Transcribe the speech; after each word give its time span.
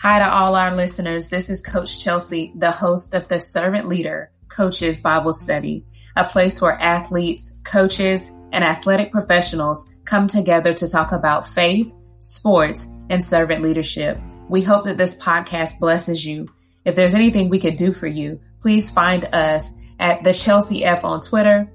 Hi 0.00 0.20
to 0.20 0.32
all 0.32 0.54
our 0.54 0.76
listeners. 0.76 1.28
This 1.28 1.50
is 1.50 1.60
Coach 1.60 2.04
Chelsea, 2.04 2.52
the 2.54 2.70
host 2.70 3.14
of 3.14 3.26
the 3.26 3.40
Servant 3.40 3.88
Leader 3.88 4.30
Coaches 4.48 5.00
Bible 5.00 5.32
Study, 5.32 5.84
a 6.14 6.24
place 6.24 6.62
where 6.62 6.80
athletes, 6.80 7.58
coaches, 7.64 8.30
and 8.52 8.62
athletic 8.62 9.10
professionals 9.10 9.92
come 10.04 10.28
together 10.28 10.72
to 10.72 10.88
talk 10.88 11.10
about 11.10 11.48
faith, 11.48 11.92
sports, 12.20 12.94
and 13.10 13.24
servant 13.24 13.60
leadership. 13.60 14.20
We 14.48 14.62
hope 14.62 14.84
that 14.84 14.98
this 14.98 15.20
podcast 15.20 15.80
blesses 15.80 16.24
you. 16.24 16.46
If 16.84 16.94
there's 16.94 17.16
anything 17.16 17.48
we 17.48 17.58
could 17.58 17.74
do 17.74 17.90
for 17.90 18.06
you, 18.06 18.38
please 18.60 18.92
find 18.92 19.24
us 19.34 19.76
at 19.98 20.22
the 20.22 20.32
Chelsea 20.32 20.84
F 20.84 21.04
on 21.04 21.20
Twitter, 21.20 21.68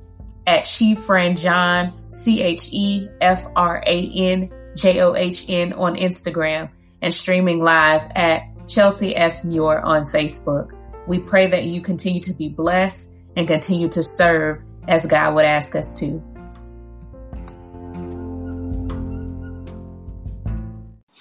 at 0.48 0.64
Chief 0.64 0.98
Friend 0.98 1.38
John, 1.38 2.10
C 2.10 2.42
H 2.42 2.70
E 2.72 3.10
F 3.20 3.48
R 3.54 3.84
A 3.86 4.12
N 4.16 4.50
J 4.78 5.02
O 5.02 5.14
H 5.14 5.44
N 5.50 5.74
on 5.74 5.98
Instagram 5.98 6.70
and 7.04 7.14
streaming 7.14 7.60
live 7.60 8.10
at 8.16 8.44
Chelsea 8.68 9.16
F. 9.16 9.44
Muir 9.44 9.82
on 9.82 10.06
Facebook. 10.06 10.72
We 11.06 11.20
pray 11.20 11.48
that 11.48 11.66
you 11.66 11.82
continue 11.82 12.22
to 12.22 12.34
be 12.34 12.48
blessed 12.48 13.26
and 13.36 13.46
continue 13.46 13.90
to 13.90 14.02
serve 14.02 14.64
as 14.88 15.06
God 15.06 15.36
would 15.36 15.46
ask 15.46 15.76
us 15.76 16.00
to. 16.00 16.24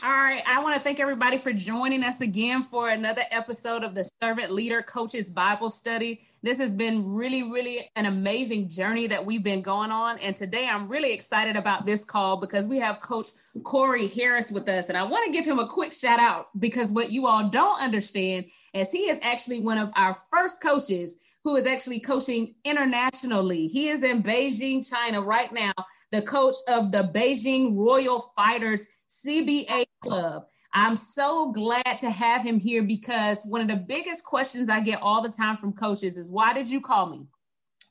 All 0.04 0.10
right, 0.10 0.42
I 0.48 0.60
want 0.60 0.74
to 0.74 0.80
thank 0.80 0.98
everybody 0.98 1.38
for 1.38 1.52
joining 1.52 2.02
us 2.02 2.22
again 2.22 2.64
for 2.64 2.88
another 2.88 3.22
episode 3.30 3.84
of 3.84 3.94
the 3.94 4.10
Servant 4.20 4.50
Leader 4.50 4.82
Coaches 4.82 5.30
Bible 5.30 5.70
Study. 5.70 6.22
This 6.42 6.58
has 6.58 6.74
been 6.74 7.08
really, 7.08 7.44
really 7.44 7.88
an 7.94 8.06
amazing 8.06 8.68
journey 8.68 9.06
that 9.06 9.24
we've 9.24 9.44
been 9.44 9.62
going 9.62 9.92
on. 9.92 10.18
And 10.18 10.34
today 10.34 10.66
I'm 10.66 10.88
really 10.88 11.12
excited 11.12 11.54
about 11.54 11.86
this 11.86 12.04
call 12.04 12.36
because 12.36 12.66
we 12.66 12.80
have 12.80 13.00
Coach 13.00 13.28
Korey 13.58 14.12
Harris 14.12 14.50
with 14.50 14.68
us. 14.68 14.88
And 14.88 14.98
I 14.98 15.04
want 15.04 15.24
to 15.26 15.30
give 15.30 15.44
him 15.44 15.60
a 15.60 15.68
quick 15.68 15.92
shout 15.92 16.18
out 16.18 16.48
because 16.58 16.90
what 16.90 17.12
you 17.12 17.28
all 17.28 17.48
don't 17.48 17.80
understand 17.80 18.46
is 18.74 18.90
he 18.90 19.08
is 19.08 19.20
actually 19.22 19.60
one 19.60 19.78
of 19.78 19.92
our 19.94 20.16
first 20.32 20.60
coaches 20.60 21.20
who 21.44 21.54
is 21.54 21.64
actually 21.64 22.00
coaching 22.00 22.56
internationally. 22.64 23.68
He 23.68 23.88
is 23.88 24.02
in 24.02 24.20
Beijing, 24.20 24.84
China 24.88 25.22
right 25.22 25.52
now, 25.52 25.72
the 26.10 26.22
coach 26.22 26.56
of 26.68 26.90
the 26.90 27.10
Beijing 27.14 27.76
Royal 27.76 28.18
Fighters 28.36 28.88
CBA 29.12 29.84
Club. 30.02 30.44
I'm 30.72 30.96
so 30.96 31.52
glad 31.52 31.98
to 32.00 32.10
have 32.10 32.42
him 32.42 32.58
here 32.58 32.82
because 32.82 33.44
one 33.44 33.60
of 33.60 33.68
the 33.68 33.76
biggest 33.76 34.24
questions 34.24 34.70
I 34.70 34.80
get 34.80 35.02
all 35.02 35.22
the 35.22 35.28
time 35.28 35.56
from 35.56 35.74
coaches 35.74 36.16
is 36.16 36.30
why 36.30 36.54
did 36.54 36.68
you 36.68 36.80
call 36.80 37.06
me? 37.06 37.26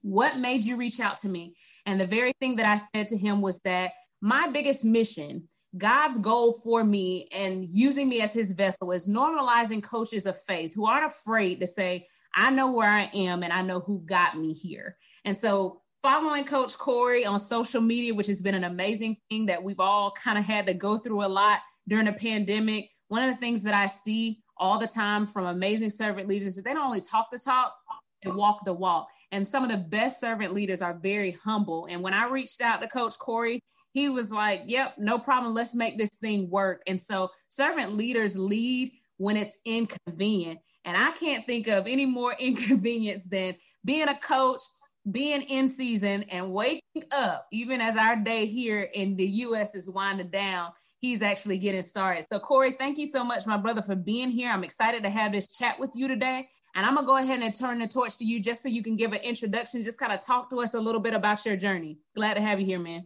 What 0.02 0.38
made 0.38 0.64
you 0.64 0.78
reach 0.78 1.00
out 1.00 1.18
to 1.18 1.30
me? 1.30 1.56
And 1.86 2.00
the 2.00 2.08
very 2.08 2.34
thing 2.40 2.56
that 2.56 2.66
I 2.66 2.78
said 2.78 3.08
to 3.10 3.18
him 3.18 3.40
was 3.42 3.60
that 3.66 3.92
my 4.20 4.48
biggest 4.48 4.84
mission, 4.84 5.48
God's 5.78 6.18
goal 6.18 6.54
for 6.54 6.84
me 6.84 7.28
and 7.32 7.68
using 7.70 8.10
me 8.10 8.22
as 8.22 8.34
his 8.34 8.52
vessel 8.52 8.92
is 8.92 9.08
normalizing 9.08 9.84
coaches 9.84 10.26
of 10.26 10.42
faith 10.42 10.74
who 10.74 10.88
aren't 10.88 11.06
afraid 11.06 11.60
to 11.60 11.68
say, 11.68 12.08
I 12.34 12.50
know 12.50 12.72
where 12.72 12.90
I 12.90 13.12
am 13.14 13.44
and 13.44 13.54
I 13.54 13.62
know 13.62 13.80
who 13.80 14.00
got 14.00 14.38
me 14.38 14.54
here. 14.54 14.96
And 15.24 15.38
so 15.38 15.81
following 16.02 16.46
Coach 16.46 16.78
Korey 16.78 17.28
on 17.28 17.40
social 17.40 17.82
media, 17.82 18.14
which 18.14 18.28
has 18.28 18.42
been 18.42 18.56
an 18.56 18.64
amazing 18.64 19.18
thing 19.30 19.46
that 19.46 19.62
we've 19.62 19.80
all 19.80 20.12
kind 20.12 20.38
of 20.38 20.44
had 20.44 20.66
to 20.66 20.74
go 20.74 20.98
through 20.98 21.24
a 21.24 21.28
lot 21.28 21.60
during 21.88 22.08
a 22.08 22.14
pandemic. 22.14 22.90
One 23.10 23.24
of 23.24 23.34
the 23.34 23.40
things 23.40 23.62
that 23.64 23.74
I 23.74 23.88
see 23.88 24.42
all 24.58 24.80
the 24.80 24.88
time 24.88 25.28
from 25.28 25.46
amazing 25.46 25.92
servant 25.92 26.28
leaders 26.28 26.58
is 26.58 26.64
they 26.64 26.74
don't 26.74 26.86
only 26.86 27.02
talk 27.02 27.28
the 27.32 27.38
talk, 27.38 27.76
they 28.24 28.32
walk 28.32 28.66
the 28.66 28.74
walk. 28.74 29.08
And 29.32 29.48
some 29.48 29.64
of 29.64 29.70
the 29.70 29.78
best 29.78 30.20
servant 30.20 30.54
leaders 30.54 30.82
are 30.82 30.94
very 30.94 31.32
humble. 31.44 31.88
And 31.90 32.02
when 32.02 32.14
I 32.14 32.28
reached 32.28 32.62
out 32.62 32.82
to 32.82 32.88
Coach 32.88 33.18
Korey, 33.20 33.60
he 33.94 34.10
was 34.10 34.32
like, 34.32 34.64
Yep, 34.66 34.96
no 34.98 35.20
problem. 35.20 35.54
Let's 35.54 35.76
make 35.76 35.98
this 35.98 36.16
thing 36.20 36.50
work. 36.50 36.82
And 36.88 37.00
so 37.00 37.30
servant 37.48 37.94
leaders 37.94 38.38
lead 38.38 38.92
when 39.18 39.38
it's 39.38 39.58
inconvenient. 39.66 40.60
And 40.86 40.98
I 40.98 41.12
can't 41.12 41.46
think 41.46 41.68
of 41.68 41.86
any 41.86 42.06
more 42.06 42.34
inconvenience 42.40 43.26
than 43.26 43.56
being 43.86 44.08
a 44.08 44.18
coach, 44.18 44.62
being 45.10 45.42
in 45.42 45.68
season, 45.68 46.24
and 46.24 46.52
waking 46.52 47.04
up, 47.12 47.48
even 47.52 47.82
as 47.82 47.96
our 47.96 48.16
day 48.16 48.46
here 48.46 48.82
in 48.82 49.16
the 49.16 49.26
US 49.26 49.74
is 49.74 49.90
winding 49.90 50.30
down, 50.30 50.72
he's 51.00 51.22
actually 51.24 51.58
getting 51.58 51.82
started. 51.82 52.26
So, 52.32 52.40
Korey, 52.40 52.78
thank 52.78 52.98
you 52.98 53.08
so 53.08 53.24
much, 53.24 53.48
my 53.48 53.58
brother, 53.58 53.82
for 53.82 53.96
being 53.96 54.30
here. 54.30 54.52
I'm 54.52 54.64
excited 54.64 55.02
to 55.04 55.10
have 55.10 55.32
this 55.32 55.48
chat 55.48 55.80
with 55.80 55.90
you 55.96 56.08
today. 56.08 56.48
And 56.76 56.86
I'm 56.86 56.94
going 56.94 57.06
to 57.06 57.12
go 57.12 57.18
ahead 57.18 57.42
and 57.42 57.54
turn 57.54 57.80
the 57.80 57.88
torch 57.88 58.18
to 58.20 58.26
you 58.26 58.40
just 58.40 58.64
so 58.64 58.70
you 58.70 58.82
can 58.82 58.96
give 58.96 59.12
an 59.12 59.20
introduction, 59.20 59.84
just 59.84 60.00
kind 60.00 60.14
of 60.14 60.22
talk 60.22 60.50
to 60.52 60.62
us 60.62 60.74
a 60.74 60.80
little 60.80 61.02
bit 61.02 61.14
about 61.14 61.46
your 61.46 61.58
journey. 61.58 61.98
Glad 62.16 62.36
to 62.36 62.42
have 62.42 62.60
you 62.60 62.66
here, 62.66 62.80
man. 62.80 63.06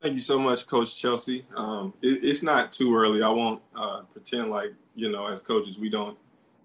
Thank 0.00 0.14
you 0.14 0.20
so 0.20 0.38
much, 0.38 0.66
Coach 0.66 1.00
Chelsea. 1.00 1.44
Um, 1.56 1.92
it, 2.02 2.22
it's 2.22 2.42
not 2.42 2.72
too 2.72 2.94
early. 2.94 3.22
I 3.22 3.30
won't 3.30 3.62
uh, 3.74 4.02
pretend 4.12 4.50
like, 4.50 4.74
you 4.94 5.10
know, 5.10 5.26
as 5.26 5.42
coaches, 5.42 5.78
we 5.78 5.88
don't 5.88 6.16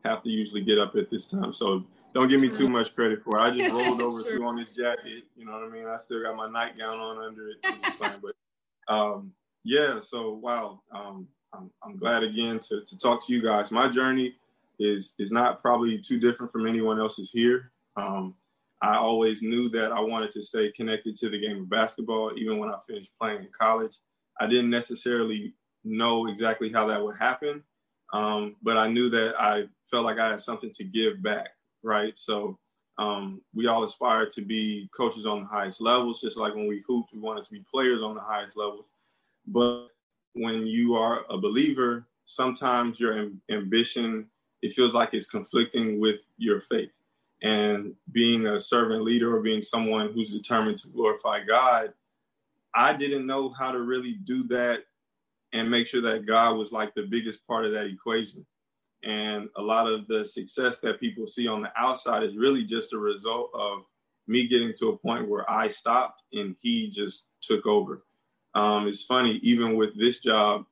have 0.05 0.22
to 0.23 0.29
usually 0.29 0.61
get 0.61 0.78
up 0.78 0.95
at 0.95 1.09
this 1.09 1.25
time. 1.25 1.53
So 1.53 1.83
don't 2.13 2.27
give 2.27 2.41
me 2.41 2.49
too 2.49 2.67
much 2.67 2.94
credit 2.95 3.23
for 3.23 3.38
it. 3.38 3.41
I 3.41 3.55
just 3.55 3.73
rolled 3.73 4.01
over 4.01 4.22
sure. 4.29 4.45
on 4.45 4.57
this 4.57 4.69
jacket. 4.69 5.23
You 5.35 5.45
know 5.45 5.53
what 5.53 5.63
I 5.63 5.69
mean? 5.69 5.88
I 5.88 5.97
still 5.97 6.22
got 6.22 6.35
my 6.35 6.49
nightgown 6.49 6.99
on 6.99 7.23
under 7.23 7.49
it. 7.49 7.57
but 8.22 8.94
um, 8.94 9.31
yeah, 9.63 9.99
so 9.99 10.33
wow, 10.33 10.81
um, 10.94 11.27
I'm, 11.53 11.72
I'm 11.83 11.97
glad 11.97 12.23
again 12.23 12.59
to, 12.59 12.81
to 12.85 12.97
talk 12.97 13.25
to 13.27 13.33
you 13.33 13.41
guys. 13.41 13.72
My 13.72 13.88
journey 13.88 14.35
is 14.79 15.13
is 15.19 15.31
not 15.31 15.61
probably 15.61 15.99
too 15.99 16.19
different 16.19 16.51
from 16.51 16.67
anyone 16.67 16.99
else's 16.99 17.29
here. 17.31 17.72
Um, 17.95 18.35
I 18.81 18.95
always 18.95 19.43
knew 19.43 19.69
that 19.69 19.91
I 19.91 19.99
wanted 19.99 20.31
to 20.31 20.41
stay 20.41 20.72
connected 20.72 21.16
to 21.17 21.29
the 21.29 21.39
game 21.39 21.61
of 21.61 21.69
basketball, 21.69 22.31
even 22.35 22.57
when 22.57 22.69
I 22.69 22.78
finished 22.88 23.11
playing 23.19 23.41
in 23.41 23.49
college. 23.57 23.97
I 24.39 24.47
didn't 24.47 24.72
necessarily 24.72 25.53
know 25.83 26.28
exactly 26.28 26.72
how 26.72 26.88
that 26.88 27.03
would 27.03 27.17
happen, 27.17 27.63
um, 28.11 28.55
but 28.63 28.78
I 28.78 28.88
knew 28.88 29.09
that 29.09 29.39
I 29.39 29.66
felt 29.89 30.05
like 30.05 30.17
I 30.17 30.31
had 30.31 30.41
something 30.41 30.72
to 30.73 30.83
give 30.83 31.22
back, 31.22 31.49
right? 31.83 32.13
So 32.17 32.57
um, 32.97 33.41
we 33.53 33.67
all 33.67 33.83
aspire 33.83 34.27
to 34.27 34.41
be 34.41 34.89
coaches 34.95 35.25
on 35.25 35.41
the 35.41 35.47
highest 35.47 35.81
levels, 35.81 36.21
just 36.21 36.37
like 36.37 36.55
when 36.55 36.67
we 36.67 36.83
hooped, 36.87 37.13
we 37.13 37.19
wanted 37.19 37.43
to 37.45 37.51
be 37.51 37.65
players 37.71 38.01
on 38.01 38.15
the 38.15 38.21
highest 38.21 38.57
levels. 38.57 38.85
But 39.47 39.87
when 40.33 40.65
you 40.65 40.95
are 40.95 41.25
a 41.29 41.37
believer, 41.37 42.07
sometimes 42.25 42.99
your 42.99 43.29
ambition 43.49 44.27
it 44.61 44.73
feels 44.73 44.93
like 44.93 45.13
it's 45.13 45.25
conflicting 45.25 45.99
with 45.99 46.19
your 46.37 46.61
faith. 46.61 46.91
And 47.41 47.95
being 48.11 48.45
a 48.45 48.59
servant 48.59 49.03
leader 49.03 49.35
or 49.35 49.41
being 49.41 49.61
someone 49.61 50.13
who's 50.13 50.31
determined 50.31 50.77
to 50.79 50.89
glorify 50.89 51.43
God, 51.43 51.93
I 52.73 52.93
didn't 52.93 53.25
know 53.25 53.49
how 53.49 53.71
to 53.71 53.81
really 53.81 54.13
do 54.13 54.43
that 54.49 54.83
and 55.51 55.69
make 55.69 55.87
sure 55.87 56.01
that 56.01 56.27
God 56.27 56.57
was 56.57 56.71
like 56.71 56.93
the 56.93 57.07
biggest 57.07 57.45
part 57.47 57.65
of 57.65 57.71
that 57.71 57.87
equation. 57.87 58.45
And 59.03 59.50
a 59.56 59.62
lot 59.62 59.91
of 59.91 60.07
the 60.07 60.25
success 60.25 60.79
that 60.79 61.00
people 61.00 61.28
see 61.28 61.47
on 61.47 61.62
the 61.62 61.72
outside 61.75 62.23
is 62.23 62.35
really 62.35 62.63
just 62.63 62.94
a 62.94 62.97
result 62.97 63.50
of 63.53 63.84
me 64.28 64.47
getting 64.47 64.73
to 64.79 64.89
a 64.89 64.97
point 64.97 65.28
where 65.28 65.50
I 65.50 65.67
stopped 65.69 66.23
and 66.34 66.56
he 66.59 66.89
just 66.89 67.25
took 67.41 67.66
over. 67.66 68.03
Um, 68.53 68.88
it's 68.88 69.03
funny, 69.03 69.40
even 69.44 69.75
with 69.75 69.97
this 69.97 70.19
job, 70.19 70.66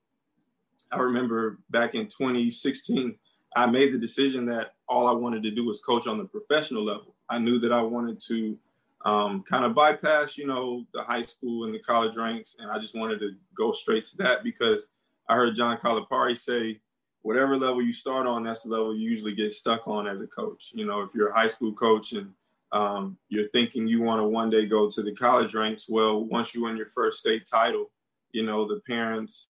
I 0.92 1.00
remember 1.00 1.60
back 1.70 1.96
in 1.96 2.08
2016, 2.08 3.16
I 3.56 3.66
made 3.66 3.94
the 3.94 4.00
decision 4.00 4.46
that 4.48 4.74
all 4.88 5.08
I 5.08 5.14
wanted 5.14 5.44
to 5.44 5.52
do 5.52 5.66
was 5.66 5.82
coach 5.82 6.08
on 6.08 6.18
the 6.18 6.26
professional 6.26 6.84
level. 6.84 7.16
I 7.30 7.40
knew 7.40 7.60
that 7.60 7.72
I 7.72 7.82
wanted 7.82 8.20
to 8.28 8.58
um, 9.06 9.44
kind 9.44 9.66
of 9.66 9.74
bypass, 9.74 10.38
you 10.38 10.46
know, 10.46 10.86
the 10.94 11.04
high 11.04 11.22
school 11.22 11.66
and 11.66 11.74
the 11.74 11.80
college 11.80 12.16
ranks, 12.16 12.56
and 12.60 12.70
I 12.70 12.80
just 12.80 12.96
wanted 12.96 13.20
to 13.20 13.32
go 13.56 13.72
straight 13.72 14.06
to 14.06 14.18
that 14.18 14.44
because 14.44 14.90
I 15.28 15.36
heard 15.36 15.56
John 15.56 15.78
Calipari 15.78 16.38
say, 16.38 16.82
whatever 17.30 17.56
level 17.56 17.80
you 17.80 17.94
start 17.94 18.26
on, 18.26 18.42
that's 18.42 18.64
the 18.64 18.70
level 18.70 18.98
you 18.98 19.08
usually 19.08 19.36
get 19.36 19.54
stuck 19.54 19.88
on 19.88 20.08
as 20.08 20.20
a 20.20 20.26
coach. 20.26 20.72
You 20.74 20.88
know, 20.88 21.02
if 21.02 21.14
you're 21.14 21.30
a 21.30 21.36
high 21.36 21.48
school 21.48 21.72
coach 21.72 22.14
and 22.14 22.34
um, 22.72 23.20
you're 23.30 23.50
thinking 23.50 23.88
you 23.88 24.02
want 24.02 24.20
to 24.20 24.26
one 24.26 24.50
day 24.50 24.66
go 24.66 24.90
to 24.90 25.04
the 25.04 25.14
college 25.14 25.54
ranks. 25.54 25.88
Well, 25.88 26.26
once 26.26 26.56
you 26.56 26.64
win 26.64 26.76
your 26.76 26.88
first 26.88 27.20
state 27.20 27.46
title, 27.46 27.92
you 28.32 28.44
know, 28.44 28.68
the 28.68 28.82
parents, 28.82 29.50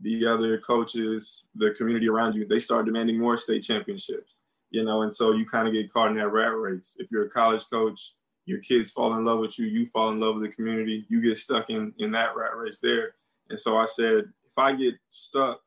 the 0.00 0.26
other 0.26 0.58
coaches, 0.58 1.44
the 1.54 1.70
community 1.78 2.08
around 2.08 2.34
you, 2.34 2.44
they 2.44 2.58
start 2.58 2.86
demanding 2.86 3.20
more 3.20 3.36
state 3.36 3.62
championships, 3.62 4.34
you 4.70 4.82
know, 4.82 5.02
and 5.02 5.14
so 5.14 5.32
you 5.32 5.46
kind 5.46 5.68
of 5.68 5.74
get 5.74 5.92
caught 5.92 6.10
in 6.10 6.16
that 6.16 6.32
rat 6.32 6.56
race. 6.56 6.96
If 6.98 7.08
you're 7.12 7.26
a 7.26 7.30
college 7.30 7.70
coach, 7.70 8.14
your 8.46 8.58
kids 8.58 8.90
fall 8.90 9.16
in 9.16 9.24
love 9.24 9.38
with 9.38 9.60
you, 9.60 9.66
you 9.66 9.86
fall 9.86 10.10
in 10.10 10.18
love 10.18 10.34
with 10.34 10.42
the 10.42 10.56
community, 10.56 11.06
you 11.08 11.22
get 11.22 11.38
stuck 11.38 11.70
in, 11.70 11.94
in 11.98 12.10
that 12.10 12.34
rat 12.34 12.56
race 12.56 12.80
there. 12.80 13.14
And 13.48 13.60
so 13.60 13.76
I 13.76 13.86
said, 13.86 14.24
if 14.44 14.58
I 14.58 14.72
get 14.72 14.96
stuck 15.10 15.60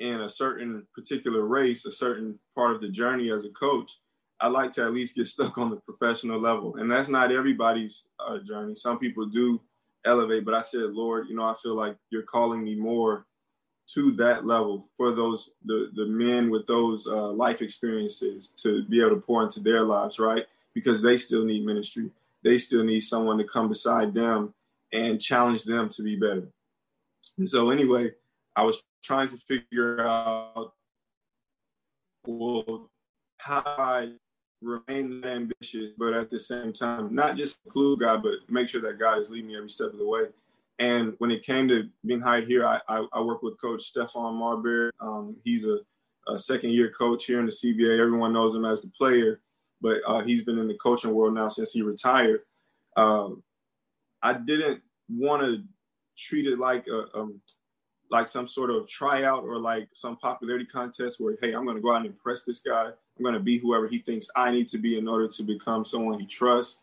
in 0.00 0.22
a 0.22 0.28
certain 0.28 0.86
particular 0.94 1.42
race, 1.42 1.84
a 1.84 1.92
certain 1.92 2.38
part 2.56 2.74
of 2.74 2.80
the 2.80 2.88
journey 2.88 3.30
as 3.30 3.44
a 3.44 3.50
coach, 3.50 3.98
I 4.40 4.48
like 4.48 4.72
to 4.72 4.82
at 4.82 4.94
least 4.94 5.14
get 5.14 5.26
stuck 5.26 5.58
on 5.58 5.70
the 5.70 5.76
professional 5.76 6.40
level. 6.40 6.76
And 6.76 6.90
that's 6.90 7.10
not 7.10 7.30
everybody's 7.30 8.04
uh, 8.18 8.38
journey. 8.38 8.74
Some 8.74 8.98
people 8.98 9.26
do 9.26 9.60
elevate, 10.06 10.46
but 10.46 10.54
I 10.54 10.62
said, 10.62 10.92
Lord, 10.92 11.26
you 11.28 11.36
know, 11.36 11.44
I 11.44 11.54
feel 11.62 11.74
like 11.74 11.96
you're 12.08 12.22
calling 12.22 12.64
me 12.64 12.74
more 12.74 13.26
to 13.94 14.12
that 14.12 14.46
level 14.46 14.88
for 14.96 15.12
those 15.12 15.50
the 15.64 15.90
the 15.96 16.06
men 16.06 16.48
with 16.48 16.64
those 16.68 17.08
uh, 17.08 17.32
life 17.32 17.60
experiences 17.60 18.50
to 18.56 18.84
be 18.84 19.00
able 19.00 19.10
to 19.10 19.20
pour 19.20 19.42
into 19.42 19.60
their 19.60 19.82
lives, 19.82 20.18
right? 20.18 20.46
Because 20.74 21.02
they 21.02 21.18
still 21.18 21.44
need 21.44 21.66
ministry. 21.66 22.08
They 22.42 22.56
still 22.56 22.84
need 22.84 23.00
someone 23.00 23.36
to 23.38 23.44
come 23.44 23.68
beside 23.68 24.14
them 24.14 24.54
and 24.92 25.20
challenge 25.20 25.64
them 25.64 25.88
to 25.90 26.02
be 26.02 26.16
better. 26.16 26.48
And 27.36 27.48
so, 27.48 27.70
anyway, 27.70 28.12
I 28.56 28.64
was 28.64 28.82
trying 29.02 29.28
to 29.28 29.38
figure 29.38 30.00
out 30.00 30.72
well 32.26 32.90
how 33.38 33.62
I 33.66 34.12
remain 34.62 35.24
ambitious, 35.24 35.92
but 35.96 36.12
at 36.12 36.30
the 36.30 36.38
same 36.38 36.72
time, 36.72 37.14
not 37.14 37.36
just 37.36 37.58
include 37.64 38.00
God, 38.00 38.22
but 38.22 38.34
make 38.48 38.68
sure 38.68 38.82
that 38.82 38.98
God 38.98 39.18
is 39.18 39.30
leading 39.30 39.48
me 39.48 39.56
every 39.56 39.70
step 39.70 39.92
of 39.92 39.98
the 39.98 40.06
way. 40.06 40.24
And 40.78 41.14
when 41.18 41.30
it 41.30 41.42
came 41.42 41.68
to 41.68 41.88
being 42.06 42.20
hired 42.20 42.46
here, 42.46 42.64
I, 42.64 42.80
I, 42.88 43.06
I 43.12 43.20
work 43.20 43.42
with 43.42 43.60
Coach 43.60 43.92
Stephon 43.92 44.34
Marbury. 44.34 44.90
Um, 45.00 45.36
he's 45.44 45.64
a, 45.64 45.78
a, 46.28 46.38
second 46.38 46.70
year 46.70 46.90
coach 46.98 47.26
here 47.26 47.38
in 47.38 47.46
the 47.46 47.52
CBA. 47.52 47.98
Everyone 47.98 48.32
knows 48.32 48.54
him 48.54 48.64
as 48.64 48.80
the 48.80 48.88
player, 48.88 49.40
but 49.82 49.98
uh, 50.06 50.22
he's 50.22 50.44
been 50.44 50.58
in 50.58 50.68
the 50.68 50.78
coaching 50.78 51.12
world 51.12 51.34
now 51.34 51.48
since 51.48 51.72
he 51.72 51.82
retired. 51.82 52.40
Um, 52.96 53.42
I 54.22 54.34
didn't 54.34 54.82
want 55.10 55.42
to 55.42 55.62
treat 56.16 56.46
it 56.46 56.58
like 56.58 56.86
a, 56.86 57.18
um, 57.18 57.40
like 58.10 58.28
some 58.28 58.48
sort 58.48 58.70
of 58.70 58.88
tryout 58.88 59.44
or 59.44 59.58
like 59.58 59.88
some 59.92 60.16
popularity 60.16 60.66
contest 60.66 61.20
where, 61.20 61.36
hey, 61.40 61.52
I'm 61.52 61.64
going 61.64 61.76
to 61.76 61.82
go 61.82 61.92
out 61.92 61.98
and 61.98 62.06
impress 62.06 62.42
this 62.42 62.60
guy. 62.60 62.86
I'm 62.86 63.22
going 63.22 63.34
to 63.34 63.40
be 63.40 63.58
whoever 63.58 63.86
he 63.86 63.98
thinks 63.98 64.28
I 64.34 64.50
need 64.50 64.68
to 64.68 64.78
be 64.78 64.98
in 64.98 65.06
order 65.06 65.28
to 65.28 65.42
become 65.42 65.84
someone 65.84 66.18
he 66.18 66.26
trusts. 66.26 66.80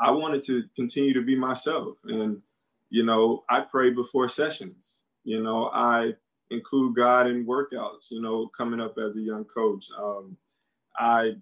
I 0.00 0.10
wanted 0.10 0.42
to 0.44 0.64
continue 0.74 1.14
to 1.14 1.22
be 1.22 1.36
myself. 1.36 1.96
And, 2.04 2.42
you 2.90 3.04
know, 3.04 3.44
I 3.48 3.60
pray 3.60 3.90
before 3.90 4.28
sessions. 4.28 5.02
You 5.24 5.42
know, 5.42 5.70
I 5.72 6.14
include 6.50 6.96
God 6.96 7.28
in 7.28 7.46
workouts, 7.46 8.10
you 8.10 8.20
know, 8.20 8.48
coming 8.48 8.80
up 8.80 8.96
as 8.98 9.16
a 9.16 9.20
young 9.20 9.44
coach. 9.44 9.86
Um, 9.96 10.36
I, 10.96 11.36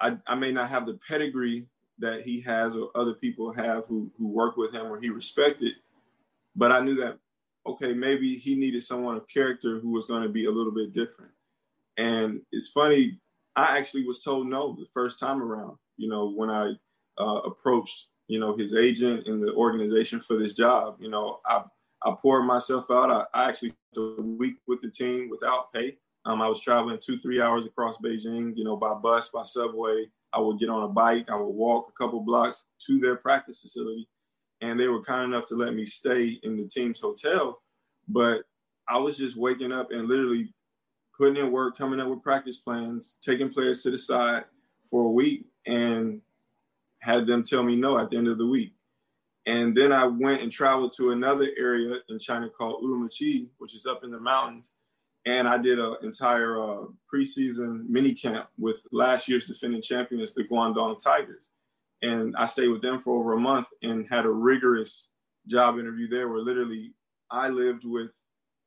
I, 0.00 0.16
I 0.26 0.34
may 0.34 0.52
not 0.52 0.68
have 0.68 0.86
the 0.86 0.98
pedigree 1.08 1.66
that 1.98 2.22
he 2.22 2.40
has 2.40 2.74
or 2.74 2.90
other 2.94 3.14
people 3.14 3.52
have 3.52 3.84
who, 3.86 4.10
who 4.18 4.26
work 4.26 4.56
with 4.56 4.74
him 4.74 4.86
or 4.86 4.98
he 5.00 5.10
respected, 5.10 5.74
but 6.56 6.72
I 6.72 6.80
knew 6.80 6.94
that 6.96 7.18
okay, 7.66 7.92
maybe 7.92 8.36
he 8.36 8.54
needed 8.54 8.82
someone 8.82 9.16
of 9.16 9.28
character 9.28 9.78
who 9.78 9.90
was 9.90 10.06
going 10.06 10.22
to 10.22 10.28
be 10.28 10.46
a 10.46 10.50
little 10.50 10.72
bit 10.72 10.92
different. 10.92 11.32
And 11.96 12.40
it's 12.52 12.68
funny, 12.68 13.20
I 13.56 13.76
actually 13.76 14.06
was 14.06 14.22
told 14.22 14.48
no 14.48 14.74
the 14.74 14.86
first 14.94 15.18
time 15.18 15.42
around, 15.42 15.76
you 15.96 16.08
know, 16.08 16.30
when 16.30 16.50
I 16.50 16.72
uh, 17.18 17.40
approached, 17.44 18.08
you 18.28 18.38
know, 18.38 18.56
his 18.56 18.74
agent 18.74 19.26
and 19.26 19.42
the 19.42 19.52
organization 19.54 20.20
for 20.20 20.36
this 20.36 20.54
job. 20.54 20.96
You 21.00 21.10
know, 21.10 21.40
I, 21.44 21.62
I 22.02 22.14
poured 22.22 22.46
myself 22.46 22.90
out. 22.90 23.10
I, 23.10 23.26
I 23.38 23.48
actually 23.48 23.70
spent 23.70 24.18
a 24.18 24.22
week 24.22 24.56
with 24.66 24.80
the 24.80 24.90
team 24.90 25.28
without 25.28 25.72
pay. 25.72 25.96
Um, 26.24 26.40
I 26.40 26.48
was 26.48 26.60
traveling 26.60 26.98
two, 27.00 27.18
three 27.18 27.40
hours 27.40 27.66
across 27.66 27.96
Beijing, 27.98 28.56
you 28.56 28.64
know, 28.64 28.76
by 28.76 28.94
bus, 28.94 29.30
by 29.30 29.44
subway. 29.44 30.06
I 30.32 30.40
would 30.40 30.58
get 30.58 30.68
on 30.68 30.84
a 30.84 30.88
bike. 30.88 31.28
I 31.28 31.36
would 31.36 31.48
walk 31.48 31.88
a 31.88 32.02
couple 32.02 32.20
blocks 32.20 32.66
to 32.86 32.98
their 32.98 33.16
practice 33.16 33.60
facility 33.60 34.08
and 34.60 34.78
they 34.78 34.88
were 34.88 35.02
kind 35.02 35.32
enough 35.32 35.48
to 35.48 35.54
let 35.54 35.74
me 35.74 35.86
stay 35.86 36.38
in 36.42 36.56
the 36.56 36.68
team's 36.68 37.00
hotel. 37.00 37.62
But 38.08 38.42
I 38.88 38.98
was 38.98 39.16
just 39.16 39.36
waking 39.36 39.72
up 39.72 39.90
and 39.90 40.08
literally 40.08 40.52
putting 41.16 41.36
in 41.36 41.52
work, 41.52 41.76
coming 41.76 42.00
up 42.00 42.08
with 42.08 42.22
practice 42.22 42.58
plans, 42.58 43.18
taking 43.22 43.50
players 43.50 43.82
to 43.82 43.90
the 43.90 43.98
side 43.98 44.44
for 44.90 45.04
a 45.04 45.10
week, 45.10 45.46
and 45.66 46.20
had 46.98 47.26
them 47.26 47.42
tell 47.42 47.62
me 47.62 47.76
no 47.76 47.98
at 47.98 48.10
the 48.10 48.16
end 48.16 48.28
of 48.28 48.38
the 48.38 48.46
week. 48.46 48.74
And 49.46 49.74
then 49.74 49.92
I 49.92 50.06
went 50.06 50.42
and 50.42 50.52
traveled 50.52 50.92
to 50.96 51.12
another 51.12 51.48
area 51.56 51.98
in 52.08 52.18
China 52.18 52.48
called 52.50 52.82
Urumqi, 52.84 53.48
which 53.58 53.74
is 53.74 53.86
up 53.86 54.04
in 54.04 54.10
the 54.10 54.20
mountains. 54.20 54.74
And 55.26 55.48
I 55.48 55.58
did 55.58 55.78
an 55.78 55.96
entire 56.02 56.60
uh, 56.60 56.84
preseason 57.12 57.88
mini 57.88 58.14
camp 58.14 58.48
with 58.58 58.86
last 58.92 59.28
year's 59.28 59.46
defending 59.46 59.82
champions, 59.82 60.34
the 60.34 60.44
Guangdong 60.44 61.02
Tigers 61.02 61.42
and 62.02 62.34
I 62.36 62.46
stayed 62.46 62.68
with 62.68 62.82
them 62.82 63.00
for 63.02 63.18
over 63.18 63.34
a 63.34 63.40
month 63.40 63.68
and 63.82 64.06
had 64.08 64.24
a 64.24 64.30
rigorous 64.30 65.08
job 65.46 65.78
interview 65.78 66.08
there 66.08 66.28
where 66.28 66.40
literally 66.40 66.94
I 67.30 67.48
lived 67.48 67.84
with 67.84 68.12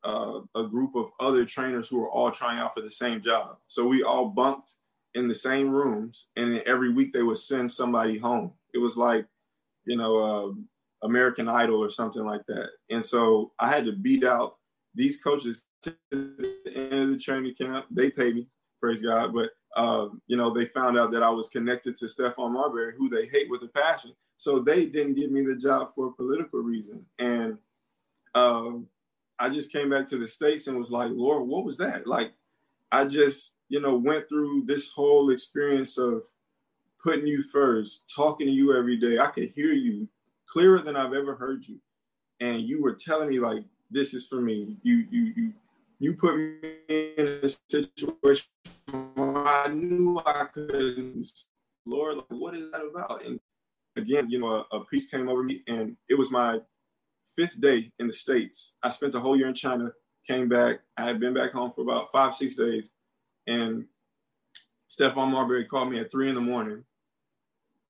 uh, 0.03 0.41
a 0.56 0.63
group 0.65 0.95
of 0.95 1.09
other 1.19 1.45
trainers 1.45 1.88
who 1.88 2.00
were 2.00 2.09
all 2.09 2.31
trying 2.31 2.59
out 2.59 2.74
for 2.74 2.81
the 2.81 2.91
same 2.91 3.21
job. 3.21 3.57
So 3.68 3.85
we 3.85 4.03
all 4.03 4.27
bunked 4.30 4.71
in 5.15 5.27
the 5.27 5.35
same 5.35 5.69
rooms, 5.69 6.27
and 6.35 6.51
then 6.51 6.62
every 6.65 6.91
week 6.91 7.13
they 7.13 7.24
would 7.24 7.38
send 7.38 7.71
somebody 7.71 8.18
home. 8.18 8.51
It 8.74 8.80
was 8.80 8.97
like, 8.97 9.27
you 9.85 9.95
know, 9.95 10.18
uh, 10.19 11.06
American 11.06 11.47
Idol 11.47 11.83
or 11.83 11.89
something 11.89 12.25
like 12.25 12.41
that. 12.47 12.69
And 12.89 13.03
so 13.03 13.51
I 13.59 13.69
had 13.69 13.85
to 13.85 13.91
beat 13.94 14.24
out 14.24 14.56
these 14.95 15.21
coaches 15.21 15.63
to 15.83 15.95
the 16.12 16.53
end 16.75 16.94
of 16.94 17.09
the 17.09 17.18
training 17.18 17.56
camp. 17.56 17.85
They 17.91 18.09
paid 18.09 18.35
me, 18.35 18.47
praise 18.83 19.01
God, 19.01 19.33
but 19.33 19.51
um, 19.81 20.21
you 20.27 20.35
know, 20.35 20.53
they 20.53 20.65
found 20.65 21.00
out 21.00 21.09
that 21.12 21.24
I 21.24 21.30
was 21.30 21.47
connected 21.47 21.95
to 21.95 22.06
Stephon 22.06 22.51
Marbury, 22.51 22.94
who 22.97 23.07
they 23.07 23.27
hate 23.27 23.50
with 23.50 23.63
a 23.63 23.69
passion. 23.69 24.12
So 24.35 24.59
they 24.59 24.85
didn't 24.85 25.13
give 25.13 25.31
me 25.31 25.41
the 25.41 25.56
job 25.56 25.94
for 25.95 26.07
a 26.07 26.12
political 26.12 26.59
reason. 26.59 27.06
And 27.18 27.57
um, 28.35 28.88
I 29.39 29.50
just 29.50 29.71
came 29.71 29.89
back 29.89 30.06
to 30.07 30.18
the 30.18 30.27
States 30.27 30.68
and 30.68 30.77
was 30.77 30.91
like, 30.91 31.12
Lord, 31.13 31.47
what 31.47 31.63
was 31.63 31.77
that? 31.77 32.07
Like, 32.07 32.33
I 32.91 33.06
just, 33.06 33.53
you 33.69 33.80
know, 33.80 33.95
went 33.95 34.27
through 34.27 34.65
this 34.65 34.89
whole 34.89 35.30
experience 35.30 35.97
of 35.97 36.24
putting 37.01 37.25
you 37.25 37.41
first, 37.41 38.13
talking 38.13 38.47
to 38.47 38.53
you 38.53 38.77
every 38.77 38.97
day. 38.97 39.18
I 39.18 39.27
could 39.27 39.53
hear 39.56 39.71
you 39.71 40.09
clearer 40.45 40.80
than 40.80 40.97
I've 40.97 41.13
ever 41.13 41.35
heard 41.35 41.65
you. 41.65 41.80
And 42.41 42.59
you 42.59 42.81
were 42.81 42.95
telling 42.95 43.30
me 43.30 43.39
like, 43.39 43.63
this 43.89 44.13
is 44.13 44.27
for 44.27 44.41
me. 44.41 44.75
You, 44.83 45.06
you, 45.09 45.33
you, 45.38 45.53
you 46.00 46.16
put 46.16 46.36
me 46.36 46.57
in 46.90 47.40
a 47.44 47.50
situation 47.69 48.48
where 48.92 49.48
I 49.48 49.68
knew 49.69 50.22
I 50.25 50.45
couldn't. 50.54 51.30
Lord, 51.86 52.18
like, 52.18 52.25
what 52.30 52.56
is 52.56 52.72
that 52.72 52.81
about? 52.81 53.25
And 53.25 53.40
again, 53.95 54.30
you 54.30 54.40
know, 54.40 54.66
a, 54.72 54.78
a 54.78 54.86
peace 54.86 55.07
came 55.07 55.30
over 55.30 55.44
me, 55.44 55.63
and 55.68 55.98
it 56.10 56.18
was 56.18 56.31
my 56.31 56.60
fifth 57.36 57.60
day 57.60 57.92
in 58.00 58.07
the 58.07 58.13
States. 58.13 58.75
I 58.84 58.90
spent 58.90 59.13
the 59.13 59.19
whole 59.19 59.38
year 59.38 59.48
in 59.48 59.54
China, 59.54 59.92
came 60.28 60.48
back. 60.48 60.80
I 60.98 61.06
had 61.06 61.19
been 61.19 61.34
back 61.34 61.51
home 61.51 61.72
for 61.74 61.81
about 61.81 62.12
five, 62.12 62.36
six 62.36 62.56
days. 62.56 62.92
And 63.48 63.86
Stephon 64.90 65.31
Marbury 65.31 65.66
called 65.66 65.92
me 65.92 66.00
at 66.00 66.12
three 66.12 66.30
in 66.30 66.36
the 66.36 66.42
morning. 66.42 66.84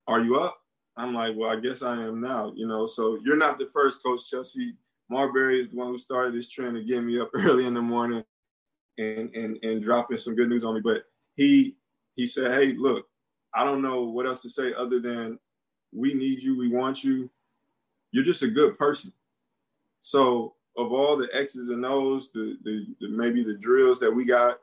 Are 0.06 0.20
you 0.20 0.36
up? 0.36 0.58
I'm 0.96 1.12
like, 1.12 1.34
well, 1.36 1.50
I 1.50 1.56
guess 1.56 1.82
I 1.82 1.94
am 1.94 2.20
now, 2.20 2.52
you 2.54 2.66
know. 2.66 2.86
So 2.86 3.18
you're 3.24 3.36
not 3.36 3.58
the 3.58 3.66
first 3.66 4.02
coach, 4.02 4.30
Chelsea. 4.30 4.76
Marbury 5.14 5.60
is 5.60 5.68
the 5.68 5.76
one 5.76 5.86
who 5.86 5.98
started 5.98 6.34
this 6.34 6.48
trend 6.48 6.76
of 6.76 6.86
getting 6.88 7.06
me 7.06 7.20
up 7.20 7.30
early 7.34 7.66
in 7.66 7.74
the 7.74 7.80
morning 7.80 8.24
and 8.98 9.32
and 9.34 9.58
and 9.62 9.82
dropping 9.82 10.16
some 10.16 10.34
good 10.34 10.48
news 10.48 10.64
on 10.64 10.74
me. 10.74 10.80
But 10.82 11.04
he 11.36 11.76
he 12.16 12.26
said, 12.26 12.52
"Hey, 12.52 12.72
look, 12.72 13.06
I 13.54 13.64
don't 13.64 13.80
know 13.80 14.02
what 14.02 14.26
else 14.26 14.42
to 14.42 14.50
say 14.50 14.74
other 14.74 14.98
than 14.98 15.38
we 15.92 16.14
need 16.14 16.42
you, 16.42 16.58
we 16.58 16.68
want 16.68 17.04
you. 17.04 17.30
You're 18.10 18.24
just 18.24 18.42
a 18.42 18.48
good 18.48 18.76
person." 18.76 19.12
So, 20.00 20.54
of 20.76 20.92
all 20.92 21.16
the 21.16 21.28
X's 21.32 21.70
and 21.70 21.86
O's, 21.86 22.32
the, 22.32 22.58
the, 22.64 22.84
the 23.00 23.08
maybe 23.08 23.42
the 23.42 23.54
drills 23.54 24.00
that 24.00 24.10
we 24.10 24.24
got, 24.24 24.58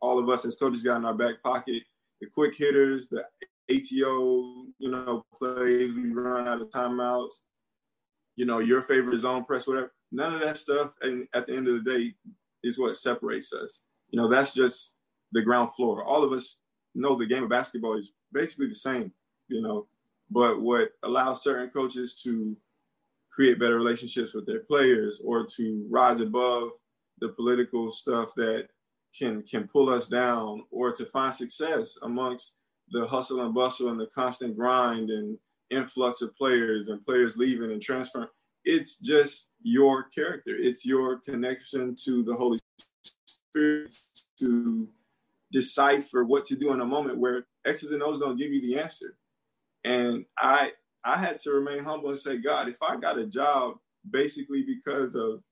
all 0.00 0.18
of 0.18 0.28
us 0.30 0.44
as 0.46 0.56
coaches 0.56 0.82
got 0.82 0.96
in 0.96 1.04
our 1.04 1.14
back 1.14 1.42
pocket, 1.42 1.82
the 2.20 2.28
quick 2.28 2.56
hitters, 2.56 3.08
the 3.08 3.24
ATO, 3.68 4.66
you 4.78 4.90
know, 4.90 5.26
plays 5.38 5.92
we 5.92 6.12
run 6.12 6.48
out 6.48 6.62
of 6.62 6.70
timeouts, 6.70 7.40
you 8.36 8.46
know, 8.46 8.60
your 8.60 8.80
favorite 8.80 9.18
zone 9.18 9.44
press, 9.44 9.66
whatever. 9.66 9.92
None 10.12 10.34
of 10.34 10.40
that 10.40 10.56
stuff, 10.56 10.94
and 11.02 11.26
at 11.34 11.46
the 11.46 11.56
end 11.56 11.68
of 11.68 11.84
the 11.84 11.90
day, 11.90 12.14
is 12.62 12.78
what 12.78 12.96
separates 12.96 13.52
us. 13.52 13.80
You 14.10 14.20
know, 14.20 14.28
that's 14.28 14.54
just 14.54 14.92
the 15.32 15.42
ground 15.42 15.72
floor. 15.72 16.04
All 16.04 16.24
of 16.24 16.32
us 16.32 16.58
know 16.94 17.14
the 17.14 17.26
game 17.26 17.44
of 17.44 17.50
basketball 17.50 17.98
is 17.98 18.12
basically 18.32 18.68
the 18.68 18.74
same, 18.74 19.12
you 19.48 19.62
know, 19.62 19.86
but 20.30 20.60
what 20.60 20.92
allows 21.02 21.42
certain 21.42 21.70
coaches 21.70 22.20
to 22.22 22.56
create 23.30 23.58
better 23.58 23.76
relationships 23.76 24.34
with 24.34 24.46
their 24.46 24.60
players 24.60 25.20
or 25.24 25.44
to 25.44 25.86
rise 25.90 26.20
above 26.20 26.70
the 27.20 27.28
political 27.28 27.92
stuff 27.92 28.34
that 28.34 28.68
can 29.16 29.42
can 29.42 29.68
pull 29.68 29.88
us 29.88 30.08
down 30.08 30.64
or 30.70 30.92
to 30.92 31.04
find 31.06 31.34
success 31.34 31.98
amongst 32.02 32.56
the 32.90 33.06
hustle 33.06 33.42
and 33.42 33.54
bustle 33.54 33.90
and 33.90 34.00
the 34.00 34.06
constant 34.06 34.56
grind 34.56 35.10
and 35.10 35.38
influx 35.70 36.22
of 36.22 36.34
players 36.36 36.88
and 36.88 37.04
players 37.04 37.36
leaving 37.36 37.72
and 37.72 37.82
transferring 37.82 38.28
it's 38.66 38.98
just 38.98 39.52
your 39.62 40.04
character 40.04 40.54
it's 40.54 40.84
your 40.84 41.18
connection 41.20 41.94
to 41.94 42.22
the 42.22 42.34
holy 42.34 42.58
spirit 43.56 43.94
to 44.38 44.88
decipher 45.52 46.24
what 46.24 46.44
to 46.44 46.56
do 46.56 46.72
in 46.72 46.80
a 46.80 46.86
moment 46.86 47.18
where 47.18 47.46
X's 47.64 47.92
and 47.92 48.02
O's 48.02 48.20
don't 48.20 48.36
give 48.36 48.52
you 48.52 48.60
the 48.60 48.78
answer. 48.78 49.16
And 49.84 50.24
I 50.38 50.72
I 51.04 51.16
had 51.16 51.40
to 51.40 51.52
remain 51.52 51.84
humble 51.84 52.10
and 52.10 52.20
say, 52.20 52.38
God, 52.38 52.68
if 52.68 52.82
I 52.82 52.96
got 52.96 53.18
a 53.18 53.26
job 53.26 53.76
basically 54.10 54.62
because 54.62 55.14
of 55.14 55.42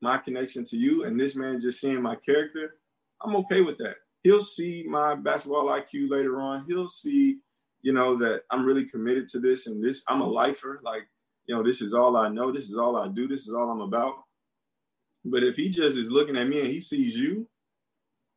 my 0.00 0.18
connection 0.18 0.64
to 0.64 0.76
you 0.76 1.04
and 1.04 1.18
this 1.18 1.36
man 1.36 1.60
just 1.60 1.80
seeing 1.80 2.02
my 2.02 2.16
character, 2.16 2.76
I'm 3.22 3.36
okay 3.36 3.60
with 3.60 3.78
that. 3.78 3.96
He'll 4.24 4.40
see 4.40 4.84
my 4.88 5.14
basketball 5.14 5.66
IQ 5.66 6.10
later 6.10 6.40
on. 6.40 6.64
He'll 6.66 6.88
see, 6.88 7.38
you 7.82 7.92
know, 7.92 8.16
that 8.16 8.42
I'm 8.50 8.66
really 8.66 8.86
committed 8.86 9.28
to 9.28 9.38
this 9.38 9.66
and 9.66 9.84
this. 9.84 10.02
I'm 10.08 10.22
a 10.22 10.28
lifer. 10.28 10.80
Like, 10.82 11.06
you 11.46 11.54
know, 11.54 11.62
this 11.62 11.80
is 11.80 11.94
all 11.94 12.16
I 12.16 12.28
know. 12.28 12.52
This 12.52 12.68
is 12.68 12.76
all 12.76 12.96
I 12.96 13.08
do. 13.08 13.28
This 13.28 13.46
is 13.46 13.54
all 13.54 13.70
I'm 13.70 13.80
about. 13.80 14.14
But 15.24 15.42
if 15.42 15.56
he 15.56 15.68
just 15.68 15.96
is 15.96 16.10
looking 16.10 16.36
at 16.36 16.48
me 16.48 16.60
and 16.60 16.68
he 16.68 16.80
sees 16.80 17.16
you, 17.16 17.48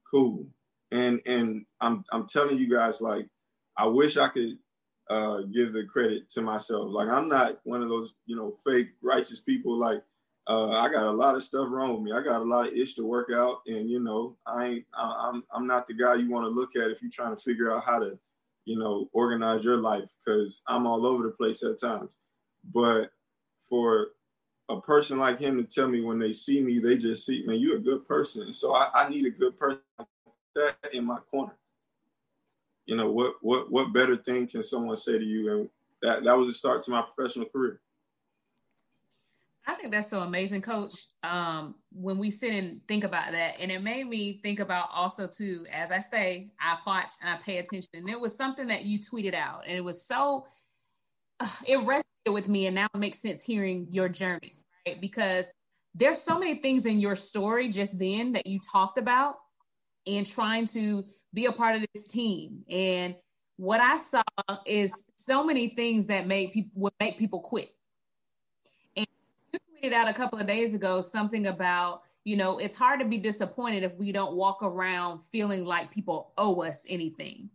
cool 0.09 0.47
and 0.91 1.21
and 1.25 1.65
I'm 1.81 2.03
I'm 2.11 2.27
telling 2.27 2.57
you 2.57 2.69
guys 2.69 3.01
like 3.01 3.27
I 3.77 3.85
wish 3.85 4.17
I 4.17 4.27
could 4.29 4.57
uh, 5.09 5.41
give 5.53 5.73
the 5.73 5.85
credit 5.85 6.29
to 6.31 6.41
myself. 6.41 6.89
Like 6.91 7.07
I'm 7.07 7.27
not 7.27 7.59
one 7.63 7.81
of 7.81 7.89
those 7.89 8.13
you 8.25 8.35
know 8.35 8.53
fake 8.65 8.89
righteous 9.01 9.41
people. 9.41 9.77
Like 9.77 10.01
uh, 10.47 10.71
I 10.71 10.91
got 10.91 11.05
a 11.05 11.11
lot 11.11 11.35
of 11.35 11.43
stuff 11.43 11.67
wrong 11.69 11.93
with 11.93 12.01
me. 12.01 12.11
I 12.11 12.21
got 12.23 12.41
a 12.41 12.43
lot 12.43 12.67
of 12.67 12.73
ish 12.73 12.95
to 12.95 13.05
work 13.05 13.29
out, 13.33 13.61
and 13.67 13.89
you 13.89 13.99
know, 13.99 14.35
I 14.45 14.65
ain't. 14.65 14.85
I, 14.93 15.31
I'm 15.31 15.43
I'm 15.53 15.67
not 15.67 15.87
the 15.87 15.93
guy 15.93 16.15
you 16.15 16.29
want 16.29 16.45
to 16.45 16.49
look 16.49 16.75
at 16.75 16.91
if 16.91 17.01
you're 17.01 17.11
trying 17.11 17.35
to 17.35 17.41
figure 17.41 17.71
out 17.71 17.83
how 17.83 17.99
to, 17.99 18.17
you 18.65 18.77
know, 18.77 19.09
organize 19.13 19.63
your 19.63 19.77
life 19.77 20.09
because 20.25 20.61
I'm 20.67 20.87
all 20.87 21.05
over 21.05 21.23
the 21.23 21.31
place 21.31 21.63
at 21.63 21.79
times. 21.79 22.09
But 22.63 23.11
for 23.61 24.09
a 24.69 24.79
person 24.79 25.17
like 25.17 25.39
him 25.39 25.57
to 25.57 25.63
tell 25.63 25.87
me 25.87 26.01
when 26.01 26.19
they 26.19 26.33
see 26.33 26.61
me, 26.61 26.79
they 26.79 26.97
just 26.97 27.25
see, 27.25 27.43
man, 27.45 27.59
you're 27.59 27.77
a 27.77 27.81
good 27.81 28.07
person. 28.07 28.53
So 28.53 28.75
I, 28.75 28.89
I 28.93 29.09
need 29.09 29.25
a 29.25 29.31
good 29.31 29.57
person 29.57 29.81
that 30.55 30.77
in 30.93 31.05
my 31.05 31.17
corner. 31.31 31.53
You 32.85 32.95
know, 32.95 33.11
what 33.11 33.35
what 33.41 33.71
what 33.71 33.93
better 33.93 34.15
thing 34.15 34.47
can 34.47 34.63
someone 34.63 34.97
say 34.97 35.17
to 35.17 35.23
you? 35.23 35.51
And 35.51 35.69
that 36.01 36.23
that 36.23 36.37
was 36.37 36.47
the 36.47 36.53
start 36.53 36.81
to 36.83 36.91
my 36.91 37.03
professional 37.03 37.47
career. 37.47 37.81
I 39.67 39.75
think 39.75 39.91
that's 39.91 40.09
so 40.09 40.21
amazing, 40.21 40.61
Coach. 40.61 40.95
Um, 41.21 41.75
when 41.91 42.17
we 42.17 42.31
sit 42.31 42.53
and 42.53 42.81
think 42.87 43.03
about 43.03 43.31
that, 43.31 43.55
and 43.59 43.71
it 43.71 43.83
made 43.83 44.07
me 44.07 44.39
think 44.41 44.59
about 44.59 44.89
also 44.91 45.27
too, 45.27 45.67
as 45.71 45.91
I 45.91 45.99
say, 45.99 46.51
I 46.59 46.77
watch 46.85 47.11
and 47.21 47.29
I 47.29 47.37
pay 47.37 47.59
attention, 47.59 47.89
and 47.93 48.09
it 48.09 48.19
was 48.19 48.35
something 48.35 48.67
that 48.67 48.85
you 48.85 48.97
tweeted 48.97 49.35
out, 49.35 49.65
and 49.67 49.77
it 49.77 49.83
was 49.83 50.03
so 50.03 50.47
it 51.67 51.77
resonated 51.77 52.01
with 52.27 52.49
me, 52.49 52.65
and 52.67 52.75
now 52.75 52.87
it 52.93 52.97
makes 52.97 53.19
sense 53.19 53.41
hearing 53.41 53.87
your 53.89 54.09
journey, 54.09 54.57
right? 54.87 54.99
Because 54.99 55.51
there's 55.95 56.21
so 56.21 56.37
many 56.37 56.55
things 56.55 56.85
in 56.85 56.99
your 56.99 57.15
story 57.15 57.69
just 57.69 57.97
then 57.97 58.33
that 58.33 58.47
you 58.47 58.59
talked 58.59 58.97
about, 58.97 59.35
and 60.07 60.25
trying 60.25 60.65
to 60.67 61.03
be 61.33 61.45
a 61.45 61.51
part 61.51 61.75
of 61.75 61.85
this 61.93 62.07
team, 62.07 62.63
and 62.69 63.15
what 63.57 63.81
I 63.81 63.97
saw 63.97 64.21
is 64.65 65.11
so 65.17 65.43
many 65.43 65.69
things 65.69 66.07
that 66.07 66.27
made 66.27 66.53
people 66.53 66.71
would 66.75 66.93
make 66.99 67.19
people 67.19 67.41
quit. 67.41 67.69
And 68.95 69.05
you 69.51 69.59
tweeted 69.83 69.93
out 69.93 70.07
a 70.07 70.13
couple 70.13 70.39
of 70.39 70.47
days 70.47 70.73
ago 70.73 71.01
something 71.01 71.47
about 71.47 72.03
you 72.23 72.37
know 72.37 72.57
it's 72.57 72.75
hard 72.75 72.99
to 73.01 73.05
be 73.05 73.17
disappointed 73.17 73.83
if 73.83 73.95
we 73.97 74.11
don't 74.11 74.33
walk 74.33 74.63
around 74.63 75.23
feeling 75.23 75.65
like 75.65 75.91
people 75.91 76.31
owe 76.37 76.61
us 76.63 76.85
anything. 76.89 77.49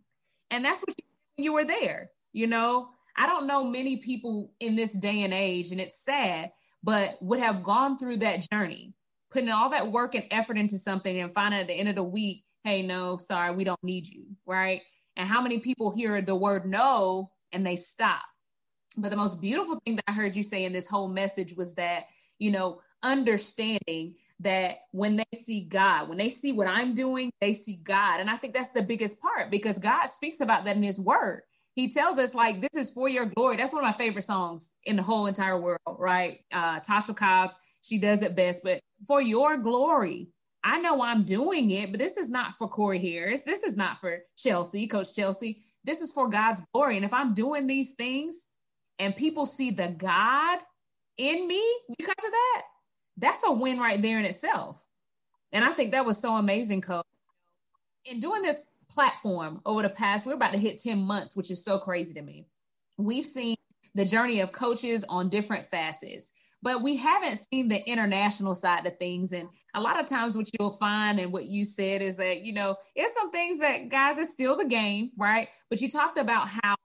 And 0.51 0.63
that's 0.63 0.81
what 0.81 0.93
you, 1.37 1.45
you 1.45 1.53
were 1.53 1.65
there 1.65 2.11
you 2.35 2.45
know 2.45 2.89
i 3.17 3.25
don't 3.25 3.47
know 3.47 3.63
many 3.63 3.97
people 3.97 4.51
in 4.59 4.75
this 4.75 4.93
day 4.93 5.23
and 5.23 5.33
age 5.33 5.71
and 5.71 5.81
it's 5.81 5.99
sad 5.99 6.51
but 6.83 7.17
would 7.21 7.39
have 7.39 7.63
gone 7.63 7.97
through 7.97 8.17
that 8.17 8.45
journey 8.51 8.93
putting 9.31 9.49
all 9.49 9.69
that 9.69 9.91
work 9.91 10.15
and 10.15 10.25
effort 10.31 10.57
into 10.57 10.77
something 10.77 11.19
and 11.19 11.33
finding 11.33 11.59
at 11.59 11.67
the 11.67 11.73
end 11.73 11.89
of 11.89 11.95
the 11.95 12.03
week 12.03 12.43
hey 12.63 12.81
no 12.81 13.17
sorry 13.17 13.53
we 13.53 13.63
don't 13.63 13.83
need 13.83 14.07
you 14.07 14.25
right 14.45 14.81
and 15.17 15.27
how 15.27 15.41
many 15.41 15.59
people 15.59 15.91
hear 15.91 16.21
the 16.21 16.35
word 16.35 16.65
no 16.65 17.31
and 17.51 17.65
they 17.65 17.75
stop 17.75 18.21
but 18.97 19.11
the 19.11 19.17
most 19.17 19.41
beautiful 19.41 19.79
thing 19.85 19.95
that 19.97 20.05
I 20.07 20.13
heard 20.13 20.35
you 20.35 20.43
say 20.43 20.63
in 20.63 20.73
this 20.73 20.87
whole 20.87 21.07
message 21.07 21.55
was 21.55 21.75
that, 21.75 22.05
you 22.39 22.51
know, 22.51 22.81
understanding 23.03 24.15
that 24.39 24.77
when 24.91 25.17
they 25.17 25.25
see 25.33 25.61
God, 25.61 26.09
when 26.09 26.17
they 26.17 26.29
see 26.29 26.51
what 26.51 26.67
I'm 26.67 26.93
doing, 26.93 27.31
they 27.41 27.53
see 27.53 27.77
God. 27.83 28.19
And 28.19 28.29
I 28.29 28.37
think 28.37 28.53
that's 28.53 28.71
the 28.71 28.81
biggest 28.81 29.19
part 29.21 29.51
because 29.51 29.79
God 29.79 30.07
speaks 30.07 30.39
about 30.39 30.65
that 30.65 30.75
in 30.75 30.83
his 30.83 30.99
word. 30.99 31.41
He 31.75 31.89
tells 31.89 32.17
us 32.17 32.33
like 32.33 32.61
this 32.61 32.75
is 32.75 32.91
for 32.91 33.07
your 33.07 33.25
glory. 33.25 33.57
That's 33.57 33.73
one 33.73 33.83
of 33.83 33.89
my 33.89 33.97
favorite 33.97 34.23
songs 34.23 34.71
in 34.85 34.95
the 34.95 35.03
whole 35.03 35.27
entire 35.27 35.59
world, 35.59 35.79
right? 35.99 36.39
Uh 36.51 36.79
Tasha 36.79 37.15
Cobbs, 37.15 37.57
she 37.81 37.97
does 37.97 38.23
it 38.23 38.35
best, 38.35 38.63
but 38.63 38.79
for 39.05 39.21
your 39.21 39.57
glory. 39.57 40.29
I 40.63 40.79
know 40.79 41.03
I'm 41.03 41.23
doing 41.23 41.69
it, 41.69 41.91
but 41.91 41.99
this 41.99 42.17
is 42.17 42.31
not 42.31 42.55
for 42.55 42.67
Korey 42.67 42.99
Harris. 42.99 43.43
This 43.43 43.63
is 43.63 43.77
not 43.77 43.99
for 44.01 44.19
Chelsea, 44.35 44.87
Coach 44.87 45.15
Chelsea. 45.15 45.61
This 45.83 46.01
is 46.01 46.11
for 46.11 46.27
God's 46.27 46.61
glory. 46.73 46.95
And 46.95 47.05
if 47.05 47.13
I'm 47.13 47.35
doing 47.35 47.67
these 47.67 47.93
things, 47.93 48.47
and 48.99 49.15
people 49.15 49.45
see 49.45 49.71
the 49.71 49.89
God 49.89 50.59
in 51.17 51.47
me 51.47 51.63
because 51.97 52.25
of 52.25 52.31
that, 52.31 52.63
that's 53.17 53.43
a 53.45 53.51
win 53.51 53.79
right 53.79 54.01
there 54.01 54.19
in 54.19 54.25
itself. 54.25 54.83
And 55.51 55.63
I 55.63 55.69
think 55.69 55.91
that 55.91 56.05
was 56.05 56.17
so 56.17 56.35
amazing, 56.35 56.81
Coach. 56.81 57.05
In 58.05 58.19
doing 58.19 58.41
this 58.41 58.65
platform 58.89 59.61
over 59.65 59.81
the 59.81 59.89
past, 59.89 60.25
we're 60.25 60.33
about 60.33 60.53
to 60.53 60.59
hit 60.59 60.81
10 60.81 60.99
months, 60.99 61.35
which 61.35 61.51
is 61.51 61.63
so 61.63 61.77
crazy 61.77 62.13
to 62.13 62.21
me. 62.21 62.47
We've 62.97 63.25
seen 63.25 63.55
the 63.93 64.05
journey 64.05 64.39
of 64.41 64.51
coaches 64.51 65.05
on 65.07 65.29
different 65.29 65.65
facets, 65.65 66.31
but 66.61 66.81
we 66.81 66.97
haven't 66.97 67.37
seen 67.37 67.67
the 67.67 67.87
international 67.87 68.55
side 68.55 68.85
of 68.85 68.97
things. 68.97 69.33
And 69.33 69.49
a 69.73 69.81
lot 69.81 69.99
of 69.99 70.05
times, 70.05 70.35
what 70.37 70.49
you'll 70.57 70.71
find 70.71 71.19
and 71.19 71.31
what 71.31 71.45
you 71.45 71.65
said 71.65 72.01
is 72.01 72.17
that, 72.17 72.41
you 72.41 72.53
know, 72.53 72.75
it's 72.95 73.13
some 73.13 73.31
things 73.31 73.59
that 73.59 73.89
guys, 73.89 74.17
it's 74.17 74.31
still 74.31 74.57
the 74.57 74.65
game, 74.65 75.11
right? 75.17 75.49
But 75.69 75.81
you 75.81 75.89
talked 75.89 76.17
about 76.17 76.49
how 76.49 76.75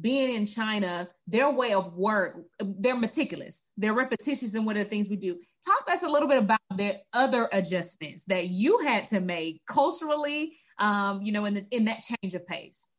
being 0.00 0.34
in 0.34 0.46
China, 0.46 1.08
their 1.26 1.50
way 1.50 1.72
of 1.72 1.94
work, 1.94 2.36
they're 2.60 2.96
meticulous, 2.96 3.62
they're 3.76 3.92
repetitious 3.92 4.54
in 4.54 4.64
what 4.64 4.76
are 4.76 4.84
the 4.84 4.90
things 4.90 5.08
we 5.08 5.16
do. 5.16 5.38
Talk 5.64 5.86
to 5.86 5.92
us 5.92 6.02
a 6.02 6.08
little 6.08 6.28
bit 6.28 6.38
about 6.38 6.60
the 6.76 6.96
other 7.12 7.48
adjustments 7.52 8.24
that 8.24 8.48
you 8.48 8.80
had 8.80 9.06
to 9.08 9.20
make 9.20 9.62
culturally, 9.66 10.52
um, 10.78 11.22
you 11.22 11.32
know, 11.32 11.44
in 11.44 11.54
the, 11.54 11.66
in 11.70 11.84
that 11.86 12.00
change 12.00 12.34
of 12.34 12.46
pace. 12.46 12.90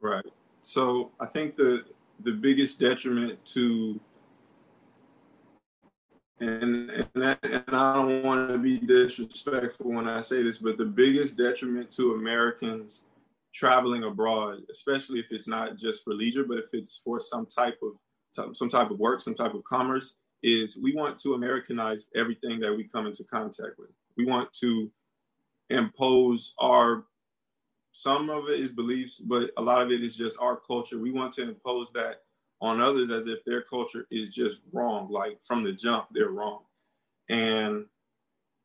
Right. 0.00 0.24
So 0.62 1.12
I 1.20 1.26
think 1.26 1.56
the 1.56 1.84
the 2.24 2.32
biggest 2.32 2.80
detriment 2.80 3.44
to 3.46 4.00
and 6.40 6.90
and, 6.90 7.08
that, 7.14 7.38
and 7.44 7.64
I 7.68 7.94
don't 7.94 8.22
want 8.22 8.50
to 8.50 8.58
be 8.58 8.78
disrespectful 8.78 9.92
when 9.92 10.08
I 10.08 10.20
say 10.20 10.42
this, 10.42 10.58
but 10.58 10.76
the 10.76 10.84
biggest 10.84 11.36
detriment 11.36 11.90
to 11.92 12.14
Americans 12.14 13.06
traveling 13.54 14.04
abroad, 14.04 14.60
especially 14.70 15.18
if 15.18 15.26
it's 15.30 15.48
not 15.48 15.76
just 15.76 16.04
for 16.04 16.12
leisure, 16.12 16.44
but 16.44 16.58
if 16.58 16.66
it's 16.72 17.00
for 17.02 17.18
some 17.18 17.46
type 17.46 17.78
of 17.82 18.54
some 18.54 18.68
type 18.68 18.90
of 18.90 18.98
work, 18.98 19.22
some 19.22 19.34
type 19.34 19.54
of 19.54 19.64
commerce, 19.64 20.16
is 20.42 20.76
we 20.76 20.94
want 20.94 21.18
to 21.18 21.34
Americanize 21.34 22.10
everything 22.14 22.60
that 22.60 22.76
we 22.76 22.84
come 22.84 23.06
into 23.06 23.24
contact 23.24 23.78
with. 23.78 23.88
We 24.18 24.26
want 24.26 24.52
to 24.60 24.90
impose 25.70 26.54
our 26.58 27.04
some 27.92 28.28
of 28.28 28.50
it 28.50 28.60
is 28.60 28.72
beliefs, 28.72 29.16
but 29.16 29.50
a 29.56 29.62
lot 29.62 29.80
of 29.80 29.90
it 29.90 30.04
is 30.04 30.14
just 30.14 30.38
our 30.38 30.56
culture. 30.56 30.98
We 30.98 31.12
want 31.12 31.32
to 31.34 31.42
impose 31.42 31.90
that 31.92 32.24
on 32.60 32.80
others 32.80 33.10
as 33.10 33.26
if 33.26 33.42
their 33.44 33.62
culture 33.62 34.06
is 34.10 34.28
just 34.28 34.60
wrong, 34.70 35.10
like 35.10 35.38
from 35.44 35.64
the 35.64 35.72
jump, 35.72 36.08
they're 36.10 36.28
wrong. 36.28 36.60
And 37.30 37.86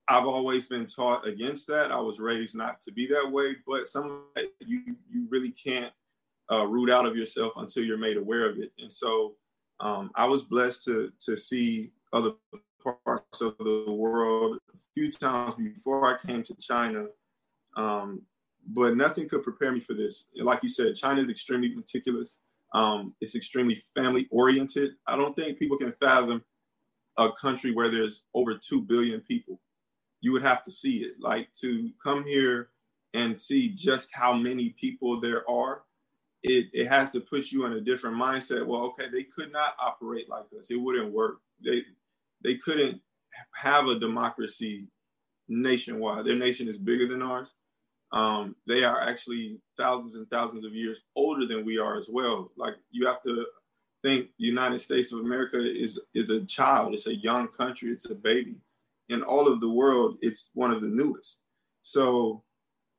I've 0.09 0.27
always 0.27 0.67
been 0.67 0.85
taught 0.85 1.25
against 1.25 1.65
that. 1.67 1.93
I 1.93 1.99
was 1.99 2.19
raised 2.19 2.55
not 2.55 2.81
to 2.81 2.91
be 2.91 3.07
that 3.07 3.31
way, 3.31 3.55
but 3.65 3.87
some 3.87 4.25
you 4.59 4.81
you 5.09 5.27
really 5.29 5.51
can't 5.51 5.93
uh, 6.51 6.65
root 6.65 6.89
out 6.89 7.05
of 7.05 7.15
yourself 7.15 7.53
until 7.55 7.85
you're 7.85 7.97
made 7.97 8.17
aware 8.17 8.49
of 8.49 8.57
it. 8.57 8.73
And 8.79 8.91
so 8.91 9.35
um, 9.79 10.11
I 10.15 10.25
was 10.25 10.43
blessed 10.43 10.83
to 10.85 11.11
to 11.25 11.37
see 11.37 11.93
other 12.11 12.33
of 13.39 13.55
the 13.59 13.85
world 13.87 14.57
a 14.73 14.77
few 14.93 15.11
times 15.11 15.55
before 15.57 16.05
I 16.05 16.17
came 16.25 16.43
to 16.43 16.55
China. 16.55 17.05
Um, 17.77 18.23
but 18.67 18.97
nothing 18.97 19.29
could 19.29 19.43
prepare 19.43 19.71
me 19.71 19.79
for 19.79 19.93
this. 19.93 20.25
Like 20.35 20.63
you 20.63 20.69
said, 20.69 20.95
China 20.95 21.21
is 21.21 21.29
extremely 21.29 21.73
meticulous. 21.73 22.39
Um, 22.73 23.13
it's 23.21 23.35
extremely 23.35 23.81
family 23.95 24.27
oriented. 24.31 24.91
I 25.07 25.15
don't 25.15 25.35
think 25.35 25.57
people 25.57 25.77
can 25.77 25.93
fathom 25.99 26.43
a 27.17 27.31
country 27.31 27.71
where 27.71 27.89
there's 27.89 28.25
over 28.33 28.55
2 28.55 28.81
billion 28.81 29.21
people 29.21 29.59
you 30.21 30.31
would 30.31 30.43
have 30.43 30.63
to 30.63 30.71
see 30.71 30.97
it. 30.97 31.13
Like 31.19 31.53
to 31.55 31.89
come 32.01 32.23
here 32.23 32.69
and 33.13 33.37
see 33.37 33.69
just 33.69 34.09
how 34.13 34.33
many 34.33 34.69
people 34.79 35.19
there 35.19 35.49
are, 35.49 35.81
it, 36.43 36.67
it 36.73 36.87
has 36.87 37.11
to 37.11 37.19
put 37.19 37.51
you 37.51 37.65
in 37.65 37.73
a 37.73 37.81
different 37.81 38.15
mindset. 38.15 38.65
Well, 38.65 38.81
okay, 38.85 39.09
they 39.11 39.23
could 39.23 39.51
not 39.51 39.75
operate 39.79 40.29
like 40.29 40.45
us. 40.57 40.71
It 40.71 40.77
wouldn't 40.77 41.11
work. 41.11 41.39
They 41.63 41.83
they 42.43 42.55
couldn't 42.55 43.01
have 43.53 43.87
a 43.87 43.99
democracy 43.99 44.87
nationwide. 45.47 46.25
Their 46.25 46.35
nation 46.35 46.67
is 46.67 46.77
bigger 46.77 47.07
than 47.07 47.21
ours. 47.21 47.53
Um, 48.13 48.55
they 48.67 48.83
are 48.83 48.99
actually 49.01 49.59
thousands 49.77 50.15
and 50.15 50.29
thousands 50.29 50.65
of 50.65 50.73
years 50.73 50.99
older 51.15 51.45
than 51.45 51.65
we 51.65 51.77
are 51.77 51.97
as 51.97 52.09
well. 52.09 52.51
Like 52.57 52.75
you 52.91 53.07
have 53.07 53.21
to 53.23 53.45
think 54.03 54.29
United 54.37 54.79
States 54.79 55.13
of 55.13 55.19
America 55.19 55.57
is 55.59 55.99
is 56.13 56.29
a 56.29 56.45
child. 56.45 56.93
It's 56.93 57.07
a 57.07 57.15
young 57.15 57.47
country. 57.49 57.91
It's 57.91 58.09
a 58.09 58.15
baby 58.15 58.55
in 59.11 59.21
all 59.23 59.47
of 59.47 59.59
the 59.59 59.69
world, 59.69 60.17
it's 60.21 60.49
one 60.53 60.71
of 60.71 60.81
the 60.81 60.87
newest. 60.87 61.39
So 61.81 62.43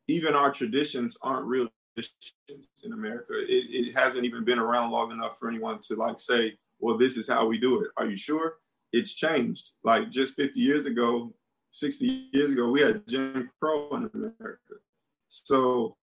even 0.09 0.35
our 0.35 0.53
traditions 0.53 1.17
aren't 1.23 1.47
real 1.47 1.69
traditions 1.97 2.69
in 2.85 2.93
America. 2.93 3.33
It, 3.49 3.65
it 3.71 3.97
hasn't 3.97 4.27
even 4.27 4.45
been 4.45 4.59
around 4.59 4.91
long 4.91 5.11
enough 5.11 5.39
for 5.39 5.49
anyone 5.49 5.81
to 5.81 5.95
like 5.95 6.21
say, 6.21 6.59
well, 6.81 6.99
this 6.99 7.17
is 7.17 7.29
how 7.29 7.47
we 7.47 7.59
do 7.59 7.83
it. 7.83 7.91
Are 7.97 8.07
you 8.07 8.17
sure? 8.17 8.59
It's 8.93 9.15
changed. 9.15 9.73
Like 9.85 10.11
just 10.11 10.37
50 10.37 10.61
years 10.61 10.87
ago, 10.87 11.35
60 11.71 12.29
years 12.33 12.53
ago, 12.53 12.71
we 12.71 12.81
had 12.83 13.07
Jim 13.09 13.51
Crow 13.61 13.89
in 13.93 14.11
America. 14.15 14.75
So 15.29 15.97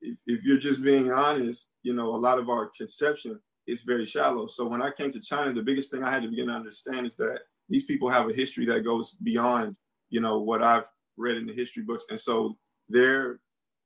if, 0.00 0.18
if 0.26 0.42
you're 0.42 0.58
just 0.58 0.82
being 0.82 1.12
honest, 1.12 1.68
you 1.82 1.94
know, 1.94 2.08
a 2.08 2.16
lot 2.16 2.38
of 2.38 2.48
our 2.48 2.70
conception 2.76 3.38
is 3.66 3.82
very 3.82 4.04
shallow. 4.04 4.46
So 4.46 4.66
when 4.66 4.82
I 4.82 4.90
came 4.90 5.12
to 5.12 5.20
China, 5.20 5.52
the 5.52 5.62
biggest 5.62 5.90
thing 5.90 6.02
I 6.02 6.10
had 6.10 6.22
to 6.22 6.28
begin 6.28 6.48
to 6.48 6.54
understand 6.54 7.06
is 7.06 7.14
that 7.16 7.40
these 7.68 7.84
people 7.84 8.10
have 8.10 8.28
a 8.28 8.34
history 8.34 8.66
that 8.66 8.84
goes 8.84 9.12
beyond, 9.22 9.76
you 10.10 10.20
know, 10.20 10.38
what 10.38 10.62
I've 10.62 10.84
read 11.16 11.36
in 11.36 11.46
the 11.46 11.54
history 11.54 11.82
books. 11.82 12.06
And 12.10 12.18
so 12.18 12.56
they're 12.88 13.40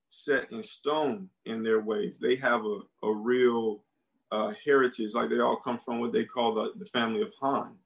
set 0.08 0.50
in 0.50 0.62
stone 0.62 1.28
in 1.44 1.62
their 1.62 1.80
ways. 1.80 2.18
They 2.20 2.36
have 2.36 2.64
a, 2.64 2.80
a 3.04 3.12
real 3.12 3.84
uh, 4.32 4.52
heritage, 4.64 5.14
like 5.14 5.30
they 5.30 5.40
all 5.40 5.56
come 5.56 5.78
from 5.78 6.00
what 6.00 6.12
they 6.12 6.24
call 6.24 6.54
the, 6.54 6.72
the 6.78 6.86
family 6.86 7.22
of 7.22 7.30
Han. 7.40 7.76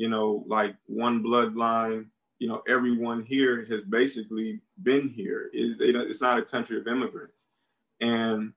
You 0.00 0.08
know, 0.08 0.42
like 0.46 0.74
one 0.86 1.22
bloodline. 1.22 2.06
You 2.38 2.48
know, 2.48 2.62
everyone 2.66 3.22
here 3.22 3.66
has 3.66 3.84
basically 3.84 4.62
been 4.82 5.10
here. 5.10 5.50
It, 5.52 5.76
it's 5.78 6.22
not 6.22 6.38
a 6.38 6.42
country 6.42 6.78
of 6.78 6.86
immigrants, 6.86 7.44
and 8.00 8.54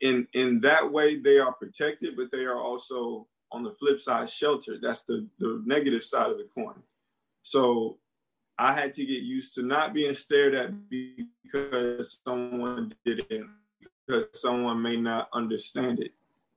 in 0.00 0.26
in 0.32 0.60
that 0.62 0.90
way 0.90 1.16
they 1.16 1.38
are 1.38 1.52
protected, 1.52 2.16
but 2.16 2.32
they 2.32 2.46
are 2.46 2.58
also 2.58 3.26
on 3.52 3.64
the 3.64 3.72
flip 3.72 4.00
side 4.00 4.30
sheltered. 4.30 4.80
That's 4.80 5.04
the 5.04 5.28
the 5.38 5.62
negative 5.66 6.02
side 6.02 6.30
of 6.30 6.38
the 6.38 6.48
coin. 6.54 6.82
So 7.42 7.98
I 8.58 8.72
had 8.72 8.94
to 8.94 9.04
get 9.04 9.24
used 9.24 9.52
to 9.56 9.62
not 9.62 9.92
being 9.92 10.14
stared 10.14 10.54
at 10.54 10.70
because 10.88 12.18
someone 12.26 12.94
didn't, 13.04 13.50
because 14.06 14.28
someone 14.32 14.80
may 14.80 14.96
not 14.96 15.28
understand 15.34 16.00
it. 16.00 16.12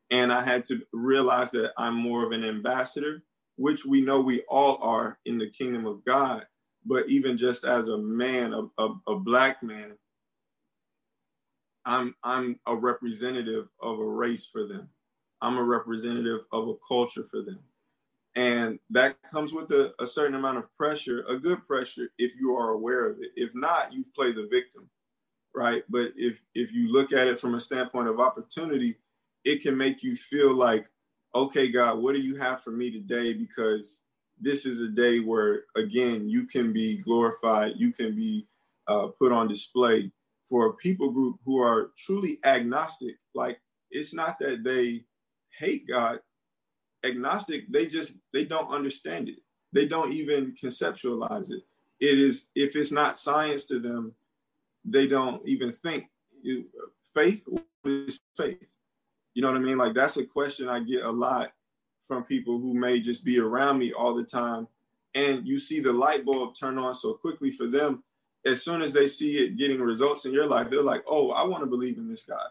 And 0.09 0.31
I 0.31 0.41
had 0.41 0.63
to 0.65 0.81
realize 0.93 1.51
that 1.51 1.73
I'm 1.77 1.95
more 1.95 2.25
of 2.25 2.31
an 2.31 2.45
ambassador, 2.45 3.23
which 3.59 3.85
we 3.85 3.99
know 3.99 4.21
we 4.21 4.41
all 4.43 4.77
are 4.81 5.19
in 5.25 5.37
the 5.37 5.49
kingdom 5.49 5.85
of 5.85 6.03
God. 6.05 6.45
But 6.85 7.09
even 7.09 7.37
just 7.37 7.65
as 7.65 7.89
a 7.89 7.97
man, 7.97 8.53
a, 8.53 8.61
a, 8.81 8.95
a 9.07 9.15
black 9.19 9.61
man, 9.61 9.97
I'm 11.85 12.15
I'm 12.23 12.57
a 12.67 12.75
representative 12.75 13.67
of 13.81 13.99
a 13.99 14.05
race 14.05 14.47
for 14.47 14.65
them. 14.65 14.87
I'm 15.41 15.57
a 15.57 15.63
representative 15.63 16.41
of 16.53 16.69
a 16.69 16.73
culture 16.87 17.25
for 17.29 17.41
them. 17.41 17.59
And 18.35 18.79
that 18.91 19.17
comes 19.29 19.51
with 19.53 19.71
a, 19.71 19.93
a, 19.99 20.07
certain 20.07 20.35
amount 20.35 20.59
of 20.59 20.73
pressure, 20.77 21.25
a 21.27 21.37
good 21.37 21.65
pressure, 21.65 22.09
if 22.17 22.39
you 22.39 22.55
are 22.55 22.69
aware 22.69 23.09
of 23.09 23.17
it. 23.19 23.31
If 23.35 23.49
not, 23.55 23.91
you 23.91 24.05
play 24.15 24.31
the 24.31 24.47
victim, 24.51 24.89
right? 25.53 25.83
But 25.89 26.11
if 26.15 26.41
if 26.53 26.71
you 26.71 26.91
look 26.91 27.11
at 27.11 27.27
it 27.27 27.39
from 27.39 27.55
a 27.55 27.59
standpoint 27.59 28.07
of 28.07 28.19
opportunity, 28.19 28.97
it 29.43 29.61
can 29.61 29.75
make 29.75 30.03
you 30.03 30.15
feel 30.15 30.53
like, 30.53 30.87
okay, 31.33 31.69
God, 31.69 31.99
what 31.99 32.15
do 32.15 32.21
you 32.21 32.35
have 32.37 32.61
for 32.63 32.71
me 32.71 32.91
today? 32.91 33.33
Because 33.33 34.01
this 34.39 34.65
is 34.65 34.79
a 34.81 34.87
day 34.87 35.19
where, 35.19 35.63
again, 35.75 36.29
you 36.29 36.45
can 36.45 36.73
be 36.73 36.97
glorified, 36.97 37.73
you 37.75 37.91
can 37.91 38.15
be 38.15 38.47
uh, 38.87 39.07
put 39.19 39.31
on 39.31 39.47
display 39.47 40.11
for 40.47 40.67
a 40.67 40.73
people 40.73 41.11
group 41.11 41.37
who 41.45 41.61
are 41.61 41.91
truly 41.97 42.39
agnostic. 42.43 43.15
Like, 43.35 43.59
it's 43.91 44.13
not 44.13 44.39
that 44.39 44.63
they 44.63 45.03
hate 45.57 45.87
God, 45.87 46.19
agnostic, 47.03 47.71
they 47.71 47.87
just 47.87 48.15
they 48.33 48.45
don't 48.45 48.69
understand 48.69 49.29
it. 49.29 49.37
They 49.71 49.87
don't 49.87 50.13
even 50.13 50.55
conceptualize 50.61 51.51
it. 51.51 51.63
It 51.99 52.17
is 52.17 52.49
if 52.55 52.75
it's 52.75 52.91
not 52.91 53.17
science 53.17 53.65
to 53.65 53.79
them, 53.79 54.13
they 54.85 55.07
don't 55.07 55.41
even 55.47 55.71
think. 55.71 56.09
Faith 57.13 57.43
is 57.85 58.19
faith. 58.37 58.59
You 59.39 59.45
know 59.45 59.53
what 59.53 59.61
I 59.61 59.63
mean? 59.63 59.77
Like 59.77 59.93
that's 59.93 60.17
a 60.17 60.25
question 60.25 60.67
I 60.67 60.81
get 60.81 61.05
a 61.05 61.09
lot 61.09 61.53
from 62.05 62.25
people 62.25 62.59
who 62.59 62.73
may 62.73 62.99
just 62.99 63.23
be 63.23 63.39
around 63.39 63.77
me 63.77 63.93
all 63.93 64.13
the 64.13 64.25
time. 64.25 64.67
And 65.15 65.47
you 65.47 65.59
see 65.59 65.79
the 65.79 65.93
light 65.93 66.25
bulb 66.25 66.55
turn 66.55 66.77
on 66.77 66.93
so 66.93 67.13
quickly 67.13 67.49
for 67.49 67.65
them. 67.65 68.03
As 68.45 68.61
soon 68.61 68.81
as 68.81 68.91
they 68.91 69.07
see 69.07 69.37
it 69.37 69.55
getting 69.55 69.79
results 69.79 70.25
in 70.25 70.33
your 70.33 70.45
life, 70.45 70.69
they're 70.69 70.83
like, 70.83 71.05
oh, 71.07 71.31
I 71.31 71.45
want 71.45 71.63
to 71.63 71.69
believe 71.69 71.97
in 71.97 72.09
this 72.09 72.23
guy. 72.23 72.47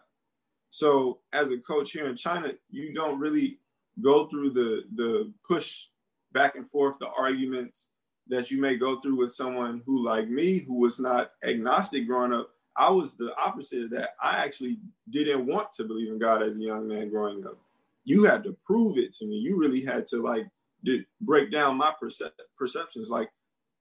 So 0.71 1.19
as 1.31 1.51
a 1.51 1.59
coach 1.59 1.91
here 1.91 2.07
in 2.07 2.15
China, 2.15 2.53
you 2.71 2.91
don't 2.91 3.19
really 3.19 3.59
go 4.01 4.25
through 4.25 4.49
the 4.49 4.85
the 4.95 5.31
push 5.47 5.89
back 6.31 6.55
and 6.55 6.67
forth, 6.67 6.97
the 6.97 7.09
arguments 7.09 7.89
that 8.29 8.49
you 8.49 8.59
may 8.59 8.75
go 8.77 8.99
through 8.99 9.17
with 9.17 9.31
someone 9.31 9.83
who, 9.85 10.03
like 10.03 10.27
me, 10.27 10.57
who 10.57 10.73
was 10.73 10.99
not 10.99 11.33
agnostic 11.43 12.07
growing 12.07 12.33
up. 12.33 12.49
I 12.79 12.89
was 12.89 13.15
the 13.15 13.35
opposite 13.37 13.83
of 13.83 13.89
that. 13.91 14.11
I 14.23 14.37
actually 14.37 14.79
didn't 15.09 15.45
want 15.45 15.73
to 15.73 15.83
believe 15.83 16.09
in 16.09 16.17
God 16.17 16.41
as 16.41 16.55
a 16.55 16.59
young 16.59 16.87
man 16.87 17.09
growing 17.09 17.45
up. 17.45 17.59
You 18.05 18.23
had 18.23 18.41
to 18.45 18.55
prove 18.65 18.97
it 18.97 19.13
to 19.15 19.25
me. 19.25 19.35
You 19.35 19.59
really 19.59 19.83
had 19.83 20.07
to 20.07 20.21
like 20.21 20.47
did, 20.85 21.05
break 21.19 21.51
down 21.51 21.75
my 21.75 21.93
percep- 22.01 22.31
perceptions. 22.57 23.09
Like 23.09 23.29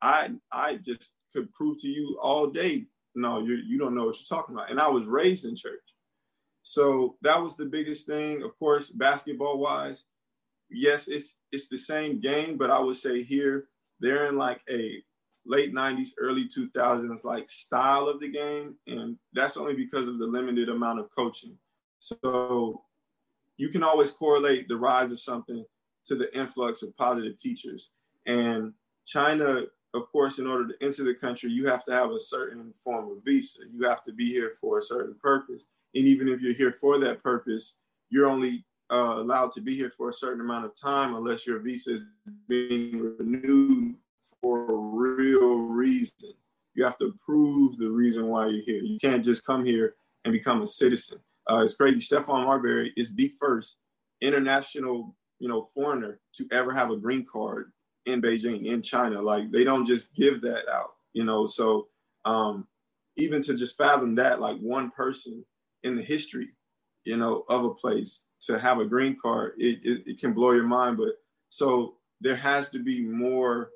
I, 0.03 0.33
I 0.51 0.77
just 0.77 1.13
could 1.33 1.53
prove 1.55 1.81
to 1.83 1.89
you 1.89 2.19
all 2.21 2.49
day. 2.49 2.87
No, 3.15 3.39
you 3.39 3.55
you 3.55 3.79
don't 3.79 3.95
know 3.95 4.07
what 4.07 4.17
you're 4.17 4.39
talking 4.39 4.57
about. 4.57 4.71
And 4.71 4.81
I 4.81 4.89
was 4.89 5.07
raised 5.07 5.45
in 5.45 5.55
church. 5.55 5.79
So 6.65 7.17
that 7.23 7.41
was 7.41 7.57
the 7.57 7.67
biggest 7.67 8.05
thing. 8.05 8.43
Of 8.43 8.59
course, 8.59 8.91
basketball 8.91 9.59
wise, 9.59 10.07
yes, 10.71 11.07
it's 11.07 11.37
it's 11.53 11.69
the 11.69 11.79
same 11.79 12.19
game, 12.21 12.59
but 12.59 12.71
I 12.71 12.81
would 12.81 12.97
say 12.97 13.23
here 13.23 13.69
they're 14.01 14.27
in 14.27 14.37
like 14.37 14.61
a 14.69 15.03
late 15.47 15.75
90s, 15.75 16.11
early 16.19 16.49
2000s 16.49 17.25
like 17.25 17.49
style 17.49 18.09
of 18.09 18.21
the 18.21 18.31
game. 18.31 18.75
And 18.87 19.17
that's 19.33 19.57
only 19.57 19.75
because 19.75 20.09
of 20.09 20.19
the 20.19 20.27
limited 20.27 20.69
amount 20.69 21.01
of 21.01 21.09
coaching. 21.17 21.57
So 21.99 22.83
you 23.57 23.69
can 23.69 23.83
always 23.83 24.11
correlate 24.13 24.69
the 24.69 24.77
rise 24.77 25.11
of 25.11 25.21
something 25.21 25.65
to 26.07 26.15
the 26.15 26.35
influx 26.39 26.83
of 26.83 26.97
positive 26.97 27.37
teachers. 27.37 27.91
And 28.27 28.73
China, 29.07 29.63
of 29.95 30.13
course, 30.13 30.39
in 30.39 30.47
order 30.47 30.69
to 30.69 30.75
enter 30.85 31.05
the 31.05 31.15
country, 31.15 31.51
you 31.51 31.67
have 31.67 31.85
to 31.85 31.93
have 31.93 32.11
a 32.11 32.21
certain 32.21 32.73
form 32.85 33.11
of 33.11 33.25
visa. 33.25 33.61
You 33.71 33.89
have 33.89 34.03
to 34.05 34.13
be 34.13 34.27
here 34.27 34.53
for 34.61 34.79
a 34.79 34.83
certain 34.83 35.15
purpose. 35.21 35.67
And 35.95 36.07
even 36.07 36.29
if 36.29 36.41
you're 36.41 36.55
here 36.55 36.77
for 36.79 36.99
that 36.99 37.23
purpose, 37.23 37.77
you're 38.11 38.29
only 38.29 38.65
uh, 38.91 39.15
allowed 39.17 39.51
to 39.53 39.61
be 39.61 39.77
here 39.77 39.91
for 39.91 40.09
a 40.09 40.13
certain 40.13 40.41
amount 40.41 40.65
of 40.65 40.79
time 40.79 41.15
unless 41.15 41.47
your 41.47 41.59
visa 41.59 41.95
is 41.95 42.07
being 42.49 43.17
renewed 43.19 43.97
for 44.41 44.71
a 44.71 44.75
real 44.75 45.57
reason. 45.57 46.33
You 46.75 46.85
have 46.85 46.99
to 46.99 47.15
prove 47.25 47.77
the 47.79 47.91
reason 47.91 48.27
why 48.27 48.49
you're 48.49 48.63
here. 48.65 48.83
You 48.83 48.99
can't 48.99 49.25
just 49.25 49.45
come 49.45 49.65
here 49.65 49.97
and 50.25 50.33
become 50.33 50.63
a 50.63 50.67
citizen. 50.67 51.19
Uh, 51.51 51.63
it's 51.65 51.75
crazy. 51.75 51.99
Stephon 51.99 52.45
Marbury 52.45 52.93
is 52.97 53.15
the 53.15 53.29
first 53.41 53.79
international, 54.21 55.17
you 55.39 55.49
know, 55.49 55.65
foreigner 55.75 56.21
to 56.35 56.47
ever 56.53 56.73
have 56.73 56.91
a 56.91 56.97
green 56.97 57.27
card 57.31 57.73
in 58.07 58.23
Beijing, 58.23 58.67
in 58.67 58.83
China. 58.83 59.21
Like 59.21 59.51
they 59.51 59.65
don't 59.65 59.87
just 59.87 60.15
give 60.15 60.41
that 60.43 60.69
out, 60.69 60.93
you 61.15 61.25
know. 61.25 61.47
So 61.47 61.89
um, 62.25 62.67
even 63.17 63.43
to 63.43 63.55
just 63.55 63.77
fathom 63.77 64.15
that, 64.17 64.41
like 64.41 64.59
one 64.59 64.91
person 64.91 65.45
in 65.83 65.97
the 65.97 66.03
history, 66.03 66.51
you 67.05 67.17
know, 67.17 67.45
of 67.49 67.65
a 67.65 67.75
place 67.75 68.25
to 68.43 68.59
have 68.59 68.79
a 68.79 68.85
green 68.85 69.17
card, 69.21 69.53
it, 69.59 69.81
it, 69.83 70.03
it 70.07 70.21
can 70.21 70.33
blow 70.33 70.53
your 70.53 70.67
mind. 70.67 70.97
But 70.97 71.15
so 71.49 71.97
there 72.21 72.37
has 72.37 72.69
to 72.71 72.79
be 72.79 73.03
more 73.03 73.71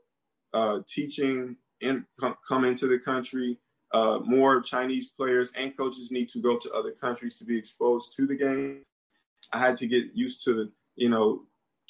uh, 0.54 0.80
teaching 0.88 1.56
in, 1.80 2.06
com, 2.18 2.36
come 2.46 2.64
into 2.64 2.86
the 2.86 2.98
country. 2.98 3.58
Uh, 3.92 4.20
more 4.24 4.62
Chinese 4.62 5.10
players 5.10 5.52
and 5.54 5.76
coaches 5.76 6.10
need 6.10 6.28
to 6.30 6.40
go 6.40 6.56
to 6.56 6.72
other 6.72 6.92
countries 6.92 7.38
to 7.38 7.44
be 7.44 7.58
exposed 7.58 8.16
to 8.16 8.26
the 8.26 8.36
game. 8.36 8.82
I 9.52 9.58
had 9.58 9.76
to 9.78 9.86
get 9.86 10.14
used 10.14 10.44
to, 10.44 10.70
you 10.96 11.10
know, 11.10 11.42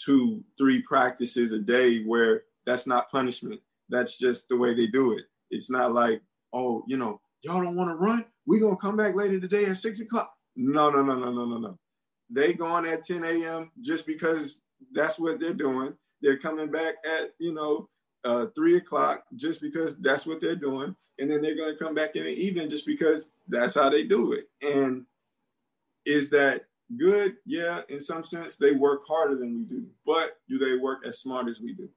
two, 0.05 0.43
three 0.59 0.83
practices 0.83 1.53
a 1.53 1.59
day 1.59 2.03
where 2.03 2.43
that's 2.67 2.87
not 2.87 3.11
punishment. 3.11 3.61
That's 3.89 4.19
just 4.19 4.49
the 4.49 4.57
way 4.57 4.75
they 4.75 4.87
do 4.87 5.13
it. 5.13 5.25
It's 5.51 5.71
not 5.71 5.93
like, 5.93 6.23
oh, 6.53 6.83
you 6.89 6.97
know, 6.97 7.21
y'all 7.43 7.63
don't 7.63 7.77
want 7.77 7.91
to 7.91 7.97
run? 7.97 8.25
We're 8.47 8.61
going 8.61 8.77
to 8.77 8.81
come 8.81 8.97
back 8.97 9.15
later 9.15 9.39
today 9.39 9.67
at 9.67 9.77
six 9.77 10.01
o'clock. 10.01 10.35
No, 10.57 10.91
no, 10.91 11.03
no, 11.03 11.15
no, 11.15 11.31
no, 11.31 11.45
no, 11.45 11.59
no. 11.59 11.79
They 12.31 12.55
going 12.55 12.87
at 12.87 13.05
10 13.05 13.25
a.m. 13.25 13.71
just 13.81 14.07
because 14.07 14.63
that's 14.93 15.19
what 15.19 15.39
they're 15.39 15.53
doing. 15.53 15.95
They're 16.21 16.39
coming 16.39 16.71
back 16.71 16.95
at, 17.05 17.33
you 17.39 17.53
know, 17.53 17.89
uh, 18.25 18.47
three 18.55 18.77
o'clock 18.77 19.25
just 19.37 19.61
because 19.61 19.99
that's 19.99 20.27
what 20.27 20.41
they're 20.41 20.57
doing. 20.57 20.95
And 21.19 21.31
then 21.31 21.43
they're 21.43 21.57
going 21.57 21.77
to 21.77 21.85
come 21.85 21.95
back 21.95 22.17
in 22.17 22.25
the 22.25 22.33
evening 22.33 22.69
just 22.69 22.87
because 22.87 23.25
that's 23.49 23.75
how 23.75 23.91
they 23.91 24.05
do 24.05 24.33
it. 24.33 24.49
And 24.63 25.05
is 26.05 26.31
that 26.31 26.65
good? 26.97 27.37
Yeah, 27.45 27.83
in 27.89 28.01
some 28.01 28.25
sense, 28.25 28.57
they 28.57 28.73
work 28.73 29.03
harder 29.07 29.37
than 29.37 29.55
we 29.55 29.65
do. 29.65 29.87
But 30.07 30.39
do 30.49 30.59
they 30.59 30.77
work 30.77 31.07
as 31.07 31.21
smart 31.21 31.49
as 31.49 31.61
we 31.61 31.75
do? 31.75 31.89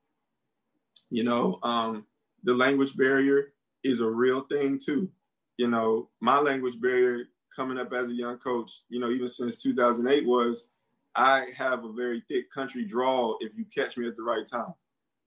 You 1.10 1.24
know, 1.24 1.60
um, 1.64 2.06
the 2.44 2.54
language 2.54 2.96
barrier 2.98 3.54
is 3.84 4.02
a 4.02 4.10
real 4.10 4.42
thing 4.42 4.80
too. 4.80 5.10
You 5.58 5.68
know, 5.68 6.10
my 6.20 6.40
language 6.40 6.80
barrier 6.82 7.26
coming 7.56 7.78
up 7.78 7.94
as 7.94 8.08
a 8.08 8.14
young 8.14 8.38
coach, 8.38 8.82
you 8.90 9.00
know, 9.00 9.10
even 9.10 9.30
since 9.30 9.62
2008 9.62 10.26
was 10.26 10.70
I 11.16 11.48
have 11.56 11.86
a 11.86 11.94
very 11.94 12.24
thick 12.28 12.52
country 12.52 12.84
draw 12.84 13.36
if 13.40 13.54
you 13.56 13.66
catch 13.66 13.98
me 13.98 14.08
at 14.08 14.18
the 14.18 14.24
right 14.24 14.46
time. 14.46 14.74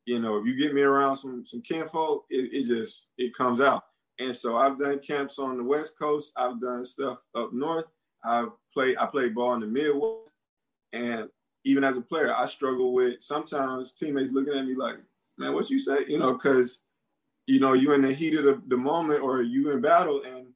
You 0.09 0.18
know, 0.18 0.38
if 0.38 0.47
you 0.47 0.57
get 0.57 0.73
me 0.73 0.81
around 0.81 1.18
some 1.18 1.44
some 1.44 1.61
kinfolk, 1.61 2.25
it, 2.31 2.51
it 2.51 2.66
just 2.66 3.09
it 3.18 3.35
comes 3.35 3.61
out. 3.61 3.85
And 4.18 4.35
so 4.35 4.57
I've 4.57 4.79
done 4.79 5.01
camps 5.01 5.38
on 5.38 5.59
the 5.59 5.62
West 5.62 5.99
Coast. 5.99 6.33
I've 6.35 6.62
done 6.62 6.87
stuff 6.87 7.18
up 7.35 7.53
north. 7.53 7.85
I've 8.25 8.49
played 8.73 8.97
I 8.97 9.05
played 9.05 9.35
ball 9.35 9.53
in 9.53 9.61
the 9.61 9.66
Midwest. 9.66 10.33
And 10.94 11.29
even 11.64 11.85
as 11.85 11.99
a 11.99 12.01
player, 12.01 12.35
I 12.35 12.47
struggle 12.47 12.94
with 12.94 13.23
sometimes 13.23 13.92
teammates 13.92 14.33
looking 14.33 14.55
at 14.55 14.64
me 14.64 14.75
like, 14.75 14.97
man, 15.37 15.53
what 15.53 15.68
you 15.68 15.79
say? 15.79 16.07
You 16.09 16.18
know, 16.18 16.33
because 16.33 16.81
you 17.47 17.61
know, 17.61 17.75
you 17.75 17.92
in 17.92 18.01
the 18.01 18.12
heat 18.12 18.38
of 18.38 18.44
the, 18.44 18.62
the 18.68 18.79
moment 18.79 19.23
or 19.23 19.42
you 19.42 19.71
in 19.73 19.83
battle 19.83 20.23
and 20.23 20.47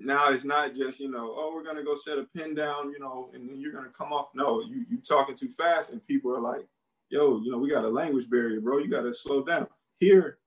now 0.00 0.30
it's 0.30 0.44
not 0.44 0.74
just 0.74 0.98
you 0.98 1.08
know 1.08 1.32
oh 1.36 1.52
we're 1.54 1.62
gonna 1.62 1.84
go 1.84 1.94
set 1.94 2.18
a 2.18 2.24
pin 2.34 2.56
down 2.56 2.90
you 2.90 2.98
know 2.98 3.30
and 3.34 3.48
then 3.48 3.60
you're 3.60 3.72
gonna 3.72 3.92
come 3.96 4.12
off 4.12 4.30
no 4.34 4.60
you 4.60 4.84
you 4.90 4.98
talking 4.98 5.36
too 5.36 5.48
fast 5.48 5.92
and 5.92 6.04
people 6.08 6.34
are 6.34 6.40
like 6.40 6.66
yo 7.12 7.40
you 7.44 7.52
know 7.52 7.58
we 7.58 7.70
got 7.70 7.84
a 7.84 7.88
language 7.88 8.28
barrier 8.28 8.60
bro. 8.60 8.78
You 8.78 8.88
gotta 8.88 9.14
slow 9.14 9.44
down. 9.44 9.68
Here 9.98 10.38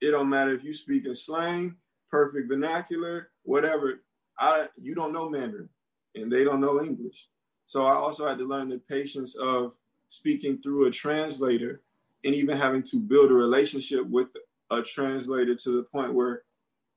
it 0.00 0.10
don't 0.10 0.28
matter 0.28 0.52
if 0.52 0.64
you 0.64 0.74
speak 0.74 1.06
in 1.06 1.14
slang 1.14 1.76
perfect 2.10 2.48
vernacular 2.48 3.30
whatever. 3.44 4.02
I 4.38 4.68
you 4.76 4.94
don't 4.94 5.12
know 5.12 5.30
mandarin 5.30 5.68
and 6.14 6.30
they 6.30 6.44
don't 6.44 6.60
know 6.60 6.82
english. 6.82 7.28
So 7.64 7.86
i 7.86 7.94
also 7.94 8.26
had 8.26 8.38
to 8.38 8.44
learn 8.44 8.68
the 8.68 8.78
patience 8.78 9.36
of 9.36 9.72
speaking 10.08 10.60
through 10.60 10.86
a 10.86 10.90
translator 10.90 11.82
and 12.24 12.34
even 12.34 12.58
having 12.58 12.82
to 12.82 12.98
build 12.98 13.30
a 13.30 13.34
relationship 13.34 14.04
with 14.06 14.28
a 14.70 14.82
translator 14.82 15.54
to 15.54 15.70
the 15.70 15.84
point 15.84 16.12
where 16.12 16.42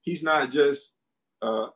he's 0.02 0.24
not 0.24 0.52
just 0.52 0.94
uh, 1.42 1.68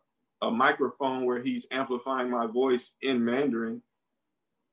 a 0.42 0.52
microphone 0.52 1.26
where 1.26 1.42
he's 1.42 1.68
amplifying 1.72 2.30
my 2.30 2.48
voice 2.48 2.94
in 3.02 3.24
Mandarin. 3.24 3.82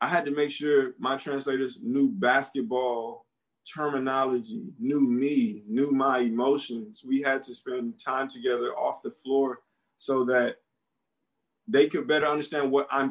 I 0.05 0.07
had 0.07 0.27
to 0.27 0.33
make 0.33 0.51
sure 0.51 0.93
my 0.99 1.17
translators 1.17 1.79
knew 1.83 2.11
basketball 2.11 3.25
terminology, 3.67 4.67
knew 4.79 5.01
me, 5.01 5.63
knew 5.67 5.93
my 5.93 6.19
emotions. 6.19 7.03
We 7.07 7.23
had 7.23 7.43
to 7.45 7.55
spend 7.55 7.99
time 7.99 8.29
together 8.29 8.75
off 8.75 9.03
the 9.03 9.13
floor 9.13 9.61
so 9.97 10.23
that 10.27 10.57
they 11.67 11.89
could 11.89 12.07
better 12.07 12.27
understand 12.27 12.71
what 12.71 12.87
I'm 12.91 13.11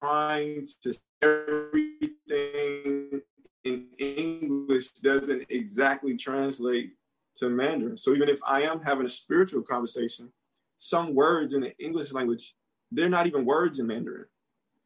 trying 0.00 0.66
to 0.82 0.94
say. 0.94 1.00
everything 1.20 3.20
in 3.64 3.88
English 3.98 4.92
doesn't 4.92 5.44
exactly 5.50 6.16
translate 6.16 6.94
to 7.34 7.50
Mandarin. 7.50 7.98
So 7.98 8.14
even 8.14 8.30
if 8.30 8.40
I 8.42 8.62
am 8.62 8.80
having 8.80 9.04
a 9.04 9.10
spiritual 9.10 9.60
conversation, 9.60 10.32
some 10.78 11.14
words 11.14 11.52
in 11.52 11.60
the 11.60 11.76
English 11.76 12.14
language, 12.14 12.54
they're 12.90 13.10
not 13.10 13.26
even 13.26 13.44
words 13.44 13.80
in 13.80 13.86
Mandarin. 13.86 14.24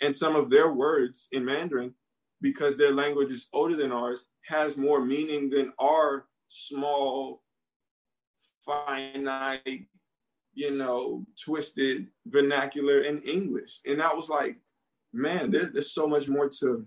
And 0.01 0.15
some 0.15 0.37
of 0.37 0.51
their 0.51 0.73
words 0.73 1.29
in 1.33 1.45
Mandarin, 1.45 1.95
because 2.41 2.77
their 2.77 2.93
language 2.93 3.31
is 3.31 3.49
older 3.53 3.77
than 3.77 3.93
ours, 3.93 4.27
has 4.47 4.77
more 4.77 5.05
meaning 5.05 5.51
than 5.51 5.73
our 5.79 6.27
small, 6.49 7.43
finite, 8.65 9.87
you 10.55 10.73
know, 10.73 11.25
twisted 11.43 12.09
vernacular 12.27 13.01
in 13.01 13.21
English. 13.21 13.81
And 13.87 14.03
I 14.03 14.15
was 14.15 14.29
like, 14.29 14.57
man, 15.13 15.51
there's, 15.51 15.73
there's 15.73 15.93
so 15.93 16.07
much 16.07 16.29
more 16.29 16.49
to 16.61 16.87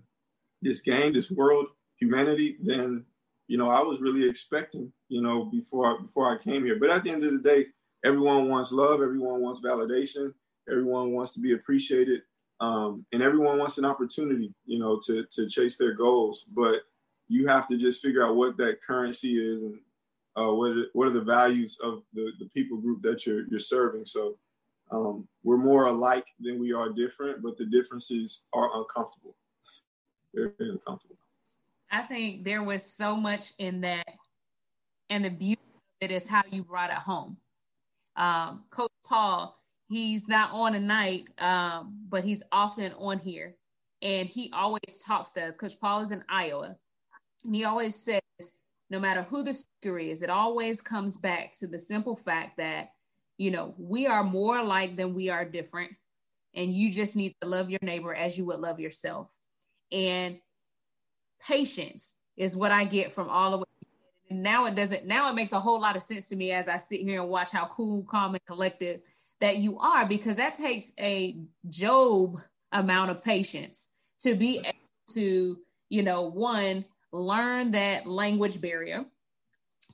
this 0.62 0.80
game, 0.80 1.12
this 1.12 1.30
world, 1.30 1.66
humanity 1.96 2.56
than 2.62 3.04
you 3.46 3.58
know 3.58 3.70
I 3.70 3.80
was 3.80 4.00
really 4.00 4.28
expecting. 4.28 4.92
You 5.08 5.22
know, 5.22 5.44
before 5.44 6.00
before 6.00 6.26
I 6.32 6.42
came 6.42 6.64
here. 6.64 6.78
But 6.80 6.90
at 6.90 7.04
the 7.04 7.10
end 7.10 7.24
of 7.24 7.32
the 7.32 7.38
day, 7.38 7.66
everyone 8.04 8.48
wants 8.48 8.72
love, 8.72 9.02
everyone 9.02 9.40
wants 9.40 9.62
validation, 9.62 10.32
everyone 10.68 11.12
wants 11.12 11.34
to 11.34 11.40
be 11.40 11.52
appreciated, 11.52 12.22
um, 12.60 13.04
and 13.12 13.22
everyone 13.22 13.58
wants 13.58 13.78
an 13.78 13.84
opportunity, 13.84 14.52
you 14.64 14.78
know, 14.78 15.00
to 15.06 15.24
to 15.32 15.48
chase 15.48 15.76
their 15.76 15.92
goals. 15.92 16.46
But 16.54 16.82
you 17.28 17.46
have 17.46 17.66
to 17.68 17.76
just 17.76 18.02
figure 18.02 18.24
out 18.24 18.36
what 18.36 18.56
that 18.58 18.82
currency 18.82 19.32
is 19.32 19.62
and 19.62 19.78
uh, 20.36 20.52
what 20.52 20.70
are, 20.72 20.86
what 20.92 21.08
are 21.08 21.12
the 21.12 21.20
values 21.20 21.78
of 21.82 22.02
the, 22.12 22.30
the 22.38 22.46
people 22.46 22.76
group 22.78 23.02
that 23.02 23.26
you're 23.26 23.46
you're 23.48 23.58
serving. 23.58 24.06
So 24.06 24.36
um, 24.90 25.26
we're 25.42 25.56
more 25.56 25.86
alike 25.86 26.26
than 26.40 26.60
we 26.60 26.72
are 26.72 26.90
different, 26.90 27.42
but 27.42 27.56
the 27.56 27.66
differences 27.66 28.42
are 28.52 28.70
uncomfortable. 28.78 29.34
Very 30.34 30.52
uncomfortable. 30.58 31.16
I 31.90 32.02
think 32.02 32.44
there 32.44 32.62
was 32.62 32.84
so 32.84 33.16
much 33.16 33.52
in 33.58 33.80
that, 33.82 34.08
and 35.10 35.24
the 35.24 35.30
beauty 35.30 35.62
of 35.62 36.10
it 36.10 36.10
is 36.10 36.26
how 36.26 36.42
you 36.50 36.64
brought 36.64 36.90
it 36.90 36.96
home 36.96 37.36
um, 38.16 38.64
Coach 38.70 38.92
Paul, 39.04 39.58
he's 39.88 40.28
not 40.28 40.50
on 40.52 40.72
tonight, 40.72 41.28
um, 41.38 41.98
but 42.08 42.24
he's 42.24 42.42
often 42.52 42.92
on 42.98 43.18
here. 43.18 43.56
And 44.02 44.28
he 44.28 44.50
always 44.52 45.02
talks 45.04 45.32
to 45.32 45.44
us. 45.46 45.56
Coach 45.56 45.80
Paul 45.80 46.02
is 46.02 46.10
in 46.10 46.24
Iowa. 46.28 46.76
And 47.44 47.54
he 47.54 47.64
always 47.64 47.94
says, 47.94 48.20
no 48.90 48.98
matter 48.98 49.22
who 49.22 49.42
the 49.42 49.54
speaker 49.54 49.98
is, 49.98 50.22
it 50.22 50.30
always 50.30 50.80
comes 50.80 51.16
back 51.16 51.54
to 51.58 51.66
the 51.66 51.78
simple 51.78 52.16
fact 52.16 52.58
that, 52.58 52.88
you 53.38 53.50
know, 53.50 53.74
we 53.78 54.06
are 54.06 54.22
more 54.22 54.58
alike 54.58 54.96
than 54.96 55.14
we 55.14 55.30
are 55.30 55.44
different. 55.44 55.92
And 56.54 56.72
you 56.72 56.90
just 56.90 57.16
need 57.16 57.34
to 57.40 57.48
love 57.48 57.70
your 57.70 57.80
neighbor 57.82 58.14
as 58.14 58.38
you 58.38 58.44
would 58.46 58.60
love 58.60 58.78
yourself. 58.78 59.32
And 59.90 60.38
patience 61.46 62.14
is 62.36 62.56
what 62.56 62.72
I 62.72 62.84
get 62.84 63.12
from 63.12 63.28
all 63.28 63.54
of 63.54 63.60
what 63.60 63.68
and 64.30 64.42
now 64.42 64.64
it 64.66 64.74
doesn't 64.74 65.06
now 65.06 65.28
it 65.28 65.34
makes 65.34 65.52
a 65.52 65.60
whole 65.60 65.80
lot 65.80 65.96
of 65.96 66.02
sense 66.02 66.28
to 66.28 66.36
me 66.36 66.50
as 66.50 66.68
i 66.68 66.76
sit 66.76 67.00
here 67.00 67.20
and 67.20 67.30
watch 67.30 67.50
how 67.50 67.66
cool 67.66 68.02
calm 68.04 68.34
and 68.34 68.44
collective 68.46 69.00
that 69.40 69.58
you 69.58 69.78
are 69.78 70.06
because 70.06 70.36
that 70.36 70.54
takes 70.54 70.92
a 70.98 71.38
job 71.68 72.40
amount 72.72 73.10
of 73.10 73.22
patience 73.22 73.90
to 74.20 74.34
be 74.34 74.58
able 74.58 74.72
to 75.12 75.58
you 75.88 76.02
know 76.02 76.22
one 76.22 76.84
learn 77.12 77.70
that 77.70 78.06
language 78.06 78.60
barrier 78.60 79.04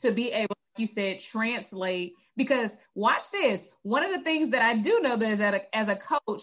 to 0.00 0.12
be 0.12 0.31
able 0.31 0.55
like 0.74 0.81
you 0.81 0.87
said 0.87 1.18
translate 1.18 2.14
because 2.37 2.76
watch 2.94 3.31
this 3.31 3.68
one 3.83 4.05
of 4.05 4.12
the 4.12 4.22
things 4.22 4.50
that 4.50 4.62
i 4.62 4.74
do 4.74 5.00
know 5.00 5.16
that 5.16 5.31
is 5.31 5.38
that 5.40 5.68
as 5.72 5.88
a 5.88 5.96
coach 5.96 6.42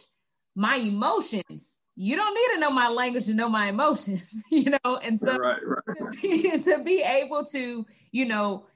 my 0.55 0.75
emotions 0.75 1.77
you 1.99 2.15
don't 2.15 2.33
need 2.33 2.53
to 2.53 2.59
know 2.59 2.69
my 2.69 2.87
language 2.87 3.25
to 3.25 3.33
know 3.33 3.49
my 3.49 3.65
emotions, 3.67 4.43
you 4.51 4.69
know? 4.69 4.97
And 4.97 5.19
so 5.19 5.35
right, 5.35 5.59
right. 5.65 5.97
To, 5.97 6.21
be, 6.21 6.59
to 6.61 6.83
be 6.83 7.01
able 7.01 7.43
to, 7.45 7.85
you 8.11 8.25
know, 8.25 8.67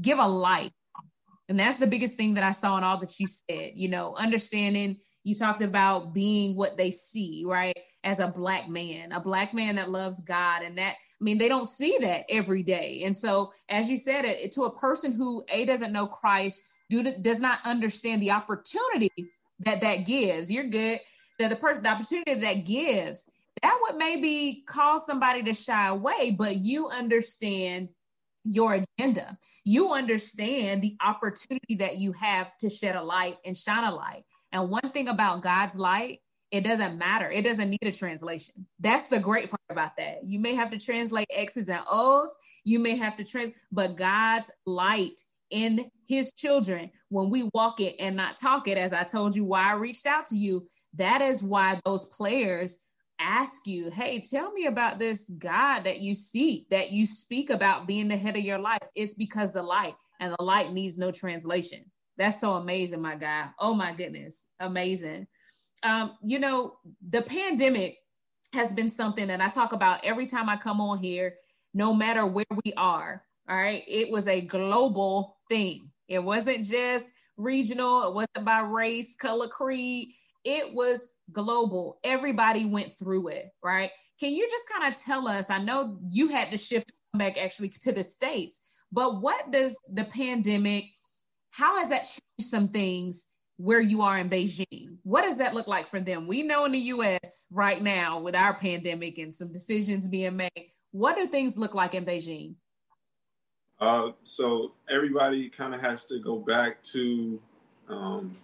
give 0.00 0.20
a 0.20 0.26
light. 0.26 0.72
And 1.48 1.58
that's 1.58 1.78
the 1.78 1.86
biggest 1.86 2.16
thing 2.16 2.34
that 2.34 2.44
I 2.44 2.52
saw 2.52 2.78
in 2.78 2.84
all 2.84 2.98
that 2.98 3.18
you 3.18 3.26
said, 3.26 3.72
you 3.74 3.88
know, 3.88 4.14
understanding 4.16 4.98
you 5.24 5.34
talked 5.34 5.62
about 5.62 6.14
being 6.14 6.56
what 6.56 6.76
they 6.76 6.90
see, 6.90 7.44
right? 7.46 7.76
As 8.04 8.20
a 8.20 8.28
black 8.28 8.68
man, 8.68 9.12
a 9.12 9.20
black 9.20 9.54
man 9.54 9.76
that 9.76 9.90
loves 9.90 10.20
God 10.20 10.62
and 10.62 10.78
that 10.78 10.94
I 10.94 11.24
mean, 11.24 11.38
they 11.38 11.48
don't 11.48 11.68
see 11.68 11.98
that 12.00 12.24
every 12.28 12.64
day. 12.64 13.04
And 13.04 13.16
so, 13.16 13.52
as 13.68 13.88
you 13.88 13.96
said, 13.96 14.24
it, 14.24 14.50
to 14.52 14.64
a 14.64 14.76
person 14.76 15.12
who 15.12 15.44
a 15.48 15.64
doesn't 15.64 15.92
know 15.92 16.08
Christ, 16.08 16.64
do, 16.90 17.04
does 17.12 17.40
not 17.40 17.60
understand 17.64 18.20
the 18.20 18.32
opportunity 18.32 19.12
that 19.60 19.82
that 19.82 20.04
gives. 20.04 20.50
You're 20.50 20.64
good 20.64 20.98
that 21.38 21.50
the 21.50 21.56
person, 21.56 21.84
the 21.84 21.90
opportunity 21.90 22.34
that 22.34 22.64
gives, 22.64 23.30
that 23.62 23.78
would 23.82 23.96
maybe 23.96 24.64
cause 24.66 25.06
somebody 25.06 25.44
to 25.44 25.54
shy 25.54 25.86
away, 25.86 26.34
but 26.36 26.56
you 26.56 26.88
understand 26.88 27.88
your 28.44 28.82
agenda. 28.98 29.36
You 29.64 29.92
understand 29.92 30.82
the 30.82 30.96
opportunity 31.04 31.76
that 31.76 31.98
you 31.98 32.12
have 32.12 32.56
to 32.58 32.70
shed 32.70 32.96
a 32.96 33.02
light 33.02 33.36
and 33.44 33.56
shine 33.56 33.84
a 33.84 33.94
light. 33.94 34.24
And 34.52 34.70
one 34.70 34.90
thing 34.92 35.08
about 35.08 35.42
God's 35.42 35.78
light, 35.78 36.20
it 36.50 36.62
doesn't 36.64 36.98
matter. 36.98 37.30
It 37.30 37.42
doesn't 37.42 37.70
need 37.70 37.78
a 37.82 37.92
translation. 37.92 38.66
That's 38.78 39.08
the 39.08 39.18
great 39.18 39.48
part 39.48 39.60
about 39.70 39.96
that. 39.96 40.18
You 40.24 40.38
may 40.38 40.54
have 40.54 40.70
to 40.70 40.78
translate 40.78 41.26
X's 41.30 41.68
and 41.68 41.82
O's. 41.90 42.36
You 42.64 42.78
may 42.78 42.96
have 42.96 43.16
to 43.16 43.24
trans, 43.24 43.54
but 43.70 43.96
God's 43.96 44.50
light 44.66 45.18
in 45.50 45.90
his 46.06 46.32
children, 46.32 46.90
when 47.08 47.30
we 47.30 47.48
walk 47.54 47.80
it 47.80 47.96
and 47.98 48.16
not 48.16 48.38
talk 48.38 48.68
it, 48.68 48.78
as 48.78 48.92
I 48.92 49.04
told 49.04 49.36
you 49.36 49.44
why 49.44 49.70
I 49.70 49.74
reached 49.74 50.06
out 50.06 50.26
to 50.26 50.36
you, 50.36 50.66
that 50.94 51.22
is 51.22 51.42
why 51.42 51.80
those 51.84 52.06
players 52.06 52.78
ask 53.22 53.66
you, 53.66 53.90
hey, 53.90 54.20
tell 54.20 54.52
me 54.52 54.66
about 54.66 54.98
this 54.98 55.30
God 55.38 55.84
that 55.84 56.00
you 56.00 56.14
seek, 56.14 56.68
that 56.70 56.90
you 56.90 57.06
speak 57.06 57.50
about 57.50 57.86
being 57.86 58.08
the 58.08 58.16
head 58.16 58.36
of 58.36 58.42
your 58.42 58.58
life. 58.58 58.82
It's 58.94 59.14
because 59.14 59.52
the 59.52 59.62
light 59.62 59.94
and 60.20 60.34
the 60.36 60.42
light 60.42 60.72
needs 60.72 60.98
no 60.98 61.10
translation. 61.10 61.84
That's 62.18 62.40
so 62.40 62.54
amazing, 62.54 63.00
my 63.00 63.14
guy. 63.14 63.48
Oh 63.58 63.74
my 63.74 63.92
goodness, 63.92 64.46
amazing. 64.60 65.26
Um, 65.82 66.16
you 66.22 66.38
know, 66.38 66.74
the 67.08 67.22
pandemic 67.22 67.96
has 68.52 68.72
been 68.72 68.88
something 68.88 69.28
that 69.28 69.40
I 69.40 69.48
talk 69.48 69.72
about 69.72 70.04
every 70.04 70.26
time 70.26 70.48
I 70.48 70.56
come 70.56 70.80
on 70.80 70.98
here, 70.98 71.36
no 71.72 71.94
matter 71.94 72.26
where 72.26 72.44
we 72.64 72.72
are. 72.76 73.24
All 73.48 73.56
right. 73.56 73.82
It 73.88 74.10
was 74.10 74.28
a 74.28 74.40
global 74.40 75.38
thing. 75.48 75.90
It 76.08 76.22
wasn't 76.22 76.64
just 76.64 77.14
regional, 77.36 78.08
it 78.08 78.14
wasn't 78.14 78.44
by 78.44 78.60
race, 78.60 79.16
color, 79.16 79.48
creed 79.48 80.12
it 80.44 80.74
was 80.74 81.08
global. 81.32 81.98
Everybody 82.04 82.64
went 82.64 82.98
through 82.98 83.28
it, 83.28 83.50
right? 83.62 83.90
Can 84.20 84.32
you 84.32 84.48
just 84.50 84.68
kind 84.68 84.92
of 84.92 85.00
tell 85.00 85.28
us? 85.28 85.50
I 85.50 85.58
know 85.58 85.98
you 86.08 86.28
had 86.28 86.50
to 86.52 86.58
shift 86.58 86.92
back 87.14 87.36
actually 87.36 87.68
to 87.68 87.92
the 87.92 88.04
States, 88.04 88.60
but 88.90 89.20
what 89.20 89.50
does 89.50 89.78
the 89.92 90.04
pandemic, 90.04 90.84
how 91.50 91.78
has 91.78 91.88
that 91.88 92.02
changed 92.04 92.50
some 92.50 92.68
things 92.68 93.28
where 93.56 93.80
you 93.80 94.02
are 94.02 94.18
in 94.18 94.28
Beijing? 94.28 94.96
What 95.02 95.22
does 95.22 95.38
that 95.38 95.54
look 95.54 95.66
like 95.66 95.86
for 95.86 96.00
them? 96.00 96.26
We 96.26 96.42
know 96.42 96.64
in 96.64 96.72
the 96.72 96.78
US 96.78 97.46
right 97.50 97.80
now 97.80 98.20
with 98.20 98.34
our 98.34 98.54
pandemic 98.54 99.18
and 99.18 99.32
some 99.32 99.52
decisions 99.52 100.06
being 100.06 100.36
made, 100.36 100.70
what 100.90 101.16
do 101.16 101.26
things 101.26 101.56
look 101.56 101.74
like 101.74 101.94
in 101.94 102.04
Beijing? 102.04 102.54
Uh, 103.80 104.12
so 104.24 104.72
everybody 104.88 105.48
kind 105.48 105.74
of 105.74 105.80
has 105.80 106.04
to 106.04 106.18
go 106.20 106.38
back 106.38 106.82
to 106.84 107.40
um, 107.88 108.36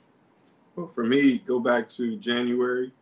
but 0.78 0.94
for 0.94 1.02
me, 1.02 1.38
go 1.38 1.58
back 1.58 1.88
to 1.90 2.16
January. 2.16 2.92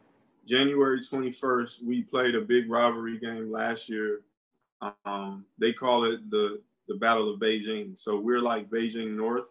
January 0.47 1.01
21st, 1.01 1.85
we 1.85 2.03
played 2.03 2.35
a 2.35 2.41
big 2.41 2.71
rivalry 2.71 3.19
game 3.19 3.51
last 3.51 3.89
year. 3.89 4.23
Um, 5.05 5.45
they 5.59 5.73
call 5.73 6.05
it 6.05 6.31
the 6.31 6.61
the 6.89 6.95
Battle 6.95 7.33
of 7.33 7.41
Beijing. 7.41 7.99
So 7.99 8.19
we're 8.19 8.41
like 8.41 8.71
Beijing 8.71 9.17
North, 9.17 9.47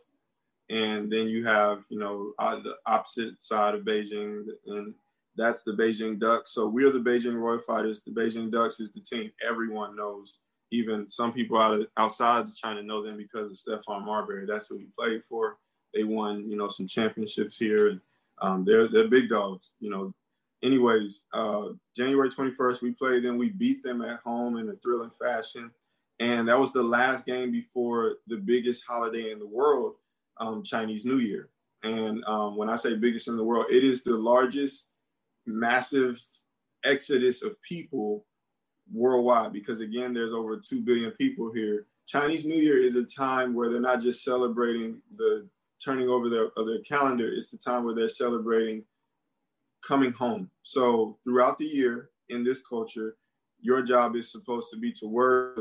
and 0.70 1.12
then 1.12 1.28
you 1.28 1.46
have 1.46 1.84
you 1.90 2.00
know 2.00 2.34
uh, 2.40 2.56
the 2.56 2.76
opposite 2.86 3.42
side 3.42 3.76
of 3.76 3.82
Beijing, 3.82 4.46
and 4.68 4.94
that's 5.36 5.64
the 5.64 5.74
Beijing 5.74 6.18
Ducks. 6.18 6.52
So 6.54 6.68
we're 6.68 6.92
the 6.92 7.00
Beijing 7.00 7.36
Royal 7.36 7.60
Fighters. 7.60 8.04
The 8.04 8.12
Beijing 8.12 8.52
Ducks 8.52 8.80
is 8.80 8.92
the 8.92 9.02
team 9.02 9.32
everyone 9.48 9.96
knows. 9.96 10.36
Even 10.72 11.10
some 11.10 11.32
people 11.32 11.60
out 11.60 11.74
of, 11.74 11.88
outside 11.98 12.46
of 12.46 12.56
China 12.56 12.82
know 12.82 13.04
them 13.04 13.18
because 13.18 13.52
of 13.52 13.58
Stephon 13.84 14.06
Marbury. 14.06 14.46
That's 14.48 14.68
who 14.68 14.78
he 14.78 14.88
played 14.98 15.24
for. 15.30 15.58
They 15.94 16.04
won, 16.04 16.50
you 16.50 16.58
know, 16.58 16.68
some 16.68 16.88
championships 16.88 17.58
here. 17.58 17.90
And 17.90 18.02
um, 18.42 18.66
they're 18.66 18.88
they're 18.88 19.08
big 19.08 19.30
dogs, 19.30 19.70
you 19.80 19.90
know. 19.90 20.14
Anyways, 20.64 21.24
uh, 21.34 21.68
January 21.96 22.30
21st, 22.30 22.82
we 22.82 22.94
played 22.94 23.24
them. 23.24 23.38
We 23.38 23.50
beat 23.50 23.84
them 23.84 24.02
at 24.02 24.20
home 24.22 24.58
in 24.58 24.70
a 24.70 24.76
thrilling 24.78 25.12
fashion. 25.12 25.70
and 26.20 26.48
that 26.48 26.60
was 26.60 26.72
the 26.72 26.82
last 26.82 27.26
game 27.26 27.52
before 27.52 28.16
the 28.28 28.38
biggest 28.38 28.86
holiday 28.88 29.32
in 29.32 29.38
the 29.38 29.46
world, 29.46 29.96
um, 30.40 30.64
Chinese 30.64 31.06
New 31.06 31.18
Year. 31.18 31.50
And 31.84 32.24
um, 32.26 32.56
when 32.56 32.70
I 32.70 32.78
say 32.78 32.96
biggest 32.96 33.28
in 33.28 33.38
the 33.38 33.44
world, 33.44 33.66
it 33.70 33.84
is 33.84 34.02
the 34.04 34.16
largest 34.18 34.88
massive 35.46 36.20
exodus 36.84 37.44
of 37.44 37.62
people 37.62 38.26
worldwide 38.94 39.52
because 39.52 39.82
again 39.82 40.14
there's 40.14 40.34
over 40.34 40.58
2 40.58 40.82
billion 40.82 41.12
people 41.12 41.52
here 41.52 41.88
chinese 42.06 42.46
new 42.46 42.56
year 42.56 42.78
is 42.78 42.96
a 42.96 43.04
time 43.04 43.54
where 43.56 43.70
they're 43.70 43.82
not 43.82 44.00
just 44.02 44.24
celebrating 44.24 45.02
the 45.18 45.48
turning 45.84 46.10
over 46.10 46.30
their, 46.30 46.48
of 46.58 46.68
their 46.68 46.80
calendar 46.80 47.28
is 47.28 47.50
the 47.50 47.58
time 47.58 47.84
where 47.84 47.96
they're 47.96 48.10
celebrating 48.10 48.84
coming 49.86 50.12
home 50.12 50.50
so 50.64 51.18
throughout 51.24 51.58
the 51.60 51.66
year 51.66 52.10
in 52.30 52.44
this 52.44 52.62
culture 52.62 53.18
your 53.62 53.82
job 53.82 54.16
is 54.16 54.32
supposed 54.32 54.70
to 54.72 54.78
be 54.78 54.92
to 54.92 55.08
work 55.08 55.60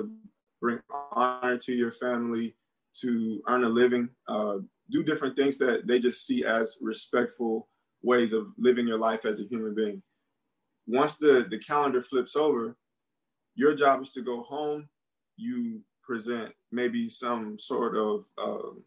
bring 0.60 0.80
honor 1.12 1.58
to 1.58 1.72
your 1.72 1.92
family 1.92 2.54
to 2.94 3.42
earn 3.48 3.64
a 3.64 3.68
living 3.68 4.08
uh, 4.28 4.56
do 4.90 5.02
different 5.02 5.36
things 5.36 5.58
that 5.58 5.86
they 5.86 5.98
just 5.98 6.26
see 6.26 6.44
as 6.44 6.78
respectful 6.80 7.68
ways 8.02 8.32
of 8.32 8.48
living 8.58 8.86
your 8.86 8.98
life 8.98 9.24
as 9.24 9.40
a 9.40 9.44
human 9.44 9.74
being. 9.74 10.02
Once 10.86 11.16
the, 11.16 11.46
the 11.50 11.58
calendar 11.58 12.02
flips 12.02 12.36
over, 12.36 12.76
your 13.54 13.74
job 13.74 14.02
is 14.02 14.10
to 14.10 14.22
go 14.22 14.42
home. 14.42 14.88
You 15.36 15.80
present 16.02 16.52
maybe 16.70 17.08
some 17.08 17.58
sort 17.58 17.96
of, 17.96 18.26
uh, 18.36 18.78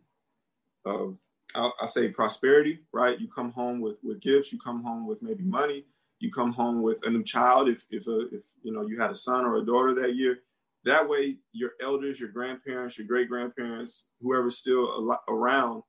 of 0.87 1.17
I'll, 1.55 1.73
I'll, 1.79 1.87
say 1.87 2.09
prosperity, 2.09 2.79
right? 2.93 3.19
You 3.19 3.27
come 3.27 3.51
home 3.51 3.79
with, 3.79 3.95
with 4.03 4.19
gifts. 4.19 4.51
You 4.51 4.59
come 4.59 4.83
home 4.83 5.07
with 5.07 5.21
maybe 5.21 5.43
money. 5.43 5.85
You 6.19 6.31
come 6.31 6.51
home 6.51 6.81
with 6.81 7.05
a 7.05 7.09
new 7.09 7.23
child. 7.23 7.69
If, 7.69 7.85
if, 7.89 8.07
a, 8.07 8.27
if 8.27 8.43
you 8.63 8.73
know 8.73 8.85
you 8.85 8.99
had 8.99 9.11
a 9.11 9.15
son 9.15 9.45
or 9.45 9.57
a 9.57 9.65
daughter 9.65 9.93
that 9.95 10.15
year, 10.15 10.39
that 10.83 11.07
way 11.07 11.37
your 11.53 11.71
elders, 11.81 12.19
your 12.19 12.29
grandparents, 12.29 12.97
your 12.97 13.07
great 13.07 13.29
grandparents, 13.29 14.05
whoever's 14.21 14.57
still 14.57 15.17
around, 15.27 15.83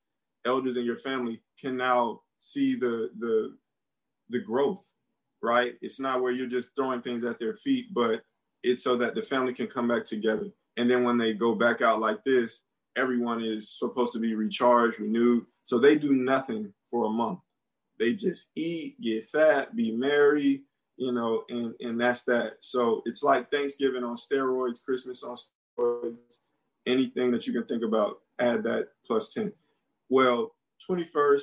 elders 0.45 0.77
in 0.77 0.85
your 0.85 0.97
family 0.97 1.41
can 1.61 1.77
now 1.77 2.21
see 2.37 2.75
the 2.75 3.11
the 3.19 3.57
the 4.31 4.39
growth, 4.39 4.93
right? 5.43 5.75
It's 5.83 6.01
not 6.01 6.23
where 6.23 6.33
you're 6.33 6.47
just 6.47 6.75
throwing 6.77 7.03
things 7.03 7.25
at 7.25 7.39
their 7.39 7.55
feet, 7.55 7.87
but 7.93 8.23
it's 8.63 8.83
so 8.83 8.97
that 8.97 9.15
the 9.15 9.23
family 9.23 9.55
can 9.55 9.67
come 9.67 9.89
back 9.89 10.05
together. 10.05 10.49
And 10.77 10.91
then 10.91 11.05
when 11.05 11.17
they 11.17 11.33
go 11.35 11.55
back 11.55 11.81
out 11.81 12.01
like 12.01 12.23
this, 12.25 12.63
everyone 12.99 13.43
is 13.43 13.79
supposed 13.79 14.13
to 14.13 14.19
be 14.19 14.35
recharged, 14.35 15.01
renewed. 15.01 15.47
So 15.63 15.79
they 15.79 15.97
do 15.97 16.13
nothing 16.13 16.73
for 16.91 17.07
a 17.07 17.11
month. 17.11 17.39
They 17.99 18.15
just 18.15 18.51
eat, 18.55 19.01
get 19.01 19.29
fat, 19.29 19.75
be 19.75 19.93
merry, 19.93 20.63
you 20.97 21.13
know, 21.13 21.45
and 21.49 21.75
and 21.81 22.01
that's 22.01 22.25
that. 22.25 22.57
So 22.61 23.03
it's 23.07 23.23
like 23.23 23.51
Thanksgiving 23.51 24.05
on 24.05 24.17
steroids, 24.17 24.85
Christmas 24.85 25.23
on 25.23 25.37
steroids, 25.37 26.39
anything 26.87 27.31
that 27.31 27.47
you 27.47 27.53
can 27.53 27.65
think 27.65 27.83
about, 27.83 28.21
add 28.41 28.63
that 28.65 28.89
plus 29.07 29.33
10. 29.33 29.53
Well, 30.09 30.55
21st, 30.89 31.43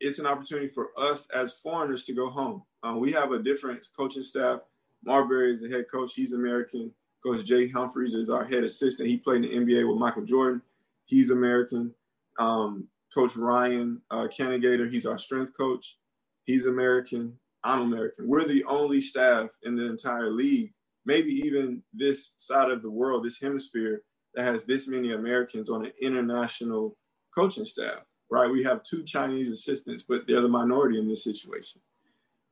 it's 0.00 0.18
an 0.18 0.26
opportunity 0.26 0.68
for 0.68 0.90
us 0.96 1.28
as 1.34 1.54
foreigners 1.54 2.04
to 2.04 2.12
go 2.12 2.28
home. 2.28 2.62
Um, 2.82 3.00
we 3.00 3.12
have 3.12 3.32
a 3.32 3.42
different 3.42 3.86
coaching 3.96 4.22
staff. 4.22 4.60
Marbury 5.04 5.54
is 5.54 5.62
the 5.62 5.70
head 5.70 5.86
coach. 5.90 6.14
He's 6.14 6.32
American. 6.32 6.92
Coach 7.24 7.44
Jay 7.44 7.68
Humphries 7.68 8.14
is 8.14 8.30
our 8.30 8.44
head 8.44 8.62
assistant. 8.62 9.08
He 9.08 9.16
played 9.16 9.44
in 9.44 9.66
the 9.66 9.74
NBA 9.74 9.88
with 9.88 9.98
Michael 9.98 10.24
Jordan. 10.24 10.62
He's 11.06 11.30
American. 11.30 11.94
Um, 12.38 12.88
coach 13.14 13.36
Ryan 13.36 14.02
uh, 14.10 14.28
he's 14.28 15.06
our 15.06 15.18
strength 15.18 15.52
coach. 15.56 15.98
He's 16.44 16.66
American. 16.66 17.38
I'm 17.64 17.80
American. 17.80 18.28
We're 18.28 18.44
the 18.44 18.64
only 18.64 19.00
staff 19.00 19.50
in 19.62 19.74
the 19.74 19.86
entire 19.86 20.30
league, 20.30 20.72
maybe 21.04 21.32
even 21.32 21.82
this 21.92 22.34
side 22.36 22.70
of 22.70 22.82
the 22.82 22.90
world, 22.90 23.24
this 23.24 23.40
hemisphere, 23.40 24.02
that 24.34 24.44
has 24.44 24.66
this 24.66 24.86
many 24.86 25.12
Americans 25.12 25.70
on 25.70 25.86
an 25.86 25.92
international 26.00 26.96
coaching 27.34 27.64
staff 27.64 28.04
right? 28.30 28.50
We 28.50 28.62
have 28.64 28.82
two 28.82 29.02
Chinese 29.04 29.50
assistants, 29.50 30.04
but 30.06 30.26
they're 30.26 30.40
the 30.40 30.48
minority 30.48 30.98
in 30.98 31.08
this 31.08 31.24
situation. 31.24 31.80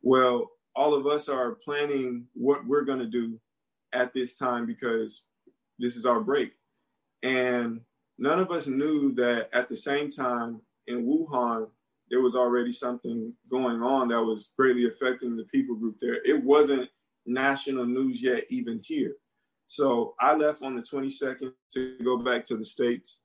Well, 0.03 0.51
all 0.77 0.95
of 0.95 1.07
us 1.07 1.29
are 1.29 1.53
planning 1.65 2.27
what 2.35 2.67
we're 2.67 2.85
going 2.85 2.99
to 2.99 3.07
do 3.07 3.41
at 3.93 4.13
this 4.13 4.37
time 4.37 4.67
because 4.67 5.25
this 5.79 5.97
is 5.97 6.07
our 6.07 6.21
break. 6.21 6.53
And 7.23 7.81
none 8.19 8.39
of 8.39 8.51
us 8.51 8.67
knew 8.67 9.13
that 9.15 9.49
at 9.53 9.69
the 9.69 9.77
same 9.77 10.11
time 10.11 10.61
in 10.87 11.07
Wuhan, 11.07 11.69
there 12.11 12.21
was 12.21 12.35
already 12.35 12.73
something 12.73 13.33
going 13.51 13.83
on 13.83 14.09
that 14.09 14.23
was 14.23 14.53
greatly 14.57 14.87
affecting 14.87 15.37
the 15.37 15.45
people 15.45 15.75
group 15.75 15.97
there. 16.01 16.23
It 16.25 16.43
wasn't 16.43 16.89
national 17.27 17.87
news 17.87 18.23
yet, 18.23 18.45
even 18.51 18.81
here. 18.85 19.17
So 19.67 20.15
I 20.21 20.35
left 20.35 20.63
on 20.63 20.77
the 20.77 20.83
22nd 20.83 21.53
to 21.73 21.97
go 22.05 22.19
back 22.19 22.45
to 22.45 22.57
the 22.57 22.65
States 22.65 23.21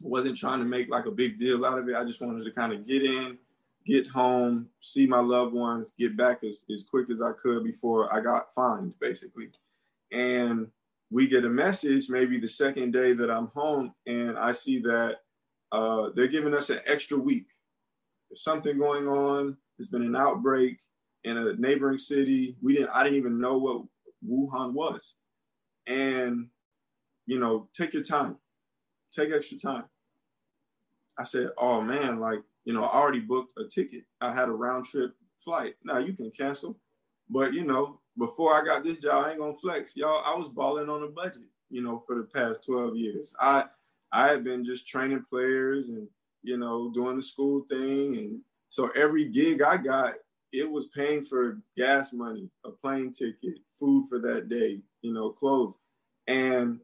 wasn't 0.00 0.36
trying 0.36 0.58
to 0.58 0.64
make 0.64 0.88
like 0.88 1.06
a 1.06 1.10
big 1.10 1.38
deal 1.38 1.64
out 1.64 1.78
of 1.78 1.88
it. 1.88 1.96
I 1.96 2.04
just 2.04 2.20
wanted 2.20 2.44
to 2.44 2.50
kind 2.52 2.72
of 2.72 2.86
get 2.86 3.02
in, 3.02 3.38
get 3.86 4.06
home, 4.06 4.68
see 4.80 5.06
my 5.06 5.20
loved 5.20 5.54
ones, 5.54 5.94
get 5.98 6.16
back 6.16 6.44
as, 6.44 6.64
as 6.72 6.84
quick 6.84 7.10
as 7.10 7.22
I 7.22 7.32
could 7.42 7.64
before 7.64 8.14
I 8.14 8.20
got 8.20 8.52
fined, 8.54 8.94
basically. 9.00 9.50
And 10.12 10.68
we 11.10 11.28
get 11.28 11.44
a 11.44 11.48
message 11.48 12.08
maybe 12.10 12.38
the 12.38 12.48
second 12.48 12.92
day 12.92 13.12
that 13.12 13.30
I'm 13.30 13.48
home, 13.48 13.94
and 14.06 14.38
I 14.38 14.52
see 14.52 14.80
that 14.80 15.18
uh, 15.72 16.10
they're 16.14 16.26
giving 16.26 16.54
us 16.54 16.70
an 16.70 16.80
extra 16.86 17.18
week. 17.18 17.46
There's 18.28 18.42
something 18.42 18.78
going 18.78 19.06
on. 19.06 19.56
There's 19.78 19.88
been 19.88 20.02
an 20.02 20.16
outbreak 20.16 20.78
in 21.24 21.36
a 21.36 21.54
neighboring 21.54 21.98
city. 21.98 22.56
We 22.62 22.74
didn't. 22.74 22.90
I 22.92 23.04
didn't 23.04 23.18
even 23.18 23.40
know 23.40 23.58
what 23.58 23.82
Wuhan 24.28 24.72
was, 24.72 25.14
and 25.86 26.48
you 27.26 27.38
know, 27.38 27.68
take 27.74 27.92
your 27.92 28.02
time 28.02 28.38
take 29.16 29.32
extra 29.32 29.58
time. 29.58 29.84
I 31.18 31.24
said, 31.24 31.50
oh 31.56 31.80
man, 31.80 32.18
like, 32.18 32.42
you 32.64 32.74
know, 32.74 32.84
I 32.84 32.98
already 32.98 33.20
booked 33.20 33.54
a 33.58 33.64
ticket. 33.64 34.04
I 34.20 34.32
had 34.32 34.48
a 34.48 34.52
round 34.52 34.84
trip 34.84 35.14
flight. 35.38 35.74
Now 35.84 35.98
you 35.98 36.12
can 36.12 36.30
cancel. 36.30 36.76
But, 37.28 37.52
you 37.52 37.64
know, 37.64 38.00
before 38.18 38.54
I 38.54 38.64
got 38.64 38.84
this 38.84 39.00
job, 39.00 39.24
I 39.24 39.30
ain't 39.30 39.40
gonna 39.40 39.54
flex. 39.54 39.96
Y'all, 39.96 40.22
I 40.24 40.36
was 40.36 40.48
balling 40.48 40.88
on 40.88 41.02
a 41.02 41.08
budget, 41.08 41.48
you 41.70 41.82
know, 41.82 42.02
for 42.06 42.16
the 42.16 42.24
past 42.24 42.64
12 42.64 42.96
years. 42.96 43.34
I 43.40 43.64
I 44.12 44.28
had 44.28 44.44
been 44.44 44.64
just 44.64 44.86
training 44.86 45.24
players 45.28 45.88
and, 45.88 46.08
you 46.42 46.56
know, 46.56 46.90
doing 46.90 47.16
the 47.16 47.22
school 47.22 47.66
thing. 47.68 48.16
And 48.16 48.40
so 48.70 48.88
every 48.94 49.24
gig 49.24 49.62
I 49.62 49.76
got, 49.76 50.14
it 50.52 50.70
was 50.70 50.86
paying 50.86 51.24
for 51.24 51.58
gas 51.76 52.12
money, 52.12 52.48
a 52.64 52.70
plane 52.70 53.12
ticket, 53.12 53.58
food 53.78 54.06
for 54.08 54.18
that 54.20 54.48
day, 54.48 54.80
you 55.02 55.12
know, 55.12 55.30
clothes. 55.30 55.76
And 56.28 56.80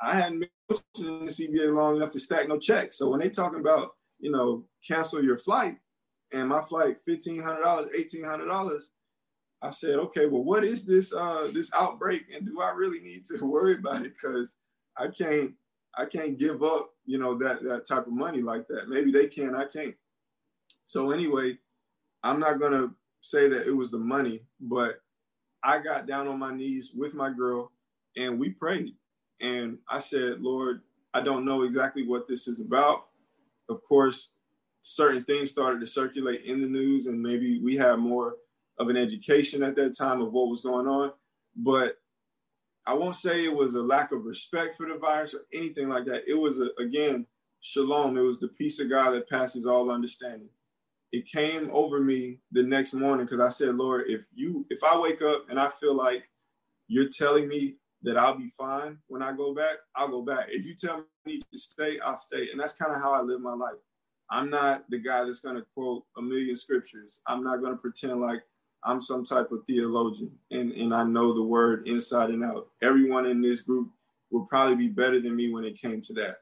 I 0.00 0.14
hadn't 0.14 0.40
been 0.40 0.48
coaching 0.68 1.18
in 1.20 1.26
the 1.26 1.30
CBA 1.30 1.72
long 1.72 1.96
enough 1.96 2.10
to 2.10 2.20
stack 2.20 2.48
no 2.48 2.58
checks. 2.58 2.98
So 2.98 3.08
when 3.10 3.20
they 3.20 3.30
talking 3.30 3.60
about, 3.60 3.94
you 4.18 4.30
know, 4.30 4.64
cancel 4.86 5.22
your 5.22 5.38
flight 5.38 5.76
and 6.32 6.48
my 6.48 6.62
flight 6.62 6.98
$1,500, 7.06 7.42
$1,800, 7.94 8.82
I 9.62 9.70
said, 9.70 9.96
okay, 9.96 10.26
well, 10.26 10.44
what 10.44 10.64
is 10.64 10.84
this 10.84 11.14
uh, 11.14 11.48
this 11.52 11.70
outbreak, 11.74 12.26
and 12.34 12.46
do 12.46 12.60
I 12.60 12.70
really 12.70 13.00
need 13.00 13.24
to 13.26 13.38
worry 13.44 13.74
about 13.74 14.04
it? 14.04 14.12
Because 14.20 14.56
I 14.96 15.08
can't 15.08 15.54
I 15.96 16.04
can't 16.04 16.38
give 16.38 16.62
up, 16.62 16.90
you 17.06 17.18
know, 17.18 17.36
that 17.38 17.62
that 17.64 17.86
type 17.86 18.06
of 18.06 18.12
money 18.12 18.42
like 18.42 18.66
that. 18.68 18.88
Maybe 18.88 19.10
they 19.10 19.26
can, 19.26 19.54
I 19.54 19.64
can't. 19.64 19.94
So 20.84 21.10
anyway, 21.10 21.58
I'm 22.22 22.38
not 22.38 22.60
gonna 22.60 22.88
say 23.22 23.48
that 23.48 23.66
it 23.66 23.74
was 23.74 23.90
the 23.90 23.98
money, 23.98 24.42
but 24.60 25.00
I 25.62 25.78
got 25.78 26.06
down 26.06 26.28
on 26.28 26.38
my 26.38 26.54
knees 26.54 26.92
with 26.94 27.14
my 27.14 27.30
girl, 27.30 27.72
and 28.16 28.38
we 28.38 28.50
prayed. 28.50 28.94
And 29.40 29.78
I 29.88 29.98
said, 29.98 30.40
Lord, 30.40 30.82
I 31.12 31.22
don't 31.22 31.44
know 31.44 31.62
exactly 31.62 32.06
what 32.06 32.26
this 32.26 32.46
is 32.46 32.60
about. 32.60 33.06
Of 33.68 33.82
course, 33.82 34.32
certain 34.82 35.24
things 35.24 35.50
started 35.50 35.80
to 35.80 35.86
circulate 35.86 36.44
in 36.44 36.60
the 36.60 36.68
news, 36.68 37.06
and 37.06 37.20
maybe 37.20 37.60
we 37.60 37.74
had 37.74 37.96
more 37.96 38.36
of 38.78 38.88
an 38.88 38.96
education 38.96 39.62
at 39.62 39.76
that 39.76 39.96
time 39.96 40.20
of 40.20 40.32
what 40.32 40.48
was 40.48 40.62
going 40.62 40.86
on. 40.86 41.12
But 41.56 41.96
I 42.86 42.94
won't 42.94 43.16
say 43.16 43.44
it 43.44 43.54
was 43.54 43.74
a 43.74 43.82
lack 43.82 44.12
of 44.12 44.24
respect 44.24 44.76
for 44.76 44.86
the 44.86 44.96
virus 44.96 45.34
or 45.34 45.40
anything 45.52 45.88
like 45.88 46.04
that. 46.06 46.24
It 46.28 46.34
was, 46.34 46.60
a, 46.60 46.68
again, 46.80 47.26
shalom. 47.60 48.16
It 48.16 48.20
was 48.22 48.38
the 48.38 48.48
peace 48.48 48.78
of 48.80 48.90
God 48.90 49.10
that 49.10 49.28
passes 49.28 49.66
all 49.66 49.90
understanding. 49.90 50.48
It 51.12 51.26
came 51.26 51.70
over 51.72 52.00
me 52.00 52.38
the 52.52 52.62
next 52.62 52.92
morning 52.92 53.26
because 53.26 53.40
I 53.40 53.48
said, 53.48 53.74
Lord, 53.76 54.04
if 54.08 54.26
you, 54.34 54.66
if 54.70 54.84
I 54.84 54.98
wake 54.98 55.22
up 55.22 55.46
and 55.48 55.58
I 55.58 55.70
feel 55.70 55.94
like 55.94 56.28
you're 56.88 57.08
telling 57.08 57.48
me 57.48 57.76
that 58.02 58.16
I'll 58.16 58.38
be 58.38 58.50
fine 58.50 58.98
when 59.08 59.22
I 59.22 59.32
go 59.32 59.54
back, 59.54 59.76
I'll 59.94 60.08
go 60.08 60.22
back. 60.22 60.46
If 60.48 60.64
you 60.64 60.74
tell 60.74 61.04
me 61.24 61.42
to 61.52 61.58
stay, 61.58 61.98
I'll 62.00 62.16
stay. 62.16 62.50
And 62.50 62.60
that's 62.60 62.74
kind 62.74 62.94
of 62.94 63.00
how 63.00 63.12
I 63.12 63.20
live 63.20 63.40
my 63.40 63.54
life. 63.54 63.78
I'm 64.30 64.50
not 64.50 64.84
the 64.90 64.98
guy 64.98 65.24
that's 65.24 65.40
going 65.40 65.56
to 65.56 65.66
quote 65.74 66.04
a 66.16 66.22
million 66.22 66.56
scriptures. 66.56 67.20
I'm 67.26 67.42
not 67.42 67.60
going 67.60 67.72
to 67.72 67.78
pretend 67.78 68.20
like 68.20 68.42
I'm 68.84 69.02
some 69.02 69.24
type 69.24 69.50
of 69.50 69.64
theologian 69.66 70.30
and, 70.50 70.72
and 70.72 70.94
I 70.94 71.04
know 71.04 71.32
the 71.32 71.42
word 71.42 71.88
inside 71.88 72.30
and 72.30 72.44
out. 72.44 72.68
Everyone 72.82 73.26
in 73.26 73.40
this 73.40 73.60
group 73.60 73.90
will 74.30 74.46
probably 74.46 74.76
be 74.76 74.88
better 74.88 75.20
than 75.20 75.34
me 75.34 75.52
when 75.52 75.64
it 75.64 75.80
came 75.80 76.00
to 76.02 76.12
that. 76.14 76.36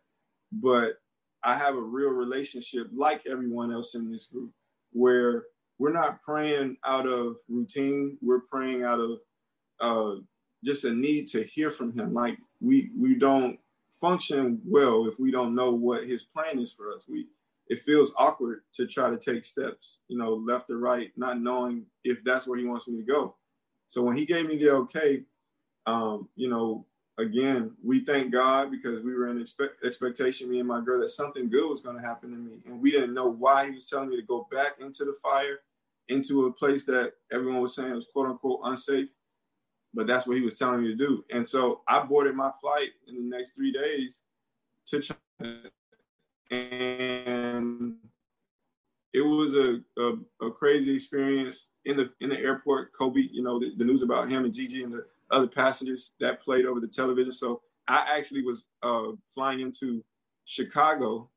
But 0.52 0.98
I 1.42 1.54
have 1.54 1.76
a 1.76 1.80
real 1.80 2.10
relationship, 2.10 2.88
like 2.94 3.22
everyone 3.26 3.72
else 3.72 3.94
in 3.94 4.10
this 4.10 4.26
group, 4.26 4.50
where 4.92 5.44
we're 5.78 5.92
not 5.92 6.22
praying 6.22 6.76
out 6.84 7.06
of 7.06 7.36
routine. 7.48 8.16
We're 8.22 8.40
praying 8.40 8.84
out 8.84 9.00
of 9.00 9.18
uh, 9.80 10.20
just 10.64 10.84
a 10.84 10.92
need 10.92 11.28
to 11.28 11.42
hear 11.42 11.70
from 11.70 11.92
him. 11.92 12.14
Like 12.14 12.38
we 12.60 12.90
we 12.98 13.16
don't 13.16 13.58
function 14.00 14.60
well 14.64 15.06
if 15.06 15.18
we 15.18 15.30
don't 15.30 15.54
know 15.54 15.72
what 15.72 16.08
his 16.08 16.22
plan 16.22 16.58
is 16.58 16.72
for 16.72 16.92
us. 16.92 17.04
We 17.08 17.26
it 17.68 17.80
feels 17.80 18.12
awkward 18.18 18.60
to 18.74 18.86
try 18.86 19.08
to 19.08 19.16
take 19.16 19.44
steps, 19.44 20.00
you 20.08 20.18
know, 20.18 20.34
left 20.34 20.70
or 20.70 20.78
right, 20.78 21.12
not 21.16 21.40
knowing 21.40 21.86
if 22.04 22.22
that's 22.24 22.46
where 22.46 22.58
he 22.58 22.66
wants 22.66 22.86
me 22.88 22.96
to 22.98 23.02
go. 23.02 23.36
So 23.86 24.02
when 24.02 24.16
he 24.16 24.26
gave 24.26 24.46
me 24.46 24.56
the 24.56 24.70
okay, 24.72 25.22
um, 25.86 26.28
you 26.36 26.48
know, 26.48 26.86
again, 27.18 27.72
we 27.82 28.00
thank 28.00 28.32
God 28.32 28.70
because 28.70 29.02
we 29.02 29.14
were 29.14 29.28
in 29.28 29.40
expect- 29.40 29.84
expectation, 29.84 30.50
me 30.50 30.58
and 30.58 30.68
my 30.68 30.80
girl, 30.80 31.00
that 31.00 31.10
something 31.10 31.48
good 31.48 31.68
was 31.68 31.80
going 31.80 31.96
to 31.96 32.02
happen 32.02 32.30
to 32.30 32.36
me. 32.36 32.58
And 32.66 32.80
we 32.80 32.90
didn't 32.90 33.14
know 33.14 33.28
why 33.28 33.66
he 33.66 33.72
was 33.72 33.88
telling 33.88 34.10
me 34.10 34.16
to 34.16 34.26
go 34.26 34.46
back 34.50 34.74
into 34.80 35.04
the 35.04 35.14
fire, 35.22 35.60
into 36.08 36.46
a 36.46 36.52
place 36.52 36.84
that 36.86 37.14
everyone 37.32 37.60
was 37.60 37.74
saying 37.74 37.94
was 37.94 38.06
quote 38.12 38.28
unquote 38.28 38.60
unsafe. 38.64 39.08
But 39.94 40.06
that's 40.06 40.26
what 40.26 40.36
he 40.36 40.42
was 40.42 40.58
telling 40.58 40.82
me 40.82 40.88
to 40.88 40.96
do. 40.96 41.24
And 41.30 41.46
so 41.46 41.82
I 41.86 42.00
boarded 42.00 42.34
my 42.34 42.50
flight 42.60 42.90
in 43.06 43.14
the 43.14 43.36
next 43.36 43.52
three 43.52 43.72
days 43.72 44.22
to 44.86 45.00
China. 45.00 45.70
And 46.54 47.96
it 49.12 49.20
was 49.20 49.54
a, 49.54 49.80
a, 50.00 50.46
a, 50.46 50.50
crazy 50.50 50.94
experience 50.94 51.68
in 51.84 51.96
the 51.96 52.10
in 52.20 52.28
the 52.28 52.38
airport. 52.38 52.92
Kobe, 52.92 53.20
you 53.20 53.42
know, 53.42 53.58
the, 53.60 53.72
the, 53.76 53.84
news 53.84 54.02
about 54.02 54.30
him 54.30 54.44
and 54.44 54.52
Gigi 54.52 54.82
and 54.82 54.92
the 54.92 55.06
other 55.30 55.46
passengers 55.46 56.12
that 56.20 56.42
played 56.42 56.66
over 56.66 56.80
the 56.80 56.88
television. 56.88 57.32
So 57.32 57.62
I 57.86 58.06
actually 58.16 58.42
was 58.42 58.66
uh, 58.82 59.12
flying 59.32 59.60
into 59.60 60.04
Chicago 60.44 61.30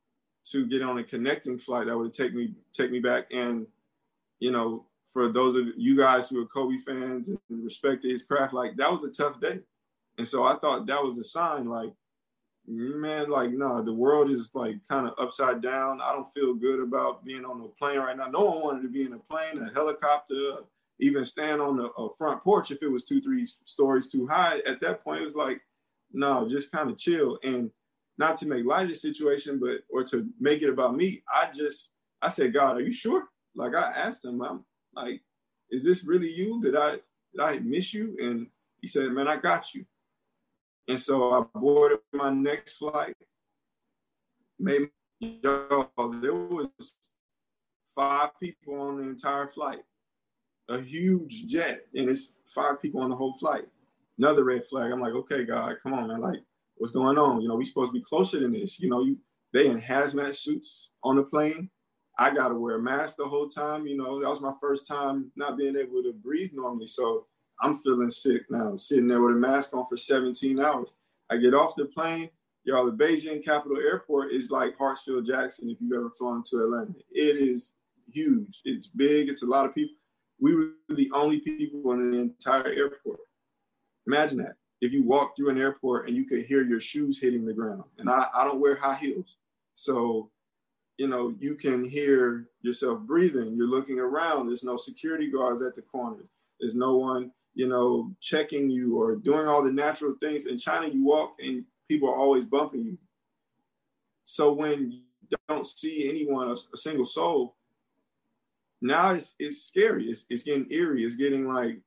to 0.52 0.66
get 0.66 0.82
on 0.82 0.98
a 0.98 1.04
connecting 1.04 1.60
flight 1.60 1.88
that 1.88 1.98
would 1.98 2.14
take 2.14 2.34
me 2.34 2.54
take 2.74 2.92
me 2.92 3.00
back. 3.00 3.28
And 3.32 3.68
you 4.40 4.52
know, 4.52 4.86
for 5.12 5.30
those 5.30 5.56
of 5.56 5.68
you 5.78 5.98
guys 5.98 6.30
who 6.30 6.42
are 6.42 6.46
Kobe 6.46 6.78
fans 6.78 7.30
and 7.30 7.40
respected 7.50 8.12
his 8.12 8.24
craft, 8.24 8.54
like 8.54 8.76
that 8.78 8.92
was 8.92 9.04
a 9.04 9.12
tough 9.12 9.40
day. 9.40 9.60
And 10.18 10.28
so 10.28 10.44
I 10.44 10.58
thought 10.58 10.88
that 10.88 11.04
was 11.04 11.18
a 11.20 11.24
sign, 11.24 11.66
like 11.68 11.94
man, 12.68 13.30
like, 13.30 13.52
no, 13.52 13.82
the 13.82 13.94
world 13.94 14.30
is 14.30 14.52
like 14.54 14.76
kind 14.88 15.08
of 15.08 15.14
upside 15.18 15.62
down. 15.62 16.02
I 16.02 16.12
don't 16.12 16.32
feel 16.34 16.54
good 16.54 16.80
about 16.80 17.24
being 17.24 17.46
on 17.46 17.62
a 17.62 17.68
plane 17.68 18.00
right 18.00 18.18
now. 18.18 18.28
No 18.28 18.46
one 18.46 18.62
wanted 18.62 18.82
to 18.84 18.90
be 18.90 19.04
in 19.04 19.14
a 19.14 19.20
plane, 19.20 19.58
a 19.58 19.74
helicopter, 19.74 20.58
even 21.00 21.26
stand 21.26 21.62
on 21.62 21.80
a 21.80 22.08
front 22.18 22.44
porch 22.44 22.72
if 22.72 22.82
it 22.82 22.88
was 22.88 23.06
two, 23.06 23.22
three 23.22 23.48
stories 23.64 24.08
too 24.08 24.28
high. 24.28 24.62
At 24.66 24.82
that 24.82 25.04
point, 25.04 25.22
it 25.22 25.26
was 25.26 25.36
like, 25.36 25.62
no, 26.12 26.48
just 26.48 26.72
kind 26.72 26.90
of 26.90 26.98
chill. 26.98 27.40
And 27.44 27.72
not 28.18 28.38
to 28.38 28.48
make 28.48 28.66
light 28.66 28.84
of 28.84 28.90
the 28.90 28.96
situation, 28.96 29.60
but 29.60 29.82
or 29.90 30.04
to 30.06 30.28
make 30.40 30.62
it 30.62 30.70
about 30.70 30.96
me, 30.96 31.24
I 31.32 31.50
just 31.54 31.92
I 32.22 32.30
said, 32.30 32.54
God, 32.54 32.78
are 32.78 32.82
you 32.82 32.92
sure? 32.92 33.26
Like 33.56 33.76
I 33.76 33.92
asked 33.92 34.26
him, 34.26 34.42
I'm 34.42 34.66
like, 34.96 35.22
is 35.70 35.84
this 35.84 36.06
really 36.06 36.32
you? 36.32 36.60
Did 36.62 36.76
I 36.76 36.92
did 36.92 37.42
I 37.42 37.60
miss 37.60 37.94
you? 37.94 38.16
And 38.20 38.48
he 38.82 38.88
said, 38.88 39.12
Man, 39.12 39.28
I 39.28 39.38
got 39.38 39.74
you. 39.74 39.86
And 40.88 41.00
so 41.00 41.34
I 41.34 41.44
boarded 41.60 42.00
my 42.14 42.32
next 42.32 42.78
flight. 42.78 43.16
Maybe 44.60 44.90
yo, 45.20 45.90
there 46.22 46.34
was 46.34 46.70
five 47.96 48.30
people 48.40 48.80
on 48.80 48.98
the 48.98 49.04
entire 49.04 49.48
flight. 49.48 49.80
A 50.70 50.80
huge 50.80 51.48
jet, 51.48 51.82
and 51.96 52.10
it's 52.10 52.36
five 52.48 52.82
people 52.82 53.02
on 53.02 53.10
the 53.10 53.16
whole 53.16 53.38
flight. 53.38 53.66
Another 54.18 54.44
red 54.44 54.66
flag. 54.66 54.92
I'm 54.92 55.00
like, 55.00 55.14
okay, 55.14 55.46
God, 55.46 55.78
come 55.82 55.94
on, 55.94 56.08
man. 56.08 56.20
Like, 56.20 56.40
what's 56.76 56.92
going 56.92 57.18
on? 57.18 57.42
You 57.42 57.48
know, 57.48 57.56
we 57.56 57.66
supposed 57.66 57.90
to 57.90 58.00
be 58.00 58.04
closer 58.04 58.40
than 58.40 58.52
this. 58.52 58.80
You 58.80 58.90
know, 58.90 59.02
you 59.02 59.18
they 59.54 59.68
in 59.68 59.82
hazmat 59.82 60.36
suits 60.36 60.92
on 61.04 61.16
the 61.16 61.24
plane. 61.24 61.70
I 62.20 62.34
gotta 62.34 62.56
wear 62.56 62.76
a 62.76 62.82
mask 62.82 63.16
the 63.16 63.28
whole 63.28 63.48
time. 63.48 63.88
You 63.88 63.96
know, 63.96 64.20
that 64.20 64.30
was 64.30 64.42
my 64.42 64.54
first 64.60 64.88
time 64.88 65.32
not 65.36 65.58
being 65.58 65.78
able 65.78 66.04
to 66.04 66.14
breathe 66.14 66.52
normally. 66.54 66.88
So 66.88 67.28
I'm 67.62 67.76
feeling 67.76 68.10
sick 68.10 68.44
now, 68.50 68.78
sitting 68.78 69.08
there 69.08 69.22
with 69.22 69.36
a 69.36 69.40
mask 69.40 69.74
on 69.74 69.86
for 69.90 69.98
17 69.98 70.60
hours. 70.60 70.90
I 71.30 71.38
get 71.38 71.54
off 71.54 71.76
the 71.76 71.86
plane, 71.86 72.30
y'all, 72.68 72.86
the 72.86 72.92
Beijing 72.92 73.44
Capital 73.44 73.78
Airport 73.78 74.34
is 74.34 74.52
like 74.52 74.78
Hartsfield 74.78 75.26
Jackson 75.26 75.70
if 75.70 75.78
you've 75.80 75.98
ever 75.98 76.12
flown 76.12 76.44
to 76.50 76.58
Atlanta. 76.58 76.94
It 77.12 77.38
is 77.38 77.74
huge. 78.12 78.62
It's 78.66 78.88
big. 78.88 79.30
It's 79.30 79.44
a 79.44 79.48
lot 79.48 79.66
of 79.66 79.74
people. 79.74 79.96
We 80.40 80.54
were 80.54 80.68
the 80.90 81.10
only 81.14 81.40
people 81.40 81.94
in 81.94 82.12
the 82.12 82.20
entire 82.20 82.68
airport. 82.68 83.20
Imagine 84.06 84.40
that. 84.40 84.56
If 84.82 84.92
you 84.92 85.04
walk 85.04 85.36
through 85.36 85.50
an 85.50 85.58
airport 85.58 86.08
and 86.08 86.16
you 86.16 86.26
could 86.26 86.46
hear 86.46 86.62
your 86.62 86.80
shoes 86.80 87.20
hitting 87.20 87.46
the 87.46 87.54
ground. 87.54 87.84
And 87.98 88.10
I, 88.10 88.28
I 88.36 88.44
don't 88.44 88.60
wear 88.60 88.76
high 88.76 88.96
heels. 88.96 89.38
So, 89.74 90.30
you 90.98 91.08
know, 91.08 91.34
you 91.40 91.56
can 91.56 91.84
hear 91.84 92.50
yourself 92.62 93.00
breathing. 93.00 93.54
You're 93.54 93.68
looking 93.68 94.00
around. 94.00 94.48
There's 94.48 94.64
no 94.64 94.78
security 94.78 95.32
guards 95.32 95.62
at 95.62 95.74
the 95.74 95.82
corners. 95.82 96.28
There's 96.60 96.76
no 96.76 96.98
one 96.98 97.32
you 97.58 97.68
know, 97.68 98.16
checking 98.22 98.70
you 98.70 99.02
or 99.02 99.16
doing 99.16 99.48
all 99.48 99.64
the 99.64 99.72
natural 99.72 100.14
things. 100.22 100.46
In 100.46 100.60
China, 100.60 100.88
you 100.88 101.04
walk 101.04 101.38
and 101.44 101.66
people 101.90 102.08
are 102.08 102.16
always 102.16 102.46
bumping 102.46 102.86
you. 102.86 102.98
So 104.24 104.54
when 104.54 104.92
you 104.92 105.02
don't 105.50 105.66
see 105.66 106.08
anyone, 106.08 106.50
a, 106.50 106.52
a 106.52 106.78
single 106.78 107.04
soul, 107.04 107.56
now 108.80 109.14
it's 109.14 109.34
it's 109.40 109.64
scary. 109.64 110.06
It's 110.06 110.28
it's 110.30 110.44
getting 110.44 110.68
eerie. 110.70 111.04
It's 111.04 111.16
getting 111.16 111.48
like, 111.48 111.80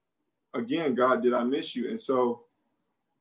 again, 0.54 0.96
God, 0.96 1.22
did 1.22 1.35
I 1.35 1.44
miss 1.44 1.76
you? 1.76 1.88
And 1.88 2.00
so 2.00 2.46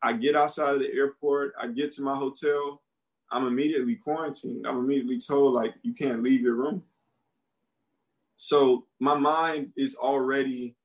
I 0.01 0.13
get 0.13 0.35
outside 0.35 0.73
of 0.73 0.79
the 0.79 0.91
airport, 0.91 1.53
I 1.59 1.67
get 1.67 1.91
to 1.93 2.01
my 2.01 2.15
hotel, 2.15 2.81
I'm 3.29 3.45
immediately 3.45 3.95
quarantined. 3.95 4.65
I'm 4.65 4.79
immediately 4.79 5.19
told 5.19 5.53
like 5.53 5.75
you 5.83 5.93
can't 5.93 6.23
leave 6.23 6.41
your 6.41 6.55
room. 6.55 6.81
So 8.37 8.87
my 8.99 9.13
mind 9.13 9.71
is 9.77 9.95
already 9.95 10.75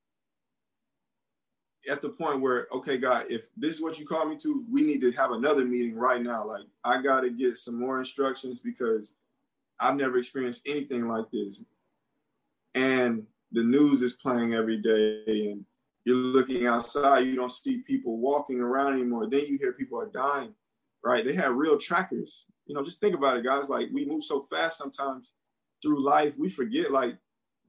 at 1.89 2.01
the 2.01 2.09
point 2.09 2.41
where, 2.41 2.67
okay, 2.73 2.97
God, 2.97 3.27
if 3.29 3.43
this 3.57 3.75
is 3.75 3.83
what 3.83 3.99
you 3.99 4.07
call 4.07 4.27
me 4.27 4.37
to, 4.39 4.65
we 4.71 4.83
need 4.83 5.01
to 5.03 5.13
have 5.13 5.33
another 5.33 5.65
meeting 5.65 5.97
right 5.97 6.23
now. 6.23 6.47
Like, 6.47 6.65
I 6.85 7.03
got 7.03 7.21
to 7.21 7.31
get 7.31 7.59
some 7.59 7.79
more 7.79 7.99
instructions 7.99 8.61
because 8.61 9.15
I've 9.79 9.97
never 9.97 10.19
experienced 10.19 10.67
anything 10.67 11.09
like 11.09 11.31
this. 11.31 11.63
And 12.75 13.27
the 13.53 13.63
news 13.63 14.03
is 14.03 14.15
playing 14.15 14.55
every 14.55 14.79
day, 14.79 15.51
and 15.51 15.65
you're 16.05 16.17
looking 16.17 16.67
outside, 16.67 17.21
you 17.21 17.37
don't 17.37 17.53
see 17.53 17.79
people 17.79 18.19
walking 18.19 18.61
around 18.61 18.95
anymore. 18.95 19.29
Then 19.29 19.47
you 19.47 19.59
hear 19.59 19.73
people 19.73 20.01
are 20.01 20.07
dying, 20.07 20.55
right? 21.05 21.25
They 21.25 21.35
have 21.35 21.55
real 21.55 21.79
trackers. 21.79 22.47
You 22.67 22.75
know, 22.75 22.83
just 22.83 23.01
think 23.01 23.15
about 23.15 23.37
it, 23.37 23.45
guys. 23.45 23.69
Like, 23.69 23.89
we 23.93 24.05
move 24.05 24.25
so 24.25 24.41
fast 24.41 24.79
sometimes 24.79 25.35
through 25.83 26.05
life, 26.05 26.33
we 26.39 26.49
forget, 26.49 26.91
like, 26.91 27.17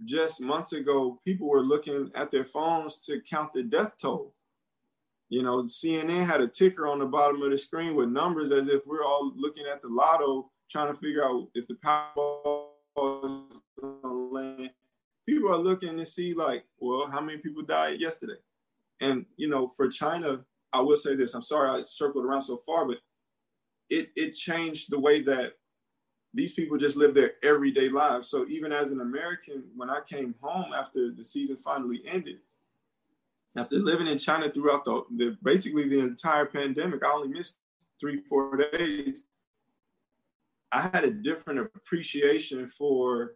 just 0.03 0.41
months 0.41 0.73
ago, 0.73 1.19
people 1.25 1.47
were 1.47 1.61
looking 1.61 2.11
at 2.15 2.31
their 2.31 2.43
phones 2.43 2.99
to 2.99 3.21
count 3.21 3.53
the 3.53 3.63
death 3.63 3.93
toll. 3.97 4.33
You 5.29 5.41
know, 5.41 5.63
CNN 5.63 6.25
had 6.25 6.41
a 6.41 6.47
ticker 6.47 6.87
on 6.87 6.99
the 6.99 7.05
bottom 7.05 7.41
of 7.41 7.51
the 7.51 7.57
screen 7.57 7.95
with 7.95 8.09
numbers 8.09 8.51
as 8.51 8.67
if 8.67 8.85
we're 8.85 9.03
all 9.03 9.31
looking 9.35 9.65
at 9.71 9.81
the 9.81 9.87
lotto 9.87 10.51
trying 10.69 10.93
to 10.93 10.99
figure 10.99 11.23
out 11.23 11.47
if 11.55 11.67
the 11.67 11.75
Powerball 11.75 12.67
is 13.25 13.57
going 13.79 14.01
to 14.01 14.09
land. 14.09 14.71
People 15.27 15.51
are 15.51 15.57
looking 15.57 15.97
to 15.97 16.05
see, 16.05 16.33
like, 16.33 16.65
well, 16.79 17.07
how 17.07 17.21
many 17.21 17.39
people 17.39 17.63
died 17.63 17.99
yesterday? 17.99 18.37
And, 19.01 19.25
you 19.37 19.47
know, 19.47 19.67
for 19.67 19.89
China, 19.89 20.45
I 20.71 20.81
will 20.81 20.97
say 20.97 21.15
this 21.15 21.33
I'm 21.33 21.41
sorry 21.41 21.69
I 21.69 21.83
circled 21.87 22.25
around 22.25 22.43
so 22.43 22.57
far, 22.57 22.85
but 22.85 22.99
it, 23.89 24.11
it 24.15 24.33
changed 24.33 24.91
the 24.91 24.99
way 24.99 25.21
that 25.23 25.53
these 26.35 26.53
people 26.53 26.77
just 26.77 26.97
live 26.97 27.13
their 27.13 27.33
everyday 27.43 27.89
lives. 27.89 28.29
So 28.29 28.45
even 28.47 28.71
as 28.71 28.91
an 28.91 29.01
American, 29.01 29.63
when 29.75 29.89
I 29.89 30.01
came 30.01 30.35
home 30.41 30.73
after 30.73 31.11
the 31.11 31.23
season 31.23 31.55
finally 31.55 32.03
ended, 32.05 32.39
after 33.55 33.77
living 33.77 34.07
in 34.07 34.19
China 34.19 34.49
throughout 34.51 34.83
the, 34.83 35.03
the 35.15 35.37
basically 35.41 35.87
the 35.87 35.99
entire 35.99 36.45
pandemic, 36.45 37.05
I 37.05 37.11
only 37.11 37.29
missed 37.29 37.55
three, 37.99 38.19
four 38.19 38.57
days. 38.57 39.23
I 40.73 40.81
had 40.81 41.05
a 41.05 41.11
different 41.11 41.59
appreciation 41.59 42.67
for 42.67 43.35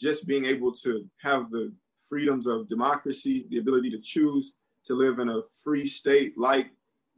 just 0.00 0.26
being 0.26 0.46
able 0.46 0.72
to 0.72 1.04
have 1.20 1.50
the 1.50 1.72
freedoms 2.08 2.46
of 2.46 2.68
democracy, 2.68 3.46
the 3.50 3.58
ability 3.58 3.90
to 3.90 3.98
choose 3.98 4.54
to 4.84 4.94
live 4.94 5.18
in 5.18 5.28
a 5.28 5.42
free 5.62 5.86
state 5.86 6.38
like 6.38 6.70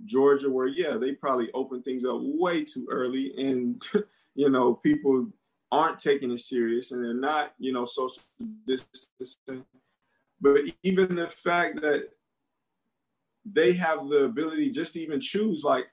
Georgia, 0.05 0.51
where 0.51 0.67
yeah, 0.67 0.97
they 0.97 1.13
probably 1.13 1.51
opened 1.53 1.85
things 1.85 2.05
up 2.05 2.19
way 2.21 2.65
too 2.65 2.89
early 2.91 3.35
and 3.39 3.83
you 4.37 4.51
know, 4.51 4.75
people 4.75 5.27
aren't 5.73 5.99
taking 5.99 6.31
it 6.31 6.41
serious 6.41 6.93
and 6.93 7.03
they're 7.03 7.15
not, 7.15 7.55
you 7.59 7.73
know, 7.73 7.85
social 7.85 8.23
distancing. 8.67 9.65
But 10.41 10.61
even 10.83 11.17
the 11.17 11.27
fact 11.27 11.81
that 11.81 12.11
they 13.45 13.73
have 13.73 14.09
the 14.09 14.25
ability 14.25 14.71
just 14.71 14.93
to 14.93 15.01
even 15.01 15.21
choose, 15.21 15.65
like 15.65 15.87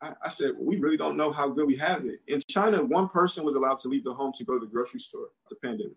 I, 0.00 0.12
I 0.24 0.28
said, 0.28 0.52
we 0.58 0.78
really 0.78 0.96
don't 0.96 1.16
know 1.16 1.32
how 1.32 1.48
good 1.48 1.66
we 1.66 1.76
have 1.76 2.06
it. 2.06 2.20
In 2.28 2.40
China, 2.48 2.82
one 2.82 3.08
person 3.08 3.44
was 3.44 3.56
allowed 3.56 3.78
to 3.80 3.88
leave 3.88 4.04
the 4.04 4.14
home 4.14 4.32
to 4.34 4.44
go 4.44 4.54
to 4.54 4.64
the 4.64 4.70
grocery 4.70 5.00
store, 5.00 5.28
the 5.50 5.56
pandemic. 5.56 5.96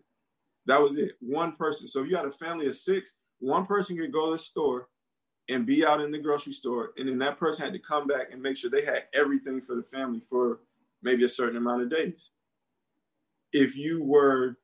That 0.66 0.82
was 0.82 0.96
it. 0.96 1.12
One 1.20 1.52
person. 1.52 1.86
So 1.86 2.02
if 2.02 2.10
you 2.10 2.16
had 2.16 2.26
a 2.26 2.32
family 2.32 2.66
of 2.66 2.74
six, 2.74 3.14
one 3.38 3.64
person 3.64 3.96
could 3.96 4.12
go 4.12 4.26
to 4.26 4.32
the 4.32 4.38
store 4.38 4.88
and 5.48 5.66
be 5.66 5.84
out 5.84 6.00
in 6.00 6.10
the 6.10 6.18
grocery 6.18 6.52
store. 6.52 6.92
And 6.98 7.08
then 7.08 7.18
that 7.18 7.38
person 7.38 7.64
had 7.64 7.72
to 7.74 7.78
come 7.78 8.06
back 8.06 8.28
and 8.32 8.42
make 8.42 8.56
sure 8.56 8.70
they 8.70 8.84
had 8.84 9.04
everything 9.14 9.60
for 9.60 9.76
the 9.76 9.82
family 9.82 10.22
for 10.28 10.60
maybe 11.02 11.24
a 11.24 11.28
certain 11.28 11.56
amount 11.56 11.82
of 11.82 11.90
days. 11.90 12.30
If 13.52 13.76
you 13.76 14.04
were 14.04 14.56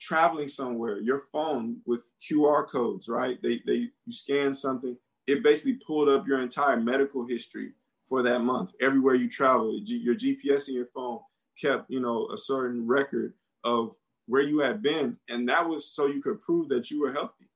traveling 0.00 0.48
somewhere, 0.48 0.98
your 0.98 1.20
phone 1.32 1.78
with 1.86 2.12
QR 2.20 2.68
codes, 2.68 3.08
right? 3.08 3.40
They 3.42 3.62
they 3.66 3.88
you 4.04 4.12
scan 4.12 4.54
something, 4.54 4.96
it 5.26 5.42
basically 5.42 5.80
pulled 5.86 6.08
up 6.08 6.26
your 6.26 6.40
entire 6.40 6.78
medical 6.78 7.26
history 7.26 7.72
for 8.04 8.22
that 8.22 8.40
month. 8.40 8.72
Everywhere 8.80 9.14
you 9.14 9.28
travel, 9.28 9.80
your 9.84 10.14
GPS 10.14 10.68
in 10.68 10.74
your 10.74 10.88
phone 10.94 11.20
kept, 11.60 11.90
you 11.90 12.00
know, 12.00 12.28
a 12.32 12.36
certain 12.36 12.86
record 12.86 13.32
of 13.64 13.94
where 14.26 14.42
you 14.42 14.58
had 14.58 14.82
been. 14.82 15.16
And 15.28 15.48
that 15.48 15.66
was 15.66 15.90
so 15.90 16.06
you 16.06 16.22
could 16.22 16.42
prove 16.42 16.68
that 16.68 16.90
you 16.90 17.00
were 17.00 17.12
healthy, 17.12 17.48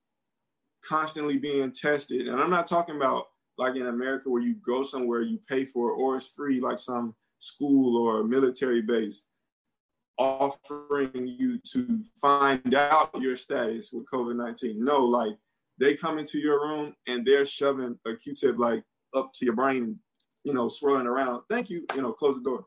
constantly 0.82 1.36
being 1.36 1.72
tested. 1.72 2.28
And 2.28 2.40
I'm 2.40 2.50
not 2.50 2.66
talking 2.66 2.96
about 2.96 3.26
like 3.58 3.76
in 3.76 3.86
America 3.86 4.30
where 4.30 4.42
you 4.42 4.54
go 4.64 4.82
somewhere, 4.82 5.22
you 5.22 5.38
pay 5.48 5.64
for 5.64 5.90
it, 5.90 5.94
or 5.94 6.16
it's 6.16 6.28
free, 6.28 6.60
like 6.60 6.78
some 6.78 7.14
school 7.38 7.96
or 7.96 8.24
military 8.24 8.82
base 8.82 9.26
offering 10.18 11.26
you 11.26 11.58
to 11.72 12.02
find 12.20 12.74
out 12.74 13.10
your 13.20 13.36
status 13.36 13.90
with 13.92 14.04
COVID 14.12 14.36
19. 14.36 14.84
No, 14.84 15.04
like 15.04 15.36
they 15.78 15.94
come 15.94 16.18
into 16.18 16.38
your 16.38 16.60
room 16.60 16.94
and 17.06 17.24
they're 17.24 17.46
shoving 17.46 17.98
a 18.06 18.16
Q 18.16 18.34
tip 18.34 18.58
like 18.58 18.82
up 19.14 19.32
to 19.34 19.44
your 19.44 19.54
brain, 19.54 19.98
you 20.44 20.52
know, 20.52 20.68
swirling 20.68 21.06
around. 21.06 21.42
Thank 21.48 21.70
you, 21.70 21.86
you 21.94 22.02
know, 22.02 22.12
close 22.12 22.34
the 22.36 22.42
door, 22.42 22.64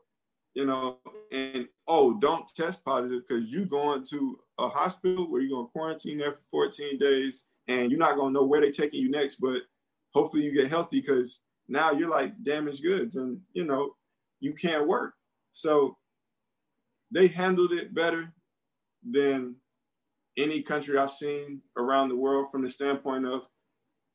you 0.54 0.64
know, 0.64 0.98
and 1.30 1.68
oh, 1.86 2.14
don't 2.14 2.48
test 2.56 2.82
positive 2.84 3.22
because 3.28 3.48
you 3.52 3.66
going 3.66 4.04
to 4.06 4.38
a 4.58 4.68
hospital 4.68 5.30
where 5.30 5.42
you're 5.42 5.50
going 5.50 5.66
to 5.66 5.72
quarantine 5.72 6.18
there 6.18 6.32
for 6.50 6.66
14 6.68 6.98
days 6.98 7.44
and 7.68 7.90
you're 7.90 8.00
not 8.00 8.16
going 8.16 8.32
to 8.32 8.40
know 8.40 8.46
where 8.46 8.60
they're 8.60 8.72
taking 8.72 9.00
you 9.00 9.10
next, 9.10 9.36
but 9.36 9.58
hopefully 10.14 10.44
you 10.44 10.52
get 10.52 10.70
healthy 10.70 11.00
because 11.00 11.40
now 11.68 11.92
you're 11.92 12.08
like 12.08 12.32
damaged 12.42 12.82
goods 12.82 13.16
and, 13.16 13.38
you 13.52 13.64
know, 13.64 13.94
you 14.42 14.52
can't 14.52 14.88
work. 14.88 15.14
So 15.52 15.96
they 17.12 17.28
handled 17.28 17.72
it 17.72 17.94
better 17.94 18.32
than 19.08 19.54
any 20.36 20.60
country 20.60 20.98
I've 20.98 21.12
seen 21.12 21.62
around 21.78 22.08
the 22.08 22.16
world 22.16 22.50
from 22.50 22.62
the 22.62 22.68
standpoint 22.68 23.24
of 23.24 23.42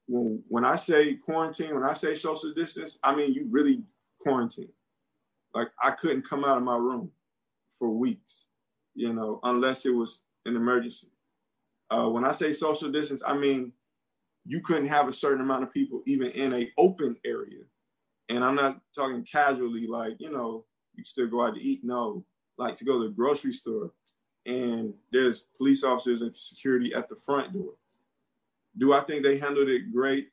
when, 0.07 0.43
when 0.49 0.65
I 0.65 0.75
say 0.75 1.15
quarantine, 1.15 1.73
when 1.75 1.83
I 1.83 1.93
say 1.93 2.13
social 2.13 2.53
distance, 2.53 2.99
I 3.03 3.15
mean 3.15 3.33
you 3.33 3.47
really 3.49 3.83
quarantine. 4.19 4.69
Like 5.55 5.69
I 5.81 5.91
couldn't 5.91 6.27
come 6.27 6.43
out 6.43 6.57
of 6.57 6.63
my 6.63 6.75
room 6.75 7.09
for 7.79 7.89
weeks, 7.89 8.47
you 8.95 9.13
know, 9.13 9.39
unless 9.43 9.85
it 9.85 9.95
was 9.95 10.21
an 10.45 10.55
emergency. 10.55 11.07
Uh, 11.89 12.09
when 12.09 12.25
I 12.25 12.33
say 12.33 12.51
social 12.51 12.91
distance, 12.91 13.21
I 13.25 13.33
mean 13.37 13.71
you 14.45 14.59
couldn't 14.59 14.87
have 14.87 15.07
a 15.07 15.13
certain 15.13 15.41
amount 15.41 15.63
of 15.63 15.73
people 15.73 16.01
even 16.05 16.31
in 16.31 16.53
a 16.53 16.69
open 16.77 17.15
area. 17.25 17.63
And 18.29 18.43
I'm 18.43 18.55
not 18.55 18.81
talking 18.93 19.23
casually, 19.23 19.87
like, 19.87 20.15
you 20.19 20.31
know, 20.31 20.65
you 20.95 21.03
still 21.05 21.27
go 21.27 21.43
out 21.43 21.55
to 21.55 21.61
eat. 21.61 21.83
No, 21.83 22.25
like 22.57 22.75
to 22.75 22.85
go 22.85 22.93
to 22.93 23.07
the 23.07 23.13
grocery 23.13 23.53
store 23.53 23.91
and 24.45 24.93
there's 25.11 25.45
police 25.57 25.83
officers 25.83 26.21
and 26.21 26.35
security 26.35 26.93
at 26.93 27.09
the 27.09 27.15
front 27.15 27.53
door. 27.53 27.73
Do 28.77 28.93
I 28.93 29.01
think 29.01 29.23
they 29.23 29.37
handled 29.37 29.69
it 29.69 29.91
great 29.91 30.29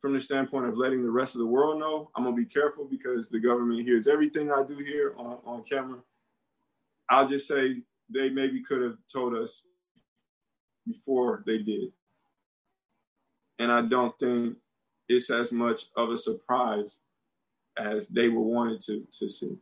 from 0.00 0.14
the 0.14 0.20
standpoint 0.20 0.66
of 0.66 0.76
letting 0.76 1.02
the 1.02 1.10
rest 1.10 1.36
of 1.36 1.38
the 1.38 1.46
world 1.46 1.78
know? 1.78 2.10
I'm 2.16 2.24
gonna 2.24 2.36
be 2.36 2.44
careful 2.44 2.84
because 2.84 3.28
the 3.28 3.38
government 3.38 3.82
hears 3.82 4.08
everything 4.08 4.50
I 4.50 4.64
do 4.64 4.74
here 4.76 5.14
on, 5.16 5.38
on 5.44 5.62
camera. 5.62 6.00
I'll 7.08 7.28
just 7.28 7.46
say 7.46 7.82
they 8.10 8.30
maybe 8.30 8.62
could 8.62 8.82
have 8.82 8.96
told 9.12 9.36
us 9.36 9.64
before 10.86 11.44
they 11.46 11.58
did. 11.58 11.92
And 13.58 13.70
I 13.70 13.82
don't 13.82 14.18
think 14.18 14.56
it's 15.08 15.30
as 15.30 15.52
much 15.52 15.84
of 15.96 16.10
a 16.10 16.18
surprise 16.18 16.98
as 17.78 18.08
they 18.08 18.28
were 18.28 18.42
wanted 18.42 18.80
to, 18.82 19.06
to 19.18 19.28
see. 19.28 19.56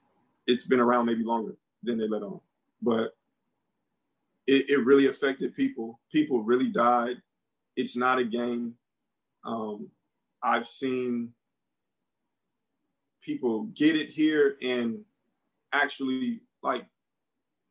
It's 0.46 0.66
been 0.66 0.80
around 0.80 1.06
maybe 1.06 1.24
longer 1.24 1.56
than 1.82 1.98
they 1.98 2.08
let 2.08 2.22
on. 2.22 2.40
But 2.82 3.14
it, 4.46 4.70
it 4.70 4.84
really 4.84 5.06
affected 5.06 5.54
people. 5.54 6.00
People 6.12 6.42
really 6.42 6.68
died. 6.68 7.16
It's 7.76 7.96
not 7.96 8.18
a 8.18 8.24
game. 8.24 8.74
Um, 9.44 9.88
I've 10.42 10.66
seen 10.66 11.32
people 13.22 13.64
get 13.74 13.96
it 13.96 14.08
here 14.08 14.56
and 14.62 14.98
actually 15.72 16.40
like 16.62 16.84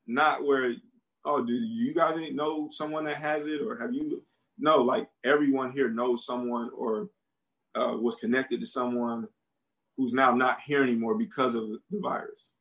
not 0.08 0.46
where 0.46 0.74
oh 1.26 1.44
do 1.44 1.54
you 1.54 1.94
guys 1.94 2.32
know 2.32 2.70
someone 2.72 3.04
that 3.04 3.18
has 3.18 3.46
it 3.46 3.62
or 3.62 3.76
have 3.78 3.94
you 3.94 4.24
no 4.58 4.78
like 4.78 5.10
everyone 5.24 5.72
here 5.72 5.90
knows 5.90 6.26
someone 6.26 6.70
or 6.78 7.10
uh, 7.76 7.96
was 7.98 8.16
connected 8.16 8.60
to 8.60 8.66
someone 8.66 9.28
who's 10.00 10.14
now 10.14 10.32
not 10.32 10.60
here 10.66 10.82
anymore 10.82 11.16
because 11.16 11.54
of 11.54 11.70
the 11.70 12.00
virus 12.00 12.52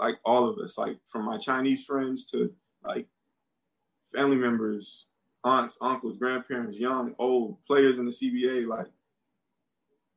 like 0.00 0.18
all 0.24 0.48
of 0.48 0.58
us 0.58 0.76
like 0.76 0.98
from 1.06 1.24
my 1.24 1.38
chinese 1.38 1.84
friends 1.84 2.26
to 2.26 2.52
like 2.84 3.06
family 4.12 4.36
members, 4.36 5.06
aunts, 5.44 5.78
uncles, 5.80 6.16
grandparents, 6.16 6.78
young, 6.78 7.14
old, 7.18 7.62
players 7.66 7.98
in 7.98 8.06
the 8.06 8.10
CBA. 8.10 8.66
Like 8.66 8.86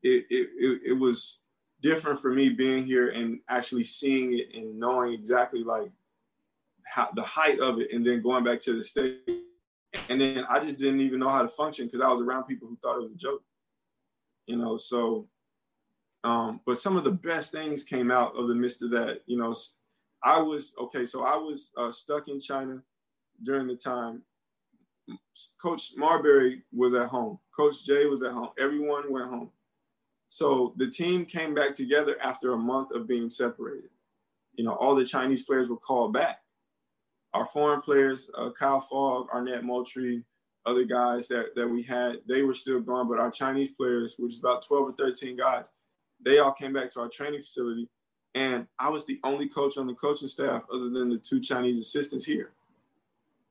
it, 0.03 0.25
it, 0.29 0.49
it, 0.57 0.81
it 0.87 0.93
was 0.93 1.39
different 1.81 2.19
for 2.19 2.31
me 2.31 2.49
being 2.49 2.85
here 2.85 3.09
and 3.09 3.39
actually 3.49 3.83
seeing 3.83 4.37
it 4.37 4.53
and 4.55 4.79
knowing 4.79 5.13
exactly 5.13 5.63
like 5.63 5.91
how 6.83 7.09
the 7.15 7.23
height 7.23 7.59
of 7.59 7.79
it 7.79 7.91
and 7.91 8.05
then 8.05 8.21
going 8.21 8.43
back 8.43 8.59
to 8.61 8.75
the 8.75 8.83
state. 8.83 9.21
And 10.09 10.21
then 10.21 10.45
I 10.49 10.59
just 10.59 10.77
didn't 10.77 11.01
even 11.01 11.19
know 11.19 11.29
how 11.29 11.41
to 11.41 11.49
function 11.49 11.87
because 11.87 12.01
I 12.01 12.11
was 12.11 12.21
around 12.21 12.43
people 12.43 12.67
who 12.67 12.77
thought 12.81 12.97
it 12.97 13.03
was 13.03 13.11
a 13.11 13.17
joke. 13.17 13.43
You 14.45 14.57
know, 14.57 14.77
so 14.77 15.27
um, 16.23 16.59
but 16.65 16.77
some 16.77 16.97
of 16.97 17.03
the 17.03 17.11
best 17.11 17.51
things 17.51 17.83
came 17.83 18.11
out 18.11 18.35
of 18.35 18.47
the 18.47 18.55
midst 18.55 18.81
of 18.81 18.91
that. 18.91 19.21
You 19.25 19.37
know, 19.37 19.55
I 20.23 20.41
was 20.41 20.73
okay, 20.79 21.05
so 21.05 21.23
I 21.23 21.37
was 21.37 21.71
uh, 21.77 21.91
stuck 21.91 22.27
in 22.27 22.39
China 22.39 22.81
during 23.43 23.67
the 23.67 23.75
time. 23.75 24.21
Coach 25.61 25.93
Marbury 25.95 26.63
was 26.73 26.93
at 26.93 27.07
home. 27.07 27.39
Coach 27.55 27.85
Jay 27.85 28.05
was 28.05 28.21
at 28.21 28.33
home. 28.33 28.49
Everyone 28.59 29.11
went 29.11 29.29
home. 29.29 29.49
So 30.27 30.73
the 30.77 30.87
team 30.87 31.25
came 31.25 31.55
back 31.55 31.73
together 31.73 32.15
after 32.21 32.53
a 32.53 32.57
month 32.57 32.91
of 32.91 33.07
being 33.07 33.29
separated. 33.29 33.89
You 34.53 34.65
know, 34.65 34.73
all 34.73 34.93
the 34.93 35.05
Chinese 35.05 35.43
players 35.43 35.69
were 35.69 35.77
called 35.77 36.13
back. 36.13 36.41
Our 37.33 37.45
foreign 37.45 37.81
players, 37.81 38.29
uh, 38.37 38.51
Kyle 38.51 38.81
Fogg, 38.81 39.27
Arnett 39.33 39.63
Moultrie, 39.63 40.23
other 40.65 40.83
guys 40.83 41.27
that, 41.29 41.55
that 41.55 41.67
we 41.67 41.81
had, 41.81 42.17
they 42.27 42.43
were 42.43 42.53
still 42.53 42.79
gone. 42.79 43.07
But 43.07 43.19
our 43.19 43.31
Chinese 43.31 43.71
players, 43.71 44.15
which 44.19 44.33
is 44.33 44.39
about 44.39 44.65
12 44.67 44.89
or 44.89 44.93
13 44.93 45.37
guys, 45.37 45.71
they 46.23 46.39
all 46.39 46.51
came 46.51 46.73
back 46.73 46.89
to 46.91 47.01
our 47.01 47.09
training 47.09 47.41
facility. 47.41 47.87
And 48.35 48.67
I 48.77 48.89
was 48.89 49.05
the 49.05 49.19
only 49.23 49.47
coach 49.47 49.77
on 49.77 49.87
the 49.87 49.95
coaching 49.95 50.27
staff 50.27 50.63
other 50.71 50.89
than 50.89 51.09
the 51.09 51.17
two 51.17 51.41
Chinese 51.41 51.79
assistants 51.79 52.25
here. 52.25 52.51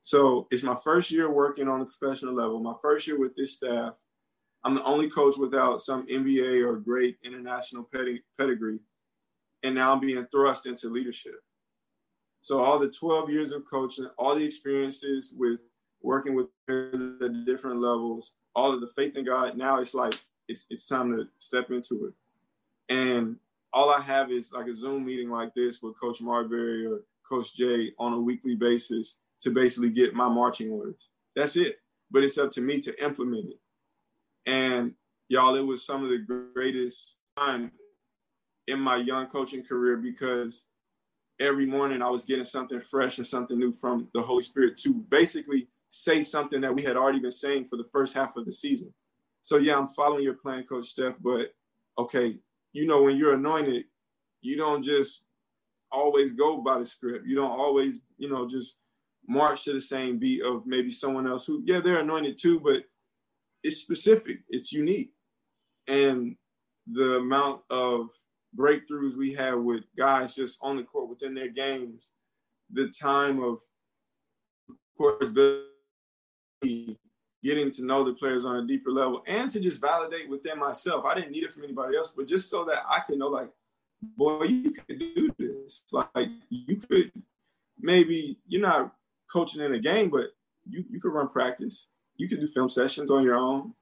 So 0.01 0.47
it's 0.51 0.63
my 0.63 0.75
first 0.75 1.11
year 1.11 1.29
working 1.29 1.67
on 1.67 1.79
the 1.79 1.85
professional 1.85 2.33
level, 2.33 2.59
my 2.59 2.75
first 2.81 3.05
year 3.07 3.19
with 3.19 3.35
this 3.35 3.55
staff. 3.55 3.93
I'm 4.63 4.75
the 4.75 4.83
only 4.83 5.09
coach 5.09 5.37
without 5.37 5.81
some 5.81 6.05
NBA 6.07 6.65
or 6.65 6.77
great 6.77 7.17
international 7.23 7.89
pedigree. 8.37 8.79
And 9.63 9.75
now 9.75 9.93
I'm 9.93 9.99
being 9.99 10.25
thrust 10.27 10.65
into 10.65 10.89
leadership. 10.89 11.39
So 12.41 12.59
all 12.59 12.79
the 12.79 12.89
12 12.89 13.29
years 13.29 13.51
of 13.51 13.63
coaching, 13.69 14.09
all 14.17 14.35
the 14.35 14.43
experiences 14.43 15.33
with 15.37 15.59
working 16.01 16.35
with 16.35 16.47
the 16.67 17.43
different 17.45 17.81
levels, 17.81 18.35
all 18.55 18.71
of 18.71 18.81
the 18.81 18.87
faith 18.95 19.15
in 19.15 19.25
God, 19.25 19.57
now 19.57 19.79
it's 19.79 19.93
like 19.93 20.13
it's, 20.47 20.65
it's 20.69 20.85
time 20.85 21.15
to 21.15 21.27
step 21.37 21.69
into 21.69 22.05
it. 22.07 22.13
And 22.89 23.37
all 23.71 23.91
I 23.91 24.01
have 24.01 24.31
is 24.31 24.51
like 24.51 24.67
a 24.67 24.73
Zoom 24.73 25.05
meeting 25.05 25.29
like 25.29 25.53
this 25.53 25.81
with 25.81 25.99
Coach 25.99 26.21
Marbury 26.21 26.85
or 26.85 27.01
Coach 27.27 27.55
Jay 27.55 27.93
on 27.99 28.13
a 28.13 28.19
weekly 28.19 28.55
basis 28.55 29.17
to 29.41 29.51
basically 29.51 29.89
get 29.89 30.15
my 30.15 30.27
marching 30.27 30.71
orders. 30.71 31.09
That's 31.35 31.55
it. 31.55 31.77
But 32.11 32.23
it's 32.23 32.37
up 32.37 32.51
to 32.53 32.61
me 32.61 32.79
to 32.81 33.03
implement 33.03 33.51
it. 33.51 33.59
And 34.45 34.93
y'all, 35.27 35.55
it 35.55 35.65
was 35.65 35.85
some 35.85 36.03
of 36.03 36.09
the 36.09 36.17
greatest 36.53 37.17
time 37.37 37.71
in 38.67 38.79
my 38.79 38.97
young 38.97 39.27
coaching 39.27 39.63
career 39.63 39.97
because 39.97 40.65
every 41.39 41.65
morning 41.65 42.01
I 42.01 42.09
was 42.09 42.25
getting 42.25 42.43
something 42.43 42.79
fresh 42.79 43.17
and 43.17 43.27
something 43.27 43.57
new 43.57 43.71
from 43.71 44.07
the 44.13 44.21
Holy 44.21 44.43
Spirit 44.43 44.77
to 44.77 44.93
basically 44.93 45.67
say 45.89 46.21
something 46.21 46.61
that 46.61 46.73
we 46.73 46.83
had 46.83 46.97
already 46.97 47.19
been 47.19 47.31
saying 47.31 47.65
for 47.65 47.77
the 47.77 47.87
first 47.91 48.13
half 48.13 48.35
of 48.35 48.45
the 48.45 48.51
season. 48.51 48.93
So 49.41 49.57
yeah, 49.57 49.77
I'm 49.77 49.87
following 49.87 50.23
your 50.23 50.35
plan, 50.35 50.63
Coach 50.63 50.85
Steph, 50.85 51.15
but 51.21 51.53
okay, 51.97 52.37
you 52.73 52.85
know, 52.85 53.03
when 53.03 53.17
you're 53.17 53.33
anointed, 53.33 53.85
you 54.41 54.57
don't 54.57 54.83
just 54.83 55.25
always 55.91 56.33
go 56.33 56.61
by 56.61 56.79
the 56.79 56.85
script. 56.85 57.25
You 57.27 57.35
don't 57.35 57.51
always, 57.51 58.01
you 58.17 58.29
know, 58.29 58.47
just 58.47 58.75
march 59.27 59.65
to 59.65 59.73
the 59.73 59.81
same 59.81 60.17
beat 60.17 60.43
of 60.43 60.65
maybe 60.65 60.91
someone 60.91 61.27
else 61.27 61.45
who, 61.45 61.61
yeah, 61.65 61.79
they're 61.79 61.99
anointed 61.99 62.37
too, 62.39 62.59
but 62.59 62.83
it's 63.63 63.77
specific, 63.77 64.39
it's 64.49 64.71
unique. 64.71 65.11
And 65.87 66.35
the 66.91 67.17
amount 67.17 67.61
of 67.69 68.09
breakthroughs 68.57 69.17
we 69.17 69.33
have 69.33 69.59
with 69.59 69.83
guys 69.97 70.35
just 70.35 70.57
on 70.61 70.77
the 70.77 70.83
court 70.83 71.09
within 71.09 71.33
their 71.33 71.49
games, 71.49 72.11
the 72.71 72.87
time 72.89 73.41
of, 73.43 73.59
of 74.69 74.75
course, 74.97 75.29
getting 77.43 77.71
to 77.71 77.85
know 77.85 78.03
the 78.03 78.13
players 78.13 78.45
on 78.45 78.57
a 78.57 78.67
deeper 78.67 78.91
level 78.91 79.23
and 79.27 79.49
to 79.51 79.59
just 79.59 79.81
validate 79.81 80.29
within 80.29 80.59
myself. 80.59 81.05
I 81.05 81.15
didn't 81.15 81.31
need 81.31 81.43
it 81.43 81.53
from 81.53 81.63
anybody 81.63 81.95
else, 81.95 82.11
but 82.15 82.27
just 82.27 82.49
so 82.49 82.65
that 82.65 82.83
I 82.89 82.99
can 82.99 83.19
know, 83.19 83.27
like, 83.27 83.49
boy, 84.17 84.43
you 84.43 84.71
can 84.71 84.97
do 84.97 85.33
this. 85.37 85.83
Like, 85.91 86.29
you 86.49 86.75
could 86.77 87.11
maybe, 87.79 88.39
you're 88.47 88.61
not 88.61 88.93
coaching 89.31 89.63
in 89.63 89.73
a 89.73 89.79
game, 89.79 90.09
but 90.09 90.31
you, 90.69 90.83
you 90.89 90.99
could 90.99 91.13
run 91.13 91.29
practice. 91.29 91.87
You 92.17 92.27
could 92.27 92.41
do 92.41 92.47
film 92.47 92.69
sessions 92.69 93.09
on 93.09 93.23
your 93.23 93.35
own. 93.35 93.73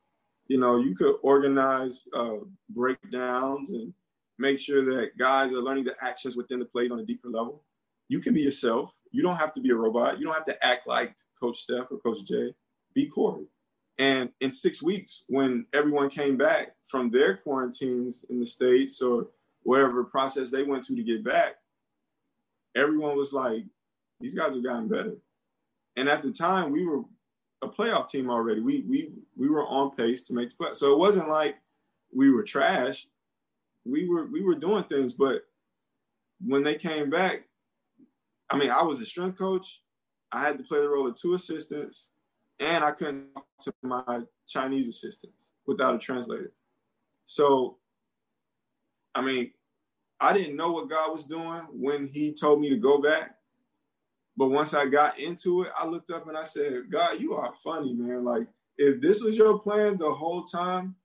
You 0.48 0.60
know, 0.60 0.78
you 0.78 0.96
could 0.96 1.16
organize 1.24 2.08
uh, 2.14 2.38
breakdowns 2.70 3.72
and 3.72 3.94
make 4.38 4.60
sure 4.60 4.86
that 4.86 5.18
guys 5.18 5.52
are 5.52 5.62
learning 5.62 5.86
the 5.86 5.96
actions 6.02 6.38
within 6.38 6.60
the 6.60 6.66
plays 6.66 6.92
on 6.92 7.00
a 7.00 7.06
deeper 7.06 7.28
level. 7.28 7.64
You 8.08 8.22
can 8.22 8.34
be 8.34 8.42
yourself. 8.42 8.92
You 9.12 9.24
don't 9.24 9.36
have 9.36 9.52
to 9.54 9.62
be 9.62 9.72
a 9.72 9.76
robot. 9.76 10.20
You 10.20 10.26
don't 10.26 10.36
have 10.36 10.46
to 10.46 10.66
act 10.66 10.88
like 10.88 11.16
Coach 11.42 11.58
Steph 11.58 11.92
or 11.92 11.98
Coach 11.98 12.24
Jay. 12.24 12.54
Be 12.98 13.08
Korey. 13.16 13.46
And 14.00 14.32
in 14.42 14.50
six 14.50 14.82
weeks, 14.82 15.24
when 15.28 15.68
everyone 15.72 16.10
came 16.10 16.36
back 16.36 16.76
from 16.84 17.12
their 17.12 17.38
quarantines 17.38 18.26
in 18.32 18.40
the 18.40 18.46
States 18.46 19.04
or 19.04 19.28
whatever 19.62 20.04
process 20.04 20.50
they 20.50 20.64
went 20.64 20.84
to 20.86 20.96
to 20.96 21.04
get 21.04 21.24
back, 21.24 21.58
everyone 22.76 23.16
was 23.16 23.34
like, 23.34 23.64
these 24.20 24.34
guys 24.34 24.56
have 24.56 24.64
gotten 24.64 24.88
better. 24.88 25.16
And 25.96 26.10
at 26.10 26.24
the 26.24 26.32
time, 26.32 26.72
we 26.72 26.88
were 26.88 27.02
a 27.62 27.68
playoff 27.68 28.10
team 28.10 28.32
already. 28.32 28.62
We 28.62 28.84
we 28.90 29.12
we 29.36 29.48
were 29.48 29.68
on 29.68 29.96
pace 29.96 30.24
to 30.24 30.34
make 30.34 30.50
the 30.50 30.56
play. 30.56 30.74
So 30.74 30.92
it 30.92 30.98
wasn't 30.98 31.30
like 31.30 31.58
we 32.12 32.32
were 32.32 32.44
trash. 32.44 33.06
We 33.86 34.10
were 34.10 34.26
we 34.26 34.42
were 34.42 34.56
doing 34.56 34.86
things, 34.86 35.14
but 35.14 35.44
when 36.44 36.64
they 36.64 36.76
came 36.76 37.12
back, 37.12 37.44
I 38.50 38.58
mean, 38.58 38.72
I 38.72 38.82
was 38.82 39.00
a 39.00 39.06
strength 39.06 39.38
coach. 39.38 39.82
I 40.32 40.42
had 40.42 40.58
to 40.58 40.64
play 40.64 40.80
the 40.80 40.90
role 40.90 41.08
of 41.08 41.16
two 41.16 41.36
assistants, 41.36 42.10
and 42.60 42.84
I 42.84 42.92
couldn't 42.92 43.34
talk 43.34 43.46
to 43.62 43.74
my 43.84 44.22
Chinese 44.48 44.88
assistants 44.88 45.52
without 45.66 45.96
a 45.96 46.00
translator. 46.00 46.54
So, 47.26 47.78
I 49.14 49.22
mean, 49.22 49.52
I 50.20 50.34
didn't 50.34 50.56
know 50.56 50.72
what 50.72 50.90
God 50.90 51.12
was 51.12 51.26
doing 51.26 51.62
when 51.72 52.08
He 52.08 52.34
told 52.34 52.60
me 52.60 52.70
to 52.70 52.78
go 52.78 53.02
back. 53.02 53.36
But 54.36 54.50
once 54.50 54.74
I 54.74 54.86
got 54.86 55.20
into 55.20 55.64
it, 55.64 55.72
I 55.78 55.86
looked 55.88 56.12
up 56.12 56.28
and 56.28 56.38
I 56.38 56.44
said, 56.44 56.92
God, 56.92 57.20
you 57.20 57.34
are 57.34 57.54
funny, 57.64 57.94
man. 57.94 58.24
Like, 58.24 58.48
if 58.78 59.02
this 59.02 59.22
was 59.22 59.36
your 59.36 59.60
plan 59.60 59.98
the 59.98 60.14
whole 60.14 60.44
time, 60.44 60.96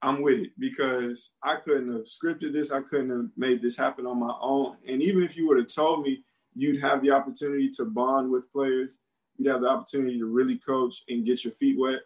I'm 0.00 0.22
with 0.22 0.38
it 0.38 0.52
because 0.58 1.32
I 1.42 1.56
couldn't 1.56 1.92
have 1.92 2.04
scripted 2.04 2.52
this. 2.52 2.70
I 2.70 2.80
couldn't 2.80 3.10
have 3.10 3.28
made 3.36 3.60
this 3.60 3.76
happen 3.76 4.06
on 4.06 4.18
my 4.18 4.34
own. 4.40 4.76
And 4.86 5.02
even 5.02 5.22
if 5.22 5.36
you 5.36 5.48
would 5.48 5.58
have 5.58 5.72
told 5.72 6.02
me 6.02 6.24
you'd 6.54 6.80
have 6.80 7.02
the 7.02 7.10
opportunity 7.10 7.68
to 7.70 7.84
bond 7.84 8.30
with 8.30 8.50
players, 8.52 8.98
you'd 9.38 9.50
have 9.50 9.62
the 9.62 9.68
opportunity 9.68 10.18
to 10.18 10.26
really 10.26 10.58
coach 10.58 11.04
and 11.08 11.24
get 11.24 11.44
your 11.44 11.54
feet 11.54 11.78
wet, 11.78 12.00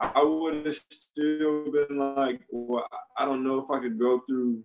I 0.00 0.22
would 0.22 0.66
have 0.66 0.74
still 0.90 1.70
been 1.70 1.96
like, 1.96 2.40
well, 2.50 2.86
I 3.16 3.24
don't 3.24 3.44
know 3.44 3.60
if 3.60 3.70
I 3.70 3.78
could 3.78 3.98
go 3.98 4.20
through 4.26 4.62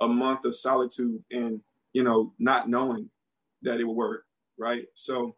a 0.00 0.06
month 0.06 0.44
of 0.44 0.54
solitude 0.54 1.22
and, 1.32 1.60
you 1.92 2.04
know, 2.04 2.32
not 2.38 2.68
knowing 2.68 3.10
that 3.62 3.80
it 3.80 3.84
would 3.84 3.96
work. 3.96 4.24
Right. 4.58 4.86
So, 4.94 5.34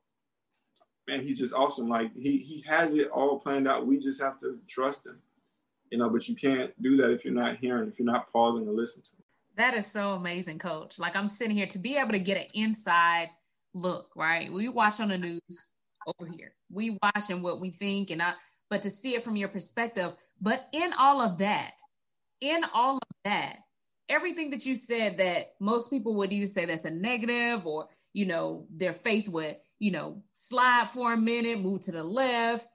man, 1.08 1.26
he's 1.26 1.38
just 1.38 1.54
awesome. 1.54 1.88
Like 1.88 2.12
he 2.14 2.38
he 2.38 2.62
has 2.68 2.94
it 2.94 3.08
all 3.08 3.40
planned 3.40 3.66
out. 3.66 3.86
We 3.86 3.98
just 3.98 4.20
have 4.20 4.38
to 4.40 4.58
trust 4.68 5.06
him. 5.06 5.18
You 5.90 5.98
know, 5.98 6.10
but 6.10 6.28
you 6.28 6.36
can't 6.36 6.70
do 6.82 6.96
that 6.98 7.10
if 7.10 7.24
you're 7.24 7.34
not 7.34 7.56
hearing, 7.56 7.88
if 7.88 7.98
you're 7.98 8.06
not 8.06 8.30
pausing 8.30 8.66
to 8.66 8.70
listen 8.70 9.00
to 9.02 9.10
him. 9.10 9.24
That 9.56 9.74
is 9.74 9.86
so 9.86 10.12
amazing, 10.12 10.58
coach. 10.58 10.98
Like 10.98 11.16
I'm 11.16 11.30
sitting 11.30 11.56
here 11.56 11.66
to 11.68 11.78
be 11.78 11.96
able 11.96 12.12
to 12.12 12.18
get 12.18 12.36
an 12.36 12.46
inside 12.52 13.30
look, 13.74 14.10
right? 14.16 14.52
We 14.52 14.68
watch 14.68 15.00
on 15.00 15.08
the 15.08 15.18
news 15.18 15.40
over 16.06 16.30
here. 16.30 16.54
We 16.70 16.98
watch 17.02 17.30
and 17.30 17.42
what 17.42 17.60
we 17.60 17.70
think 17.70 18.10
and 18.10 18.22
I 18.22 18.34
but 18.70 18.82
to 18.82 18.90
see 18.90 19.14
it 19.14 19.24
from 19.24 19.36
your 19.36 19.48
perspective. 19.48 20.12
But 20.42 20.68
in 20.72 20.92
all 20.98 21.22
of 21.22 21.38
that, 21.38 21.72
in 22.42 22.64
all 22.74 22.96
of 22.96 23.16
that, 23.24 23.60
everything 24.10 24.50
that 24.50 24.66
you 24.66 24.76
said 24.76 25.16
that 25.18 25.54
most 25.58 25.88
people 25.88 26.14
would 26.16 26.32
either 26.32 26.46
say 26.46 26.66
that's 26.66 26.84
a 26.84 26.90
negative 26.90 27.66
or 27.66 27.88
you 28.12 28.26
know, 28.26 28.66
their 28.74 28.92
faith 28.92 29.28
would, 29.28 29.56
you 29.78 29.90
know, 29.90 30.22
slide 30.32 30.88
for 30.90 31.12
a 31.12 31.16
minute, 31.16 31.60
move 31.60 31.80
to 31.82 31.92
the 31.92 32.02
left. 32.02 32.66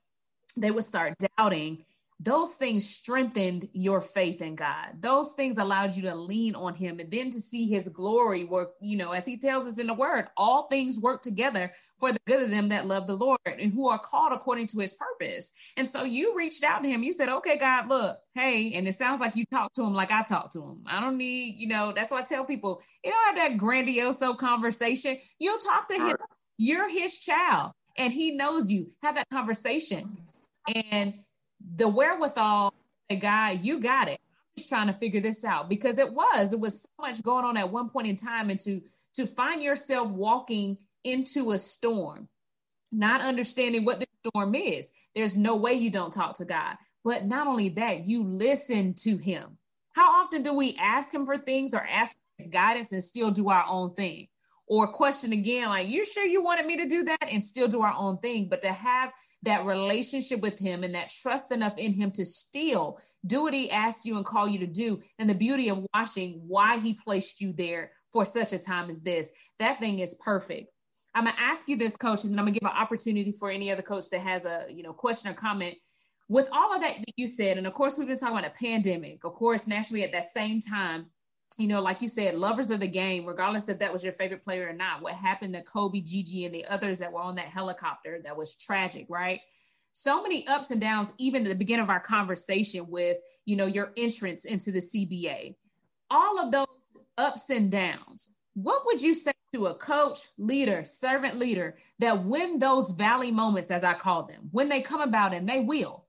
They 0.56 0.72
would 0.72 0.84
start 0.84 1.16
doubting. 1.38 1.84
Those 2.24 2.56
things 2.56 2.90
strengthened 2.90 3.68
your 3.74 4.02
faith 4.02 4.42
in 4.42 4.56
God. 4.56 5.02
Those 5.02 5.34
things 5.34 5.58
allowed 5.58 5.96
you 5.96 6.04
to 6.04 6.16
lean 6.16 6.56
on 6.56 6.74
Him 6.74 7.00
and 7.00 7.12
then 7.12 7.30
to 7.32 7.42
see 7.42 7.68
His 7.68 7.90
glory 7.90 8.46
work, 8.46 8.76
you 8.82 8.98
know, 8.98 9.12
as 9.12 9.26
He 9.26 9.38
tells 9.38 9.68
us 9.68 9.78
in 9.78 9.88
the 9.88 9.94
Word, 9.94 10.28
all 10.38 10.68
things 10.68 11.00
work 11.00 11.22
together 11.22 11.72
for 12.00 12.12
the 12.12 12.20
good 12.26 12.44
of 12.44 12.50
them 12.50 12.70
that 12.70 12.86
love 12.86 13.08
the 13.08 13.16
Lord 13.16 13.40
and 13.46 13.74
who 13.74 13.88
are 13.88 14.00
called 14.00 14.34
according 14.34 14.68
to 14.68 14.80
his 14.80 14.94
purpose. 14.94 15.54
And 15.78 15.88
so 15.88 16.04
you 16.04 16.36
reached 16.36 16.64
out 16.64 16.84
to 16.84 16.90
him. 16.90 17.04
You 17.04 17.14
said, 17.14 17.30
okay, 17.30 17.58
God, 17.58 17.88
look, 17.88 18.18
hey, 18.36 18.74
and 18.74 18.88
it 18.88 18.96
sounds 18.96 19.22
like 19.22 19.36
you 19.36 19.46
talked 19.52 19.76
to 19.76 19.84
him 19.84 19.94
like 19.94 20.12
I 20.12 20.24
talked 20.24 20.54
to 20.54 20.64
him. 20.64 20.84
I 20.86 21.00
don't 21.00 21.18
need, 21.18 21.56
you 21.58 21.68
know, 21.68 21.94
that's 21.96 22.12
why 22.12 22.20
I 22.20 22.24
tell 22.24 22.44
people, 22.44 22.82
you 23.04 23.12
don't 23.12 23.38
have 23.38 23.52
that 23.52 23.58
grandiose 23.58 24.22
conversation. 24.38 25.18
You'll 25.40 25.60
talk 25.60 25.88
to 25.90 25.96
him. 25.96 26.18
You're 26.58 26.90
his 26.90 27.20
child 27.20 27.72
and 27.98 28.12
he 28.12 28.32
knows 28.32 28.70
you. 28.70 28.92
Have 29.02 29.16
that 29.16 29.30
conversation. 29.32 30.18
And 30.76 31.14
the 31.76 31.88
wherewithal, 31.88 32.74
the 33.10 33.16
guy, 33.16 33.52
you 33.52 33.80
got 33.80 34.08
it. 34.08 34.20
I'm 34.22 34.58
just 34.58 34.70
trying 34.70 34.88
to 34.88 34.94
figure 34.94 35.22
this 35.22 35.44
out 35.44 35.70
because 35.70 36.00
it 36.00 36.12
was, 36.12 36.54
it 36.54 36.60
was 36.60 36.82
so 36.84 36.90
much 37.00 37.22
going 37.24 37.46
on 37.46 37.58
at 37.58 37.72
one 37.72 37.90
point 37.90 38.08
in 38.08 38.16
time 38.16 38.50
and 38.50 38.60
to 38.62 38.82
to 39.16 39.28
find 39.28 39.62
yourself 39.62 40.10
walking 40.10 40.78
into 41.04 41.52
a 41.52 41.60
storm, 41.60 42.28
not 42.92 43.22
understanding 43.22 43.86
what 43.86 44.00
the 44.00 44.08
storm 44.26 44.56
is. 44.56 44.92
There's 45.14 45.38
no 45.38 45.56
way 45.56 45.74
you 45.74 45.90
don't 45.90 46.14
talk 46.14 46.36
to 46.38 46.46
God. 46.46 46.78
But 47.04 47.26
not 47.26 47.48
only 47.48 47.70
that, 47.70 48.08
you 48.08 48.24
listen 48.24 48.94
to 48.96 49.18
Him. 49.18 49.58
How 49.94 50.24
often 50.24 50.42
do 50.42 50.54
we 50.54 50.76
ask 50.80 51.14
Him 51.14 51.26
for 51.26 51.38
things 51.38 51.74
or 51.74 51.86
ask 51.86 52.16
His 52.38 52.48
guidance 52.48 52.92
and 52.92 53.04
still 53.04 53.30
do 53.30 53.50
our 53.50 53.66
own 53.68 53.94
thing? 53.94 54.28
Or 54.68 54.88
question 54.88 55.34
again, 55.34 55.70
like, 55.70 55.88
you 55.90 56.06
sure 56.06 56.26
you 56.26 56.42
wanted 56.42 56.66
me 56.66 56.78
to 56.78 56.88
do 56.88 57.04
that 57.04 57.28
and 57.30 57.44
still 57.44 57.68
do 57.68 57.82
our 57.82 57.94
own 57.94 58.18
thing? 58.20 58.48
But 58.50 58.62
to 58.62 58.72
have 58.72 59.12
that 59.44 59.66
relationship 59.66 60.40
with 60.40 60.58
Him 60.58 60.84
and 60.84 60.96
that 60.96 61.10
trust 61.10 61.52
enough 61.52 61.78
in 61.78 61.94
Him 61.94 62.12
to 62.12 62.26
still 62.26 63.00
do 63.26 63.44
what 63.44 63.54
He 63.54 63.70
asked 63.70 64.06
you 64.06 64.16
and 64.18 64.26
call 64.26 64.48
you 64.48 64.60
to 64.60 64.68
do, 64.68 65.02
and 65.20 65.30
the 65.30 65.36
beauty 65.36 65.70
of 65.70 65.86
watching 65.94 66.42
why 66.48 66.80
He 66.80 66.94
placed 66.94 67.42
you 67.42 67.52
there 67.52 67.92
for 68.12 68.26
such 68.26 68.54
a 68.54 68.60
time 68.60 68.90
as 68.90 69.02
this, 69.02 69.32
that 69.60 69.80
thing 69.80 70.00
is 70.00 70.16
perfect. 70.24 70.70
I'm 71.16 71.26
gonna 71.26 71.36
ask 71.40 71.68
you 71.68 71.76
this, 71.76 71.98
coach, 71.98 72.24
and 72.24 72.32
then 72.32 72.40
I'm 72.40 72.46
gonna 72.46 72.60
give 72.60 72.70
an 72.70 72.78
opportunity 72.78 73.32
for 73.32 73.50
any 73.50 73.72
other 73.72 73.82
coach 73.82 74.10
that 74.12 74.22
has 74.22 74.46
a 74.46 74.66
you 74.70 74.84
know 74.84 74.94
question 74.94 75.30
or 75.30 75.34
comment. 75.34 75.76
With 76.30 76.48
all 76.52 76.74
of 76.74 76.82
that 76.82 76.96
that 76.96 77.14
you 77.18 77.28
said, 77.28 77.58
and 77.58 77.68
of 77.68 77.74
course 77.74 77.98
we've 77.98 78.08
been 78.08 78.18
talking 78.18 78.38
about 78.38 78.50
a 78.50 78.58
pandemic, 78.58 79.24
of 79.24 79.34
course, 79.34 79.68
naturally 79.68 80.04
at 80.04 80.12
that 80.14 80.26
same 80.26 80.62
time, 80.62 81.08
you 81.58 81.68
know, 81.68 81.82
like 81.82 82.02
you 82.02 82.08
said, 82.08 82.36
lovers 82.36 82.72
of 82.72 82.80
the 82.80 82.88
game, 82.88 83.26
regardless 83.26 83.70
if 83.70 83.80
that 83.80 83.94
was 83.94 84.04
your 84.04 84.14
favorite 84.14 84.44
player 84.44 84.70
or 84.70 84.74
not, 84.74 85.02
what 85.02 85.14
happened 85.14 85.54
to 85.54 85.62
Kobe, 85.62 86.02
Gigi, 86.02 86.46
and 86.46 86.54
the 86.54 86.66
others 86.66 87.00
that 87.00 87.12
were 87.12 87.22
on 87.22 87.36
that 87.36 87.46
helicopter 87.46 88.20
that 88.24 88.36
was 88.36 88.56
tragic, 88.56 89.06
right? 89.10 89.42
So 89.92 90.24
many 90.24 90.48
ups 90.48 90.72
and 90.72 90.82
downs, 90.82 91.14
even 91.20 91.44
at 91.44 91.50
the 91.50 91.56
beginning 91.56 91.84
of 91.84 91.90
our 91.90 92.00
conversation 92.00 92.90
with, 92.90 93.18
you 93.46 93.56
know, 93.56 93.68
your 93.68 93.92
entrance 93.96 94.46
into 94.46 94.72
the 94.72 94.80
CBA. 94.80 95.56
All 96.10 96.40
of 96.40 96.52
those 96.52 96.66
ups 97.18 97.50
and 97.50 97.72
downs, 97.72 98.36
what 98.56 98.86
would 98.86 99.02
you 99.02 99.14
say 99.14 99.34
to 99.54 99.68
a 99.68 99.76
coach, 99.76 100.28
leader, 100.38 100.84
servant 100.84 101.38
leader 101.38 101.78
that 102.00 102.26
when 102.26 102.58
those 102.58 102.92
valley 102.92 103.32
moments, 103.32 103.70
as 103.70 103.84
I 103.84 103.94
call 103.94 104.24
them, 104.24 104.50
when 104.52 104.68
they 104.68 104.82
come 104.82 105.02
about 105.02 105.34
and 105.34 105.48
they 105.48 105.60
will, 105.60 106.06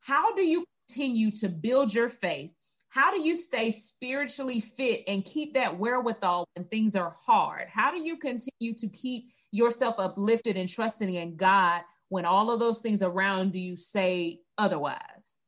how 0.00 0.34
do 0.34 0.44
you 0.44 0.64
continue 0.88 1.30
to 1.30 1.48
build 1.48 1.94
your 1.94 2.10
faith? 2.10 2.52
How 2.92 3.10
do 3.10 3.22
you 3.22 3.36
stay 3.36 3.70
spiritually 3.70 4.60
fit 4.60 5.04
and 5.08 5.24
keep 5.24 5.54
that 5.54 5.78
wherewithal 5.78 6.46
when 6.54 6.66
things 6.66 6.94
are 6.94 7.08
hard? 7.08 7.68
How 7.72 7.90
do 7.90 7.98
you 7.98 8.18
continue 8.18 8.74
to 8.74 8.86
keep 8.86 9.30
yourself 9.50 9.94
uplifted 9.96 10.58
and 10.58 10.68
trusting 10.68 11.14
in 11.14 11.36
God 11.36 11.80
when 12.10 12.26
all 12.26 12.50
of 12.50 12.60
those 12.60 12.80
things 12.82 13.02
around 13.02 13.56
you 13.56 13.78
say 13.78 14.40
otherwise? 14.58 15.38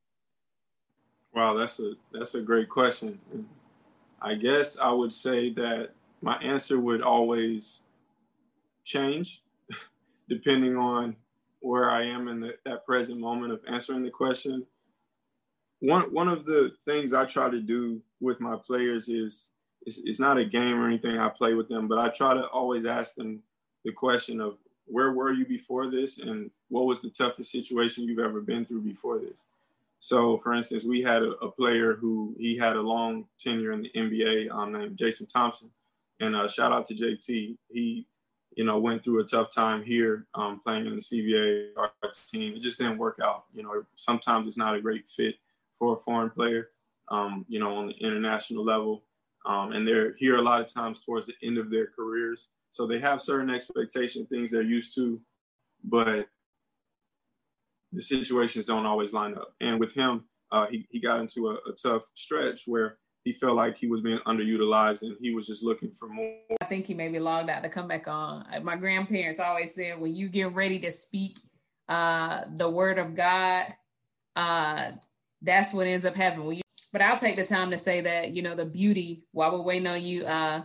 Wow, 1.34 1.52
that's 1.52 1.78
a 1.80 1.92
that's 2.14 2.34
a 2.34 2.40
great 2.40 2.70
question. 2.70 3.18
I 4.22 4.36
guess 4.36 4.78
I 4.80 4.90
would 4.90 5.12
say 5.12 5.52
that 5.52 5.90
my 6.22 6.38
answer 6.38 6.80
would 6.80 7.02
always 7.02 7.82
change 8.84 9.42
depending 10.30 10.78
on 10.78 11.14
where 11.60 11.90
I 11.90 12.06
am 12.06 12.28
in 12.28 12.40
the, 12.40 12.54
that 12.64 12.86
present 12.86 13.20
moment 13.20 13.52
of 13.52 13.60
answering 13.68 14.02
the 14.02 14.10
question. 14.10 14.64
One 15.84 16.04
one 16.14 16.28
of 16.28 16.46
the 16.46 16.72
things 16.86 17.12
I 17.12 17.26
try 17.26 17.50
to 17.50 17.60
do 17.60 18.00
with 18.18 18.40
my 18.40 18.56
players 18.56 19.10
is 19.10 19.50
it's, 19.84 19.98
it's 19.98 20.18
not 20.18 20.38
a 20.38 20.44
game 20.44 20.80
or 20.80 20.86
anything 20.86 21.18
I 21.18 21.28
play 21.28 21.52
with 21.52 21.68
them, 21.68 21.88
but 21.88 21.98
I 21.98 22.08
try 22.08 22.32
to 22.32 22.46
always 22.46 22.86
ask 22.86 23.14
them 23.14 23.42
the 23.84 23.92
question 23.92 24.40
of 24.40 24.56
where 24.86 25.12
were 25.12 25.32
you 25.32 25.44
before 25.44 25.90
this 25.90 26.18
and 26.18 26.50
what 26.70 26.86
was 26.86 27.02
the 27.02 27.10
toughest 27.10 27.52
situation 27.52 28.04
you've 28.04 28.18
ever 28.18 28.40
been 28.40 28.64
through 28.64 28.80
before 28.80 29.18
this? 29.18 29.42
So, 30.00 30.38
for 30.38 30.54
instance, 30.54 30.84
we 30.84 31.02
had 31.02 31.22
a, 31.22 31.32
a 31.42 31.50
player 31.50 31.94
who 31.94 32.34
he 32.38 32.56
had 32.56 32.76
a 32.76 32.80
long 32.80 33.26
tenure 33.38 33.72
in 33.72 33.82
the 33.82 33.90
NBA 33.94 34.50
um, 34.50 34.72
named 34.72 34.96
Jason 34.96 35.26
Thompson 35.26 35.68
and 36.18 36.34
uh, 36.34 36.48
shout 36.48 36.72
out 36.72 36.86
to 36.86 36.94
JT. 36.94 37.58
He, 37.70 38.06
you 38.56 38.64
know, 38.64 38.78
went 38.78 39.04
through 39.04 39.20
a 39.20 39.24
tough 39.24 39.50
time 39.50 39.82
here 39.82 40.24
um, 40.34 40.60
playing 40.60 40.86
in 40.86 40.94
the 40.94 41.02
CBA 41.02 41.72
team. 42.30 42.54
It 42.54 42.60
just 42.60 42.78
didn't 42.78 42.96
work 42.96 43.18
out. 43.22 43.44
You 43.54 43.64
know, 43.64 43.84
sometimes 43.96 44.48
it's 44.48 44.56
not 44.56 44.76
a 44.76 44.80
great 44.80 45.08
fit 45.08 45.36
for 45.84 45.94
a 45.94 45.98
foreign 45.98 46.30
player, 46.30 46.70
um, 47.10 47.44
you 47.46 47.60
know, 47.60 47.74
on 47.76 47.88
the 47.88 47.94
international 47.94 48.64
level. 48.64 49.04
Um, 49.44 49.72
and 49.72 49.86
they're 49.86 50.14
here 50.14 50.36
a 50.36 50.42
lot 50.42 50.62
of 50.62 50.72
times 50.72 51.00
towards 51.04 51.26
the 51.26 51.34
end 51.42 51.58
of 51.58 51.70
their 51.70 51.88
careers. 51.88 52.48
So 52.70 52.86
they 52.86 52.98
have 53.00 53.20
certain 53.20 53.50
expectation, 53.50 54.24
things 54.24 54.50
they're 54.50 54.62
used 54.62 54.94
to, 54.94 55.20
but 55.84 56.26
the 57.92 58.00
situations 58.00 58.64
don't 58.64 58.86
always 58.86 59.12
line 59.12 59.34
up. 59.34 59.52
And 59.60 59.78
with 59.78 59.92
him, 59.92 60.24
uh, 60.50 60.66
he, 60.70 60.86
he 60.90 61.00
got 61.00 61.20
into 61.20 61.48
a, 61.48 61.54
a 61.70 61.72
tough 61.80 62.04
stretch 62.14 62.62
where 62.66 62.96
he 63.24 63.34
felt 63.34 63.54
like 63.54 63.76
he 63.76 63.86
was 63.86 64.00
being 64.00 64.20
underutilized 64.26 65.02
and 65.02 65.16
he 65.20 65.34
was 65.34 65.46
just 65.46 65.62
looking 65.62 65.90
for 65.90 66.08
more. 66.08 66.34
I 66.62 66.64
think 66.64 66.86
he 66.86 66.94
maybe 66.94 67.18
logged 67.18 67.50
out 67.50 67.62
to 67.62 67.68
come 67.68 67.88
back 67.88 68.08
on. 68.08 68.46
My 68.62 68.76
grandparents 68.76 69.38
always 69.38 69.74
said, 69.74 70.00
when 70.00 70.14
you 70.14 70.28
get 70.30 70.54
ready 70.54 70.78
to 70.80 70.90
speak 70.90 71.38
uh, 71.88 72.44
the 72.56 72.68
word 72.68 72.98
of 72.98 73.14
God, 73.14 73.66
uh, 74.36 74.92
that's 75.44 75.72
what 75.72 75.86
ends 75.86 76.04
up 76.04 76.14
happening. 76.14 76.62
But 76.92 77.02
I'll 77.02 77.18
take 77.18 77.36
the 77.36 77.46
time 77.46 77.70
to 77.70 77.78
say 77.78 78.00
that, 78.02 78.32
you 78.32 78.42
know, 78.42 78.54
the 78.54 78.64
beauty 78.64 79.24
while 79.32 79.52
we're 79.52 79.62
waiting 79.64 79.86
on 79.88 80.02
you 80.02 80.24
uh, 80.24 80.62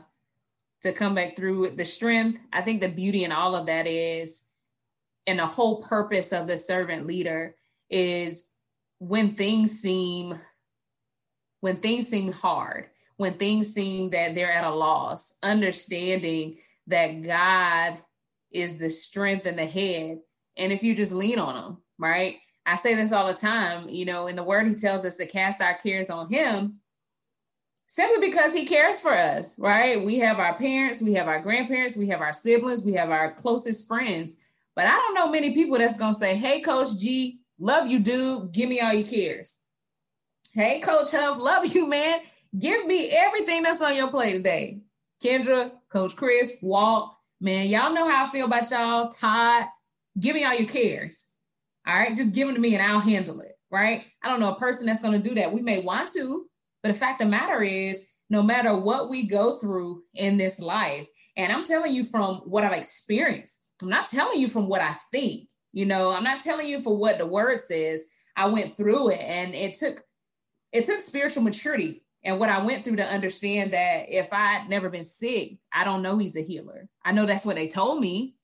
to 0.84 0.94
come 0.94 1.16
back 1.16 1.36
through 1.36 1.60
with 1.60 1.78
the 1.78 1.86
strength, 1.86 2.40
I 2.54 2.62
think 2.62 2.82
the 2.82 2.88
beauty 2.88 3.24
in 3.24 3.32
all 3.32 3.56
of 3.56 3.66
that 3.66 3.88
is, 3.88 4.48
and 5.28 5.40
the 5.40 5.46
whole 5.46 5.82
purpose 5.82 6.32
of 6.32 6.48
the 6.48 6.58
servant 6.58 7.06
leader 7.06 7.56
is 7.90 8.54
when 9.00 9.36
things 9.36 9.80
seem 9.80 10.40
when 11.62 11.78
things 11.78 12.08
seem 12.08 12.32
hard, 12.32 12.86
when 13.18 13.34
things 13.34 13.74
seem 13.74 14.12
that 14.12 14.34
they're 14.34 14.52
at 14.52 14.64
a 14.64 14.74
loss, 14.74 15.38
understanding 15.44 16.58
that 16.88 17.22
God 17.22 17.98
is 18.52 18.78
the 18.78 18.90
strength 18.90 19.46
and 19.46 19.60
the 19.60 19.66
head. 19.66 20.20
And 20.58 20.72
if 20.72 20.84
you 20.84 20.96
just 20.96 21.12
lean 21.12 21.38
on 21.38 21.64
him, 21.64 21.78
right? 21.98 22.36
I 22.70 22.76
say 22.76 22.94
this 22.94 23.12
all 23.12 23.26
the 23.26 23.34
time, 23.34 23.90
you 23.90 24.06
know, 24.06 24.28
in 24.28 24.36
the 24.36 24.44
word, 24.44 24.68
he 24.68 24.76
tells 24.76 25.04
us 25.04 25.18
to 25.18 25.26
cast 25.26 25.60
our 25.60 25.74
cares 25.74 26.12
on 26.12 26.30
him 26.30 26.80
simply 27.88 28.30
because 28.30 28.54
he 28.54 28.64
cares 28.64 29.00
for 29.00 29.12
us, 29.12 29.58
right? 29.58 30.06
We 30.06 30.20
have 30.20 30.38
our 30.38 30.54
parents, 30.54 31.02
we 31.02 31.14
have 31.14 31.28
our 31.28 31.42
grandparents, 31.42 31.98
we 31.98 32.08
have 32.10 32.22
our 32.22 32.32
siblings, 32.32 32.84
we 32.84 32.94
have 32.94 33.10
our 33.10 33.34
closest 33.34 33.88
friends. 33.88 34.40
But 34.76 34.86
I 34.86 34.92
don't 34.92 35.16
know 35.16 35.32
many 35.32 35.56
people 35.56 35.80
that's 35.80 35.98
going 35.98 36.14
to 36.14 36.20
say, 36.20 36.36
Hey, 36.36 36.62
Coach 36.62 36.96
G, 37.00 37.40
love 37.58 37.88
you, 37.88 37.98
dude. 37.98 38.52
Give 38.52 38.70
me 38.70 38.80
all 38.82 38.94
your 38.94 39.08
cares. 39.08 39.62
Hey, 40.54 40.80
Coach 40.80 41.12
Huff, 41.12 41.40
love 41.40 41.66
you, 41.66 41.88
man. 41.88 42.20
Give 42.58 42.86
me 42.86 43.10
everything 43.10 43.64
that's 43.64 43.82
on 43.82 43.96
your 43.96 44.12
plate 44.12 44.34
today. 44.34 44.82
Kendra, 45.24 45.72
Coach 45.92 46.16
Chris, 46.16 46.58
Walt, 46.62 47.16
man, 47.42 47.66
y'all 47.68 47.94
know 47.94 48.08
how 48.08 48.28
I 48.28 48.30
feel 48.30 48.46
about 48.46 48.70
y'all. 48.70 49.10
Todd, 49.10 49.66
give 50.20 50.36
me 50.36 50.46
all 50.46 50.54
your 50.54 50.68
cares. 50.68 51.34
All 51.88 51.96
right, 51.96 52.16
just 52.16 52.36
give 52.36 52.48
them 52.48 52.56
to 52.56 52.62
me 52.62 52.76
and 52.76 52.84
I'll 52.84 53.00
handle 53.00 53.40
it. 53.42 53.54
Right? 53.72 54.06
I 54.24 54.28
don't 54.28 54.40
know 54.40 54.54
a 54.54 54.60
person 54.60 54.86
that's 54.86 55.02
going 55.02 55.22
to 55.22 55.30
do 55.30 55.36
that. 55.36 55.54
We 55.54 55.62
may 55.62 55.80
want 55.82 56.10
to, 56.14 56.46
but 56.82 56.90
the 56.90 56.98
fact 56.98 57.22
of 57.22 57.28
the 57.28 57.32
matter 57.32 57.62
is, 57.62 58.08
no 58.32 58.42
matter 58.42 58.76
what 58.76 59.10
we 59.10 59.28
go 59.28 59.58
through 59.58 60.04
in 60.16 60.38
this 60.38 60.60
life, 60.60 61.08
and 61.36 61.52
I'm 61.52 61.66
telling 61.66 61.94
you 61.94 62.04
from 62.04 62.38
what 62.46 62.64
I've 62.64 62.78
experienced, 62.78 63.68
I'm 63.82 63.90
not 63.90 64.08
telling 64.08 64.40
you 64.40 64.48
from 64.48 64.68
what 64.68 64.82
I 64.82 64.96
think. 65.12 65.48
You 65.72 65.86
know, 65.86 66.12
I'm 66.12 66.24
not 66.24 66.42
telling 66.42 66.68
you 66.68 66.80
for 66.80 66.98
what 66.98 67.18
the 67.18 67.26
word 67.26 67.62
says. 67.62 68.06
I 68.36 68.48
went 68.48 68.76
through 68.76 69.12
it 69.12 69.20
and 69.20 69.54
it 69.54 69.76
took 69.76 70.04
it 70.72 70.86
took 70.86 71.02
spiritual 71.02 71.44
maturity 71.44 72.04
and 72.24 72.40
what 72.40 72.50
I 72.50 72.64
went 72.64 72.84
through 72.84 72.98
to 72.98 73.06
understand 73.06 73.74
that 73.74 74.10
if 74.10 74.34
I'd 74.34 74.70
never 74.70 74.90
been 74.90 75.04
sick, 75.04 75.58
I 75.74 75.84
don't 75.84 76.02
know 76.02 76.18
he's 76.18 76.36
a 76.36 76.42
healer. 76.42 76.90
I 77.04 77.12
know 77.12 77.26
that's 77.26 77.46
what 77.46 77.56
they 77.56 77.68
told 77.68 78.02
me, 78.02 78.36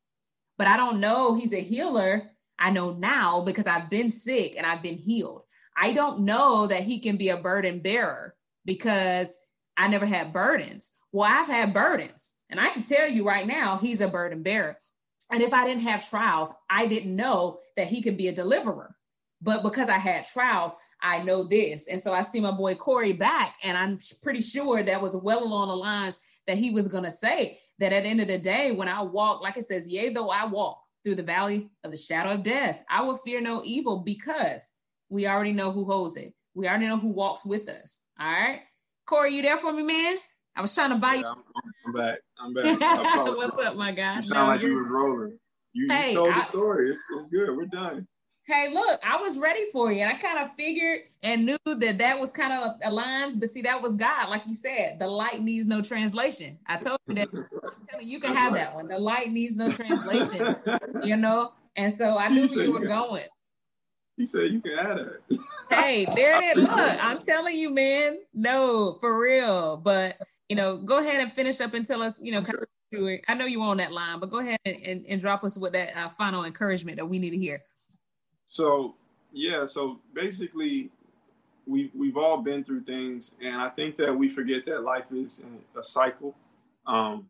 but 0.57 0.67
I 0.67 0.77
don't 0.77 0.99
know 0.99 1.35
he's 1.35 1.53
a 1.53 1.61
healer. 1.61 2.31
I 2.57 2.71
know 2.71 2.93
now 2.93 3.41
because 3.41 3.67
I've 3.67 3.89
been 3.89 4.09
sick 4.09 4.55
and 4.57 4.65
I've 4.65 4.81
been 4.81 4.97
healed. 4.97 5.43
I 5.77 5.93
don't 5.93 6.21
know 6.21 6.67
that 6.67 6.83
he 6.83 6.99
can 6.99 7.17
be 7.17 7.29
a 7.29 7.37
burden 7.37 7.79
bearer 7.79 8.35
because 8.63 9.37
I 9.77 9.87
never 9.87 10.05
had 10.05 10.33
burdens. 10.33 10.97
Well, 11.11 11.29
I've 11.29 11.47
had 11.47 11.73
burdens, 11.73 12.35
and 12.49 12.59
I 12.59 12.69
can 12.69 12.83
tell 12.83 13.07
you 13.07 13.25
right 13.25 13.47
now, 13.47 13.77
he's 13.77 14.01
a 14.01 14.07
burden 14.07 14.43
bearer. 14.43 14.77
And 15.31 15.41
if 15.41 15.53
I 15.53 15.65
didn't 15.65 15.83
have 15.83 16.07
trials, 16.07 16.53
I 16.69 16.87
didn't 16.87 17.15
know 17.15 17.59
that 17.77 17.87
he 17.87 18.01
could 18.01 18.17
be 18.17 18.27
a 18.27 18.35
deliverer. 18.35 18.95
But 19.41 19.63
because 19.63 19.89
I 19.89 19.97
had 19.97 20.25
trials, 20.25 20.75
I 21.01 21.23
know 21.23 21.43
this. 21.43 21.87
And 21.87 22.01
so 22.01 22.13
I 22.13 22.21
see 22.21 22.39
my 22.39 22.51
boy 22.51 22.75
Korey 22.75 23.17
back, 23.17 23.55
and 23.63 23.77
I'm 23.77 23.97
pretty 24.23 24.41
sure 24.41 24.83
that 24.83 25.01
was 25.01 25.15
well 25.15 25.43
along 25.43 25.69
the 25.69 25.75
lines 25.75 26.19
that 26.47 26.57
he 26.57 26.71
was 26.71 26.87
going 26.87 27.03
to 27.03 27.11
say 27.11 27.59
that 27.79 27.91
at 27.91 28.03
the 28.03 28.09
end 28.09 28.21
of 28.21 28.27
the 28.27 28.37
day, 28.37 28.71
when 28.71 28.87
I 28.87 29.01
walk, 29.01 29.41
like 29.41 29.57
it 29.57 29.65
says, 29.65 29.89
yea, 29.89 30.09
though 30.09 30.29
I 30.29 30.45
walk 30.45 30.79
through 31.05 31.15
the 31.15 31.23
valley 31.23 31.69
of 31.83 31.91
the 31.91 31.97
shadow 31.97 32.31
of 32.31 32.43
death, 32.43 32.81
I 32.89 33.03
will 33.03 33.15
fear 33.15 33.39
no 33.39 33.61
evil 33.63 33.99
because 33.99 34.71
we 35.07 35.27
already 35.27 35.53
know 35.53 35.71
who 35.71 35.85
holds 35.85 36.17
it. 36.17 36.33
We 36.55 36.67
already 36.67 36.87
know 36.87 36.97
who 36.97 37.09
walks 37.09 37.45
with 37.45 37.69
us. 37.69 38.01
All 38.19 38.27
right. 38.27 38.61
Korey, 39.07 39.33
you 39.33 39.43
there 39.43 39.57
for 39.57 39.71
me, 39.71 39.83
man? 39.83 40.17
I 40.55 40.61
was 40.61 40.73
trying 40.73 40.89
to 40.89 40.95
buy 40.95 41.15
yeah, 41.15 41.19
you. 41.19 41.35
I'm, 41.85 41.93
back. 41.93 42.19
I'm 42.39 42.53
back. 42.53 43.15
What's 43.37 43.59
up, 43.59 43.75
my 43.75 43.91
guy? 43.91 44.15
You 44.15 44.21
sound 44.23 44.47
no, 44.47 44.53
like 44.53 44.61
you 44.63 44.75
was 44.75 44.89
rolling. 44.89 45.37
You, 45.73 45.87
hey, 45.89 46.09
you 46.09 46.15
told 46.15 46.33
I, 46.33 46.39
the 46.39 46.45
story. 46.45 46.89
It's, 46.89 47.03
it's 47.11 47.29
good. 47.31 47.55
We're 47.55 47.65
done 47.65 48.07
hey, 48.45 48.71
look, 48.71 48.99
I 49.03 49.17
was 49.17 49.37
ready 49.39 49.65
for 49.71 49.91
you. 49.91 50.01
And 50.01 50.11
I 50.11 50.13
kind 50.13 50.39
of 50.39 50.55
figured 50.55 51.01
and 51.23 51.45
knew 51.45 51.57
that 51.65 51.97
that 51.97 52.19
was 52.19 52.31
kind 52.31 52.53
of 52.53 52.79
aligns, 52.81 53.39
but 53.39 53.49
see, 53.49 53.63
that 53.63 53.81
was 53.81 53.95
God. 53.95 54.29
Like 54.29 54.43
you 54.45 54.55
said, 54.55 54.99
the 54.99 55.07
light 55.07 55.41
needs 55.41 55.67
no 55.67 55.81
translation. 55.81 56.57
I 56.67 56.77
told 56.77 56.99
you 57.07 57.15
that. 57.15 57.29
I'm 57.33 57.47
telling 57.89 58.07
you, 58.07 58.13
you 58.13 58.19
can 58.19 58.35
have 58.35 58.53
that 58.53 58.75
one. 58.75 58.87
The 58.87 58.99
light 58.99 59.31
needs 59.31 59.57
no 59.57 59.69
translation, 59.69 60.55
you 61.03 61.15
know? 61.15 61.53
And 61.75 61.91
so 61.91 62.17
I 62.17 62.29
knew 62.29 62.47
where 62.47 62.65
you 62.65 62.71
were 62.71 62.85
going. 62.85 63.25
He 64.17 64.27
said 64.27 64.51
you 64.51 64.61
can 64.61 64.79
add 64.79 64.97
it. 64.97 65.39
hey, 65.69 66.05
there 66.15 66.41
it 66.41 66.57
is. 66.57 66.63
Look, 66.63 66.69
I'm 67.03 67.19
telling 67.19 67.57
you, 67.57 67.69
man. 67.69 68.19
No, 68.33 68.97
for 69.01 69.19
real. 69.19 69.75
But 69.75 70.17
you 70.47 70.55
know, 70.55 70.77
go 70.77 70.99
ahead 70.99 71.19
and 71.19 71.33
finish 71.33 71.59
up 71.59 71.73
and 71.73 71.85
tell 71.85 72.01
us, 72.01 72.21
you 72.21 72.31
know, 72.31 72.41
kind 72.41 72.59
of 72.59 72.65
I 73.27 73.33
know 73.33 73.45
you 73.45 73.61
are 73.61 73.71
on 73.71 73.77
that 73.77 73.91
line, 73.91 74.19
but 74.21 74.29
go 74.29 74.39
ahead 74.39 74.59
and, 74.63 74.77
and, 74.77 75.05
and 75.09 75.19
drop 75.19 75.43
us 75.43 75.57
with 75.57 75.73
that 75.73 75.97
uh, 75.97 76.09
final 76.09 76.45
encouragement 76.45 76.95
that 76.97 77.05
we 77.05 77.19
need 77.19 77.31
to 77.31 77.37
hear. 77.37 77.61
So 78.55 78.95
yeah, 79.33 79.65
so 79.65 79.99
basically, 80.13 80.89
we 81.67 81.91
we've 81.93 82.15
all 82.15 82.37
been 82.37 82.63
through 82.63 82.83
things, 82.85 83.33
and 83.43 83.61
I 83.61 83.67
think 83.67 83.97
that 83.97 84.17
we 84.17 84.29
forget 84.29 84.65
that 84.67 84.83
life 84.83 85.11
is 85.11 85.43
a 85.77 85.83
cycle. 85.83 86.33
Um, 86.87 87.27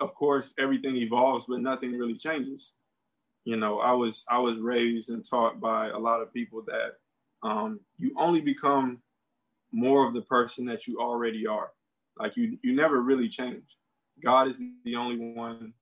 of 0.00 0.14
course, 0.14 0.52
everything 0.58 0.96
evolves, 0.96 1.46
but 1.48 1.62
nothing 1.62 1.92
really 1.96 2.14
changes. 2.14 2.72
You 3.46 3.56
know, 3.56 3.78
I 3.78 3.92
was 3.92 4.26
I 4.28 4.38
was 4.38 4.58
raised 4.58 5.08
and 5.08 5.24
taught 5.24 5.60
by 5.60 5.88
a 5.88 5.98
lot 5.98 6.20
of 6.20 6.30
people 6.30 6.62
that 6.66 6.98
um, 7.42 7.80
you 7.96 8.14
only 8.18 8.42
become 8.42 8.98
more 9.72 10.06
of 10.06 10.12
the 10.12 10.22
person 10.22 10.66
that 10.66 10.86
you 10.86 11.00
already 11.00 11.46
are. 11.46 11.70
Like 12.18 12.36
you, 12.36 12.58
you 12.60 12.74
never 12.74 13.00
really 13.00 13.30
change. 13.30 13.78
God 14.22 14.46
is 14.46 14.60
the 14.84 14.94
only 14.94 15.16
one 15.16 15.72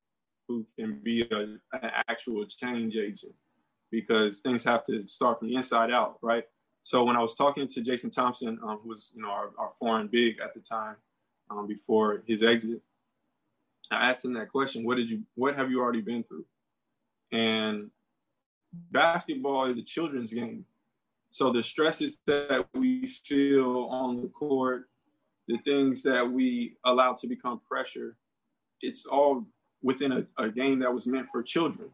who 0.47 0.64
can 0.79 1.01
be 1.01 1.22
a, 1.22 1.59
an 1.72 1.91
actual 2.09 2.47
change 2.47 2.95
agent 2.95 3.35
because 3.91 4.39
things 4.39 4.64
have 4.64 4.84
to 4.86 5.07
start 5.07 5.39
from 5.39 5.49
the 5.49 5.57
inside 5.57 5.91
out, 5.91 6.18
right? 6.22 6.45
So 6.82 7.05
when 7.05 7.16
I 7.16 7.22
was 7.22 7.34
talking 7.34 7.66
to 7.68 7.80
Jason 7.80 8.11
Thompson, 8.11 8.59
um, 8.62 8.80
who 8.82 8.91
was 8.91 9.12
you 9.14 9.22
know 9.22 9.30
our, 9.30 9.51
our 9.59 9.72
foreign 9.78 10.07
big 10.07 10.39
at 10.41 10.55
the 10.55 10.61
time, 10.61 10.97
um, 11.51 11.66
before 11.66 12.22
his 12.26 12.43
exit, 12.43 12.80
I 13.91 14.11
asked 14.11 14.24
him 14.24 14.32
that 14.34 14.51
question: 14.51 14.84
What 14.84 14.97
did 14.97 15.11
you? 15.11 15.22
What 15.34 15.57
have 15.57 15.70
you 15.70 15.80
already 15.80 16.01
been 16.01 16.22
through? 16.24 16.47
And 17.32 17.91
basketball 18.91 19.64
is 19.64 19.76
a 19.76 19.82
children's 19.82 20.32
game, 20.32 20.64
so 21.30 21.51
the 21.51 21.62
stresses 21.62 22.18
that 22.26 22.66
we 22.74 23.07
feel 23.07 23.89
on 23.91 24.22
the 24.22 24.28
court, 24.28 24.89
the 25.47 25.59
things 25.59 26.03
that 26.05 26.28
we 26.28 26.76
allow 26.84 27.12
to 27.14 27.26
become 27.26 27.61
pressure, 27.68 28.16
it's 28.80 29.05
all 29.07 29.45
within 29.82 30.12
a, 30.12 30.26
a 30.43 30.51
game 30.51 30.78
that 30.80 30.93
was 30.93 31.07
meant 31.07 31.28
for 31.30 31.43
children. 31.43 31.91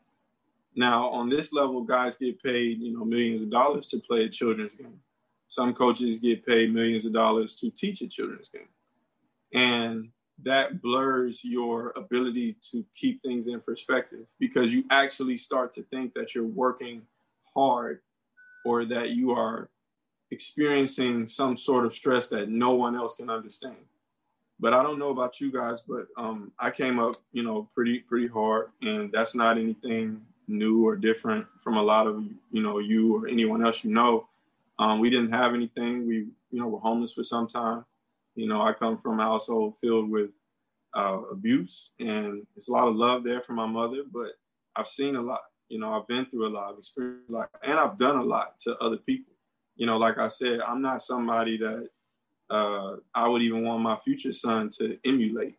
Now, 0.77 1.09
on 1.11 1.29
this 1.29 1.53
level, 1.53 1.83
guys 1.83 2.17
get 2.17 2.43
paid, 2.43 2.81
you 2.81 2.97
know, 2.97 3.05
millions 3.05 3.43
of 3.43 3.51
dollars 3.51 3.87
to 3.89 3.99
play 4.01 4.25
a 4.25 4.29
children's 4.29 4.75
game. 4.75 5.01
Some 5.49 5.73
coaches 5.73 6.19
get 6.19 6.45
paid 6.45 6.75
millions 6.75 7.05
of 7.05 7.13
dollars 7.13 7.55
to 7.57 7.71
teach 7.71 8.01
a 8.01 8.09
children's 8.09 8.49
game. 8.49 8.69
And 9.53 10.09
that 10.43 10.83
blurs 10.83 11.45
your 11.45 11.93
ability 11.97 12.57
to 12.73 12.85
keep 12.93 13.23
things 13.23 13.47
in 13.47 13.61
perspective 13.61 14.27
because 14.41 14.75
you 14.75 14.85
actually 14.91 15.37
start 15.37 15.73
to 15.75 15.83
think 15.85 16.13
that 16.15 16.35
you're 16.35 16.45
working 16.45 17.03
hard 17.55 18.01
or 18.65 18.85
that 18.85 19.11
you 19.11 19.31
are 19.31 19.71
experiencing 20.33 21.27
some 21.29 21.57
sort 21.57 21.87
of 21.87 21.95
stress 21.95 22.27
that 22.29 22.49
no 22.49 22.75
one 22.75 22.97
else 22.97 23.15
can 23.15 23.31
understand. 23.31 23.77
But 24.59 24.75
I 24.75 24.83
don't 24.83 24.99
know 24.99 25.11
about 25.11 25.41
you 25.41 25.53
guys, 25.53 25.83
but 25.83 26.07
um, 26.17 26.51
I 26.59 26.71
came 26.71 26.99
up, 26.99 27.17
you 27.33 27.43
know, 27.43 27.69
pretty 27.75 28.01
pretty 28.01 28.29
hard, 28.29 28.71
and 28.83 29.13
that's 29.13 29.35
not 29.35 29.59
anything 29.59 30.23
new 30.47 30.87
or 30.87 30.97
different 30.97 31.47
from 31.63 31.77
a 31.77 31.83
lot 31.83 32.07
of 32.07 32.25
you 32.51 32.63
know 32.63 32.79
you 32.79 33.17
or 33.17 33.29
anyone 33.29 33.65
else 33.65 33.85
you 33.85 33.93
know. 33.93 34.29
Um, 34.79 34.99
we 34.99 35.11
didn't 35.11 35.33
have 35.33 35.55
anything. 35.55 36.07
We 36.07 36.17
you 36.51 36.61
know 36.61 36.69
were 36.69 36.81
homeless 36.81 37.15
for 37.15 37.25
some 37.25 37.47
time. 37.47 37.85
You 38.35 38.49
know, 38.49 38.63
I 38.63 38.73
come 38.73 38.99
from 38.99 39.21
a 39.21 39.23
household 39.23 39.75
filled 39.81 40.11
with 40.11 40.31
uh, 40.95 41.21
abuse, 41.31 41.91
and 42.01 42.47
there's 42.55 42.69
a 42.69 42.73
lot 42.73 42.89
of 42.89 42.97
love 42.97 43.25
there 43.25 43.41
from 43.41 43.57
my 43.57 43.67
mother. 43.67 44.03
But 44.13 44.33
I've 44.77 44.89
seen 44.89 45.17
a 45.17 45.23
lot. 45.23 45.43
You 45.69 45.79
know, 45.79 45.93
I've 45.93 46.07
been 46.07 46.27
through 46.27 46.47
a 46.47 46.51
lot, 46.51 46.73
I've 46.73 46.79
experienced 46.79 47.31
a 47.31 47.33
lot, 47.33 47.51
and 47.63 47.79
I've 47.79 47.97
done 47.97 48.17
a 48.17 48.23
lot 48.23 48.59
to 48.61 48.77
other 48.79 48.99
people. 48.99 49.33
You 49.77 49.87
know, 49.87 49.97
like 49.97 50.19
I 50.19 50.29
said, 50.29 50.61
I'm 50.61 50.83
not 50.83 51.03
somebody 51.03 51.57
that 51.59 51.89
uh, 52.51 52.97
I 53.15 53.27
would 53.27 53.43
even 53.43 53.65
want 53.65 53.83
my 53.83 53.97
future 53.97 54.33
son 54.33 54.71
to 54.79 54.99
emulate. 55.05 55.57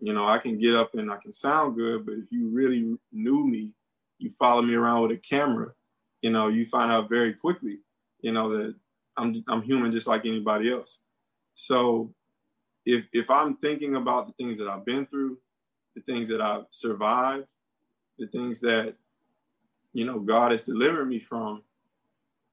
You 0.00 0.12
know, 0.12 0.26
I 0.28 0.38
can 0.38 0.58
get 0.58 0.74
up 0.74 0.94
and 0.94 1.10
I 1.10 1.16
can 1.16 1.32
sound 1.32 1.76
good, 1.76 2.04
but 2.04 2.14
if 2.14 2.30
you 2.30 2.48
really 2.48 2.96
knew 3.12 3.46
me 3.46 3.72
you 4.18 4.30
follow 4.30 4.62
me 4.62 4.74
around 4.74 5.02
with 5.02 5.12
a 5.12 5.16
camera, 5.16 5.72
you 6.22 6.30
know, 6.30 6.48
you 6.48 6.66
find 6.66 6.90
out 6.90 7.08
very 7.08 7.32
quickly, 7.32 7.78
you 8.20 8.32
know, 8.32 8.56
that 8.56 8.74
I'm 9.16 9.34
I'm 9.48 9.62
human 9.62 9.92
just 9.92 10.06
like 10.06 10.26
anybody 10.26 10.72
else. 10.72 10.98
So 11.54 12.14
if 12.84 13.04
if 13.12 13.30
I'm 13.30 13.56
thinking 13.56 13.96
about 13.96 14.26
the 14.26 14.32
things 14.34 14.58
that 14.58 14.68
I've 14.68 14.84
been 14.84 15.06
through, 15.06 15.38
the 15.94 16.02
things 16.02 16.28
that 16.28 16.40
I've 16.40 16.64
survived, 16.70 17.46
the 18.18 18.26
things 18.28 18.60
that 18.60 18.94
you 19.92 20.04
know 20.04 20.20
God 20.20 20.52
has 20.52 20.62
delivered 20.62 21.06
me 21.06 21.18
from, 21.18 21.62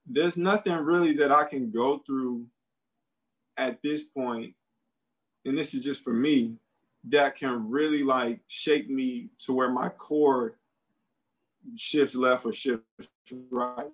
there's 0.06 0.38
nothing 0.38 0.76
really 0.76 1.14
that 1.18 1.32
I 1.32 1.44
can 1.46 1.72
go 1.72 2.00
through 2.06 2.46
at 3.58 3.82
this 3.84 4.04
point, 4.04 4.54
and 5.46 5.58
this 5.58 5.74
is 5.74 5.82
just 5.82 6.04
for 6.04 6.14
me, 6.14 6.56
that 7.10 7.36
can 7.36 7.70
really 7.70 8.04
like 8.04 8.40
shake 8.48 8.90
me 8.90 9.30
to 9.40 9.54
where 9.54 9.70
my 9.70 9.90
core 9.90 10.58
shifts 11.76 12.16
left 12.16 12.46
or 12.46 12.54
shifts 12.54 12.86
right. 13.50 13.92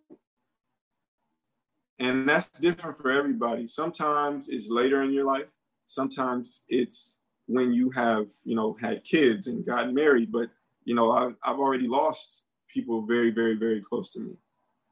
And 1.99 2.28
that's 2.28 2.47
different 2.47 2.97
for 2.97 3.11
everybody. 3.11 3.67
Sometimes 3.67 4.47
it's 4.47 4.70
later 4.70 5.01
in 5.01 5.11
your 5.11 5.26
life. 5.26 5.47
Sometimes 5.86 6.61
it's 6.70 7.15
when 7.47 7.74
you 7.74 7.89
have, 7.91 8.28
you 8.45 8.55
know, 8.55 8.78
had 8.80 9.03
kids 9.03 9.47
and 9.47 9.65
got 9.65 9.93
married. 9.93 10.32
But, 10.32 10.49
you 10.86 10.95
know, 10.95 11.11
I've, 11.11 11.36
I've 11.43 11.59
already 11.59 11.88
lost 11.88 12.45
people 12.74 13.01
very, 13.05 13.32
very, 13.32 13.55
very 13.55 13.82
close 13.82 14.11
to 14.11 14.20
me. 14.20 14.34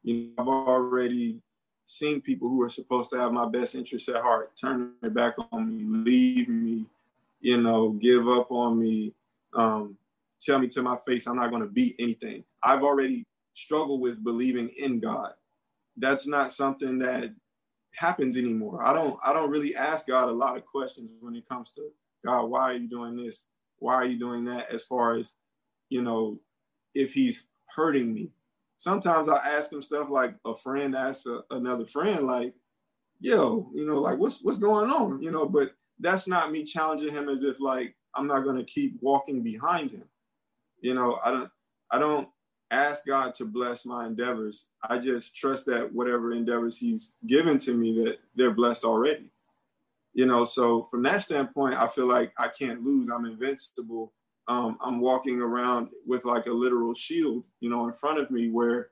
You 0.03 0.15
know, 0.15 0.33
I've 0.37 0.47
already 0.47 1.39
seen 1.85 2.19
people 2.19 2.49
who 2.49 2.61
are 2.61 2.69
supposed 2.69 3.09
to 3.11 3.17
have 3.17 3.31
my 3.31 3.47
best 3.47 3.73
interests 3.75 4.09
at 4.09 4.21
heart 4.21 4.51
turn 4.59 4.91
their 5.01 5.09
back 5.09 5.35
on 5.51 5.69
me, 5.69 6.03
leave 6.11 6.49
me, 6.49 6.85
you 7.39 7.61
know, 7.61 7.91
give 7.91 8.27
up 8.27 8.51
on 8.51 8.77
me, 8.77 9.13
um, 9.53 9.97
tell 10.41 10.59
me 10.59 10.67
to 10.69 10.81
my 10.81 10.97
face 11.05 11.27
I'm 11.27 11.35
not 11.35 11.49
going 11.49 11.63
to 11.63 11.69
beat 11.69 11.95
anything. 11.99 12.43
I've 12.63 12.83
already 12.83 13.25
struggled 13.53 14.01
with 14.01 14.23
believing 14.23 14.69
in 14.77 14.99
God. 14.99 15.31
That's 15.97 16.27
not 16.27 16.51
something 16.51 16.99
that 16.99 17.33
happens 17.93 18.37
anymore. 18.37 18.83
I 18.83 18.93
don't 18.93 19.17
I 19.25 19.33
don't 19.33 19.49
really 19.49 19.75
ask 19.75 20.07
God 20.07 20.29
a 20.29 20.31
lot 20.31 20.57
of 20.57 20.65
questions 20.65 21.09
when 21.19 21.35
it 21.35 21.49
comes 21.49 21.73
to 21.73 21.89
God, 22.25 22.45
why 22.45 22.71
are 22.71 22.73
you 22.73 22.87
doing 22.87 23.15
this? 23.15 23.45
Why 23.79 23.95
are 23.95 24.05
you 24.05 24.19
doing 24.19 24.45
that? 24.45 24.71
As 24.71 24.83
far 24.83 25.17
as, 25.17 25.33
you 25.89 26.01
know, 26.01 26.39
if 26.93 27.13
he's 27.13 27.45
hurting 27.75 28.13
me. 28.13 28.31
Sometimes 28.79 29.29
I 29.29 29.37
ask 29.37 29.71
him 29.71 29.81
stuff 29.81 30.09
like 30.09 30.35
a 30.45 30.55
friend 30.55 30.95
asks 30.95 31.25
a, 31.25 31.41
another 31.51 31.85
friend, 31.85 32.27
like, 32.27 32.53
yo, 33.19 33.71
you 33.73 33.87
know, 33.87 33.99
like 33.99 34.19
what's 34.19 34.43
what's 34.43 34.59
going 34.59 34.91
on? 34.91 35.21
You 35.21 35.31
know, 35.31 35.47
but 35.47 35.71
that's 35.99 36.27
not 36.27 36.51
me 36.51 36.63
challenging 36.63 37.11
him 37.11 37.29
as 37.29 37.43
if 37.43 37.59
like 37.59 37.95
I'm 38.13 38.27
not 38.27 38.41
gonna 38.41 38.63
keep 38.63 38.97
walking 39.01 39.41
behind 39.41 39.91
him. 39.91 40.03
You 40.81 40.93
know, 40.93 41.19
I 41.23 41.31
don't 41.31 41.49
I 41.91 41.99
don't 41.99 42.29
ask 42.71 43.05
God 43.05 43.33
to 43.35 43.45
bless 43.45 43.85
my 43.85 44.05
endeavors. 44.05 44.67
I 44.83 44.97
just 44.97 45.35
trust 45.35 45.65
that 45.67 45.91
whatever 45.93 46.33
endeavors 46.33 46.77
He's 46.77 47.13
given 47.25 47.57
to 47.59 47.73
me, 47.73 48.03
that 48.03 48.17
they're 48.35 48.53
blessed 48.53 48.83
already. 48.83 49.31
You 50.13 50.25
know, 50.25 50.45
so 50.45 50.83
from 50.83 51.03
that 51.03 51.21
standpoint, 51.21 51.75
I 51.75 51.87
feel 51.87 52.07
like 52.07 52.33
I 52.37 52.47
can't 52.47 52.83
lose. 52.83 53.09
I'm 53.13 53.25
invincible. 53.25 54.13
Um, 54.47 54.77
I'm 54.81 54.99
walking 54.99 55.41
around 55.41 55.89
with 56.05 56.25
like 56.25 56.47
a 56.47 56.51
literal 56.51 56.93
shield, 56.93 57.43
you 57.59 57.69
know, 57.69 57.87
in 57.87 57.93
front 57.93 58.19
of 58.19 58.31
me 58.31 58.49
where 58.49 58.89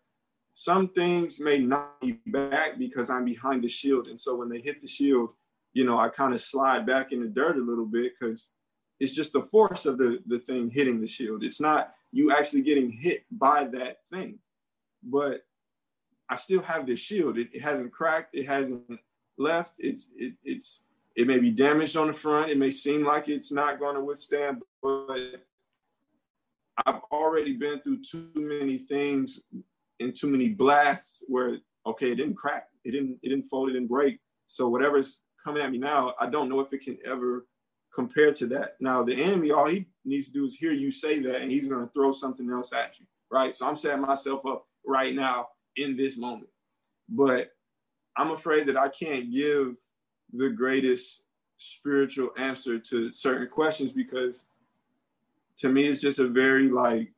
some 0.53 0.89
things 0.89 1.39
may 1.39 1.57
not 1.57 1.99
be 2.01 2.19
back 2.27 2.77
because 2.77 3.09
I'm 3.09 3.25
behind 3.25 3.63
the 3.63 3.67
shield. 3.67 4.07
And 4.07 4.19
so 4.19 4.35
when 4.35 4.49
they 4.49 4.59
hit 4.59 4.81
the 4.81 4.87
shield, 4.87 5.29
you 5.73 5.83
know, 5.83 5.97
I 5.97 6.09
kind 6.09 6.33
of 6.33 6.41
slide 6.41 6.85
back 6.85 7.11
in 7.11 7.21
the 7.21 7.27
dirt 7.27 7.57
a 7.57 7.61
little 7.61 7.85
bit 7.85 8.13
because 8.19 8.51
it's 8.99 9.13
just 9.13 9.33
the 9.33 9.43
force 9.43 9.85
of 9.85 9.97
the, 9.97 10.21
the 10.25 10.39
thing 10.39 10.69
hitting 10.69 11.01
the 11.01 11.07
shield. 11.07 11.43
It's 11.43 11.61
not 11.61 11.93
you 12.11 12.31
actually 12.31 12.61
getting 12.61 12.89
hit 12.89 13.25
by 13.31 13.65
that 13.65 13.99
thing. 14.09 14.39
But 15.03 15.41
I 16.29 16.35
still 16.35 16.61
have 16.61 16.87
this 16.87 16.99
shield. 16.99 17.37
It, 17.37 17.53
it 17.53 17.61
hasn't 17.61 17.91
cracked. 17.91 18.35
It 18.35 18.47
hasn't 18.47 18.99
left. 19.37 19.75
It's 19.79 20.09
it, 20.15 20.33
it's 20.43 20.81
it 21.15 21.27
may 21.27 21.39
be 21.39 21.51
damaged 21.51 21.97
on 21.97 22.07
the 22.07 22.13
front. 22.13 22.51
It 22.51 22.57
may 22.57 22.71
seem 22.71 23.05
like 23.05 23.27
it's 23.27 23.51
not 23.51 23.79
going 23.79 23.95
to 23.95 24.01
withstand, 24.01 24.61
but 24.81 25.43
I've 26.85 27.01
already 27.11 27.53
been 27.53 27.79
through 27.81 28.01
too 28.01 28.29
many 28.35 28.77
things 28.77 29.39
and 29.99 30.15
too 30.15 30.27
many 30.27 30.49
blasts 30.49 31.23
where 31.27 31.57
okay, 31.85 32.11
it 32.11 32.15
didn't 32.15 32.35
crack. 32.35 32.69
It 32.83 32.91
didn't 32.91 33.19
it 33.21 33.29
didn't 33.29 33.45
fold. 33.45 33.69
It 33.69 33.73
didn't 33.73 33.89
break. 33.89 34.19
So 34.47 34.67
whatever's 34.67 35.21
coming 35.43 35.61
at 35.61 35.71
me 35.71 35.77
now, 35.77 36.13
I 36.19 36.27
don't 36.27 36.49
know 36.49 36.59
if 36.59 36.73
it 36.73 36.81
can 36.81 36.97
ever 37.05 37.45
compared 37.95 38.35
to 38.35 38.47
that. 38.47 38.75
Now, 38.81 39.01
the 39.01 39.15
enemy, 39.15 39.51
all 39.51 39.67
he 39.67 39.87
needs 40.03 40.27
to 40.27 40.33
do 40.33 40.45
is 40.45 40.53
hear 40.53 40.73
you 40.73 40.91
say 40.91 41.19
that, 41.19 41.41
and 41.41 41.49
he's 41.49 41.67
going 41.67 41.87
to 41.87 41.93
throw 41.93 42.11
something 42.11 42.51
else 42.51 42.73
at 42.73 42.99
you, 42.99 43.05
right? 43.31 43.55
So 43.55 43.65
I'm 43.65 43.77
setting 43.77 44.01
myself 44.01 44.45
up 44.45 44.67
right 44.85 45.15
now 45.15 45.47
in 45.77 45.95
this 45.95 46.17
moment. 46.17 46.49
But 47.07 47.51
I'm 48.17 48.31
afraid 48.31 48.67
that 48.67 48.77
I 48.77 48.89
can't 48.89 49.31
give 49.31 49.75
the 50.33 50.49
greatest 50.49 51.21
spiritual 51.57 52.31
answer 52.37 52.77
to 52.77 53.13
certain 53.13 53.47
questions 53.47 53.91
because 53.93 54.43
to 55.57 55.69
me 55.69 55.85
it's 55.85 56.01
just 56.01 56.19
a 56.19 56.27
very 56.27 56.67
like 56.67 57.09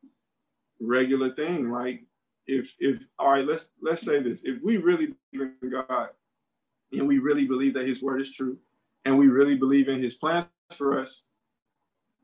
regular 0.79 1.31
thing 1.31 1.71
like 1.71 2.03
if 2.45 2.75
if 2.79 3.07
all 3.17 3.31
right 3.31 3.47
let's 3.47 3.71
let's 3.81 4.03
say 4.03 4.21
this 4.21 4.43
if 4.43 4.61
we 4.61 4.77
really 4.77 5.15
believe 5.33 5.53
in 5.63 5.71
god 5.71 6.09
and 6.93 7.07
we 7.07 7.17
really 7.17 7.47
believe 7.47 7.73
that 7.73 7.87
his 7.87 8.03
word 8.03 8.21
is 8.21 8.31
true 8.31 8.55
and 9.05 9.17
we 9.17 9.27
really 9.27 9.55
believe 9.55 9.89
in 9.89 9.99
his 9.99 10.13
plans 10.13 10.45
for 10.71 10.99
us, 10.99 11.23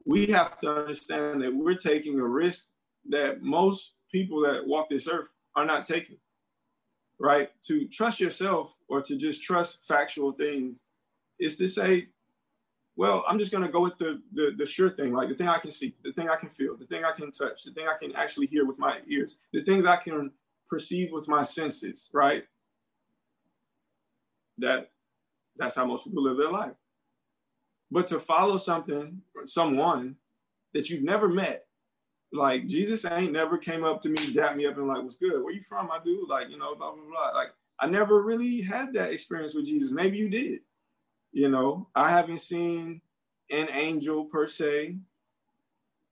we 0.06 0.28
have 0.28 0.60
to 0.60 0.72
understand 0.72 1.42
that 1.42 1.54
we're 1.54 1.76
taking 1.76 2.20
a 2.20 2.26
risk 2.26 2.68
that 3.10 3.42
most 3.42 3.94
people 4.12 4.42
that 4.42 4.68
walk 4.68 4.90
this 4.90 5.08
earth 5.08 5.30
are 5.56 5.66
not 5.66 5.86
taking. 5.86 6.18
Right? 7.20 7.50
To 7.68 7.88
trust 7.88 8.20
yourself 8.20 8.76
or 8.90 9.02
to 9.02 9.16
just 9.16 9.42
trust 9.42 9.86
factual 9.86 10.32
things 10.32 10.76
is 11.40 11.58
to 11.58 11.68
say, 11.68 12.08
well, 12.96 13.24
I'm 13.28 13.40
just 13.40 13.52
going 13.52 13.64
to 13.64 13.72
go 13.72 13.82
with 13.82 13.98
the, 13.98 14.22
the, 14.34 14.54
the 14.58 14.66
sure 14.66 14.90
thing, 14.90 15.14
like 15.14 15.30
the 15.30 15.36
thing 15.36 15.48
I 15.48 15.58
can 15.58 15.72
see, 15.72 15.96
the 16.04 16.12
thing 16.14 16.30
I 16.30 16.36
can 16.36 16.50
feel, 16.50 16.78
the 16.78 16.86
thing 16.86 17.04
I 17.04 17.12
can 17.12 17.32
touch, 17.32 17.64
the 17.64 17.72
thing 17.72 17.88
I 17.88 17.98
can 17.98 18.16
actually 18.16 18.48
hear 18.48 18.66
with 18.66 18.78
my 18.78 19.00
ears, 19.08 19.38
the 19.52 19.64
things 19.64 19.86
I 19.86 19.98
can 19.98 20.32
perceive 20.68 21.12
with 21.12 21.28
my 21.28 21.44
senses, 21.44 22.10
right? 22.14 22.44
That 24.60 24.92
that's 25.56 25.76
how 25.76 25.86
most 25.86 26.04
people 26.04 26.24
live 26.24 26.38
their 26.38 26.52
life. 26.52 26.74
But 27.94 28.08
to 28.08 28.20
follow 28.20 28.58
something, 28.58 29.22
someone 29.46 30.16
that 30.74 30.90
you've 30.90 31.04
never 31.04 31.30
met, 31.30 31.68
like 32.32 32.66
Jesus 32.66 33.06
ain't 33.06 33.32
never 33.32 33.56
came 33.56 33.84
up 33.84 34.02
to 34.02 34.10
me, 34.10 34.34
dap 34.34 34.58
me 34.58 34.66
up, 34.66 34.78
and 34.78 34.88
like, 34.88 35.04
"What's 35.04 35.16
good? 35.16 35.44
Where 35.44 35.54
you 35.54 35.62
from, 35.62 35.86
my 35.88 36.00
dude?" 36.04 36.28
Like, 36.28 36.50
you 36.50 36.58
know, 36.58 36.74
blah 36.74 36.92
blah 36.92 37.06
blah. 37.06 37.30
Like, 37.40 37.50
I 37.80 37.86
never 37.86 38.24
really 38.24 38.62
had 38.62 38.94
that 38.94 39.12
experience 39.12 39.54
with 39.54 39.68
Jesus. 39.68 39.92
Maybe 39.92 40.18
you 40.18 40.28
did. 40.28 40.62
You 41.34 41.50
know, 41.50 41.88
I 41.94 42.10
haven't 42.10 42.40
seen 42.40 43.00
an 43.52 43.70
angel 43.72 44.26
per 44.26 44.48
se. 44.48 44.98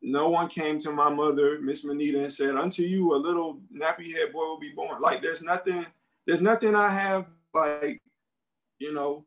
No 0.04 0.30
one 0.30 0.50
came 0.50 0.78
to 0.80 0.92
my 0.92 1.10
mother, 1.10 1.60
Miss 1.62 1.84
Manita, 1.84 2.22
and 2.22 2.32
said, 2.32 2.56
"Unto 2.58 2.84
you, 2.84 3.16
a 3.16 3.18
little 3.18 3.60
nappy 3.76 4.14
head 4.14 4.34
boy 4.34 4.46
will 4.46 4.60
be 4.60 4.72
born." 4.72 5.02
Like, 5.02 5.24
there's 5.24 5.42
nothing. 5.42 5.88
There's 6.28 6.42
nothing 6.42 6.76
I 6.76 6.90
have 6.90 7.26
like, 7.56 8.00
you 8.78 8.94
know, 8.94 9.26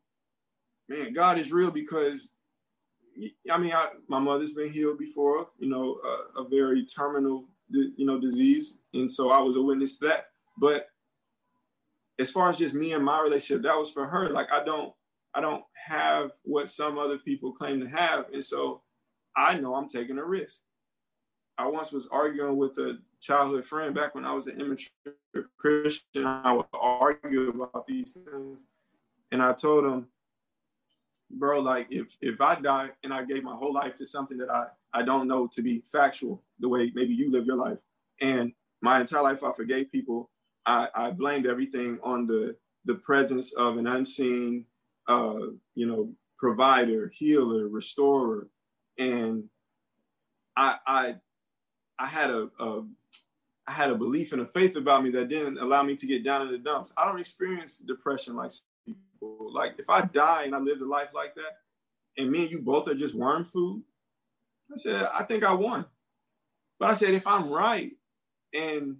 man, 0.87 1.11
God 1.11 1.37
is 1.37 1.51
real 1.51 1.69
because 1.69 2.31
I 3.49 3.57
mean, 3.57 3.71
I, 3.73 3.89
my 4.07 4.19
mother's 4.19 4.53
been 4.53 4.71
healed 4.71 4.97
before, 4.97 5.49
you 5.57 5.69
know, 5.69 5.99
a, 6.03 6.41
a 6.41 6.47
very 6.49 6.85
terminal, 6.85 7.45
you 7.69 8.05
know, 8.05 8.19
disease, 8.19 8.79
and 8.93 9.11
so 9.11 9.29
I 9.29 9.39
was 9.39 9.55
a 9.55 9.61
witness 9.61 9.97
to 9.99 10.07
that. 10.07 10.27
But 10.57 10.87
as 12.19 12.31
far 12.31 12.49
as 12.49 12.57
just 12.57 12.73
me 12.73 12.93
and 12.93 13.03
my 13.03 13.21
relationship, 13.21 13.63
that 13.63 13.77
was 13.77 13.91
for 13.91 14.05
her. 14.05 14.29
Like 14.29 14.51
I 14.51 14.63
don't, 14.63 14.93
I 15.33 15.41
don't 15.41 15.63
have 15.73 16.31
what 16.43 16.69
some 16.69 16.97
other 16.97 17.17
people 17.17 17.51
claim 17.51 17.79
to 17.81 17.87
have, 17.87 18.25
and 18.33 18.43
so 18.43 18.81
I 19.35 19.57
know 19.57 19.75
I'm 19.75 19.87
taking 19.87 20.17
a 20.17 20.25
risk. 20.25 20.61
I 21.57 21.67
once 21.67 21.91
was 21.91 22.07
arguing 22.11 22.57
with 22.57 22.77
a 22.79 22.99
childhood 23.21 23.65
friend 23.65 23.95
back 23.95 24.13
when 24.13 24.25
I 24.25 24.33
was 24.33 24.47
an 24.47 24.59
immature 24.59 24.89
Christian. 25.57 26.25
I 26.25 26.51
would 26.51 26.65
argue 26.73 27.49
about 27.49 27.87
these 27.87 28.11
things, 28.11 28.59
and 29.31 29.41
I 29.41 29.53
told 29.53 29.85
him, 29.85 30.07
bro, 31.31 31.59
like 31.59 31.87
if 31.89 32.15
if 32.21 32.41
I 32.41 32.55
die 32.55 32.89
and 33.03 33.13
I 33.13 33.23
gave 33.23 33.43
my 33.43 33.55
whole 33.55 33.73
life 33.73 33.95
to 33.97 34.05
something 34.05 34.37
that 34.37 34.49
I 34.49 34.67
I 34.93 35.03
don't 35.03 35.27
know 35.27 35.47
to 35.47 35.61
be 35.61 35.83
factual, 35.85 36.43
the 36.59 36.69
way 36.69 36.91
maybe 36.93 37.13
you 37.13 37.31
live 37.31 37.45
your 37.45 37.57
life, 37.57 37.77
and 38.21 38.51
my 38.81 38.99
entire 38.99 39.23
life 39.23 39.43
I 39.43 39.51
forgave 39.53 39.91
people, 39.91 40.29
I 40.65 40.89
I 40.95 41.11
blamed 41.11 41.45
everything 41.45 41.99
on 42.03 42.25
the 42.25 42.55
the 42.85 42.95
presence 42.95 43.53
of 43.53 43.77
an 43.77 43.87
unseen, 43.87 44.65
uh, 45.07 45.47
you 45.73 45.87
know, 45.87 46.13
provider, 46.37 47.11
healer, 47.13 47.67
restorer, 47.67 48.47
and 48.97 49.43
I 50.55 50.77
I 50.85 51.15
I 51.97 52.05
had 52.05 52.29
a, 52.29 52.49
a 52.59 52.83
I 53.67 53.71
had 53.71 53.89
a 53.89 53.95
belief 53.95 54.31
and 54.31 54.41
a 54.41 54.45
faith 54.45 54.75
about 54.75 55.03
me 55.03 55.09
that 55.11 55.29
didn't 55.29 55.57
allow 55.57 55.81
me 55.81 55.95
to 55.95 56.05
get 56.05 56.23
down 56.23 56.43
in 56.43 56.51
the 56.51 56.59
dumps. 56.59 56.93
I 56.97 57.05
don't 57.05 57.19
experience 57.19 57.77
depression 57.77 58.35
like 58.35 58.51
people. 59.19 59.53
Like 59.53 59.75
if 59.77 59.89
I 59.89 60.01
die 60.01 60.43
and 60.43 60.55
I 60.55 60.59
lived 60.59 60.81
a 60.81 60.85
life 60.85 61.09
like 61.13 61.35
that, 61.35 61.57
and 62.17 62.31
me 62.31 62.43
and 62.43 62.51
you 62.51 62.61
both 62.61 62.87
are 62.87 62.95
just 62.95 63.15
worm 63.15 63.45
food, 63.45 63.83
I 64.73 64.77
said, 64.77 65.07
I 65.13 65.23
think 65.23 65.43
I 65.43 65.53
won. 65.53 65.85
But 66.79 66.89
I 66.89 66.93
said, 66.93 67.13
if 67.13 67.27
I'm 67.27 67.49
right 67.49 67.91
and 68.53 68.97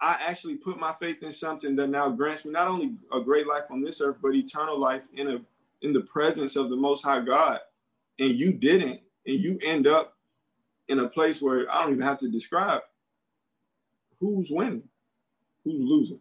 I 0.00 0.18
actually 0.26 0.56
put 0.56 0.78
my 0.78 0.92
faith 0.92 1.22
in 1.22 1.32
something 1.32 1.76
that 1.76 1.88
now 1.88 2.10
grants 2.10 2.44
me 2.44 2.52
not 2.52 2.68
only 2.68 2.94
a 3.12 3.20
great 3.20 3.46
life 3.46 3.64
on 3.70 3.82
this 3.82 4.00
earth, 4.00 4.16
but 4.20 4.34
eternal 4.34 4.78
life 4.78 5.02
in 5.14 5.30
a 5.30 5.40
in 5.82 5.92
the 5.92 6.00
presence 6.00 6.56
of 6.56 6.70
the 6.70 6.76
most 6.76 7.04
high 7.04 7.20
God, 7.20 7.60
and 8.18 8.30
you 8.30 8.52
didn't, 8.52 9.00
and 9.26 9.40
you 9.40 9.58
end 9.62 9.86
up 9.86 10.16
in 10.88 10.98
a 11.00 11.08
place 11.08 11.42
where 11.42 11.70
I 11.70 11.82
don't 11.82 11.92
even 11.92 12.04
have 12.04 12.18
to 12.20 12.30
describe 12.30 12.82
who's 14.18 14.50
winning, 14.50 14.82
who's 15.62 15.78
losing. 15.78 16.20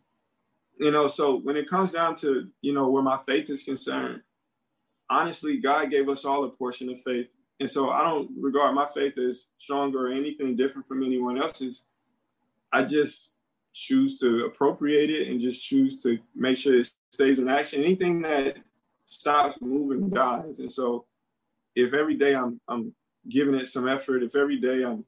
You 0.83 0.91
know, 0.91 1.07
so 1.07 1.37
when 1.37 1.55
it 1.55 1.69
comes 1.69 1.93
down 1.93 2.15
to, 2.15 2.49
you 2.61 2.73
know, 2.73 2.89
where 2.89 3.01
my 3.01 3.17
faith 3.25 3.49
is 3.49 3.63
concerned, 3.63 4.21
honestly, 5.09 5.55
God 5.55 5.89
gave 5.89 6.09
us 6.09 6.25
all 6.25 6.43
a 6.43 6.49
portion 6.49 6.89
of 6.89 6.99
faith. 6.99 7.27
And 7.61 7.69
so 7.69 7.89
I 7.89 8.03
don't 8.03 8.29
regard 8.37 8.75
my 8.75 8.89
faith 8.93 9.17
as 9.17 9.47
stronger 9.59 10.07
or 10.07 10.11
anything 10.11 10.57
different 10.57 10.85
from 10.85 11.01
anyone 11.01 11.37
else's. 11.37 11.83
I 12.73 12.83
just 12.83 13.31
choose 13.71 14.17
to 14.17 14.43
appropriate 14.43 15.09
it 15.09 15.29
and 15.29 15.39
just 15.39 15.63
choose 15.63 16.03
to 16.03 16.19
make 16.35 16.57
sure 16.57 16.77
it 16.77 16.91
stays 17.11 17.39
in 17.39 17.47
action. 17.47 17.81
Anything 17.81 18.21
that 18.23 18.57
stops 19.05 19.61
moving 19.61 20.09
dies. 20.09 20.59
And 20.59 20.69
so 20.69 21.05
if 21.75 21.93
every 21.93 22.15
day 22.15 22.35
I'm 22.35 22.59
I'm 22.67 22.93
giving 23.29 23.55
it 23.55 23.69
some 23.69 23.87
effort, 23.87 24.21
if 24.21 24.35
every 24.35 24.59
day 24.59 24.83
I'm 24.83 25.05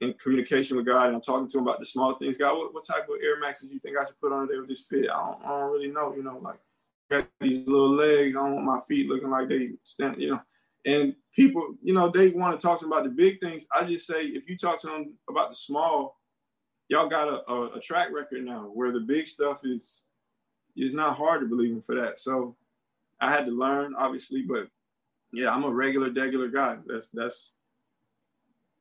in 0.00 0.14
communication 0.14 0.76
with 0.76 0.86
God 0.86 1.06
and 1.06 1.16
I'm 1.16 1.22
talking 1.22 1.48
to 1.48 1.58
him 1.58 1.64
about 1.64 1.80
the 1.80 1.86
small 1.86 2.14
things, 2.16 2.36
God, 2.36 2.56
what, 2.56 2.74
what 2.74 2.86
type 2.86 3.08
of 3.08 3.16
Air 3.22 3.38
Maxes 3.40 3.68
do 3.68 3.74
you 3.74 3.80
think 3.80 3.96
I 3.96 4.04
should 4.04 4.20
put 4.20 4.32
on 4.32 4.48
there 4.48 4.60
with 4.60 4.68
this 4.68 4.86
fit? 4.86 5.10
I 5.10 5.16
don't, 5.16 5.44
I 5.44 5.48
don't 5.48 5.72
really 5.72 5.88
know, 5.88 6.14
you 6.14 6.22
know, 6.22 6.38
like 6.42 6.58
got 7.10 7.28
these 7.40 7.66
little 7.66 7.94
legs, 7.94 8.36
I 8.36 8.40
don't 8.40 8.54
want 8.54 8.66
my 8.66 8.80
feet 8.88 9.08
looking 9.08 9.30
like 9.30 9.48
they 9.48 9.70
stand, 9.84 10.20
you 10.20 10.32
know. 10.32 10.40
And 10.86 11.14
people, 11.34 11.74
you 11.82 11.94
know, 11.94 12.10
they 12.10 12.30
want 12.30 12.58
to 12.58 12.66
talk 12.66 12.78
to 12.80 12.84
them 12.84 12.92
about 12.92 13.04
the 13.04 13.10
big 13.10 13.40
things. 13.40 13.66
I 13.72 13.84
just 13.84 14.06
say 14.06 14.26
if 14.26 14.48
you 14.50 14.56
talk 14.56 14.80
to 14.80 14.88
them 14.88 15.14
about 15.28 15.50
the 15.50 15.54
small, 15.54 16.20
y'all 16.88 17.08
got 17.08 17.28
a, 17.28 17.50
a, 17.50 17.76
a 17.76 17.80
track 17.80 18.08
record 18.12 18.44
now 18.44 18.70
where 18.72 18.92
the 18.92 19.00
big 19.00 19.26
stuff 19.26 19.64
is 19.64 20.02
is 20.76 20.92
not 20.92 21.16
hard 21.16 21.40
to 21.40 21.46
believe 21.46 21.70
in 21.70 21.80
for 21.80 21.94
that. 21.94 22.18
So 22.18 22.56
I 23.20 23.30
had 23.30 23.46
to 23.46 23.52
learn, 23.52 23.94
obviously, 23.96 24.42
but 24.42 24.68
yeah, 25.32 25.54
I'm 25.54 25.64
a 25.64 25.70
regular, 25.70 26.10
regular 26.10 26.48
guy. 26.48 26.76
That's 26.86 27.08
that's 27.10 27.52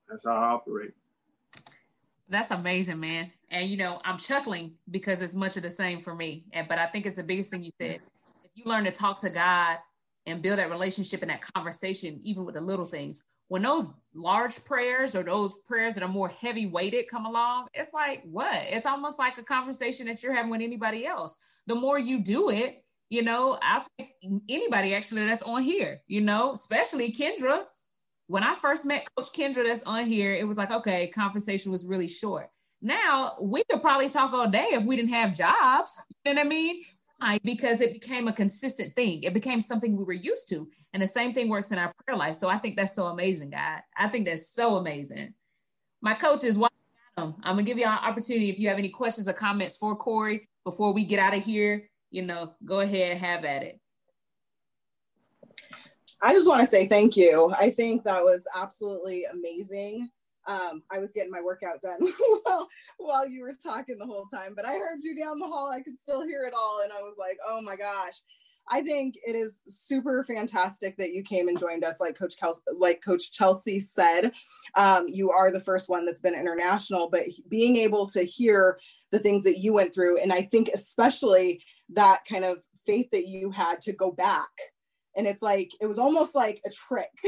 that's 0.09 0.26
how 0.26 0.36
I 0.36 0.47
operate. 0.49 0.93
That's 2.30 2.51
amazing, 2.51 2.99
man. 2.99 3.32
And 3.49 3.69
you 3.69 3.78
know, 3.78 4.01
I'm 4.03 4.17
chuckling 4.17 4.74
because 4.89 5.21
it's 5.21 5.36
much 5.36 5.57
of 5.57 5.63
the 5.63 5.69
same 5.69 6.01
for 6.01 6.15
me. 6.15 6.45
And 6.53 6.67
but 6.67 6.80
I 6.80 6.88
think 6.88 7.05
it's 7.05 7.17
the 7.17 7.24
biggest 7.24 7.51
thing 7.51 7.63
you 7.63 7.71
said. 7.80 8.01
If 8.43 8.51
you 8.55 8.63
learn 8.65 8.86
to 8.86 8.91
talk 8.91 9.19
to 9.19 9.30
God 9.30 9.78
and 10.26 10.41
build 10.41 10.59
that 10.59 10.71
relationship 10.71 11.21
and 11.21 11.32
that 11.32 11.41
conversation, 11.53 12.19
even 12.24 12.45
with 12.45 12.55
the 12.55 12.61
little 12.61 12.86
things, 12.86 13.21
when 13.49 13.61
those 13.61 13.88
large 14.15 14.63
prayers 14.65 15.15
or 15.15 15.24
those 15.24 15.59
prayers 15.65 15.93
that 15.93 16.03
are 16.03 16.09
more 16.09 16.30
heavy 16.30 16.65
weighted 16.65 17.09
come 17.09 17.26
along, 17.26 17.67
it's 17.74 17.93
like 17.93 18.24
what? 18.24 18.63
It's 18.67 18.86
almost 18.86 19.19
like 19.19 19.38
a 19.38 19.43
conversation 19.43 20.07
that 20.07 20.24
you're 20.24 20.34
having 20.34 20.51
with 20.51 20.61
anybody 20.61 21.05
else. 21.05 21.38
The 21.67 21.76
more 21.76 21.99
you 21.99 22.19
do 22.19 22.49
it, 22.49 22.84
you 23.09 23.21
know, 23.21 23.59
I'll 23.61 23.86
take 23.99 24.13
anybody 24.49 24.95
actually 24.95 25.26
that's 25.28 25.43
on 25.43 25.61
here, 25.61 26.01
you 26.07 26.21
know, 26.21 26.53
especially 26.53 27.11
Kendra. 27.11 27.65
When 28.34 28.41
I 28.41 28.55
first 28.55 28.84
met 28.84 29.07
Coach 29.15 29.27
Kendra 29.31 29.63
that's 29.63 29.84
on 29.84 30.07
here, 30.07 30.34
it 30.34 30.47
was 30.47 30.57
like, 30.57 30.71
okay, 30.71 31.05
conversation 31.05 31.71
was 31.71 31.86
really 31.86 32.07
short. 32.07 32.49
Now 32.81 33.34
we 33.39 33.63
could 33.69 33.79
probably 33.79 34.09
talk 34.09 34.34
all 34.34 34.49
day 34.49 34.69
if 34.71 34.84
we 34.86 34.95
didn't 34.95 35.11
have 35.11 35.38
jobs. 35.38 36.01
You 36.25 36.34
know 36.34 36.39
what 36.41 36.47
I 36.47 36.49
mean? 36.49 36.81
Why? 37.19 37.39
Because 37.43 37.79
it 37.79 37.93
became 37.93 38.27
a 38.27 38.34
consistent 38.34 38.95
thing. 38.95 39.21
It 39.21 39.36
became 39.36 39.61
something 39.61 39.95
we 39.95 40.03
were 40.03 40.13
used 40.13 40.49
to. 40.49 40.67
And 40.93 41.03
the 41.03 41.05
same 41.05 41.31
thing 41.36 41.47
works 41.47 41.71
in 41.71 41.77
our 41.77 41.93
prayer 41.93 42.17
life. 42.17 42.36
So 42.38 42.49
I 42.49 42.57
think 42.57 42.75
that's 42.75 42.95
so 42.95 43.05
amazing, 43.05 43.51
God. 43.51 43.81
I 43.95 44.07
think 44.07 44.25
that's 44.25 44.49
so 44.49 44.77
amazing. 44.77 45.36
My 46.01 46.15
coach 46.15 46.43
is 46.43 46.57
I'm 47.15 47.36
gonna 47.43 47.61
give 47.61 47.77
you 47.77 47.86
an 47.86 47.99
opportunity 47.99 48.49
if 48.49 48.57
you 48.57 48.67
have 48.67 48.79
any 48.79 48.89
questions 48.89 49.27
or 49.27 49.34
comments 49.34 49.77
for 49.77 49.95
Korey 49.95 50.47
before 50.65 50.91
we 50.91 51.03
get 51.03 51.19
out 51.19 51.38
of 51.38 51.45
here 51.45 51.88
you 52.13 52.21
know, 52.21 52.53
go 52.63 52.81
ahead, 52.81 53.17
have 53.17 53.43
at 53.43 53.63
it. 53.63 53.79
I 56.24 56.32
just 56.32 56.47
want 56.47 56.61
to 56.61 56.65
say 56.65 56.88
thank 56.88 57.17
you. 57.17 57.53
I 57.59 57.69
think 57.69 58.03
that 58.03 58.24
was 58.24 58.45
absolutely 58.55 59.26
amazing. 59.26 60.09
Um, 60.47 60.82
I 60.89 60.99
was 60.99 61.11
getting 61.11 61.32
my 61.32 61.41
workout 61.41 61.82
done 61.82 61.99
while, 62.43 62.67
while 62.97 63.28
you 63.28 63.41
were 63.41 63.57
talking 63.61 63.97
the 63.97 64.05
whole 64.05 64.26
time, 64.26 64.53
but 64.55 64.65
I 64.65 64.76
heard 64.76 64.99
you 65.03 65.17
down 65.17 65.39
the 65.39 65.47
hall. 65.47 65.69
I 65.69 65.82
could 65.82 65.97
still 65.97 66.24
hear 66.24 66.43
it 66.43 66.53
all. 66.53 66.80
And 66.82 66.93
I 66.93 67.01
was 67.01 67.15
like, 67.19 67.38
oh 67.45 67.61
my 67.61 67.76
gosh. 67.76 68.21
I 68.69 68.82
think 68.82 69.15
it 69.28 69.36
is 69.36 69.61
super 69.67 70.24
fantastic 70.24 70.95
that 70.95 71.11
you 71.11 71.24
came 71.24 71.49
and 71.49 71.59
joined 71.59 71.84
us. 71.84 71.99
Like 71.99 72.17
Coach 72.17 72.36
like 72.74 73.03
Coach 73.03 73.34
Chelsea 73.34 73.82
said, 73.82 74.32
um, 74.76 75.07
you 75.09 75.32
are 75.32 75.51
the 75.51 75.59
first 75.59 75.89
one 75.89 76.05
that's 76.05 76.21
been 76.21 76.34
international, 76.34 77.09
but 77.09 77.24
being 77.49 77.76
able 77.76 78.07
to 78.11 78.24
hear 78.24 78.80
the 79.11 79.19
things 79.19 79.43
that 79.43 79.59
you 79.59 79.74
went 79.74 79.93
through, 79.93 80.21
and 80.21 80.32
I 80.32 80.43
think 80.43 80.69
especially 80.74 81.61
that 81.89 82.24
kind 82.24 82.45
of 82.45 82.63
faith 82.86 83.09
that 83.11 83.28
you 83.28 83.51
had 83.51 83.82
to 83.82 83.91
go 83.91 84.11
back. 84.13 84.49
And 85.16 85.28
it's 85.28 85.41
like, 85.41 85.72
it 85.82 85.86
was 85.86 85.99
almost 85.99 86.36
like 86.36 86.61
a 86.66 86.70
trick. 86.70 87.09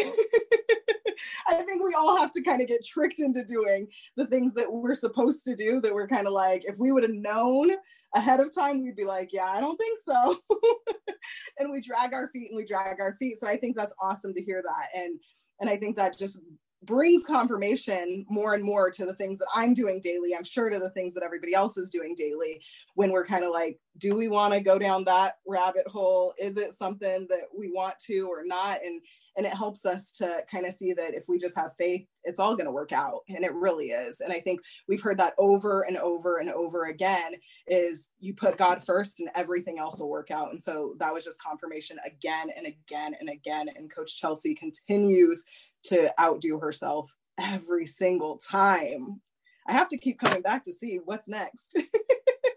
I 1.47 1.55
think 1.61 1.83
we 1.83 1.93
all 1.93 2.17
have 2.17 2.31
to 2.33 2.41
kind 2.41 2.61
of 2.61 2.67
get 2.67 2.85
tricked 2.85 3.19
into 3.19 3.43
doing 3.43 3.87
the 4.15 4.25
things 4.25 4.53
that 4.55 4.71
we're 4.71 4.93
supposed 4.93 5.45
to 5.45 5.55
do 5.55 5.79
that 5.81 5.93
we're 5.93 6.07
kind 6.07 6.27
of 6.27 6.33
like, 6.33 6.63
if 6.65 6.77
we 6.79 6.91
would 6.91 7.03
have 7.03 7.13
known 7.13 7.71
ahead 8.15 8.39
of 8.39 8.53
time, 8.53 8.83
we'd 8.83 8.95
be 8.95 9.05
like, 9.05 9.31
yeah, 9.31 9.45
I 9.45 9.59
don't 9.59 9.77
think 9.77 9.97
so. 10.03 10.37
and 11.59 11.71
we 11.71 11.81
drag 11.81 12.13
our 12.13 12.29
feet 12.29 12.49
and 12.49 12.57
we 12.57 12.65
drag 12.65 12.99
our 12.99 13.15
feet. 13.17 13.37
So 13.39 13.47
I 13.47 13.57
think 13.57 13.75
that's 13.75 13.93
awesome 14.01 14.33
to 14.33 14.41
hear 14.41 14.63
that. 14.63 14.99
And 14.99 15.19
and 15.59 15.69
I 15.69 15.77
think 15.77 15.95
that 15.95 16.17
just 16.17 16.41
brings 16.85 17.25
confirmation 17.25 18.25
more 18.29 18.53
and 18.53 18.63
more 18.63 18.91
to 18.91 19.05
the 19.05 19.13
things 19.15 19.39
that 19.39 19.47
I'm 19.53 19.73
doing 19.73 20.01
daily. 20.01 20.35
I'm 20.35 20.43
sure 20.43 20.69
to 20.69 20.79
the 20.79 20.89
things 20.91 21.13
that 21.13 21.23
everybody 21.23 21.53
else 21.53 21.77
is 21.77 21.89
doing 21.89 22.15
daily 22.15 22.61
when 22.95 23.11
we're 23.11 23.25
kind 23.25 23.43
of 23.43 23.51
like, 23.51 23.79
do 23.97 24.15
we 24.15 24.27
want 24.27 24.53
to 24.53 24.59
go 24.59 24.77
down 24.77 25.05
that 25.05 25.37
rabbit 25.47 25.87
hole? 25.87 26.33
Is 26.37 26.57
it 26.57 26.73
something 26.73 27.27
that 27.29 27.45
we 27.57 27.71
want 27.71 27.97
to 28.07 28.27
or 28.29 28.43
not? 28.45 28.79
And 28.83 29.01
and 29.37 29.45
it 29.45 29.53
helps 29.53 29.85
us 29.85 30.11
to 30.13 30.39
kind 30.49 30.65
of 30.65 30.73
see 30.73 30.93
that 30.93 31.13
if 31.13 31.25
we 31.27 31.37
just 31.37 31.57
have 31.57 31.71
faith, 31.77 32.05
it's 32.23 32.39
all 32.39 32.55
going 32.55 32.65
to 32.65 32.71
work 32.71 32.91
out. 32.91 33.21
And 33.27 33.43
it 33.43 33.53
really 33.53 33.87
is. 33.87 34.21
And 34.21 34.31
I 34.31 34.39
think 34.39 34.61
we've 34.87 35.01
heard 35.01 35.19
that 35.19 35.33
over 35.37 35.81
and 35.81 35.97
over 35.97 36.37
and 36.37 36.49
over 36.49 36.85
again 36.85 37.33
is 37.67 38.09
you 38.19 38.33
put 38.33 38.57
God 38.57 38.83
first 38.83 39.19
and 39.19 39.29
everything 39.35 39.77
else 39.77 39.99
will 39.99 40.09
work 40.09 40.31
out. 40.31 40.51
And 40.51 40.63
so 40.63 40.95
that 40.99 41.13
was 41.13 41.25
just 41.25 41.43
confirmation 41.43 41.97
again 42.05 42.47
and 42.55 42.65
again 42.65 43.13
and 43.19 43.29
again. 43.29 43.69
And 43.75 43.93
Coach 43.93 44.17
Chelsea 44.17 44.55
continues 44.55 45.43
to 45.89 46.13
outdo 46.21 46.59
herself 46.59 47.15
every 47.39 47.85
single 47.85 48.37
time. 48.37 49.21
I 49.67 49.73
have 49.73 49.89
to 49.89 49.97
keep 49.97 50.19
coming 50.19 50.41
back 50.41 50.63
to 50.65 50.71
see 50.71 50.99
what's 51.03 51.27
next. 51.27 51.77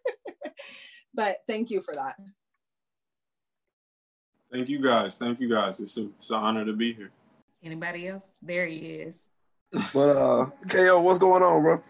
but 1.14 1.38
thank 1.46 1.70
you 1.70 1.80
for 1.80 1.94
that. 1.94 2.16
Thank 4.52 4.68
you 4.68 4.80
guys. 4.80 5.18
Thank 5.18 5.40
you 5.40 5.48
guys. 5.48 5.80
It's, 5.80 5.96
a, 5.96 6.08
it's 6.18 6.30
an 6.30 6.36
honor 6.36 6.64
to 6.64 6.72
be 6.72 6.92
here. 6.92 7.10
Anybody 7.62 8.08
else? 8.08 8.36
There 8.40 8.66
he 8.66 8.76
is. 8.76 9.26
But 9.92 10.16
uh 10.16 10.46
KO, 10.68 11.00
what's 11.00 11.18
going 11.18 11.42
on, 11.42 11.62
bro? 11.62 11.82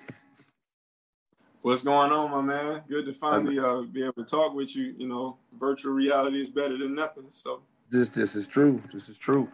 What's 1.63 1.83
going 1.83 2.13
on, 2.13 2.31
my 2.31 2.41
man? 2.41 2.83
Good 2.89 3.05
to 3.07 3.13
finally 3.13 3.59
uh, 3.59 3.83
be 3.83 4.03
able 4.03 4.15
to 4.15 4.25
talk 4.25 4.55
with 4.55 4.75
you. 4.77 4.95
You 4.97 5.09
know, 5.09 5.37
virtual 5.59 5.93
reality 5.93 6.41
is 6.41 6.49
better 6.49 6.77
than 6.79 6.95
nothing. 6.95 7.27
So 7.31 7.63
this 7.91 8.09
this 8.09 8.37
is 8.37 8.47
true. 8.47 8.83
This 8.93 9.09
is 9.09 9.19
true. 9.19 9.49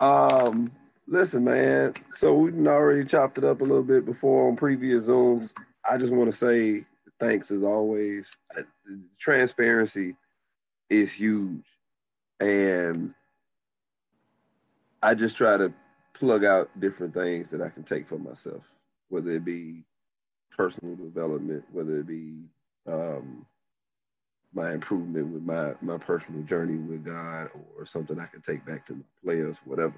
Um, 0.00 0.70
Listen, 1.10 1.44
man. 1.44 1.94
So 2.12 2.34
we've 2.34 2.66
already 2.66 3.02
chopped 3.02 3.38
it 3.38 3.44
up 3.44 3.62
a 3.62 3.64
little 3.64 3.82
bit 3.82 4.04
before 4.04 4.46
on 4.46 4.56
previous 4.56 5.08
Zooms. 5.08 5.52
I 5.88 5.96
just 5.96 6.12
want 6.12 6.30
to 6.30 6.36
say 6.36 6.84
thanks 7.18 7.50
as 7.50 7.62
always. 7.62 8.36
Transparency 9.18 10.16
is 10.90 11.10
huge. 11.10 11.64
And 12.40 13.14
I 15.02 15.14
just 15.14 15.38
try 15.38 15.56
to 15.56 15.72
plug 16.12 16.44
out 16.44 16.68
different 16.78 17.14
things 17.14 17.48
that 17.48 17.62
I 17.62 17.70
can 17.70 17.84
take 17.84 18.06
for 18.06 18.18
myself, 18.18 18.70
whether 19.08 19.30
it 19.30 19.46
be 19.46 19.84
personal 20.54 20.94
development, 20.94 21.64
whether 21.72 22.00
it 22.00 22.06
be 22.06 22.34
um, 22.86 23.46
my 24.52 24.72
improvement 24.72 25.28
with 25.28 25.42
my 25.42 25.74
my 25.80 25.96
personal 25.96 26.42
journey 26.42 26.76
with 26.76 27.04
God, 27.04 27.48
or 27.78 27.86
something 27.86 28.18
I 28.18 28.26
can 28.26 28.42
take 28.42 28.66
back 28.66 28.86
to 28.86 28.94
my 28.94 29.04
players, 29.24 29.60
whatever 29.64 29.94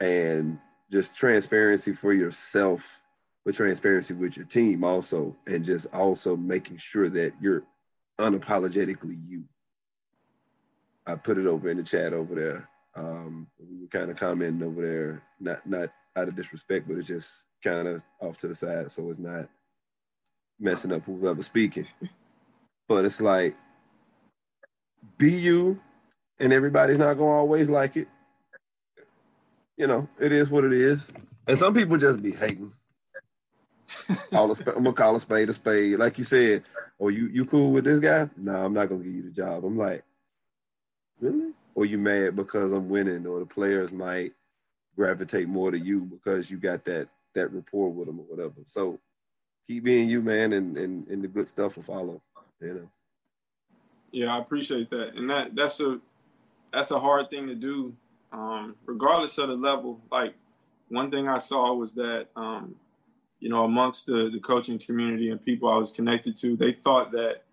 and 0.00 0.58
just 0.90 1.14
transparency 1.14 1.92
for 1.92 2.12
yourself, 2.12 3.00
but 3.44 3.54
transparency 3.54 4.14
with 4.14 4.36
your 4.36 4.46
team 4.46 4.84
also, 4.84 5.36
and 5.46 5.64
just 5.64 5.86
also 5.92 6.36
making 6.36 6.76
sure 6.76 7.08
that 7.10 7.32
you're 7.40 7.64
unapologetically 8.18 9.18
you. 9.26 9.44
I 11.06 11.14
put 11.14 11.38
it 11.38 11.46
over 11.46 11.70
in 11.70 11.78
the 11.78 11.82
chat 11.82 12.12
over 12.12 12.34
there. 12.34 12.68
Um, 12.94 13.46
we 13.58 13.80
were 13.80 13.88
kind 13.88 14.10
of 14.10 14.16
commenting 14.16 14.66
over 14.66 14.86
there, 14.86 15.22
not 15.40 15.66
not 15.66 15.90
out 16.16 16.28
of 16.28 16.36
disrespect, 16.36 16.88
but 16.88 16.96
it's 16.96 17.08
just 17.08 17.44
kind 17.62 17.88
of 17.88 18.02
off 18.20 18.38
to 18.38 18.48
the 18.48 18.54
side, 18.54 18.90
so 18.90 19.08
it's 19.10 19.18
not 19.18 19.48
messing 20.58 20.92
up 20.92 21.04
whoever's 21.04 21.46
speaking. 21.46 21.86
But 22.88 23.04
it's 23.04 23.20
like, 23.20 23.54
be 25.16 25.30
you, 25.30 25.80
and 26.40 26.52
everybody's 26.52 26.98
not 26.98 27.14
gonna 27.14 27.30
always 27.30 27.68
like 27.68 27.96
it 27.96 28.08
you 29.78 29.86
know, 29.86 30.08
it 30.18 30.32
is 30.32 30.50
what 30.50 30.64
it 30.64 30.72
is. 30.72 31.08
And 31.46 31.58
some 31.58 31.72
people 31.72 31.96
just 31.96 32.22
be 32.22 32.32
hating. 32.32 32.72
All 34.32 34.50
I'm 34.50 34.64
gonna 34.64 34.92
call 34.92 35.16
a 35.16 35.20
spade 35.20 35.48
a 35.48 35.52
spade. 35.54 35.98
Like 35.98 36.18
you 36.18 36.24
said, 36.24 36.64
oh, 37.00 37.08
you 37.08 37.28
you 37.28 37.46
cool 37.46 37.72
with 37.72 37.84
this 37.84 38.00
guy? 38.00 38.28
No, 38.36 38.56
I'm 38.56 38.74
not 38.74 38.90
gonna 38.90 39.02
give 39.02 39.14
you 39.14 39.22
the 39.22 39.30
job. 39.30 39.64
I'm 39.64 39.78
like, 39.78 40.04
really? 41.20 41.52
or 41.78 41.86
you 41.86 41.96
mad 41.96 42.34
because 42.34 42.72
I'm 42.72 42.88
winning, 42.88 43.24
or 43.24 43.38
the 43.38 43.46
players 43.46 43.92
might 43.92 44.32
gravitate 44.96 45.46
more 45.46 45.70
to 45.70 45.78
you 45.78 46.00
because 46.00 46.50
you 46.50 46.56
got 46.56 46.84
that 46.86 47.08
that 47.34 47.52
rapport 47.52 47.92
with 47.92 48.08
them 48.08 48.18
or 48.18 48.24
whatever. 48.24 48.56
So 48.66 48.98
keep 49.68 49.84
being 49.84 50.08
you, 50.08 50.20
man, 50.20 50.52
and 50.54 50.76
and, 50.76 51.06
and 51.06 51.22
the 51.22 51.28
good 51.28 51.48
stuff 51.48 51.76
will 51.76 51.84
follow. 51.84 52.20
You 52.60 52.74
know. 52.74 52.90
Yeah, 54.10 54.34
I 54.34 54.40
appreciate 54.40 54.90
that, 54.90 55.14
and 55.14 55.30
that 55.30 55.54
that's 55.54 55.78
a 55.78 56.00
that's 56.72 56.90
a 56.90 56.98
hard 56.98 57.30
thing 57.30 57.46
to 57.46 57.54
do, 57.54 57.94
um, 58.32 58.76
regardless 58.84 59.38
of 59.38 59.48
the 59.48 59.54
level. 59.54 60.00
Like 60.10 60.34
one 60.88 61.10
thing 61.10 61.28
I 61.28 61.38
saw 61.38 61.72
was 61.74 61.94
that 61.94 62.28
um, 62.36 62.74
you 63.40 63.48
know 63.48 63.64
amongst 63.64 64.06
the 64.06 64.30
the 64.30 64.40
coaching 64.40 64.78
community 64.78 65.30
and 65.30 65.44
people 65.44 65.68
I 65.68 65.78
was 65.78 65.90
connected 65.90 66.36
to, 66.38 66.56
they 66.56 66.72
thought 66.72 67.12
that 67.12 67.44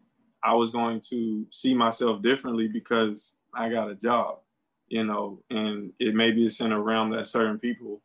I 0.43 0.53
was 0.53 0.71
going 0.71 1.01
to 1.09 1.45
see 1.49 1.73
myself 1.73 2.21
differently 2.21 2.67
because 2.67 3.33
I 3.53 3.69
got 3.69 3.89
a 3.89 3.95
job, 3.95 4.39
you 4.87 5.03
know, 5.03 5.39
and 5.49 5.91
it 5.99 6.13
maybe 6.13 6.45
it's 6.45 6.61
in 6.61 6.71
a 6.71 6.79
realm 6.79 7.11
that 7.11 7.27
certain 7.27 7.59
people 7.59 8.01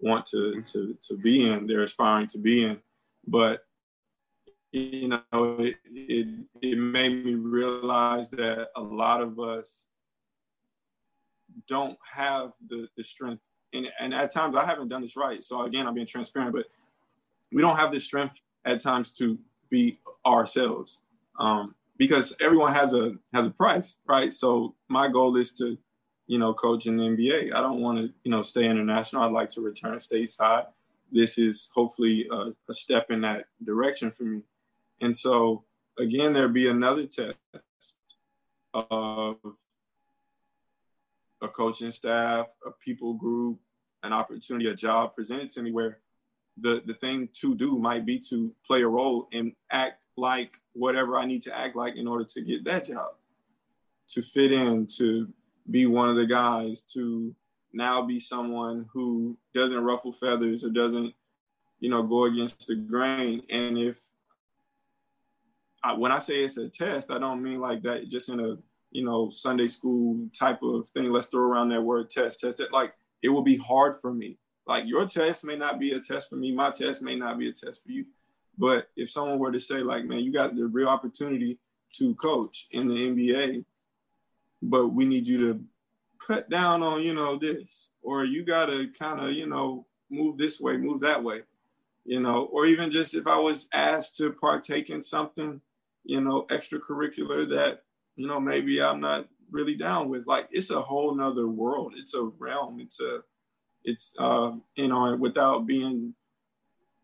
want 0.00 0.26
to 0.26 0.62
to 0.62 0.96
to 1.08 1.16
be 1.16 1.48
in, 1.48 1.66
they're 1.66 1.82
aspiring 1.82 2.26
to 2.28 2.38
be 2.38 2.64
in, 2.64 2.78
but 3.26 3.64
you 4.72 5.06
know, 5.06 5.20
it, 5.60 5.76
it, 5.86 6.26
it 6.60 6.76
made 6.76 7.24
me 7.24 7.34
realize 7.34 8.28
that 8.30 8.70
a 8.74 8.80
lot 8.80 9.20
of 9.20 9.38
us 9.38 9.84
don't 11.68 11.98
have 12.10 12.52
the, 12.68 12.88
the 12.96 13.04
strength. 13.04 13.42
And, 13.72 13.88
and 13.98 14.14
at 14.14 14.32
times 14.32 14.56
I 14.56 14.64
haven't 14.64 14.88
done 14.88 15.02
this 15.02 15.16
right. 15.16 15.42
So 15.42 15.62
again, 15.62 15.86
I'm 15.86 15.94
being 15.94 16.06
transparent, 16.06 16.52
but 16.52 16.66
we 17.52 17.62
don't 17.62 17.76
have 17.76 17.92
the 17.92 18.00
strength 18.00 18.40
at 18.64 18.80
times 18.80 19.12
to 19.18 19.38
be 19.70 19.98
ourselves. 20.26 21.00
Um, 21.38 21.74
because 21.96 22.36
everyone 22.40 22.72
has 22.72 22.94
a 22.94 23.14
has 23.32 23.46
a 23.46 23.50
price, 23.50 23.96
right? 24.06 24.34
So 24.34 24.74
my 24.88 25.08
goal 25.08 25.36
is 25.36 25.52
to, 25.54 25.78
you 26.26 26.38
know, 26.38 26.52
coach 26.54 26.86
in 26.86 26.96
the 26.96 27.04
NBA. 27.04 27.54
I 27.54 27.60
don't 27.60 27.80
want 27.80 27.98
to, 27.98 28.12
you 28.24 28.30
know, 28.30 28.42
stay 28.42 28.64
international. 28.64 29.22
I'd 29.22 29.32
like 29.32 29.50
to 29.50 29.60
return 29.60 29.98
stateside. 29.98 30.66
This 31.12 31.38
is 31.38 31.70
hopefully 31.74 32.26
a, 32.32 32.50
a 32.68 32.74
step 32.74 33.10
in 33.10 33.20
that 33.20 33.44
direction 33.64 34.10
for 34.10 34.24
me. 34.24 34.42
And 35.00 35.16
so 35.16 35.64
again, 35.98 36.32
there'll 36.32 36.48
be 36.48 36.68
another 36.68 37.06
test 37.06 37.36
of 38.72 39.36
a 41.44 41.48
coaching 41.48 41.90
staff, 41.90 42.46
a 42.66 42.70
people 42.70 43.14
group, 43.14 43.58
an 44.02 44.12
opportunity, 44.12 44.68
a 44.68 44.74
job 44.74 45.14
presented 45.14 45.50
to 45.50 45.62
me 45.62 45.70
where 45.70 45.98
the, 46.58 46.82
the 46.86 46.94
thing 46.94 47.28
to 47.34 47.54
do 47.54 47.78
might 47.78 48.06
be 48.06 48.18
to 48.18 48.54
play 48.66 48.82
a 48.82 48.88
role 48.88 49.28
and 49.32 49.52
act 49.70 50.06
like 50.16 50.56
whatever 50.72 51.16
I 51.16 51.24
need 51.24 51.42
to 51.42 51.56
act 51.56 51.76
like 51.76 51.96
in 51.96 52.06
order 52.06 52.24
to 52.24 52.42
get 52.42 52.64
that 52.64 52.86
job, 52.86 53.14
to 54.10 54.22
fit 54.22 54.52
in, 54.52 54.86
to 54.98 55.28
be 55.70 55.86
one 55.86 56.08
of 56.08 56.16
the 56.16 56.26
guys, 56.26 56.82
to 56.94 57.34
now 57.72 58.02
be 58.02 58.18
someone 58.18 58.86
who 58.92 59.36
doesn't 59.54 59.82
ruffle 59.82 60.12
feathers 60.12 60.64
or 60.64 60.70
doesn't, 60.70 61.12
you 61.80 61.90
know, 61.90 62.02
go 62.02 62.24
against 62.24 62.66
the 62.68 62.76
grain. 62.76 63.42
And 63.50 63.76
if 63.76 64.00
I, 65.82 65.92
when 65.94 66.12
I 66.12 66.20
say 66.20 66.44
it's 66.44 66.56
a 66.56 66.68
test, 66.68 67.10
I 67.10 67.18
don't 67.18 67.42
mean 67.42 67.60
like 67.60 67.82
that 67.82 68.08
just 68.08 68.28
in 68.28 68.38
a 68.38 68.56
you 68.94 69.04
know 69.04 69.28
Sunday 69.28 69.66
school 69.66 70.28
type 70.32 70.62
of 70.62 70.88
thing. 70.88 71.12
Let's 71.12 71.26
throw 71.26 71.42
around 71.42 71.68
that 71.70 71.82
word 71.82 72.08
test. 72.08 72.40
Test 72.40 72.60
it 72.60 72.72
like 72.72 72.94
it 73.22 73.28
will 73.28 73.42
be 73.42 73.58
hard 73.58 74.00
for 74.00 74.14
me. 74.14 74.38
Like 74.66 74.86
your 74.86 75.06
test 75.06 75.44
may 75.44 75.56
not 75.56 75.78
be 75.78 75.92
a 75.92 76.00
test 76.00 76.30
for 76.30 76.36
me. 76.36 76.52
My 76.52 76.70
test 76.70 77.02
may 77.02 77.16
not 77.16 77.38
be 77.38 77.50
a 77.50 77.52
test 77.52 77.84
for 77.84 77.90
you. 77.90 78.06
But 78.56 78.88
if 78.96 79.10
someone 79.10 79.38
were 79.38 79.52
to 79.52 79.60
say 79.60 79.78
like, 79.78 80.04
man, 80.04 80.20
you 80.20 80.32
got 80.32 80.54
the 80.54 80.66
real 80.66 80.88
opportunity 80.88 81.58
to 81.94 82.14
coach 82.14 82.68
in 82.70 82.86
the 82.86 82.94
NBA, 82.94 83.64
but 84.62 84.88
we 84.88 85.04
need 85.04 85.26
you 85.26 85.38
to 85.38 85.64
cut 86.24 86.48
down 86.48 86.82
on 86.82 87.02
you 87.02 87.12
know 87.12 87.36
this, 87.36 87.90
or 88.02 88.24
you 88.24 88.44
got 88.44 88.66
to 88.66 88.88
kind 88.98 89.20
of 89.20 89.32
you 89.32 89.46
know 89.46 89.86
move 90.08 90.38
this 90.38 90.60
way, 90.60 90.76
move 90.76 91.00
that 91.00 91.22
way, 91.22 91.42
you 92.04 92.20
know, 92.20 92.44
or 92.52 92.64
even 92.66 92.90
just 92.90 93.14
if 93.14 93.26
I 93.26 93.38
was 93.38 93.68
asked 93.74 94.16
to 94.16 94.32
partake 94.32 94.90
in 94.90 95.02
something 95.02 95.60
you 96.04 96.20
know, 96.20 96.42
extracurricular 96.50 97.48
that, 97.48 97.83
you 98.16 98.26
know, 98.26 98.40
maybe 98.40 98.80
I'm 98.82 99.00
not 99.00 99.28
really 99.50 99.74
down 99.74 100.08
with. 100.08 100.26
Like 100.26 100.48
it's 100.50 100.70
a 100.70 100.80
whole 100.80 101.14
nother 101.14 101.48
world. 101.48 101.94
It's 101.96 102.14
a 102.14 102.22
realm. 102.38 102.80
It's 102.80 103.00
a, 103.00 103.20
it's, 103.84 104.12
uh, 104.18 104.52
you 104.76 104.88
know, 104.88 105.16
without 105.16 105.66
being, 105.66 106.14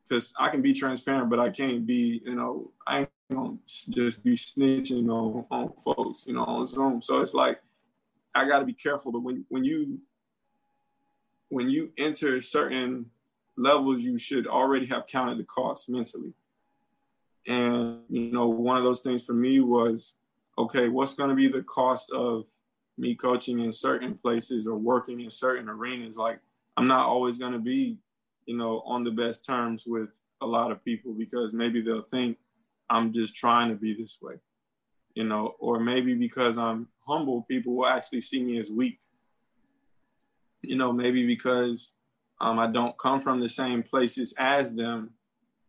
because 0.02 0.32
I 0.38 0.48
can 0.48 0.62
be 0.62 0.72
transparent, 0.72 1.30
but 1.30 1.40
I 1.40 1.50
can't 1.50 1.86
be, 1.86 2.22
you 2.24 2.34
know, 2.34 2.72
I 2.86 3.00
ain't 3.00 3.10
gonna 3.32 3.56
just 3.66 4.24
be 4.24 4.32
snitching 4.32 5.08
on, 5.08 5.44
on 5.50 5.72
folks, 5.84 6.24
you 6.26 6.34
know, 6.34 6.44
on 6.44 6.66
Zoom. 6.66 7.02
So 7.02 7.20
it's 7.20 7.34
like, 7.34 7.60
I 8.34 8.46
got 8.48 8.60
to 8.60 8.64
be 8.64 8.72
careful. 8.72 9.12
But 9.12 9.22
when, 9.22 9.44
when 9.48 9.64
you, 9.64 9.98
when 11.48 11.68
you 11.68 11.92
enter 11.98 12.40
certain 12.40 13.10
levels, 13.56 14.00
you 14.00 14.16
should 14.18 14.46
already 14.46 14.86
have 14.86 15.06
counted 15.06 15.38
the 15.38 15.44
cost 15.44 15.88
mentally. 15.88 16.32
And, 17.46 18.00
you 18.08 18.30
know, 18.30 18.46
one 18.46 18.76
of 18.76 18.84
those 18.84 19.02
things 19.02 19.24
for 19.24 19.32
me 19.32 19.60
was, 19.60 20.14
okay, 20.60 20.88
what's 20.88 21.14
going 21.14 21.30
to 21.30 21.36
be 21.36 21.48
the 21.48 21.62
cost 21.62 22.10
of 22.10 22.44
me 22.98 23.14
coaching 23.14 23.60
in 23.60 23.72
certain 23.72 24.14
places 24.14 24.66
or 24.66 24.76
working 24.76 25.20
in 25.20 25.30
certain 25.30 25.68
arenas? 25.68 26.16
Like, 26.16 26.40
I'm 26.76 26.86
not 26.86 27.06
always 27.06 27.38
going 27.38 27.52
to 27.52 27.58
be, 27.58 27.98
you 28.46 28.56
know, 28.56 28.82
on 28.84 29.02
the 29.02 29.10
best 29.10 29.44
terms 29.44 29.84
with 29.86 30.10
a 30.42 30.46
lot 30.46 30.70
of 30.70 30.84
people 30.84 31.14
because 31.14 31.52
maybe 31.52 31.80
they'll 31.80 32.06
think 32.10 32.36
I'm 32.90 33.12
just 33.12 33.34
trying 33.34 33.70
to 33.70 33.74
be 33.74 33.94
this 33.94 34.18
way, 34.20 34.34
you 35.14 35.24
know, 35.24 35.54
or 35.58 35.80
maybe 35.80 36.14
because 36.14 36.58
I'm 36.58 36.88
humble, 37.06 37.42
people 37.42 37.76
will 37.76 37.86
actually 37.86 38.20
see 38.20 38.42
me 38.42 38.58
as 38.58 38.70
weak. 38.70 39.00
You 40.62 40.76
know, 40.76 40.92
maybe 40.92 41.26
because 41.26 41.94
um, 42.40 42.58
I 42.58 42.70
don't 42.70 42.98
come 42.98 43.22
from 43.22 43.40
the 43.40 43.48
same 43.48 43.82
places 43.82 44.34
as 44.38 44.74
them, 44.74 45.10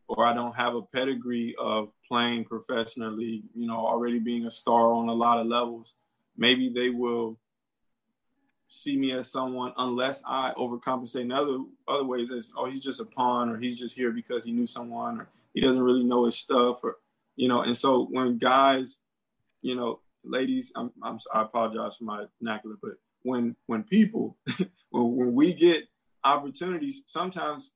or 0.09 0.25
I 0.25 0.33
don't 0.33 0.55
have 0.55 0.75
a 0.75 0.81
pedigree 0.81 1.55
of 1.57 1.91
playing 2.11 2.43
professionally, 2.43 3.41
you 3.55 3.65
know, 3.65 3.77
already 3.77 4.19
being 4.19 4.45
a 4.45 4.51
star 4.51 4.91
on 4.91 5.07
a 5.07 5.13
lot 5.13 5.39
of 5.39 5.47
levels, 5.47 5.95
maybe 6.35 6.67
they 6.67 6.89
will 6.89 7.39
see 8.67 8.97
me 8.97 9.13
as 9.13 9.31
someone 9.31 9.71
unless 9.77 10.21
I 10.27 10.51
overcompensate 10.57 11.21
in 11.21 11.31
other 11.31 11.59
other 11.87 12.03
ways 12.03 12.29
as 12.29 12.51
oh 12.57 12.69
he's 12.69 12.83
just 12.83 12.99
a 12.99 13.05
pawn 13.05 13.47
or 13.49 13.57
he's 13.57 13.79
just 13.79 13.95
here 13.95 14.11
because 14.11 14.43
he 14.43 14.51
knew 14.51 14.67
someone 14.67 15.21
or 15.21 15.29
he 15.53 15.61
doesn't 15.61 15.81
really 15.81 16.03
know 16.03 16.25
his 16.25 16.37
stuff 16.37 16.83
or 16.83 16.97
you 17.37 17.47
know 17.47 17.61
and 17.61 17.77
so 17.77 18.07
when 18.11 18.37
guys 18.37 18.99
you 19.61 19.75
know 19.75 19.99
ladies 20.23 20.71
I'm, 20.75 20.91
I'm 21.01 21.17
I 21.33 21.41
apologize 21.43 21.97
for 21.97 22.05
my 22.05 22.25
vernacular 22.41 22.77
but 22.81 22.93
when 23.23 23.55
when 23.67 23.83
people 23.83 24.37
when, 24.89 25.15
when 25.15 25.33
we 25.33 25.53
get 25.53 25.87
opportunities 26.23 27.03
sometimes 27.05 27.71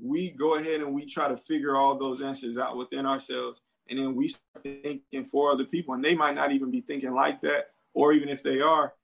we 0.00 0.30
go 0.30 0.56
ahead 0.56 0.80
and 0.80 0.92
we 0.92 1.06
try 1.06 1.28
to 1.28 1.36
figure 1.36 1.76
all 1.76 1.96
those 1.96 2.22
answers 2.22 2.58
out 2.58 2.76
within 2.76 3.06
ourselves. 3.06 3.60
And 3.88 3.98
then 3.98 4.14
we 4.14 4.28
start 4.28 4.62
thinking 4.62 5.24
for 5.24 5.50
other 5.50 5.64
people, 5.64 5.94
and 5.94 6.04
they 6.04 6.14
might 6.14 6.34
not 6.34 6.52
even 6.52 6.70
be 6.70 6.80
thinking 6.80 7.14
like 7.14 7.40
that. 7.42 7.70
Or 7.92 8.12
even 8.12 8.28
if 8.28 8.42
they 8.42 8.60
are, 8.60 8.94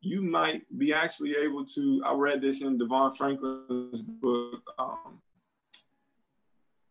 you 0.00 0.22
might 0.22 0.62
be 0.78 0.92
actually 0.92 1.36
able 1.36 1.64
to. 1.66 2.02
I 2.04 2.14
read 2.14 2.40
this 2.40 2.62
in 2.62 2.78
Devon 2.78 3.12
Franklin's 3.12 4.02
book. 4.02 4.62
Um, 4.78 5.20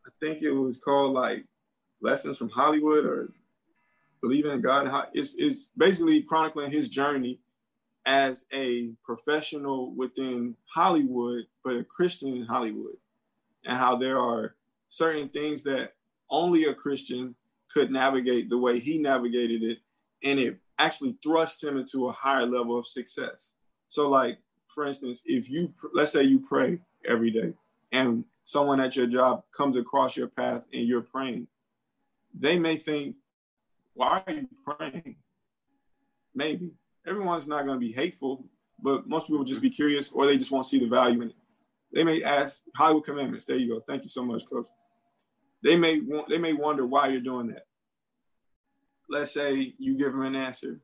I 0.05 0.09
think 0.19 0.43
it 0.43 0.51
was 0.51 0.79
called 0.79 1.13
like 1.13 1.45
Lessons 2.01 2.37
from 2.37 2.49
Hollywood 2.49 3.05
or 3.05 3.33
Believing 4.21 4.51
in 4.51 4.61
God. 4.61 5.07
It's, 5.13 5.33
it's 5.39 5.71
basically 5.75 6.21
chronicling 6.21 6.71
his 6.71 6.87
journey 6.87 7.39
as 8.05 8.45
a 8.53 8.91
professional 9.03 9.95
within 9.95 10.55
Hollywood, 10.71 11.45
but 11.63 11.75
a 11.75 11.83
Christian 11.83 12.35
in 12.35 12.45
Hollywood 12.45 12.97
and 13.65 13.77
how 13.77 13.95
there 13.95 14.19
are 14.19 14.55
certain 14.87 15.29
things 15.29 15.63
that 15.63 15.93
only 16.29 16.65
a 16.65 16.73
Christian 16.73 17.35
could 17.71 17.91
navigate 17.91 18.49
the 18.49 18.57
way 18.57 18.79
he 18.79 18.97
navigated 18.97 19.63
it. 19.63 19.79
And 20.23 20.39
it 20.39 20.59
actually 20.77 21.17
thrust 21.23 21.63
him 21.63 21.77
into 21.77 22.07
a 22.07 22.11
higher 22.11 22.45
level 22.45 22.77
of 22.77 22.87
success. 22.87 23.51
So, 23.87 24.09
like, 24.09 24.39
for 24.73 24.85
instance, 24.85 25.21
if 25.25 25.49
you, 25.49 25.73
let's 25.93 26.11
say 26.11 26.23
you 26.23 26.39
pray 26.39 26.79
every 27.07 27.31
day 27.31 27.53
and 27.91 28.23
someone 28.45 28.79
at 28.79 28.95
your 28.95 29.07
job 29.07 29.43
comes 29.55 29.77
across 29.77 30.15
your 30.15 30.27
path 30.27 30.65
and 30.73 30.87
you're 30.87 31.01
praying, 31.01 31.47
they 32.37 32.57
may 32.57 32.77
think, 32.77 33.15
why 33.93 34.23
are 34.25 34.33
you 34.33 34.47
praying? 34.65 35.15
Maybe. 36.33 36.71
Everyone's 37.05 37.47
not 37.47 37.65
going 37.65 37.79
to 37.79 37.85
be 37.85 37.91
hateful, 37.91 38.45
but 38.81 39.07
most 39.07 39.27
people 39.27 39.43
just 39.43 39.61
be 39.61 39.69
curious 39.69 40.11
or 40.11 40.25
they 40.25 40.37
just 40.37 40.51
won't 40.51 40.65
see 40.65 40.79
the 40.79 40.87
value 40.87 41.21
in 41.21 41.29
it. 41.29 41.35
They 41.93 42.03
may 42.03 42.23
ask 42.23 42.61
Hollywood 42.75 43.03
Commandments. 43.05 43.45
There 43.45 43.57
you 43.57 43.67
go. 43.67 43.79
Thank 43.81 44.03
you 44.03 44.09
so 44.09 44.23
much, 44.23 44.43
Coach. 44.49 44.67
They 45.63 45.77
may 45.77 45.99
want, 45.99 46.29
they 46.29 46.37
may 46.37 46.53
wonder 46.53 46.85
why 46.85 47.09
you're 47.09 47.21
doing 47.21 47.47
that. 47.47 47.65
Let's 49.09 49.33
say 49.33 49.73
you 49.77 49.97
give 49.97 50.13
them 50.13 50.21
an 50.21 50.35
answer. 50.35 50.79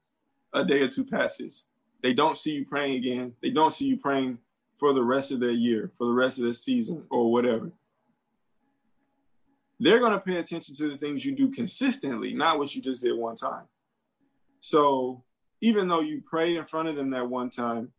A 0.53 0.63
day 0.63 0.81
or 0.81 0.87
two 0.87 1.05
passes. 1.05 1.65
They 2.01 2.13
don't 2.13 2.37
see 2.37 2.55
you 2.55 2.65
praying 2.65 2.95
again. 2.95 3.33
They 3.41 3.49
don't 3.49 3.73
see 3.73 3.85
you 3.85 3.97
praying 3.97 4.37
for 4.75 4.93
the 4.93 5.03
rest 5.03 5.31
of 5.31 5.39
their 5.39 5.51
year, 5.51 5.91
for 5.97 6.07
the 6.07 6.13
rest 6.13 6.37
of 6.37 6.45
the 6.45 6.53
season, 6.53 7.03
or 7.09 7.31
whatever. 7.31 7.71
They're 9.79 9.99
going 9.99 10.13
to 10.13 10.19
pay 10.19 10.37
attention 10.37 10.75
to 10.75 10.89
the 10.89 10.97
things 10.97 11.25
you 11.25 11.35
do 11.35 11.49
consistently, 11.49 12.33
not 12.33 12.59
what 12.59 12.73
you 12.75 12.81
just 12.81 13.01
did 13.01 13.17
one 13.17 13.35
time. 13.35 13.65
So 14.59 15.23
even 15.61 15.87
though 15.87 16.01
you 16.01 16.21
prayed 16.21 16.57
in 16.57 16.65
front 16.65 16.89
of 16.89 16.95
them 16.95 17.09
that 17.11 17.29
one 17.29 17.49
time, 17.49 17.91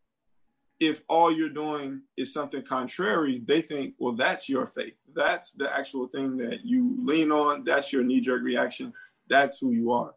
if 0.80 1.02
all 1.08 1.32
you're 1.32 1.48
doing 1.48 2.02
is 2.16 2.32
something 2.32 2.62
contrary, 2.62 3.42
they 3.44 3.60
think, 3.60 3.94
well, 3.98 4.12
that's 4.12 4.48
your 4.48 4.66
faith. 4.66 4.94
That's 5.14 5.52
the 5.52 5.76
actual 5.76 6.06
thing 6.06 6.36
that 6.38 6.64
you 6.64 6.96
lean 7.04 7.32
on. 7.32 7.64
That's 7.64 7.92
your 7.92 8.04
knee 8.04 8.20
jerk 8.20 8.42
reaction. 8.42 8.92
That's 9.28 9.58
who 9.58 9.72
you 9.72 9.92
are. 9.92 10.14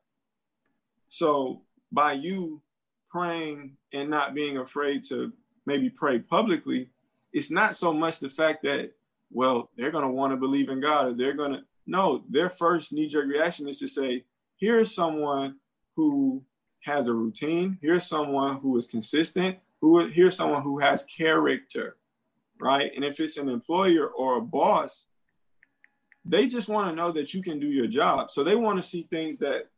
So 1.08 1.62
by 1.92 2.14
you 2.14 2.62
praying 3.10 3.76
and 3.92 4.10
not 4.10 4.36
being 4.36 4.58
afraid 4.58 5.04
to 5.06 5.34
maybe 5.66 5.90
pray 5.90 6.20
publicly, 6.20 6.90
it's 7.34 7.52
not 7.52 7.76
so 7.76 7.92
much 7.92 8.20
the 8.20 8.30
fact 8.30 8.64
that, 8.64 8.92
well, 9.32 9.70
they're 9.76 9.92
going 9.92 10.06
to 10.06 10.12
want 10.12 10.32
to 10.32 10.38
believe 10.38 10.70
in 10.70 10.80
God 10.80 11.08
or 11.08 11.14
they're 11.14 11.34
going 11.34 11.54
to, 11.54 11.64
no, 11.88 12.24
their 12.30 12.50
first 12.50 12.94
knee 12.94 13.08
jerk 13.08 13.26
reaction 13.26 13.68
is 13.68 13.80
to 13.80 13.88
say, 13.88 14.26
here's 14.58 14.94
someone 14.94 15.56
who 15.96 16.44
has 16.82 17.08
a 17.08 17.14
routine. 17.14 17.78
Here's 17.82 18.06
someone 18.06 18.58
who 18.58 18.78
is 18.78 18.88
consistent. 18.88 19.58
Who 19.82 20.06
here's 20.08 20.36
someone 20.36 20.62
who 20.62 20.80
has 20.80 21.06
character, 21.06 21.98
right? 22.60 22.92
And 22.96 23.04
if 23.04 23.20
it's 23.20 23.38
an 23.38 23.50
employer 23.50 24.08
or 24.08 24.38
a 24.38 24.42
boss, 24.42 25.06
they 26.24 26.48
just 26.48 26.70
want 26.70 26.90
to 26.90 26.96
know 26.96 27.12
that 27.12 27.34
you 27.34 27.42
can 27.42 27.60
do 27.60 27.68
your 27.68 27.88
job. 27.88 28.30
So 28.32 28.44
they 28.44 28.56
want 28.56 28.78
to 28.78 28.88
see 28.88 29.04
things 29.04 29.38
that 29.40 29.70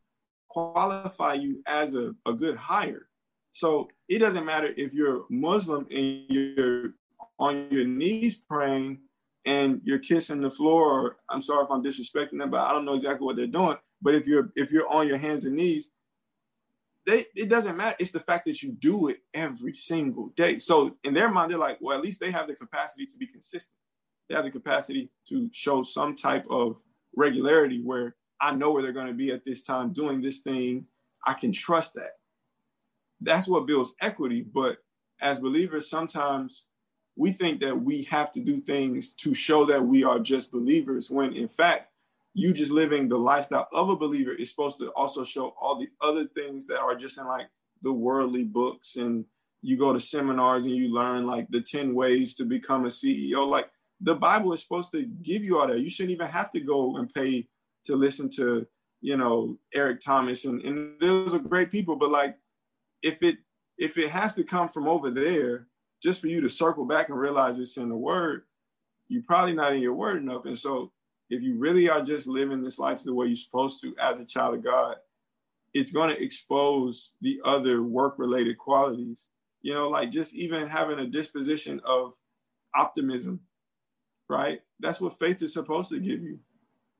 qualify 0.49 1.33
you 1.33 1.63
as 1.65 1.95
a, 1.95 2.13
a 2.25 2.33
good 2.33 2.55
hire. 2.57 3.07
So 3.51 3.87
it 4.09 4.19
doesn't 4.19 4.45
matter 4.45 4.73
if 4.75 4.93
you're 4.93 5.25
Muslim 5.29 5.87
and 5.89 6.25
you're 6.27 6.93
on 7.39 7.67
your 7.71 7.85
knees 7.85 8.35
praying 8.35 8.99
and 9.45 9.81
you're 9.83 9.99
kissing 9.99 10.41
the 10.41 10.49
floor. 10.49 10.91
Or, 10.91 11.17
I'm 11.29 11.41
sorry 11.41 11.63
if 11.63 11.71
I'm 11.71 11.83
disrespecting 11.83 12.39
them, 12.39 12.49
but 12.49 12.61
I 12.61 12.71
don't 12.71 12.85
know 12.85 12.95
exactly 12.95 13.25
what 13.25 13.35
they're 13.35 13.47
doing. 13.47 13.77
But 14.01 14.15
if 14.15 14.27
you're 14.27 14.51
if 14.55 14.71
you're 14.71 14.89
on 14.89 15.07
your 15.07 15.17
hands 15.17 15.45
and 15.45 15.55
knees, 15.55 15.91
they 17.05 17.25
it 17.35 17.49
doesn't 17.49 17.77
matter. 17.77 17.95
It's 17.99 18.11
the 18.11 18.19
fact 18.19 18.45
that 18.45 18.61
you 18.63 18.71
do 18.71 19.07
it 19.09 19.19
every 19.33 19.73
single 19.73 20.29
day. 20.35 20.59
So 20.59 20.95
in 21.03 21.13
their 21.13 21.29
mind, 21.29 21.51
they're 21.51 21.57
like, 21.57 21.77
well, 21.81 21.97
at 21.97 22.03
least 22.03 22.19
they 22.19 22.31
have 22.31 22.47
the 22.47 22.55
capacity 22.55 23.05
to 23.05 23.17
be 23.17 23.27
consistent. 23.27 23.77
They 24.29 24.35
have 24.35 24.45
the 24.45 24.51
capacity 24.51 25.09
to 25.29 25.49
show 25.51 25.83
some 25.83 26.15
type 26.15 26.45
of 26.49 26.77
regularity 27.15 27.81
where 27.81 28.15
I 28.39 28.55
know 28.55 28.71
where 28.71 28.81
they're 28.81 28.91
going 28.91 29.07
to 29.07 29.13
be 29.13 29.31
at 29.31 29.43
this 29.43 29.61
time 29.61 29.93
doing 29.93 30.21
this 30.21 30.39
thing. 30.39 30.85
I 31.25 31.33
can 31.33 31.51
trust 31.51 31.93
that. 31.95 32.11
That's 33.21 33.47
what 33.47 33.67
builds 33.67 33.95
equity. 34.01 34.41
But 34.41 34.77
as 35.21 35.39
believers, 35.39 35.89
sometimes 35.89 36.67
we 37.15 37.31
think 37.31 37.61
that 37.61 37.79
we 37.79 38.03
have 38.03 38.31
to 38.31 38.39
do 38.39 38.57
things 38.57 39.13
to 39.13 39.33
show 39.33 39.65
that 39.65 39.83
we 39.83 40.03
are 40.03 40.19
just 40.19 40.51
believers 40.51 41.09
when 41.09 41.33
in 41.33 41.47
fact 41.47 41.92
you 42.33 42.51
just 42.51 42.71
living 42.71 43.07
the 43.07 43.17
lifestyle 43.17 43.67
of 43.73 43.89
a 43.89 43.95
believer 43.95 44.33
is 44.33 44.49
supposed 44.49 44.77
to 44.79 44.89
also 44.91 45.23
show 45.23 45.53
all 45.61 45.77
the 45.77 45.89
other 46.01 46.25
things 46.25 46.65
that 46.67 46.79
are 46.79 46.95
just 46.95 47.17
in 47.17 47.27
like 47.27 47.47
the 47.81 47.93
worldly 47.93 48.43
books 48.43 48.95
and 48.95 49.25
you 49.61 49.77
go 49.77 49.93
to 49.93 49.99
seminars 49.99 50.65
and 50.65 50.75
you 50.75 50.93
learn 50.93 51.25
like 51.25 51.47
the 51.49 51.61
10 51.61 51.93
ways 51.93 52.33
to 52.35 52.43
become 52.43 52.85
a 52.85 52.89
CEO. 52.89 53.47
Like 53.47 53.69
the 54.01 54.15
Bible 54.15 54.51
is 54.53 54.61
supposed 54.61 54.91
to 54.93 55.03
give 55.21 55.43
you 55.43 55.59
all 55.59 55.67
that. 55.67 55.79
You 55.79 55.89
shouldn't 55.89 56.11
even 56.11 56.27
have 56.27 56.49
to 56.51 56.59
go 56.59 56.97
and 56.97 57.13
pay 57.13 57.47
to 57.85 57.95
listen 57.95 58.29
to, 58.31 58.65
you 59.01 59.15
know, 59.15 59.57
Eric 59.73 60.01
Thomas 60.01 60.45
and, 60.45 60.61
and 60.63 60.99
those 60.99 61.33
are 61.33 61.39
great 61.39 61.71
people. 61.71 61.95
But 61.95 62.11
like 62.11 62.37
if 63.03 63.21
it 63.21 63.37
if 63.77 63.97
it 63.97 64.09
has 64.09 64.35
to 64.35 64.43
come 64.43 64.69
from 64.69 64.87
over 64.87 65.09
there, 65.09 65.67
just 66.01 66.19
for 66.19 66.27
you 66.27 66.41
to 66.41 66.49
circle 66.49 66.85
back 66.85 67.09
and 67.09 67.17
realize 67.17 67.57
it's 67.59 67.77
in 67.77 67.89
the 67.89 67.95
word, 67.95 68.43
you're 69.07 69.23
probably 69.23 69.53
not 69.53 69.73
in 69.73 69.81
your 69.81 69.93
word 69.93 70.21
enough. 70.21 70.45
And 70.45 70.57
so 70.57 70.91
if 71.33 71.41
you 71.41 71.55
really 71.55 71.89
are 71.89 72.01
just 72.01 72.27
living 72.27 72.61
this 72.61 72.77
life 72.77 73.03
the 73.03 73.13
way 73.13 73.25
you're 73.25 73.35
supposed 73.35 73.81
to 73.81 73.95
as 73.99 74.19
a 74.19 74.25
child 74.25 74.55
of 74.55 74.63
God, 74.63 74.97
it's 75.73 75.91
going 75.91 76.09
to 76.09 76.21
expose 76.21 77.13
the 77.21 77.41
other 77.43 77.81
work 77.81 78.15
related 78.19 78.57
qualities. 78.57 79.29
You 79.63 79.73
know, 79.73 79.89
like 79.89 80.11
just 80.11 80.35
even 80.35 80.67
having 80.67 80.99
a 80.99 81.07
disposition 81.07 81.81
of 81.85 82.13
optimism, 82.75 83.39
right? 84.29 84.61
That's 84.79 85.01
what 85.01 85.17
faith 85.17 85.41
is 85.41 85.53
supposed 85.53 85.89
to 85.89 85.99
give 85.99 86.21
you. 86.21 86.39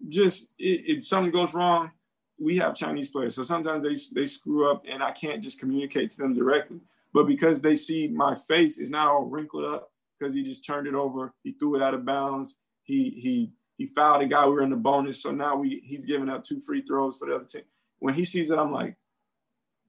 Just 0.10 0.48
if 0.58 1.06
something 1.06 1.32
goes 1.32 1.54
wrong, 1.54 1.92
we 2.40 2.58
have 2.58 2.76
Chinese 2.76 3.10
players. 3.10 3.36
So 3.36 3.44
sometimes 3.44 3.84
they, 3.84 4.20
they 4.20 4.26
screw 4.26 4.70
up 4.70 4.84
and 4.88 5.04
I 5.04 5.12
can't 5.12 5.44
just 5.44 5.60
communicate 5.60 6.10
to 6.12 6.18
them 6.18 6.34
directly. 6.34 6.80
But 7.14 7.28
because 7.28 7.62
they 7.62 7.76
see 7.76 8.08
my 8.08 8.34
face 8.36 8.80
is 8.80 8.90
not 8.90 9.08
all 9.08 9.26
wrinkled 9.26 9.66
up 9.66 9.92
because 10.18 10.34
he 10.34 10.42
just 10.42 10.66
turned 10.66 10.88
it 10.88 10.96
over, 10.96 11.34
he 11.44 11.52
threw 11.52 11.76
it 11.76 11.84
out 11.84 11.94
of 11.94 12.06
bounds, 12.06 12.58
he 12.84 13.12
he 13.12 13.52
he 13.78 13.86
fouled 13.86 14.22
a 14.22 14.26
guy. 14.28 14.46
We 14.46 14.54
were 14.54 14.62
in 14.62 14.70
the 14.70 14.76
bonus, 14.76 15.22
so 15.22 15.32
now 15.32 15.56
we 15.56 15.82
he's 15.86 16.06
giving 16.06 16.30
up 16.30 16.44
two 16.44 16.60
free 16.60 16.82
throws 16.82 17.18
for 17.18 17.28
the 17.28 17.36
other 17.36 17.46
team. 17.46 17.64
When 18.00 18.14
he 18.14 18.26
sees 18.26 18.52
it, 18.52 18.60
I'm 18.60 18.72
like, 18.72 18.96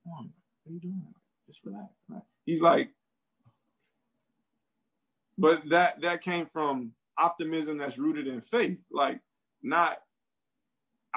"Come 0.03 0.13
on, 0.13 0.33
what 0.65 0.71
are 0.71 0.75
you 0.75 0.81
doing? 0.81 1.15
Just 1.47 1.65
relax." 1.65 1.93
He's 2.47 2.61
like, 2.61 2.91
but 5.39 5.69
that 5.69 6.01
that 6.03 6.23
came 6.23 6.47
from 6.47 6.93
optimism 7.19 7.79
that's 7.79 7.99
rooted 7.99 8.27
in 8.27 8.41
faith, 8.41 8.79
like 8.91 9.21
not. 9.63 9.99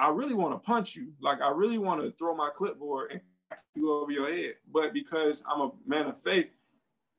I 0.00 0.10
really 0.10 0.34
want 0.34 0.54
to 0.54 0.58
punch 0.58 0.94
you, 0.94 1.12
like 1.20 1.42
I 1.42 1.50
really 1.50 1.78
want 1.78 2.00
to 2.02 2.12
throw 2.12 2.32
my 2.32 2.50
clipboard 2.54 3.10
and 3.10 3.20
you 3.74 3.92
over 3.92 4.12
your 4.12 4.30
head, 4.30 4.54
but 4.72 4.92
because 4.92 5.42
I'm 5.48 5.60
a 5.60 5.70
man 5.86 6.06
of 6.06 6.20
faith, 6.20 6.50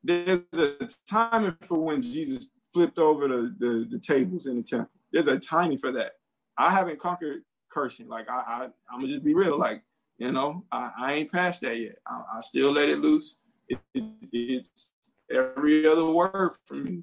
there's 0.02 0.40
a 0.54 0.88
time 1.08 1.56
for 1.62 1.78
when 1.78 2.00
Jesus 2.00 2.50
flipped 2.72 2.98
over 2.98 3.28
the, 3.28 3.54
the, 3.58 3.86
the 3.90 3.98
tables 3.98 4.46
in 4.46 4.56
the 4.56 4.62
temple 4.62 4.99
there's 5.12 5.28
a 5.28 5.38
timing 5.38 5.78
for 5.78 5.92
that. 5.92 6.12
I 6.58 6.70
haven't 6.70 7.00
conquered 7.00 7.42
cursing. 7.70 8.08
Like 8.08 8.28
I, 8.28 8.42
I 8.46 8.64
I'm 8.92 9.00
gonna 9.00 9.08
just 9.08 9.24
be 9.24 9.34
real. 9.34 9.58
Like 9.58 9.82
you 10.18 10.32
know, 10.32 10.64
I, 10.70 10.90
I 10.98 11.12
ain't 11.14 11.32
past 11.32 11.62
that 11.62 11.78
yet. 11.78 11.96
I, 12.06 12.22
I 12.34 12.40
still 12.40 12.72
let 12.72 12.88
it 12.88 13.00
loose. 13.00 13.36
It, 13.68 13.78
it, 13.94 14.04
it's 14.32 14.92
every 15.32 15.86
other 15.86 16.06
word 16.06 16.50
for 16.66 16.74
me. 16.74 17.02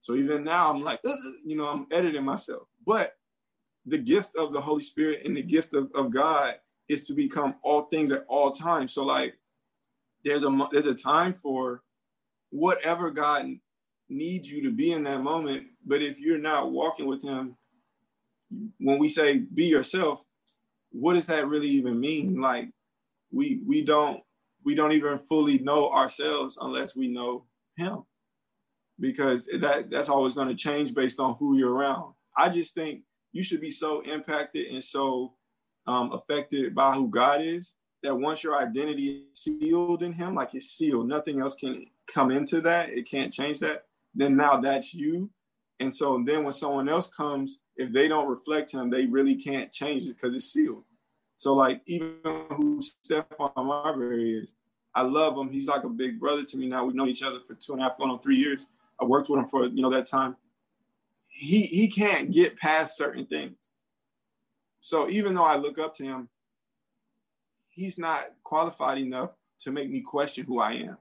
So 0.00 0.14
even 0.14 0.44
now, 0.44 0.70
I'm 0.70 0.82
like, 0.82 1.00
uh, 1.06 1.14
you 1.44 1.56
know, 1.56 1.66
I'm 1.66 1.86
editing 1.90 2.24
myself. 2.24 2.68
But 2.86 3.14
the 3.86 3.98
gift 3.98 4.36
of 4.36 4.52
the 4.52 4.60
Holy 4.60 4.82
Spirit 4.82 5.24
and 5.24 5.36
the 5.36 5.42
gift 5.42 5.74
of, 5.74 5.90
of 5.94 6.12
God 6.12 6.56
is 6.88 7.06
to 7.06 7.14
become 7.14 7.54
all 7.62 7.82
things 7.82 8.10
at 8.10 8.24
all 8.28 8.50
times. 8.50 8.92
So 8.92 9.04
like, 9.04 9.34
there's 10.24 10.44
a 10.44 10.68
there's 10.72 10.86
a 10.86 10.94
time 10.94 11.32
for 11.32 11.82
whatever 12.50 13.10
God 13.10 13.46
needs 14.08 14.48
you 14.48 14.62
to 14.62 14.70
be 14.70 14.92
in 14.92 15.04
that 15.04 15.22
moment. 15.22 15.66
But 15.86 16.02
if 16.02 16.20
you're 16.20 16.38
not 16.38 16.72
walking 16.72 17.06
with 17.06 17.22
him, 17.22 17.56
when 18.78 18.98
we 18.98 19.08
say 19.08 19.38
be 19.38 19.66
yourself, 19.66 20.22
what 20.90 21.14
does 21.14 21.26
that 21.26 21.48
really 21.48 21.68
even 21.68 22.00
mean? 22.00 22.40
Like 22.40 22.70
we 23.30 23.60
we 23.66 23.82
don't 23.82 24.22
we 24.64 24.74
don't 24.74 24.92
even 24.92 25.18
fully 25.20 25.58
know 25.58 25.90
ourselves 25.90 26.58
unless 26.60 26.96
we 26.96 27.08
know 27.08 27.44
him. 27.76 28.04
Because 29.00 29.48
that 29.60 29.90
that's 29.90 30.08
always 30.08 30.34
going 30.34 30.48
to 30.48 30.54
change 30.54 30.94
based 30.94 31.20
on 31.20 31.36
who 31.38 31.56
you're 31.56 31.72
around. 31.72 32.14
I 32.36 32.48
just 32.48 32.74
think 32.74 33.02
you 33.32 33.42
should 33.42 33.60
be 33.60 33.70
so 33.70 34.00
impacted 34.00 34.68
and 34.68 34.82
so 34.82 35.34
um, 35.86 36.12
affected 36.12 36.74
by 36.74 36.94
who 36.94 37.08
God 37.08 37.40
is 37.42 37.74
that 38.02 38.14
once 38.14 38.42
your 38.42 38.56
identity 38.56 39.24
is 39.32 39.40
sealed 39.40 40.02
in 40.02 40.12
him, 40.12 40.34
like 40.34 40.54
it's 40.54 40.70
sealed, 40.70 41.08
nothing 41.08 41.40
else 41.40 41.54
can 41.54 41.86
come 42.12 42.30
into 42.30 42.60
that. 42.62 42.90
It 42.90 43.08
can't 43.08 43.32
change 43.32 43.60
that 43.60 43.84
then 44.14 44.36
now 44.36 44.56
that's 44.56 44.94
you. 44.94 45.30
And 45.80 45.94
so 45.94 46.22
then 46.24 46.42
when 46.42 46.52
someone 46.52 46.88
else 46.88 47.08
comes, 47.08 47.60
if 47.76 47.92
they 47.92 48.08
don't 48.08 48.28
reflect 48.28 48.72
him, 48.72 48.90
they 48.90 49.06
really 49.06 49.36
can't 49.36 49.72
change 49.72 50.04
it 50.04 50.16
because 50.16 50.34
it's 50.34 50.52
sealed. 50.52 50.84
So 51.36 51.54
like 51.54 51.82
even 51.86 52.16
who 52.24 52.80
Stephon 52.80 53.52
Marbury 53.56 54.32
is, 54.32 54.54
I 54.94 55.02
love 55.02 55.38
him. 55.38 55.50
He's 55.50 55.68
like 55.68 55.84
a 55.84 55.88
big 55.88 56.18
brother 56.18 56.42
to 56.42 56.56
me 56.56 56.66
now. 56.66 56.84
We've 56.84 56.96
known 56.96 57.08
each 57.08 57.22
other 57.22 57.38
for 57.40 57.54
two 57.54 57.72
and 57.72 57.80
a 57.80 57.84
half, 57.84 57.98
going 57.98 58.10
on 58.10 58.20
three 58.20 58.36
years. 58.36 58.66
I 59.00 59.04
worked 59.04 59.28
with 59.28 59.38
him 59.38 59.46
for 59.46 59.64
you 59.66 59.82
know 59.82 59.90
that 59.90 60.08
time. 60.08 60.36
He 61.28 61.62
he 61.62 61.86
can't 61.86 62.32
get 62.32 62.56
past 62.56 62.96
certain 62.96 63.24
things. 63.26 63.56
So 64.80 65.08
even 65.08 65.34
though 65.34 65.44
I 65.44 65.56
look 65.56 65.78
up 65.78 65.94
to 65.96 66.04
him, 66.04 66.28
he's 67.68 67.98
not 67.98 68.30
qualified 68.42 68.98
enough 68.98 69.30
to 69.60 69.70
make 69.70 69.90
me 69.90 70.00
question 70.00 70.44
who 70.44 70.58
I 70.58 70.72
am 70.72 70.98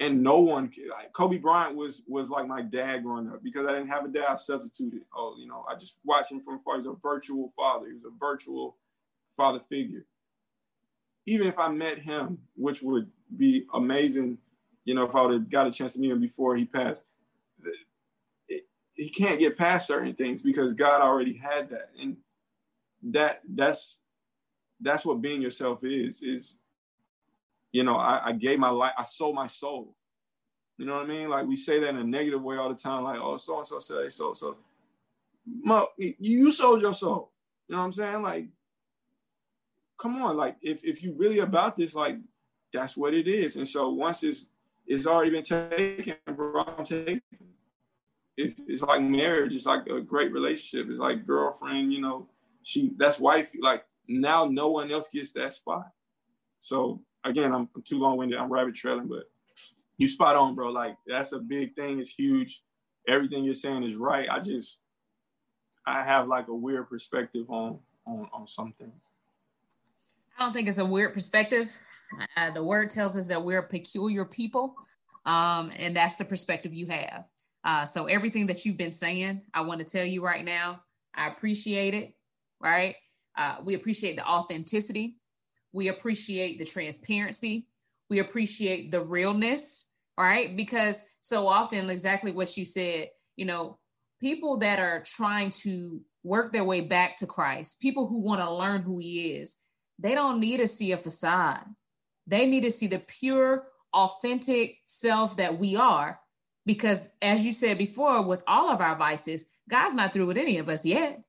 and 0.00 0.22
no 0.22 0.40
one 0.40 0.70
like 0.90 1.12
Kobe 1.12 1.38
Bryant 1.38 1.76
was 1.76 2.02
was 2.08 2.28
like 2.28 2.46
my 2.46 2.62
dad 2.62 3.04
growing 3.04 3.28
up 3.28 3.42
because 3.42 3.66
I 3.66 3.72
didn't 3.72 3.88
have 3.88 4.04
a 4.04 4.08
dad. 4.08 4.26
I 4.28 4.34
substituted. 4.34 5.02
Oh, 5.14 5.36
you 5.38 5.46
know, 5.46 5.64
I 5.68 5.74
just 5.74 5.98
watched 6.04 6.32
him 6.32 6.40
from 6.40 6.56
afar. 6.56 6.76
He's 6.76 6.86
a 6.86 6.94
virtual 7.02 7.52
father. 7.56 7.86
He 7.86 7.94
was 7.94 8.04
a 8.04 8.18
virtual 8.18 8.76
father 9.36 9.60
figure. 9.68 10.04
Even 11.26 11.46
if 11.46 11.58
I 11.58 11.68
met 11.68 11.98
him, 11.98 12.38
which 12.56 12.82
would 12.82 13.08
be 13.36 13.66
amazing, 13.72 14.38
you 14.84 14.94
know, 14.94 15.04
if 15.04 15.14
I 15.14 15.22
would 15.22 15.32
have 15.32 15.50
got 15.50 15.66
a 15.66 15.70
chance 15.70 15.94
to 15.94 16.00
meet 16.00 16.10
him 16.10 16.20
before 16.20 16.56
he 16.56 16.64
passed, 16.64 17.02
it, 18.48 18.66
he 18.94 19.08
can't 19.08 19.38
get 19.38 19.56
past 19.56 19.86
certain 19.86 20.14
things 20.14 20.42
because 20.42 20.74
God 20.74 21.02
already 21.02 21.34
had 21.34 21.70
that, 21.70 21.90
and 22.00 22.16
that 23.04 23.42
that's 23.54 24.00
that's 24.80 25.06
what 25.06 25.22
being 25.22 25.40
yourself 25.40 25.84
is 25.84 26.22
is 26.22 26.58
you 27.74 27.82
know, 27.82 27.96
I, 27.96 28.28
I 28.28 28.32
gave 28.32 28.60
my 28.60 28.70
life, 28.70 28.92
I 28.96 29.02
sold 29.02 29.34
my 29.34 29.48
soul. 29.48 29.96
You 30.78 30.86
know 30.86 30.94
what 30.94 31.06
I 31.06 31.08
mean? 31.08 31.28
Like 31.28 31.46
we 31.46 31.56
say 31.56 31.80
that 31.80 31.88
in 31.88 31.96
a 31.96 32.04
negative 32.04 32.40
way 32.40 32.56
all 32.56 32.68
the 32.68 32.74
time, 32.76 33.02
like, 33.02 33.18
oh, 33.20 33.36
so 33.36 33.58
and 33.58 33.66
so 33.66 33.80
say 33.80 34.08
so. 34.10 34.32
So 34.32 34.56
you 36.18 36.52
sold 36.52 36.82
your 36.82 36.94
soul. 36.94 37.32
You 37.66 37.74
know 37.74 37.80
what 37.80 37.86
I'm 37.86 37.92
saying? 37.92 38.22
Like 38.22 38.46
come 39.98 40.22
on, 40.22 40.36
like 40.36 40.56
if 40.62 40.84
if 40.84 41.02
you 41.02 41.14
really 41.16 41.40
about 41.40 41.76
this, 41.76 41.96
like 41.96 42.16
that's 42.72 42.96
what 42.96 43.12
it 43.12 43.26
is. 43.26 43.56
And 43.56 43.66
so 43.66 43.90
once 43.90 44.22
it's 44.22 44.46
it's 44.86 45.06
already 45.06 45.30
been 45.30 45.42
taken, 45.42 46.14
bro, 46.26 46.62
I'm 46.78 46.84
taking. 46.84 47.22
It's, 48.36 48.60
it's 48.68 48.82
like 48.82 49.02
marriage. 49.02 49.54
It's 49.54 49.66
like 49.66 49.86
a 49.86 50.00
great 50.00 50.32
relationship. 50.32 50.88
It's 50.90 51.00
like 51.00 51.26
girlfriend. 51.26 51.92
You 51.92 52.02
know, 52.02 52.28
she 52.62 52.92
that's 52.96 53.18
wifey. 53.18 53.58
Like 53.60 53.84
now, 54.08 54.44
no 54.44 54.70
one 54.70 54.92
else 54.92 55.08
gets 55.08 55.32
that 55.32 55.54
spot. 55.54 55.88
So 56.60 57.00
again, 57.24 57.52
I'm, 57.52 57.68
too 57.84 57.98
long 57.98 58.16
winded. 58.16 58.38
I'm 58.38 58.52
rabbit 58.52 58.74
trailing, 58.74 59.08
but 59.08 59.24
you 59.98 60.08
spot 60.08 60.36
on, 60.36 60.54
bro. 60.54 60.70
Like 60.70 60.96
that's 61.06 61.32
a 61.32 61.38
big 61.38 61.74
thing. 61.74 61.98
It's 61.98 62.10
huge. 62.10 62.62
Everything 63.08 63.44
you're 63.44 63.54
saying 63.54 63.82
is 63.82 63.96
right. 63.96 64.28
I 64.30 64.40
just 64.40 64.78
I 65.86 66.02
have 66.02 66.28
like 66.28 66.48
a 66.48 66.54
weird 66.54 66.88
perspective 66.88 67.46
on 67.48 67.78
on 68.06 68.28
on 68.32 68.46
something. 68.46 68.92
I 70.38 70.44
don't 70.44 70.52
think 70.52 70.68
it's 70.68 70.78
a 70.78 70.84
weird 70.84 71.12
perspective. 71.12 71.76
Uh, 72.36 72.50
the 72.50 72.62
word 72.62 72.90
tells 72.90 73.16
us 73.16 73.26
that 73.28 73.42
we're 73.42 73.62
peculiar 73.62 74.24
people, 74.24 74.74
um, 75.26 75.72
and 75.76 75.96
that's 75.96 76.16
the 76.16 76.24
perspective 76.24 76.74
you 76.74 76.86
have. 76.86 77.24
Uh, 77.64 77.84
so 77.84 78.06
everything 78.06 78.46
that 78.46 78.64
you've 78.64 78.76
been 78.76 78.92
saying, 78.92 79.40
I 79.54 79.62
want 79.62 79.78
to 79.78 79.84
tell 79.84 80.04
you 80.04 80.22
right 80.22 80.44
now, 80.44 80.80
I 81.14 81.28
appreciate 81.28 81.94
it. 81.94 82.14
Right? 82.60 82.96
Uh, 83.36 83.56
we 83.64 83.74
appreciate 83.74 84.16
the 84.16 84.26
authenticity. 84.26 85.16
We 85.74 85.88
appreciate 85.88 86.58
the 86.58 86.64
transparency. 86.64 87.66
We 88.08 88.20
appreciate 88.20 88.92
the 88.92 89.02
realness. 89.02 89.86
All 90.16 90.24
right. 90.24 90.56
Because 90.56 91.02
so 91.20 91.48
often, 91.48 91.90
exactly 91.90 92.30
what 92.30 92.56
you 92.56 92.64
said, 92.64 93.08
you 93.36 93.44
know, 93.44 93.78
people 94.20 94.58
that 94.58 94.78
are 94.78 95.02
trying 95.04 95.50
to 95.50 96.00
work 96.22 96.52
their 96.52 96.64
way 96.64 96.80
back 96.80 97.16
to 97.16 97.26
Christ, 97.26 97.80
people 97.80 98.06
who 98.06 98.20
want 98.20 98.40
to 98.40 98.50
learn 98.54 98.82
who 98.82 98.98
He 98.98 99.32
is, 99.32 99.58
they 99.98 100.14
don't 100.14 100.38
need 100.38 100.58
to 100.58 100.68
see 100.68 100.92
a 100.92 100.96
facade. 100.96 101.64
They 102.26 102.46
need 102.46 102.62
to 102.62 102.70
see 102.70 102.86
the 102.86 103.00
pure, 103.00 103.66
authentic 103.92 104.78
self 104.86 105.36
that 105.38 105.58
we 105.58 105.74
are. 105.74 106.20
Because 106.66 107.08
as 107.20 107.44
you 107.44 107.52
said 107.52 107.78
before, 107.78 108.22
with 108.22 108.44
all 108.46 108.70
of 108.70 108.80
our 108.80 108.96
vices, 108.96 109.50
God's 109.68 109.94
not 109.94 110.12
through 110.12 110.26
with 110.26 110.38
any 110.38 110.58
of 110.58 110.68
us 110.68 110.86
yet. 110.86 111.20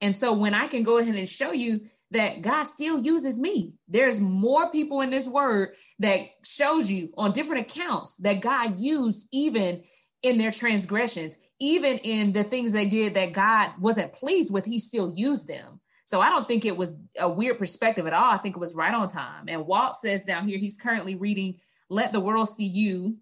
And 0.00 0.16
so 0.16 0.32
when 0.32 0.54
I 0.54 0.66
can 0.66 0.82
go 0.82 0.96
ahead 0.96 1.14
and 1.14 1.28
show 1.28 1.52
you 1.52 1.82
that 2.12 2.42
God 2.42 2.64
still 2.64 2.98
uses 2.98 3.38
me, 3.38 3.72
there's 3.88 4.20
more 4.20 4.70
people 4.70 5.00
in 5.00 5.10
this 5.10 5.26
word 5.26 5.70
that 5.98 6.20
shows 6.44 6.90
you 6.90 7.12
on 7.16 7.32
different 7.32 7.70
accounts 7.70 8.16
that 8.16 8.40
God 8.40 8.78
used 8.78 9.28
even 9.32 9.82
in 10.22 10.38
their 10.38 10.52
transgressions, 10.52 11.38
even 11.58 11.98
in 11.98 12.32
the 12.32 12.44
things 12.44 12.72
they 12.72 12.84
did 12.84 13.14
that 13.14 13.32
God 13.32 13.70
wasn't 13.80 14.12
pleased 14.12 14.52
with, 14.52 14.64
he 14.64 14.78
still 14.78 15.12
used 15.14 15.48
them. 15.48 15.80
So 16.04 16.20
I 16.20 16.28
don't 16.28 16.46
think 16.46 16.64
it 16.64 16.76
was 16.76 16.96
a 17.18 17.28
weird 17.28 17.58
perspective 17.58 18.06
at 18.06 18.12
all. 18.12 18.30
I 18.30 18.38
think 18.38 18.56
it 18.56 18.60
was 18.60 18.74
right 18.74 18.94
on 18.94 19.08
time. 19.08 19.46
And 19.48 19.66
Walt 19.66 19.96
says 19.96 20.24
down 20.24 20.46
here, 20.46 20.58
he's 20.58 20.78
currently 20.78 21.14
reading 21.14 21.56
Let 21.88 22.12
the 22.12 22.20
World 22.20 22.48
See 22.48 22.66
You. 22.66 23.16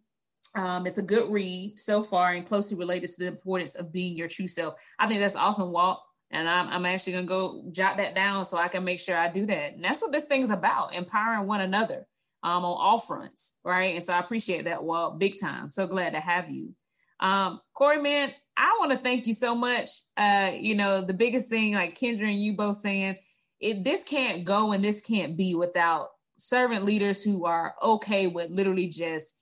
Um, 0.57 0.87
it's 0.87 0.99
a 0.99 1.03
good 1.03 1.31
read 1.31 1.79
so 1.79 2.03
far 2.03 2.33
and 2.33 2.45
closely 2.45 2.77
related 2.77 3.09
to 3.11 3.19
the 3.21 3.29
importance 3.29 3.77
of 3.77 3.93
being 3.93 4.17
your 4.17 4.29
true 4.29 4.49
self. 4.49 4.75
I 4.99 5.07
think 5.07 5.21
that's 5.21 5.37
awesome, 5.37 5.71
Walt. 5.71 6.01
And 6.31 6.49
I'm, 6.49 6.69
I'm 6.69 6.87
actually 6.87 7.15
going 7.15 7.27
to 7.27 7.29
go 7.29 7.65
jot 7.73 7.97
that 7.97 8.15
down 8.15 8.45
so 8.45 8.57
I 8.57 8.69
can 8.69 8.85
make 8.85 9.01
sure 9.01 9.17
I 9.17 9.29
do 9.29 9.47
that. 9.47 9.75
And 9.75 9.85
that's 9.85 10.01
what 10.01 10.13
this 10.13 10.27
thing 10.27 10.43
is 10.43 10.51
about 10.51 10.95
empowering 10.95 11.47
one 11.47 11.61
another 11.61 12.07
um, 12.43 12.65
on 12.65 12.77
all 12.79 12.99
fronts. 13.01 13.59
Right. 13.65 13.95
And 13.97 14.05
so 14.05 14.13
I 14.13 14.21
appreciate 14.21 14.65
that, 14.65 14.83
Walt, 14.83 15.19
big 15.19 15.41
time. 15.41 15.71
So 15.71 15.87
glad 15.87 16.13
to 16.13 16.21
have 16.21 16.49
you. 16.49 16.75
Um, 17.19 17.61
Korey, 17.77 18.03
man, 18.03 18.33
I 18.57 18.77
want 18.79 18.93
to 18.93 18.99
thank 18.99 19.27
you 19.27 19.35
so 19.35 19.55
much. 19.55 19.91
Uh, 20.17 20.53
you 20.59 20.75
know, 20.75 21.01
the 21.01 21.15
biggest 21.15 21.51
thing, 21.51 21.75
like 21.75 21.99
Kendra 21.99 22.29
and 22.29 22.41
you 22.41 22.55
both 22.55 22.77
saying, 22.77 23.17
it 23.61 23.85
this 23.85 24.05
can't 24.05 24.45
go 24.45 24.73
and 24.73 24.83
this 24.83 25.01
can't 25.01 25.37
be 25.37 25.55
without 25.55 26.09
servant 26.39 26.85
leaders 26.85 27.23
who 27.23 27.45
are 27.45 27.75
okay 27.83 28.27
with 28.27 28.51
literally 28.51 28.89
just 28.89 29.35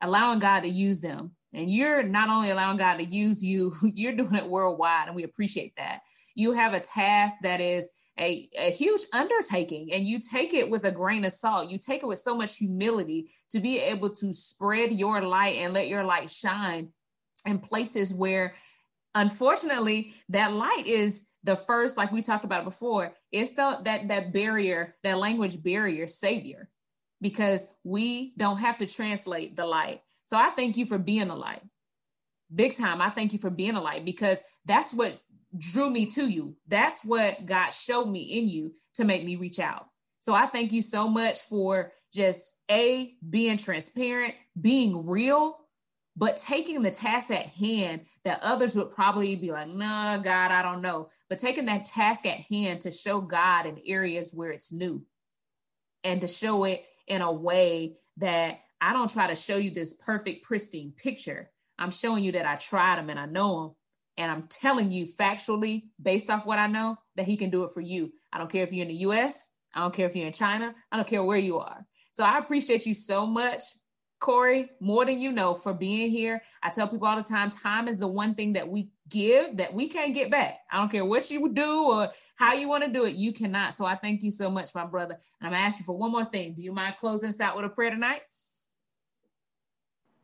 allowing 0.00 0.38
God 0.38 0.60
to 0.60 0.68
use 0.68 1.00
them. 1.00 1.32
And 1.52 1.70
you're 1.70 2.02
not 2.02 2.28
only 2.28 2.50
allowing 2.50 2.78
God 2.78 2.96
to 2.96 3.04
use 3.04 3.42
you, 3.42 3.72
you're 3.82 4.16
doing 4.16 4.34
it 4.34 4.46
worldwide, 4.46 5.08
and 5.08 5.16
we 5.16 5.24
appreciate 5.24 5.74
that. 5.76 6.00
You 6.34 6.52
have 6.52 6.74
a 6.74 6.80
task 6.80 7.38
that 7.42 7.60
is 7.60 7.90
a, 8.18 8.48
a 8.58 8.70
huge 8.70 9.02
undertaking, 9.12 9.92
and 9.92 10.04
you 10.04 10.18
take 10.18 10.52
it 10.52 10.68
with 10.68 10.84
a 10.84 10.90
grain 10.90 11.24
of 11.24 11.32
salt. 11.32 11.70
You 11.70 11.78
take 11.78 12.02
it 12.02 12.06
with 12.06 12.18
so 12.18 12.36
much 12.36 12.56
humility 12.56 13.30
to 13.50 13.60
be 13.60 13.78
able 13.78 14.14
to 14.16 14.32
spread 14.32 14.92
your 14.92 15.22
light 15.22 15.56
and 15.56 15.72
let 15.72 15.88
your 15.88 16.04
light 16.04 16.30
shine 16.30 16.90
in 17.46 17.58
places 17.58 18.12
where 18.12 18.54
unfortunately 19.14 20.14
that 20.28 20.52
light 20.52 20.86
is 20.86 21.28
the 21.42 21.56
first 21.56 21.96
like 21.96 22.12
we 22.12 22.22
talked 22.22 22.44
about 22.44 22.64
before 22.64 23.12
it's 23.32 23.52
the 23.52 23.78
that 23.84 24.08
that 24.08 24.32
barrier 24.32 24.94
that 25.02 25.18
language 25.18 25.62
barrier 25.62 26.06
savior 26.06 26.68
because 27.20 27.66
we 27.82 28.32
don't 28.36 28.58
have 28.58 28.78
to 28.78 28.86
translate 28.86 29.56
the 29.56 29.66
light 29.66 30.00
so 30.24 30.36
i 30.36 30.50
thank 30.50 30.76
you 30.76 30.86
for 30.86 30.98
being 30.98 31.30
a 31.30 31.34
light 31.34 31.62
big 32.54 32.76
time 32.76 33.00
i 33.00 33.10
thank 33.10 33.32
you 33.32 33.38
for 33.38 33.50
being 33.50 33.74
a 33.74 33.80
light 33.80 34.04
because 34.04 34.42
that's 34.64 34.92
what 34.92 35.18
drew 35.58 35.90
me 35.90 36.06
to 36.06 36.28
you 36.28 36.56
that's 36.68 37.04
what 37.04 37.44
god 37.46 37.70
showed 37.70 38.06
me 38.06 38.20
in 38.20 38.48
you 38.48 38.72
to 38.94 39.04
make 39.04 39.24
me 39.24 39.36
reach 39.36 39.58
out 39.58 39.86
so 40.18 40.34
i 40.34 40.46
thank 40.46 40.72
you 40.72 40.82
so 40.82 41.08
much 41.08 41.40
for 41.40 41.92
just 42.12 42.62
a 42.70 43.14
being 43.28 43.56
transparent 43.56 44.34
being 44.60 45.06
real 45.06 45.56
but 46.16 46.36
taking 46.36 46.82
the 46.82 46.90
task 46.90 47.30
at 47.30 47.46
hand 47.46 48.02
that 48.24 48.42
others 48.42 48.76
would 48.76 48.90
probably 48.90 49.36
be 49.36 49.52
like, 49.52 49.68
nah, 49.68 50.18
God, 50.18 50.50
I 50.50 50.60
don't 50.62 50.82
know. 50.82 51.08
But 51.28 51.38
taking 51.38 51.66
that 51.66 51.86
task 51.86 52.26
at 52.26 52.40
hand 52.40 52.82
to 52.82 52.90
show 52.90 53.20
God 53.20 53.66
in 53.66 53.80
areas 53.86 54.30
where 54.32 54.50
it's 54.50 54.72
new 54.72 55.02
and 56.04 56.20
to 56.20 56.28
show 56.28 56.64
it 56.64 56.84
in 57.06 57.22
a 57.22 57.32
way 57.32 57.96
that 58.18 58.58
I 58.80 58.92
don't 58.92 59.10
try 59.10 59.28
to 59.28 59.36
show 59.36 59.56
you 59.56 59.70
this 59.70 59.94
perfect, 59.94 60.44
pristine 60.44 60.92
picture. 60.92 61.50
I'm 61.78 61.90
showing 61.90 62.24
you 62.24 62.32
that 62.32 62.46
I 62.46 62.56
tried 62.56 62.96
them 62.96 63.08
and 63.08 63.18
I 63.18 63.26
know 63.26 63.64
him. 63.64 63.70
And 64.20 64.30
I'm 64.30 64.42
telling 64.48 64.92
you 64.92 65.06
factually, 65.06 65.84
based 66.00 66.28
off 66.28 66.44
what 66.44 66.58
I 66.58 66.66
know, 66.66 66.98
that 67.16 67.24
he 67.24 67.38
can 67.38 67.48
do 67.48 67.64
it 67.64 67.70
for 67.70 67.80
you. 67.80 68.12
I 68.30 68.36
don't 68.36 68.52
care 68.52 68.62
if 68.62 68.70
you're 68.70 68.82
in 68.82 68.88
the 68.88 69.02
US, 69.06 69.48
I 69.74 69.80
don't 69.80 69.94
care 69.94 70.06
if 70.06 70.14
you're 70.14 70.26
in 70.26 70.32
China, 70.34 70.74
I 70.92 70.96
don't 70.96 71.08
care 71.08 71.24
where 71.24 71.38
you 71.38 71.58
are. 71.58 71.86
So 72.12 72.22
I 72.22 72.36
appreciate 72.36 72.84
you 72.84 72.92
so 72.92 73.24
much 73.24 73.62
Korey, 74.20 74.68
more 74.78 75.06
than 75.06 75.18
you 75.18 75.32
know, 75.32 75.54
for 75.54 75.72
being 75.72 76.10
here. 76.10 76.42
I 76.62 76.68
tell 76.68 76.86
people 76.86 77.06
all 77.08 77.16
the 77.16 77.22
time 77.22 77.48
time 77.48 77.88
is 77.88 77.98
the 77.98 78.06
one 78.06 78.34
thing 78.34 78.52
that 78.52 78.68
we 78.68 78.90
give 79.08 79.56
that 79.56 79.72
we 79.72 79.88
can't 79.88 80.12
get 80.12 80.30
back. 80.30 80.58
I 80.70 80.76
don't 80.76 80.90
care 80.90 81.06
what 81.06 81.30
you 81.30 81.50
do 81.54 81.84
or 81.84 82.12
how 82.36 82.52
you 82.52 82.68
want 82.68 82.84
to 82.84 82.90
do 82.90 83.06
it, 83.06 83.14
you 83.14 83.32
cannot. 83.32 83.72
So 83.72 83.86
I 83.86 83.94
thank 83.94 84.22
you 84.22 84.30
so 84.30 84.50
much, 84.50 84.74
my 84.74 84.84
brother. 84.84 85.18
And 85.40 85.48
I'm 85.48 85.58
asking 85.58 85.86
for 85.86 85.96
one 85.96 86.12
more 86.12 86.26
thing. 86.26 86.52
Do 86.52 86.62
you 86.62 86.74
mind 86.74 86.96
closing 87.00 87.30
us 87.30 87.40
out 87.40 87.56
with 87.56 87.64
a 87.64 87.70
prayer 87.70 87.88
tonight? 87.88 88.20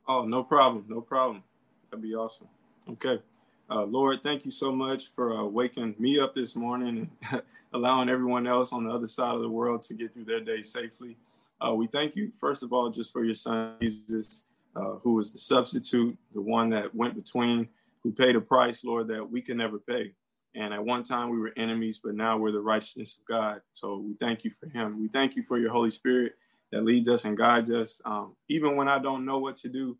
Oh, 0.06 0.26
no 0.26 0.42
problem. 0.42 0.84
No 0.86 1.00
problem. 1.00 1.42
That'd 1.90 2.02
be 2.02 2.14
awesome. 2.14 2.48
Okay. 2.90 3.22
Uh, 3.68 3.82
Lord, 3.82 4.22
thank 4.22 4.44
you 4.44 4.50
so 4.52 4.70
much 4.70 5.12
for 5.14 5.36
uh, 5.36 5.44
waking 5.44 5.96
me 5.98 6.20
up 6.20 6.34
this 6.36 6.54
morning 6.54 7.10
and 7.32 7.42
allowing 7.72 8.08
everyone 8.08 8.46
else 8.46 8.72
on 8.72 8.84
the 8.84 8.90
other 8.90 9.08
side 9.08 9.34
of 9.34 9.40
the 9.40 9.48
world 9.48 9.82
to 9.82 9.94
get 9.94 10.14
through 10.14 10.24
their 10.24 10.40
day 10.40 10.62
safely. 10.62 11.16
Uh, 11.60 11.74
we 11.74 11.88
thank 11.88 12.14
you, 12.14 12.30
first 12.38 12.62
of 12.62 12.72
all, 12.72 12.90
just 12.90 13.12
for 13.12 13.24
your 13.24 13.34
son, 13.34 13.74
Jesus, 13.80 14.44
uh, 14.76 14.96
who 15.02 15.14
was 15.14 15.32
the 15.32 15.38
substitute, 15.38 16.16
the 16.32 16.40
one 16.40 16.70
that 16.70 16.94
went 16.94 17.16
between, 17.16 17.66
who 18.04 18.12
paid 18.12 18.36
a 18.36 18.40
price, 18.40 18.84
Lord, 18.84 19.08
that 19.08 19.28
we 19.28 19.40
can 19.40 19.56
never 19.56 19.80
pay. 19.80 20.12
And 20.54 20.72
at 20.72 20.84
one 20.84 21.02
time 21.02 21.30
we 21.30 21.38
were 21.38 21.52
enemies, 21.56 21.98
but 22.02 22.14
now 22.14 22.38
we're 22.38 22.52
the 22.52 22.60
righteousness 22.60 23.18
of 23.18 23.26
God. 23.26 23.60
So 23.72 23.96
we 23.96 24.14
thank 24.14 24.44
you 24.44 24.52
for 24.60 24.68
him. 24.68 25.00
We 25.00 25.08
thank 25.08 25.34
you 25.34 25.42
for 25.42 25.58
your 25.58 25.72
Holy 25.72 25.90
Spirit 25.90 26.34
that 26.70 26.84
leads 26.84 27.08
us 27.08 27.24
and 27.24 27.36
guides 27.36 27.70
us. 27.72 28.00
Um, 28.04 28.36
even 28.48 28.76
when 28.76 28.86
I 28.86 29.00
don't 29.00 29.24
know 29.24 29.38
what 29.38 29.56
to 29.58 29.68
do, 29.68 29.98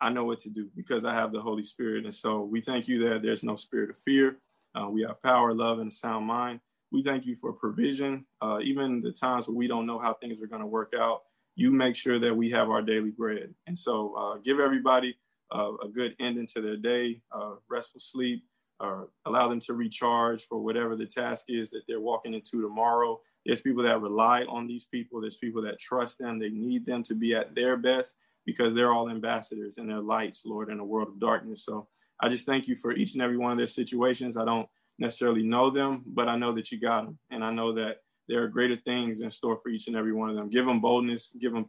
I 0.00 0.10
know 0.10 0.24
what 0.24 0.40
to 0.40 0.50
do 0.50 0.68
because 0.76 1.04
I 1.04 1.14
have 1.14 1.32
the 1.32 1.40
Holy 1.40 1.62
Spirit. 1.64 2.04
And 2.04 2.14
so 2.14 2.42
we 2.42 2.60
thank 2.60 2.86
you 2.88 3.08
that 3.08 3.22
there's 3.22 3.42
no 3.42 3.56
spirit 3.56 3.90
of 3.90 3.98
fear. 3.98 4.38
Uh, 4.74 4.88
we 4.88 5.02
have 5.02 5.22
power, 5.22 5.54
love, 5.54 5.78
and 5.78 5.90
a 5.90 5.94
sound 5.94 6.26
mind. 6.26 6.60
We 6.92 7.02
thank 7.02 7.26
you 7.26 7.34
for 7.34 7.52
provision. 7.52 8.26
Uh, 8.40 8.58
even 8.62 9.00
the 9.00 9.12
times 9.12 9.48
where 9.48 9.56
we 9.56 9.68
don't 9.68 9.86
know 9.86 9.98
how 9.98 10.14
things 10.14 10.42
are 10.42 10.46
going 10.46 10.60
to 10.60 10.66
work 10.66 10.92
out, 10.98 11.22
you 11.56 11.72
make 11.72 11.96
sure 11.96 12.18
that 12.18 12.36
we 12.36 12.50
have 12.50 12.68
our 12.68 12.82
daily 12.82 13.10
bread. 13.10 13.54
And 13.66 13.78
so 13.78 14.14
uh, 14.14 14.36
give 14.44 14.60
everybody 14.60 15.16
uh, 15.54 15.72
a 15.82 15.88
good 15.88 16.14
ending 16.20 16.46
to 16.48 16.60
their 16.60 16.76
day, 16.76 17.22
uh, 17.32 17.54
restful 17.68 18.00
sleep, 18.00 18.44
or 18.78 19.08
allow 19.24 19.48
them 19.48 19.60
to 19.60 19.72
recharge 19.72 20.42
for 20.42 20.58
whatever 20.62 20.96
the 20.96 21.06
task 21.06 21.46
is 21.48 21.70
that 21.70 21.82
they're 21.88 22.00
walking 22.00 22.34
into 22.34 22.60
tomorrow. 22.60 23.18
There's 23.46 23.60
people 23.62 23.82
that 23.84 24.02
rely 24.02 24.44
on 24.44 24.66
these 24.66 24.84
people. 24.84 25.20
There's 25.20 25.38
people 25.38 25.62
that 25.62 25.78
trust 25.78 26.18
them. 26.18 26.38
They 26.38 26.50
need 26.50 26.84
them 26.84 27.02
to 27.04 27.14
be 27.14 27.34
at 27.34 27.54
their 27.54 27.78
best 27.78 28.16
because 28.46 28.74
they're 28.74 28.92
all 28.92 29.10
ambassadors 29.10 29.76
and 29.76 29.90
they're 29.90 30.00
lights, 30.00 30.44
Lord, 30.46 30.70
in 30.70 30.78
a 30.78 30.84
world 30.84 31.08
of 31.08 31.20
darkness. 31.20 31.64
So 31.64 31.88
I 32.20 32.28
just 32.28 32.46
thank 32.46 32.68
you 32.68 32.76
for 32.76 32.92
each 32.92 33.14
and 33.14 33.22
every 33.22 33.36
one 33.36 33.50
of 33.50 33.58
their 33.58 33.66
situations. 33.66 34.36
I 34.36 34.44
don't 34.44 34.68
necessarily 34.98 35.42
know 35.42 35.68
them, 35.68 36.04
but 36.06 36.28
I 36.28 36.36
know 36.36 36.52
that 36.52 36.72
you 36.72 36.80
got 36.80 37.04
them. 37.04 37.18
And 37.30 37.44
I 37.44 37.50
know 37.50 37.74
that 37.74 37.98
there 38.28 38.42
are 38.42 38.48
greater 38.48 38.76
things 38.76 39.20
in 39.20 39.30
store 39.30 39.58
for 39.62 39.68
each 39.68 39.88
and 39.88 39.96
every 39.96 40.12
one 40.12 40.30
of 40.30 40.36
them. 40.36 40.48
Give 40.48 40.64
them 40.64 40.80
boldness, 40.80 41.36
give 41.40 41.52
them 41.52 41.66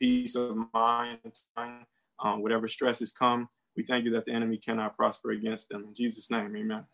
peace 0.00 0.34
of 0.36 0.56
mind, 0.72 1.40
um, 1.56 2.42
whatever 2.42 2.66
stresses 2.68 3.12
come. 3.12 3.48
We 3.76 3.82
thank 3.82 4.04
you 4.04 4.12
that 4.12 4.24
the 4.24 4.32
enemy 4.32 4.56
cannot 4.56 4.96
prosper 4.96 5.30
against 5.32 5.68
them. 5.68 5.84
In 5.84 5.94
Jesus' 5.94 6.30
name, 6.30 6.54
amen. 6.56 6.84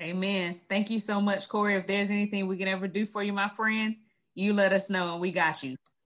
Amen. 0.00 0.60
Thank 0.68 0.90
you 0.90 1.00
so 1.00 1.20
much, 1.20 1.48
Korey. 1.48 1.78
If 1.78 1.86
there's 1.86 2.10
anything 2.10 2.46
we 2.46 2.56
can 2.56 2.68
ever 2.68 2.86
do 2.86 3.04
for 3.04 3.22
you, 3.22 3.32
my 3.32 3.48
friend, 3.48 3.96
you 4.34 4.52
let 4.52 4.72
us 4.72 4.88
know 4.88 5.12
and 5.12 5.20
we 5.20 5.32
got 5.32 5.62
you. 5.62 5.76